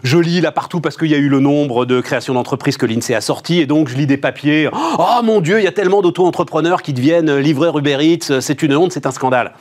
Je 0.03 0.17
lis 0.17 0.41
là 0.41 0.51
partout 0.51 0.81
parce 0.81 0.97
qu'il 0.97 1.09
y 1.09 1.15
a 1.15 1.17
eu 1.17 1.29
le 1.29 1.39
nombre 1.39 1.85
de 1.85 2.01
créations 2.01 2.33
d'entreprises 2.33 2.77
que 2.77 2.85
l'INSEE 2.85 3.15
a 3.15 3.21
sorti, 3.21 3.59
et 3.59 3.65
donc 3.65 3.89
je 3.89 3.95
lis 3.95 4.05
des 4.05 4.17
papiers. 4.17 4.69
Oh 4.99 5.21
mon 5.23 5.41
Dieu, 5.41 5.59
il 5.59 5.63
y 5.63 5.67
a 5.67 5.71
tellement 5.71 6.01
d'auto-entrepreneurs 6.01 6.81
qui 6.81 6.93
deviennent 6.93 7.37
livreurs 7.37 7.77
Uber 7.77 7.97
Eats, 8.01 8.41
c'est 8.41 8.61
une 8.61 8.75
honte, 8.75 8.91
c'est 8.91 9.05
un 9.05 9.11
scandale. 9.11 9.53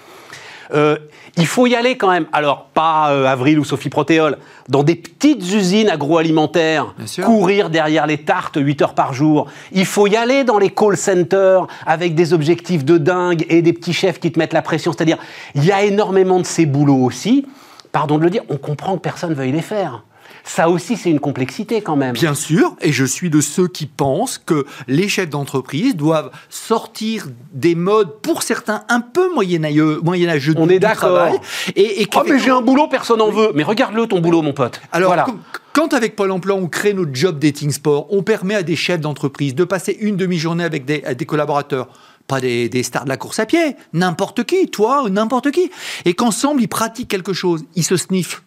Euh, 0.74 0.96
il 1.36 1.46
faut 1.46 1.66
y 1.66 1.74
aller 1.74 1.96
quand 1.96 2.10
même. 2.10 2.26
Alors, 2.32 2.66
pas 2.74 3.10
euh, 3.10 3.26
Avril 3.26 3.58
ou 3.58 3.64
Sophie 3.64 3.88
Protéol, 3.88 4.38
dans 4.68 4.82
des 4.82 4.94
petites 4.94 5.42
usines 5.52 5.88
agroalimentaires, 5.88 6.94
courir 7.24 7.70
derrière 7.70 8.06
les 8.06 8.18
tartes 8.18 8.58
8 8.60 8.82
heures 8.82 8.94
par 8.94 9.14
jour. 9.14 9.46
Il 9.72 9.86
faut 9.86 10.06
y 10.06 10.16
aller 10.16 10.44
dans 10.44 10.58
les 10.58 10.70
call 10.70 10.96
centers 10.96 11.66
avec 11.86 12.14
des 12.14 12.32
objectifs 12.32 12.84
de 12.84 12.98
dingue 12.98 13.46
et 13.48 13.62
des 13.62 13.72
petits 13.72 13.92
chefs 13.92 14.18
qui 14.18 14.32
te 14.32 14.38
mettent 14.38 14.52
la 14.52 14.62
pression. 14.62 14.92
C'est-à-dire, 14.92 15.18
il 15.54 15.64
y 15.64 15.72
a 15.72 15.84
énormément 15.84 16.38
de 16.38 16.46
ces 16.46 16.66
boulots 16.66 17.04
aussi. 17.04 17.46
Pardon 17.92 18.18
de 18.18 18.24
le 18.24 18.30
dire, 18.30 18.42
on 18.48 18.56
comprend 18.56 18.96
que 18.96 19.02
personne 19.02 19.34
veuille 19.34 19.52
les 19.52 19.62
faire. 19.62 20.02
Ça 20.44 20.68
aussi, 20.68 20.96
c'est 20.96 21.10
une 21.10 21.20
complexité 21.20 21.80
quand 21.80 21.96
même. 21.96 22.14
Bien 22.14 22.34
sûr, 22.34 22.76
et 22.80 22.92
je 22.92 23.04
suis 23.04 23.30
de 23.30 23.40
ceux 23.40 23.68
qui 23.68 23.86
pensent 23.86 24.38
que 24.38 24.66
les 24.86 25.08
chefs 25.08 25.30
d'entreprise 25.30 25.96
doivent 25.96 26.30
sortir 26.48 27.26
des 27.52 27.74
modes, 27.74 28.20
pour 28.22 28.42
certains, 28.42 28.84
un 28.88 29.00
peu 29.00 29.32
moyenâgeux, 29.34 30.00
moyenâgeux 30.02 30.54
On 30.56 30.68
est 30.68 30.78
d'accord. 30.78 31.28
Et, 31.76 32.02
et 32.02 32.08
oh, 32.14 32.22
mais 32.28 32.38
j'ai 32.38 32.50
un 32.50 32.60
boulot, 32.60 32.88
personne 32.88 33.18
n'en 33.18 33.30
veut. 33.30 33.52
Mais 33.54 33.62
regarde-le, 33.62 34.06
ton 34.06 34.20
boulot, 34.20 34.42
mon 34.42 34.52
pote. 34.52 34.80
Alors, 34.92 35.10
voilà. 35.10 35.26
Quand 35.72 35.94
avec 35.94 36.16
Pôle 36.16 36.32
emploi, 36.32 36.56
on 36.56 36.66
crée 36.66 36.92
notre 36.92 37.14
job 37.14 37.38
dating 37.38 37.70
sport, 37.70 38.06
on 38.10 38.22
permet 38.22 38.56
à 38.56 38.62
des 38.62 38.74
chefs 38.74 39.00
d'entreprise 39.00 39.54
de 39.54 39.64
passer 39.64 39.96
une 40.00 40.16
demi-journée 40.16 40.64
avec 40.64 40.84
des, 40.84 41.04
des 41.14 41.26
collaborateurs 41.26 41.88
pas 42.26 42.40
des, 42.40 42.68
des, 42.68 42.82
stars 42.82 43.04
de 43.04 43.08
la 43.08 43.16
course 43.16 43.38
à 43.38 43.46
pied, 43.46 43.74
n'importe 43.94 44.44
qui, 44.44 44.68
toi, 44.68 45.08
n'importe 45.08 45.50
qui. 45.50 45.70
Et 46.04 46.14
qu'ensemble, 46.14 46.60
ils 46.60 46.68
pratiquent 46.68 47.08
quelque 47.08 47.32
chose, 47.32 47.64
ils 47.74 47.84
se 47.84 47.96
sniffent. 47.96 48.42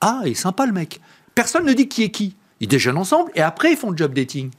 Ah, 0.00 0.22
il 0.24 0.32
est 0.32 0.34
sympa 0.34 0.66
le 0.66 0.72
mec. 0.72 1.00
Personne 1.36 1.66
ne 1.66 1.72
dit 1.74 1.86
qui 1.86 2.02
est 2.02 2.08
qui. 2.08 2.34
Ils 2.60 2.66
déjeunent 2.66 2.96
ensemble 2.96 3.30
et 3.34 3.42
après 3.42 3.70
ils 3.70 3.76
font 3.76 3.90
le 3.90 3.96
job 3.96 4.14
dating. 4.14 4.50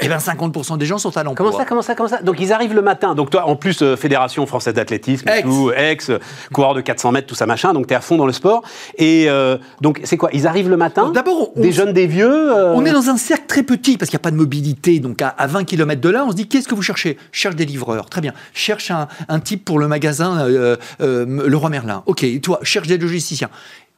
Eh 0.00 0.08
bien, 0.08 0.16
50% 0.16 0.76
des 0.76 0.86
gens 0.86 0.98
sont 0.98 1.16
à 1.16 1.22
l'emploi. 1.22 1.46
Comment 1.46 1.56
ça, 1.56 1.64
comment 1.64 1.82
ça, 1.82 1.94
comment 1.94 2.08
ça? 2.08 2.20
Donc, 2.20 2.40
ils 2.40 2.52
arrivent 2.52 2.74
le 2.74 2.82
matin. 2.82 3.14
Donc, 3.14 3.30
toi, 3.30 3.46
en 3.46 3.54
plus, 3.54 3.80
euh, 3.80 3.94
Fédération 3.94 4.44
française 4.44 4.74
d'athlétisme, 4.74 5.28
ex. 5.28 5.42
Tout, 5.42 5.70
ex, 5.70 6.10
coureur 6.52 6.74
de 6.74 6.80
400 6.80 7.12
mètres, 7.12 7.28
tout 7.28 7.36
ça, 7.36 7.46
machin. 7.46 7.72
Donc, 7.72 7.86
tu 7.86 7.92
es 7.92 7.96
à 7.96 8.00
fond 8.00 8.16
dans 8.16 8.26
le 8.26 8.32
sport. 8.32 8.64
Et 8.98 9.26
euh, 9.28 9.56
donc, 9.82 10.00
c'est 10.02 10.16
quoi? 10.16 10.30
Ils 10.32 10.48
arrivent 10.48 10.68
le 10.68 10.76
matin 10.76 11.12
D'abord, 11.14 11.52
des 11.54 11.70
jeunes, 11.70 11.92
des 11.92 12.08
vieux 12.08 12.52
euh 12.52 12.74
On 12.74 12.84
est 12.84 12.90
dans 12.90 13.08
un 13.08 13.16
cercle 13.16 13.46
très 13.46 13.62
petit 13.62 13.96
parce 13.96 14.10
qu'il 14.10 14.16
n'y 14.16 14.22
a 14.22 14.24
pas 14.24 14.32
de 14.32 14.36
mobilité. 14.36 14.98
Donc, 14.98 15.22
à, 15.22 15.46
20 15.46 15.62
km 15.62 16.00
de 16.00 16.08
là, 16.08 16.24
on 16.26 16.32
se 16.32 16.36
dit 16.36 16.48
qu'est-ce 16.48 16.66
que 16.66 16.74
vous 16.74 16.82
cherchez? 16.82 17.16
Je 17.30 17.38
cherche 17.38 17.54
des 17.54 17.64
livreurs. 17.64 18.10
Très 18.10 18.20
bien. 18.20 18.32
Cherche 18.52 18.90
un, 18.90 19.06
un 19.28 19.38
type 19.38 19.64
pour 19.64 19.78
le 19.78 19.86
magasin 19.86 20.44
Le 20.48 21.54
Roi 21.54 21.70
Merlin. 21.70 22.02
Ok. 22.06 22.26
toi, 22.42 22.58
cherche 22.62 22.88
des 22.88 22.98
logisticiens. 22.98 23.50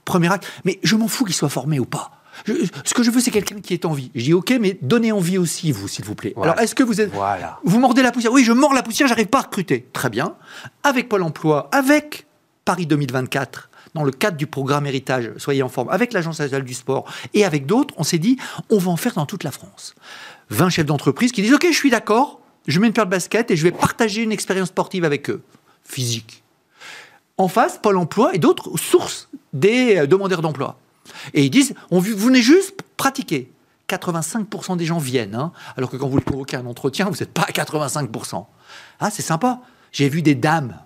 Premier 0.06 0.32
acte. 0.32 0.50
Mais 0.64 0.80
je 0.82 0.96
m'en 0.96 1.08
fous 1.08 1.26
qu'il 1.26 1.34
soit 1.34 1.50
formé 1.50 1.78
ou 1.78 1.84
pas 1.84 2.12
ce 2.84 2.94
que 2.94 3.02
je 3.02 3.10
veux, 3.10 3.20
c'est 3.20 3.30
quelqu'un 3.30 3.60
qui 3.60 3.72
est 3.74 3.84
en 3.84 3.92
vie. 3.92 4.10
Je 4.14 4.24
dis 4.24 4.32
OK, 4.32 4.52
mais 4.60 4.78
donnez 4.82 5.12
envie 5.12 5.38
aussi, 5.38 5.72
vous, 5.72 5.88
s'il 5.88 6.04
vous 6.04 6.14
plaît. 6.14 6.34
Alors, 6.40 6.58
est-ce 6.60 6.74
que 6.74 6.82
vous 6.82 7.00
êtes. 7.00 7.12
Voilà. 7.12 7.58
Vous 7.64 7.80
mordez 7.80 8.02
la 8.02 8.12
poussière? 8.12 8.32
Oui, 8.32 8.44
je 8.44 8.52
mords 8.52 8.74
la 8.74 8.82
poussière, 8.82 9.08
j'arrive 9.08 9.26
pas 9.28 9.38
à 9.38 9.42
recruter. 9.42 9.86
Très 9.92 10.10
bien. 10.10 10.34
Avec 10.82 11.08
Pôle 11.08 11.22
emploi, 11.22 11.68
avec 11.72 12.26
Paris 12.64 12.86
2024, 12.86 13.70
dans 13.94 14.04
le 14.04 14.10
cadre 14.10 14.36
du 14.36 14.46
programme 14.46 14.86
Héritage, 14.86 15.32
soyez 15.38 15.62
en 15.62 15.68
forme, 15.68 15.88
avec 15.88 16.12
l'Agence 16.12 16.38
nationale 16.38 16.64
du 16.64 16.74
sport 16.74 17.10
et 17.32 17.44
avec 17.44 17.64
d'autres, 17.64 17.94
on 17.96 18.02
s'est 18.02 18.18
dit, 18.18 18.36
on 18.68 18.78
va 18.78 18.90
en 18.90 18.96
faire 18.96 19.14
dans 19.14 19.26
toute 19.26 19.42
la 19.42 19.50
France. 19.50 19.94
20 20.50 20.68
chefs 20.68 20.86
d'entreprise 20.86 21.32
qui 21.32 21.42
disent 21.42 21.54
OK, 21.54 21.66
je 21.70 21.76
suis 21.76 21.90
d'accord, 21.90 22.40
je 22.66 22.78
mets 22.78 22.88
une 22.88 22.92
paire 22.92 23.06
de 23.06 23.10
baskets 23.10 23.50
et 23.50 23.56
je 23.56 23.62
vais 23.62 23.72
partager 23.72 24.22
une 24.22 24.32
expérience 24.32 24.68
sportive 24.68 25.04
avec 25.04 25.30
eux, 25.30 25.42
physique. 25.84 26.42
En 27.38 27.48
face, 27.48 27.78
Pôle 27.78 27.98
emploi 27.98 28.34
et 28.34 28.38
d'autres 28.38 28.76
sources 28.78 29.28
des 29.52 29.96
euh, 29.96 30.06
demandeurs 30.06 30.42
d'emploi. 30.42 30.78
Et 31.34 31.44
ils 31.44 31.50
disent, 31.50 31.74
vous 31.90 32.00
venez 32.00 32.42
juste 32.42 32.74
pratiquer. 32.96 33.52
85% 33.88 34.76
des 34.76 34.84
gens 34.84 34.98
viennent, 34.98 35.36
hein. 35.36 35.52
alors 35.76 35.90
que 35.90 35.96
quand 35.96 36.08
vous 36.08 36.16
le 36.16 36.24
provoquez 36.24 36.56
un 36.56 36.66
entretien, 36.66 37.06
vous 37.06 37.18
n'êtes 37.18 37.32
pas 37.32 37.42
à 37.42 37.52
85%. 37.52 38.46
Ah, 38.98 39.10
c'est 39.10 39.22
sympa. 39.22 39.60
J'ai 39.92 40.08
vu 40.08 40.22
des 40.22 40.34
dames 40.34 40.76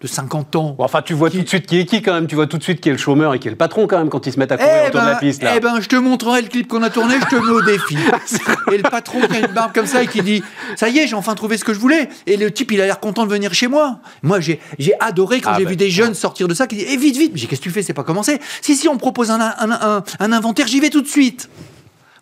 de 0.00 0.06
50 0.06 0.56
ans. 0.56 0.76
enfin, 0.78 1.02
tu 1.02 1.12
vois 1.12 1.28
tout 1.28 1.42
de 1.42 1.48
suite 1.48 1.66
qui 1.66 1.78
est 1.78 1.84
qui 1.84 2.00
quand 2.00 2.14
même. 2.14 2.26
Tu 2.26 2.34
vois 2.34 2.46
tout 2.46 2.56
de 2.56 2.62
suite 2.62 2.80
qui 2.80 2.88
est 2.88 2.92
le 2.92 2.98
chômeur 2.98 3.34
et 3.34 3.38
qui 3.38 3.48
est 3.48 3.50
le 3.50 3.56
patron 3.56 3.86
quand 3.86 3.98
même 3.98 4.08
quand 4.08 4.26
ils 4.26 4.32
se 4.32 4.38
mettent 4.38 4.52
à 4.52 4.56
courir 4.56 4.72
eh 4.84 4.88
autour 4.88 5.00
de 5.02 5.06
la 5.06 5.12
ben, 5.12 5.18
piste. 5.18 5.42
Eh 5.54 5.60
ben, 5.60 5.78
je 5.78 5.88
te 5.88 5.96
montrerai 5.96 6.40
le 6.40 6.48
clip 6.48 6.68
qu'on 6.68 6.82
a 6.82 6.88
tourné, 6.88 7.16
je 7.20 7.26
te 7.26 7.34
mets 7.34 7.52
au 7.52 7.60
défi. 7.60 7.98
et 8.72 8.78
le 8.78 8.82
patron 8.82 9.20
qui 9.20 9.36
a 9.36 9.40
une 9.40 9.52
barbe 9.52 9.72
comme 9.74 9.84
ça 9.84 10.02
et 10.02 10.06
qui 10.06 10.22
dit 10.22 10.42
Ça 10.76 10.88
y 10.88 10.98
est, 10.98 11.06
j'ai 11.06 11.16
enfin 11.16 11.34
trouvé 11.34 11.58
ce 11.58 11.66
que 11.66 11.74
je 11.74 11.78
voulais. 11.78 12.08
Et 12.26 12.38
le 12.38 12.50
type, 12.50 12.72
il 12.72 12.80
a 12.80 12.86
l'air 12.86 12.98
content 12.98 13.26
de 13.26 13.30
venir 13.30 13.52
chez 13.52 13.68
moi. 13.68 13.98
Moi, 14.22 14.40
j'ai 14.40 14.58
adoré 15.00 15.42
quand 15.42 15.50
ah 15.52 15.56
j'ai 15.58 15.64
ben, 15.64 15.70
vu 15.70 15.76
des 15.76 15.90
jeunes 15.90 16.14
sortir 16.14 16.48
de 16.48 16.54
ça 16.54 16.66
qui 16.66 16.76
disent 16.76 16.88
Eh, 16.90 16.96
vite, 16.96 17.18
vite. 17.18 17.32
Mais 17.34 17.40
qu'est-ce 17.40 17.60
que 17.60 17.64
tu 17.64 17.70
fais? 17.70 17.82
C'est 17.82 17.92
pas 17.92 18.04
commencé. 18.04 18.40
Si, 18.62 18.76
si, 18.76 18.88
on 18.88 18.94
me 18.94 18.98
propose 18.98 19.30
un, 19.30 19.38
un, 19.40 20.02
un 20.18 20.32
inventaire, 20.32 20.66
j'y 20.66 20.80
vais 20.80 20.88
tout 20.88 21.02
de 21.02 21.08
suite. 21.08 21.50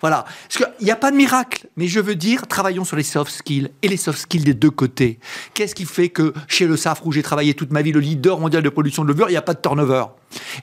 Voilà. 0.00 0.24
Parce 0.48 0.56
qu'il 0.56 0.86
n'y 0.86 0.90
a 0.90 0.96
pas 0.96 1.10
de 1.10 1.16
miracle. 1.16 1.66
Mais 1.76 1.88
je 1.88 2.00
veux 2.00 2.14
dire, 2.14 2.46
travaillons 2.46 2.84
sur 2.84 2.96
les 2.96 3.02
soft 3.02 3.32
skills 3.32 3.70
et 3.82 3.88
les 3.88 3.96
soft 3.96 4.18
skills 4.18 4.44
des 4.44 4.54
deux 4.54 4.70
côtés. 4.70 5.18
Qu'est-ce 5.54 5.74
qui 5.74 5.84
fait 5.84 6.08
que 6.08 6.32
chez 6.46 6.66
le 6.66 6.76
SAFRE, 6.76 7.06
où 7.06 7.12
j'ai 7.12 7.22
travaillé 7.22 7.54
toute 7.54 7.70
ma 7.70 7.82
vie, 7.82 7.92
le 7.92 8.00
leader 8.00 8.38
mondial 8.38 8.62
de 8.62 8.68
production 8.68 9.02
de 9.04 9.08
levure, 9.08 9.28
il 9.28 9.32
n'y 9.32 9.38
a 9.38 9.42
pas 9.42 9.54
de 9.54 9.60
turnover? 9.60 10.04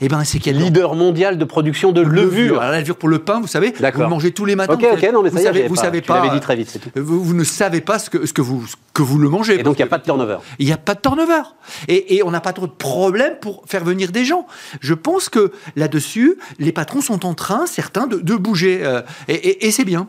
Eh 0.02 0.08
ben, 0.08 0.24
c'est 0.24 0.40
qu'il 0.40 0.58
leader 0.58 0.96
mondial 0.96 1.38
de 1.38 1.46
production 1.46 1.92
de 1.92 2.02
levure. 2.02 2.60
la 2.60 2.80
levure 2.80 2.98
pour 2.98 3.10
le 3.10 3.20
pain, 3.20 3.40
vous 3.40 3.48
savez, 3.48 3.74
vous 3.94 4.04
mangez 4.08 4.32
tous 4.32 4.46
les 4.46 4.56
matins. 4.56 4.78
Non, 5.14 5.24
mais 5.24 5.30
vous, 5.30 5.38
savez, 5.38 5.68
vous 5.68 5.76
savez 5.76 6.02
pas. 6.02 6.28
dit 6.30 6.40
très 6.40 6.56
vite, 6.56 6.80
tout. 6.82 6.90
Vous, 6.96 7.34
ne 7.34 7.44
savez 7.44 7.82
pas 7.82 8.00
ce 8.00 8.10
que, 8.10 8.26
ce 8.26 8.34
que 8.34 8.42
vous, 8.42 8.66
que 8.94 9.02
vous 9.02 9.18
le 9.18 9.30
mangez. 9.30 9.60
Et 9.60 9.64
donc 9.64 9.78
il 9.78 9.82
n'y 9.82 9.88
a 9.88 9.90
pas 9.90 9.98
de 9.98 10.04
turnover. 10.04 10.38
Il 10.60 10.66
n'y 10.66 10.74
a 10.74 10.78
pas 10.78 10.94
de 10.94 11.02
turnover. 11.02 11.42
Et, 11.88 12.16
et 12.16 12.24
on 12.24 12.32
n'a 12.32 12.42
pas 12.42 12.54
trop 12.54 12.68
de 12.68 12.72
problème 12.72 13.36
pour 13.42 13.64
faire 13.68 13.84
venir 13.84 14.12
des 14.12 14.26
gens. 14.26 14.48
Je 14.82 14.94
pense 14.94 15.30
que 15.30 15.52
là-dessus, 15.76 16.38
les 16.60 16.72
patrons 16.72 17.02
sont 17.02 17.26
en 17.26 17.34
train, 17.34 17.66
certains, 17.66 18.08
de, 18.08 18.18
de 18.18 18.36
bouger. 18.36 18.82
Euh, 18.84 19.02
et, 19.28 19.68
et 19.68 19.72
c'est 19.72 19.86
bien. 19.86 20.08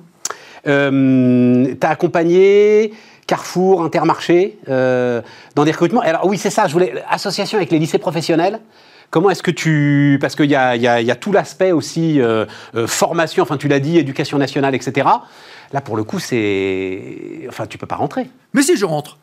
Euh, 0.67 1.75
T'as 1.79 1.91
accompagné 1.91 2.93
Carrefour, 3.27 3.83
Intermarché, 3.83 4.59
euh, 4.69 5.21
dans 5.55 5.65
des 5.65 5.73
recrutements. 5.73 6.01
Alors 6.01 6.27
oui, 6.27 6.39
c'est 6.39 6.51
ça, 6.51 6.69
je 6.69 6.73
voulais 6.73 7.03
association 7.09 7.59
avec 7.59 7.71
les 7.71 7.79
lycées 7.79 7.99
professionnels. 7.99 8.61
Comment 9.11 9.31
est-ce 9.31 9.43
que 9.43 9.51
tu... 9.51 10.19
Parce 10.21 10.37
qu'il 10.37 10.51
y 10.51 10.55
a, 10.55 10.77
y, 10.77 10.87
a, 10.87 11.01
y 11.01 11.11
a, 11.11 11.17
tout 11.17 11.33
l'aspect 11.33 11.73
aussi 11.73 12.21
euh, 12.21 12.45
euh, 12.75 12.87
formation, 12.87 13.43
enfin 13.43 13.57
tu 13.57 13.69
l'as 13.69 13.81
dit, 13.81 13.99
éducation 13.99 14.39
nationale, 14.39 14.75
etc. 14.75 15.09
Là, 15.73 15.81
pour 15.81 15.97
le 15.97 16.05
coup, 16.05 16.19
c'est... 16.19 17.47
Enfin, 17.49 17.67
tu 17.67 17.79
peux 17.79 17.87
pas 17.87 17.97
rentrer. 17.97 18.29
Mais 18.53 18.63
si, 18.63 18.77
je 18.77 18.85
rentre. 18.85 19.19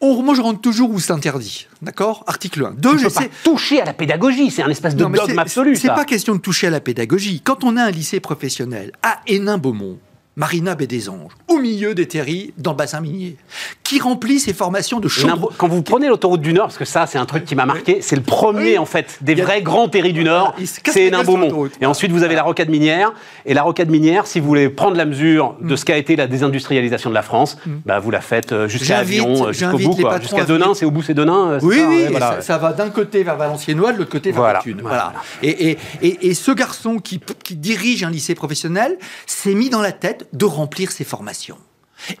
On, 0.00 0.22
moi, 0.22 0.34
je 0.34 0.40
rentre 0.40 0.60
toujours 0.62 0.90
où 0.90 0.98
c'est 0.98 1.12
interdit. 1.12 1.66
D'accord? 1.82 2.24
Article 2.26 2.64
1. 2.64 2.70
Deux, 2.78 2.96
tu 2.96 3.04
peux 3.04 3.10
pas 3.10 3.24
toucher 3.44 3.82
à 3.82 3.84
la 3.84 3.92
pédagogie. 3.92 4.50
C'est 4.50 4.62
un 4.62 4.70
espèce 4.70 4.96
de 4.96 5.04
non, 5.04 5.10
dogme 5.10 5.38
absolu. 5.38 5.76
C'est 5.76 5.88
pas 5.88 6.06
question 6.06 6.34
de 6.34 6.40
toucher 6.40 6.68
à 6.68 6.70
la 6.70 6.80
pédagogie. 6.80 7.42
Quand 7.42 7.64
on 7.64 7.76
a 7.76 7.84
un 7.84 7.90
lycée 7.90 8.20
professionnel 8.20 8.92
à 9.02 9.20
Hénin-Beaumont, 9.26 9.98
Marina 10.40 10.74
Baie 10.74 10.86
des 10.86 11.10
Anges, 11.10 11.32
au 11.48 11.58
milieu 11.58 11.94
des 11.94 12.08
terries, 12.08 12.54
dans 12.56 12.70
le 12.70 12.76
bassin 12.78 13.02
minier, 13.02 13.36
qui 13.84 14.00
remplit 14.00 14.40
ses 14.40 14.54
formations 14.54 14.98
de 14.98 15.06
chaudron. 15.06 15.50
Quand 15.58 15.68
vous 15.68 15.82
prenez 15.82 16.08
l'autoroute 16.08 16.40
du 16.40 16.54
Nord, 16.54 16.68
parce 16.68 16.78
que 16.78 16.86
ça, 16.86 17.06
c'est 17.06 17.18
un 17.18 17.26
truc 17.26 17.44
qui 17.44 17.54
m'a 17.54 17.66
marqué, 17.66 17.98
c'est 18.00 18.16
le 18.16 18.22
premier, 18.22 18.78
en 18.78 18.86
fait, 18.86 19.18
des 19.20 19.34
vrais 19.34 19.60
grands 19.60 19.90
terris 19.90 20.14
du 20.14 20.24
Nord, 20.24 20.56
c'est 20.64 21.08
Hénin-Beaumont. 21.08 21.68
Et 21.82 21.84
ensuite, 21.84 22.10
vous 22.10 22.22
avez 22.22 22.36
la 22.36 22.42
rocade 22.42 22.70
minière. 22.70 23.12
Et 23.44 23.52
la 23.52 23.62
rocade 23.62 23.90
minière, 23.90 24.26
si 24.26 24.40
vous 24.40 24.46
voulez 24.46 24.70
prendre 24.70 24.96
la 24.96 25.04
mesure 25.04 25.56
de 25.60 25.76
ce 25.76 25.84
qu'a 25.84 25.98
été 25.98 26.16
la 26.16 26.26
désindustrialisation 26.26 27.10
de 27.10 27.14
la 27.14 27.22
France, 27.22 27.58
mm. 27.66 27.70
bah, 27.84 27.98
vous 27.98 28.10
la 28.10 28.22
faites 28.22 28.52
euh, 28.52 28.66
jusqu'à 28.66 29.00
Avion, 29.00 29.48
euh, 29.48 29.52
jusqu'au 29.52 29.76
bout, 29.76 29.96
jusqu'à 30.22 30.44
Denain, 30.44 30.72
c'est 30.72 30.86
au 30.86 30.90
bout, 30.90 31.02
c'est 31.02 31.12
Denain. 31.12 31.58
Oui, 31.60 31.76
ça, 31.76 31.86
oui, 31.86 32.06
voilà, 32.10 32.40
ça, 32.40 32.56
va 32.56 32.72
d'un 32.72 32.88
côté 32.88 33.22
vers 33.24 33.36
Valenciennois, 33.36 33.92
de 33.92 33.98
l'autre 33.98 34.10
côté 34.10 34.32
vers 34.32 34.40
voilà, 34.40 34.62
Voilà. 34.80 35.12
Et, 35.42 35.76
et, 36.00 36.28
et, 36.28 36.32
ce 36.32 36.52
garçon 36.52 36.96
qui, 36.96 37.20
qui 37.44 37.56
dirige 37.56 38.04
un 38.04 38.10
lycée 38.10 38.34
professionnel 38.34 38.96
s'est 39.26 39.54
mis 39.54 39.68
dans 39.68 39.82
la 39.82 39.92
tête 39.92 40.29
de 40.32 40.44
remplir 40.44 40.92
ses 40.92 41.04
formations. 41.04 41.58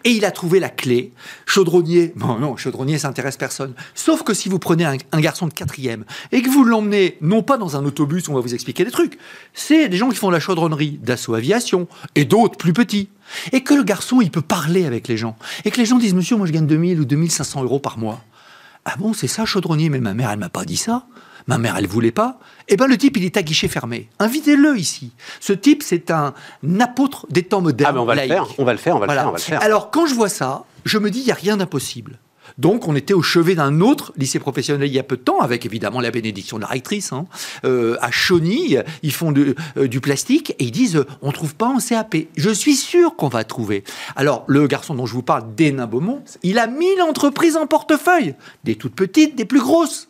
Et 0.04 0.10
il 0.10 0.24
a 0.24 0.30
trouvé 0.30 0.60
la 0.60 0.68
clé. 0.68 1.12
Chaudronnier, 1.46 2.12
bon 2.16 2.38
non, 2.38 2.56
chaudronnier, 2.56 2.98
ça 2.98 3.08
intéresse 3.08 3.36
personne. 3.36 3.74
Sauf 3.94 4.22
que 4.22 4.34
si 4.34 4.48
vous 4.48 4.58
prenez 4.58 4.84
un, 4.84 5.20
garçon 5.20 5.46
de 5.46 5.52
quatrième 5.52 6.04
et 6.32 6.42
que 6.42 6.50
vous 6.50 6.64
l'emmenez, 6.64 7.16
non 7.20 7.42
pas 7.42 7.56
dans 7.56 7.76
un 7.76 7.84
autobus 7.84 8.28
on 8.28 8.34
va 8.34 8.40
vous 8.40 8.54
expliquer 8.54 8.84
des 8.84 8.90
trucs, 8.90 9.18
c'est 9.54 9.88
des 9.88 9.96
gens 9.96 10.08
qui 10.08 10.16
font 10.16 10.30
la 10.30 10.40
chaudronnerie, 10.40 10.98
d'assaut 11.02 11.34
aviation, 11.34 11.88
et 12.14 12.24
d'autres 12.24 12.56
plus 12.56 12.72
petits. 12.72 13.08
Et 13.52 13.62
que 13.62 13.74
le 13.74 13.84
garçon, 13.84 14.20
il 14.20 14.30
peut 14.30 14.42
parler 14.42 14.86
avec 14.86 15.06
les 15.08 15.16
gens. 15.16 15.36
Et 15.64 15.70
que 15.70 15.78
les 15.78 15.86
gens 15.86 15.98
disent, 15.98 16.14
monsieur, 16.14 16.36
moi 16.36 16.46
je 16.46 16.52
gagne 16.52 16.66
2000 16.66 17.00
ou 17.00 17.04
2500 17.04 17.62
euros 17.62 17.78
par 17.78 17.96
mois. 17.96 18.22
Ah 18.84 18.94
bon, 18.98 19.12
c'est 19.12 19.28
ça, 19.28 19.44
chaudronnier, 19.44 19.88
mais 19.88 20.00
ma 20.00 20.14
mère, 20.14 20.30
elle 20.30 20.38
m'a 20.38 20.48
pas 20.48 20.64
dit 20.64 20.76
ça. 20.76 21.06
Ma 21.50 21.58
mère, 21.58 21.76
elle 21.76 21.88
voulait 21.88 22.12
pas. 22.12 22.38
Eh 22.68 22.76
bien, 22.76 22.86
le 22.86 22.96
type, 22.96 23.16
il 23.16 23.24
est 23.24 23.36
à 23.36 23.42
guichet 23.42 23.66
fermé. 23.66 24.08
Invitez-le 24.20 24.78
ici. 24.78 25.10
Ce 25.40 25.52
type, 25.52 25.82
c'est 25.82 26.12
un 26.12 26.32
apôtre 26.78 27.26
des 27.28 27.42
temps 27.42 27.60
modernes. 27.60 27.90
Ah, 27.90 27.92
mais 27.92 27.98
on 27.98 28.04
va 28.04 28.14
le 28.14 28.20
faire, 28.28 28.46
on 28.56 28.64
va 28.64 28.70
le 28.70 28.78
faire, 28.78 28.94
on 28.94 29.00
va 29.00 29.06
le 29.06 29.12
faire, 29.12 29.26
on 29.26 29.32
va 29.32 29.36
le 29.36 29.42
faire. 29.42 29.60
Alors, 29.60 29.90
quand 29.90 30.06
je 30.06 30.14
vois 30.14 30.28
ça, 30.28 30.62
je 30.84 30.96
me 30.98 31.10
dis, 31.10 31.18
il 31.18 31.24
n'y 31.24 31.32
a 31.32 31.34
rien 31.34 31.56
d'impossible. 31.56 32.20
Donc, 32.56 32.86
on 32.86 32.94
était 32.94 33.14
au 33.14 33.22
chevet 33.22 33.56
d'un 33.56 33.80
autre 33.80 34.12
lycée 34.16 34.38
professionnel 34.38 34.86
il 34.86 34.94
y 34.94 35.00
a 35.00 35.02
peu 35.02 35.16
de 35.16 35.22
temps, 35.22 35.40
avec 35.40 35.66
évidemment 35.66 36.00
la 36.00 36.12
bénédiction 36.12 36.56
de 36.56 36.62
la 36.62 36.68
rectrice. 36.68 37.12
Hein. 37.12 37.26
Euh, 37.64 37.96
à 38.00 38.12
Chauny, 38.12 38.76
ils 39.02 39.12
font 39.12 39.34
euh, 39.36 39.88
du 39.88 40.00
plastique 40.00 40.50
et 40.60 40.64
ils 40.64 40.70
disent 40.70 40.98
euh, 40.98 41.06
on 41.20 41.32
trouve 41.32 41.56
pas 41.56 41.66
en 41.66 41.78
CAP. 41.78 42.14
Je 42.36 42.50
suis 42.50 42.76
sûr 42.76 43.16
qu'on 43.16 43.28
va 43.28 43.42
trouver. 43.42 43.82
Alors, 44.14 44.44
le 44.46 44.68
garçon 44.68 44.94
dont 44.94 45.06
je 45.06 45.14
vous 45.14 45.22
parle, 45.24 45.52
Dénin 45.56 45.88
Beaumont, 45.88 46.22
il 46.44 46.60
a 46.60 46.68
1000 46.68 47.02
entreprises 47.02 47.56
en 47.56 47.66
portefeuille, 47.66 48.36
des 48.62 48.76
toutes 48.76 48.94
petites, 48.94 49.34
des 49.34 49.44
plus 49.44 49.60
grosses. 49.60 50.09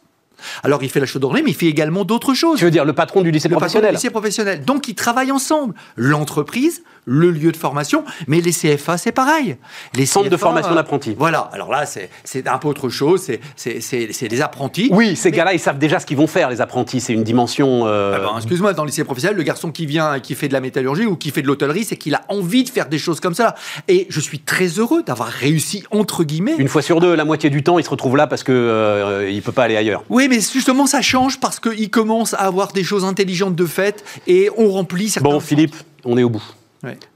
Alors, 0.62 0.82
il 0.82 0.91
fait 0.91 1.01
la 1.01 1.07
chaudronnerie, 1.07 1.43
mais 1.43 1.51
il 1.51 1.57
fait 1.57 1.66
également 1.66 2.05
d'autres 2.05 2.34
choses. 2.34 2.59
Tu 2.59 2.64
veux 2.64 2.70
dire 2.70 2.84
le 2.84 2.93
patron 2.93 3.22
du 3.22 3.30
lycée 3.30 3.49
le 3.49 3.57
professionnel 3.57 3.82
patron 3.82 3.93
du 3.93 3.97
lycée 3.97 4.11
professionnel. 4.11 4.64
Donc, 4.64 4.88
ils 4.88 4.95
travaillent 4.95 5.32
ensemble. 5.32 5.74
L'entreprise, 5.97 6.82
le 7.05 7.30
lieu 7.30 7.53
de 7.53 7.57
formation, 7.57 8.05
mais 8.26 8.40
les 8.40 8.53
CFA, 8.53 8.98
c'est 8.98 9.12
pareil. 9.12 9.57
Les 9.94 10.07
centres 10.07 10.28
de 10.28 10.36
formation 10.36 10.74
d'apprentis. 10.74 11.14
Voilà. 11.18 11.51
Alors 11.53 11.70
là, 11.70 11.84
c'est 11.86 12.48
un 12.48 12.59
peu 12.59 12.68
autre 12.68 12.88
chose. 12.88 13.30
C'est 13.57 14.28
des 14.28 14.40
apprentis. 14.40 14.90
Oui, 14.92 15.16
ces 15.16 15.30
gars-là, 15.30 15.55
ils 15.55 15.61
savent 15.61 15.78
déjà 15.78 16.01
ce 16.01 16.07
qu'ils 16.07 16.16
vont 16.16 16.26
faire, 16.26 16.51
les 16.51 16.61
apprentis. 16.61 17.01
C'est 17.01 17.12
une 17.12 17.24
dimension. 17.24 17.82
Euh... 17.86 18.14
Ah 18.16 18.18
ben, 18.20 18.36
Excuse-moi, 18.36 18.72
dans 18.72 18.84
le 18.84 18.88
lycée 18.88 19.05
professionnel, 19.05 19.36
le 19.36 19.42
garçon 19.42 19.70
qui 19.70 19.86
vient 19.86 20.14
et 20.14 20.20
qui 20.20 20.34
fait 20.34 20.48
de 20.48 20.53
la 20.53 20.61
métallurgie 20.61 21.07
ou 21.07 21.16
qui 21.16 21.30
fait 21.30 21.42
de 21.42 21.46
l'hôtellerie, 21.46 21.84
c'est 21.84 21.96
qu'il 21.96 22.14
a 22.14 22.22
envie 22.28 22.64
de 22.64 22.68
faire 22.68 22.88
des 22.88 22.98
choses 22.98 23.20
comme 23.20 23.34
ça. 23.34 23.55
Et 23.88 24.07
je 24.09 24.20
suis 24.20 24.38
très 24.38 24.66
heureux 24.66 25.03
d'avoir 25.03 25.28
réussi, 25.28 25.84
entre 25.90 26.24
guillemets. 26.24 26.55
Une 26.59 26.68
fois 26.68 26.82
sur 26.82 27.01
deux, 27.01 27.14
la 27.14 27.24
moitié 27.24 27.51
du 27.51 27.62
temps, 27.62 27.78
il 27.78 27.84
se 27.84 27.90
retrouve 27.90 28.16
là 28.16 28.26
parce 28.26 28.44
qu'il 28.44 28.55
euh, 28.55 29.32
ne 29.32 29.40
peut 29.40 29.53
pas 29.53 29.64
aller 29.64 29.76
ailleurs. 29.76 30.05
Oui, 30.09 30.28
mais 30.28 30.40
justement, 30.40 30.86
ça 30.86 31.03
change 31.03 31.40
parce 31.40 31.61
qu'il 31.61 31.90
commence 31.90 32.34
à 32.34 32.38
avoir 32.38 32.72
des 32.72 32.84
choses 32.84 33.05
intelligentes 33.05 33.57
de 33.57 33.66
fait 33.66 34.05
et 34.26 34.51
on 34.57 34.70
remplit 34.70 35.09
certains. 35.09 35.28
Bon, 35.28 35.40
Philippe, 35.40 35.74
on 36.05 36.16
est 36.16 36.22
au 36.22 36.30
bout. 36.30 36.42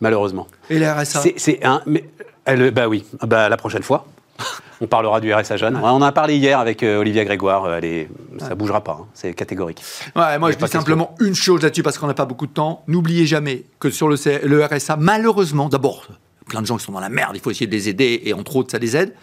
Malheureusement. 0.00 0.46
Et 0.70 0.78
les 0.78 0.88
RSA 0.90 1.22
C'est 1.36 1.64
un. 1.64 1.82
Mais, 1.86 2.04
elle, 2.44 2.70
bah 2.70 2.88
oui, 2.88 3.04
bah, 3.22 3.48
la 3.48 3.56
prochaine 3.56 3.82
fois. 3.82 4.06
On 4.80 4.86
parlera 4.86 5.20
du 5.20 5.32
RSA 5.32 5.56
jeune. 5.56 5.76
On 5.76 5.84
en 5.84 6.02
a 6.02 6.12
parlé 6.12 6.36
hier 6.36 6.58
avec 6.58 6.82
euh, 6.82 6.98
Olivia 6.98 7.24
Grégoire. 7.24 7.72
Elle 7.74 7.84
est, 7.84 8.08
ça 8.38 8.54
bougera 8.54 8.82
pas. 8.82 8.98
Hein. 9.00 9.06
C'est 9.14 9.32
catégorique. 9.32 9.82
Ouais, 10.16 10.38
moi, 10.38 10.50
je 10.50 10.56
dis 10.56 10.68
simplement 10.68 11.14
une 11.20 11.34
chose 11.34 11.62
là-dessus 11.62 11.82
parce 11.82 11.96
qu'on 11.96 12.08
n'a 12.08 12.14
pas 12.14 12.24
beaucoup 12.24 12.46
de 12.46 12.52
temps. 12.52 12.82
N'oubliez 12.88 13.26
jamais 13.26 13.64
que 13.78 13.90
sur 13.90 14.08
le, 14.08 14.16
le 14.44 14.64
RSA, 14.64 14.96
malheureusement, 14.96 15.68
d'abord, 15.68 16.08
plein 16.48 16.60
de 16.60 16.66
gens 16.66 16.76
qui 16.76 16.84
sont 16.84 16.92
dans 16.92 17.00
la 17.00 17.08
merde. 17.08 17.32
Il 17.34 17.40
faut 17.40 17.50
essayer 17.50 17.66
de 17.68 17.72
les 17.72 17.88
aider 17.88 18.22
et 18.24 18.34
entre 18.34 18.56
autres, 18.56 18.72
ça 18.72 18.78
les 18.78 18.96
aide. 18.96 19.14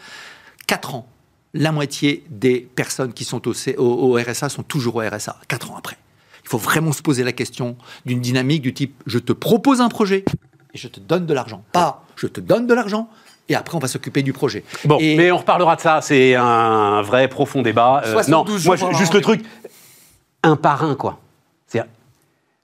4 0.68 0.96
ans, 0.96 1.08
la 1.54 1.74
moitié 1.74 2.24
des 2.30 2.62
personnes 2.62 3.12
qui 3.12 3.26
sont 3.26 3.46
au, 3.48 3.54
au, 3.78 3.84
au 3.84 4.14
RSA 4.14 4.48
sont 4.48 4.64
toujours 4.64 4.96
au 4.96 5.02
RSA. 5.02 5.36
4 5.50 5.72
ans 5.72 5.76
après. 5.78 5.98
Il 6.44 6.50
faut 6.50 6.58
vraiment 6.58 6.92
se 6.92 7.02
poser 7.02 7.24
la 7.24 7.32
question 7.32 7.78
d'une 8.06 8.20
dynamique 8.20 8.62
du 8.62 8.74
type 8.74 8.96
je 9.06 9.20
te 9.20 9.34
propose 9.34 9.82
un 9.82 9.89
projet 9.89 10.26
et 10.74 10.78
je 10.78 10.88
te 10.88 11.00
donne 11.00 11.26
de 11.26 11.34
l'argent. 11.34 11.64
Pas 11.72 12.04
je 12.16 12.28
te 12.28 12.39
donne 12.39 12.68
de 12.68 12.74
l'argent 12.74 13.10
et 13.50 13.56
après 13.56 13.76
on 13.76 13.80
va 13.80 13.88
s'occuper 13.88 14.22
du 14.22 14.34
projet. 14.34 14.64
Bon, 14.86 14.98
mais 15.00 15.32
on 15.32 15.38
reparlera 15.38 15.76
de 15.76 15.82
ça, 15.82 16.02
c'est 16.02 16.36
un 16.36 17.02
vrai 17.02 17.28
profond 17.28 17.62
débat. 17.62 18.04
Euh, 18.06 18.24
non, 18.28 18.46
moi 18.66 18.76
juste 18.94 19.14
le 19.14 19.22
truc, 19.22 19.44
un 20.44 20.56
par 20.56 20.84
un 20.84 20.96
quoi. 20.96 21.20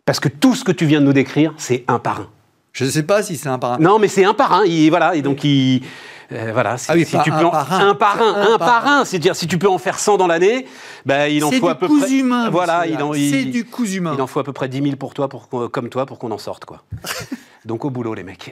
Parce 0.08 0.22
que 0.22 0.30
tout 0.30 0.56
ce 0.56 0.64
que 0.64 0.72
tu 0.72 0.86
viens 0.86 1.02
de 1.02 1.06
nous 1.06 1.12
décrire, 1.12 1.54
c'est 1.58 1.84
un 1.90 2.00
par 2.00 2.22
un. 2.22 2.28
Je 2.72 2.86
ne 2.86 2.90
sais 2.90 3.04
pas 3.04 3.22
si 3.24 3.36
c'est 3.36 3.50
un 3.50 3.60
par 3.60 3.74
un. 3.74 3.78
Non, 3.80 4.00
mais 4.00 4.08
c'est 4.08 4.24
un 4.24 4.34
par 4.34 4.54
un. 4.54 4.64
Il, 4.64 4.90
voilà, 4.90 5.16
et 5.16 5.22
donc 5.22 5.44
il. 5.44 5.84
Euh, 6.32 6.52
voilà, 6.52 6.78
si, 6.78 6.92
ah 6.92 6.96
oui, 6.96 7.06
si 7.06 7.18
tu 7.24 7.32
un, 7.32 7.40
peux 7.40 7.46
en, 7.46 7.52
par 7.52 7.74
un, 7.74 7.90
un 7.90 7.96
par 7.96 8.22
un, 8.22 8.54
un, 8.54 8.58
par 8.58 8.88
un, 8.88 9.06
c'est-à-dire 9.06 9.36
si 9.36 9.48
tu 9.48 9.58
peux 9.58 9.70
en 9.70 9.78
faire 9.78 9.98
100 9.98 10.18
dans 10.18 10.28
l'année, 10.28 10.66
ben 11.06 11.28
il 11.28 11.44
en 11.46 11.52
faut 11.52 11.70
à 11.70 11.76
peu 11.76 11.88
près. 11.88 12.12
Humain, 12.12 12.50
voilà, 12.50 12.86
il 12.86 13.02
en, 13.02 13.14
c'est 13.14 13.46
du 13.46 13.64
cousu 13.64 13.98
humain. 13.98 14.14
Il 14.16 14.22
en 14.22 14.28
faut 14.28 14.40
à 14.40 14.44
peu 14.44 14.54
près 14.54 14.68
10 14.68 14.82
000 14.82 14.96
pour 14.98 15.14
toi, 15.14 15.30
pour, 15.30 15.48
comme 15.72 15.88
toi, 15.90 16.06
pour 16.06 16.20
qu'on 16.20 16.32
en 16.32 16.38
sorte, 16.38 16.66
quoi. 16.66 16.84
Donc 17.66 17.86
au 17.86 17.90
boulot, 17.90 18.14
les 18.14 18.24
mecs. 18.24 18.46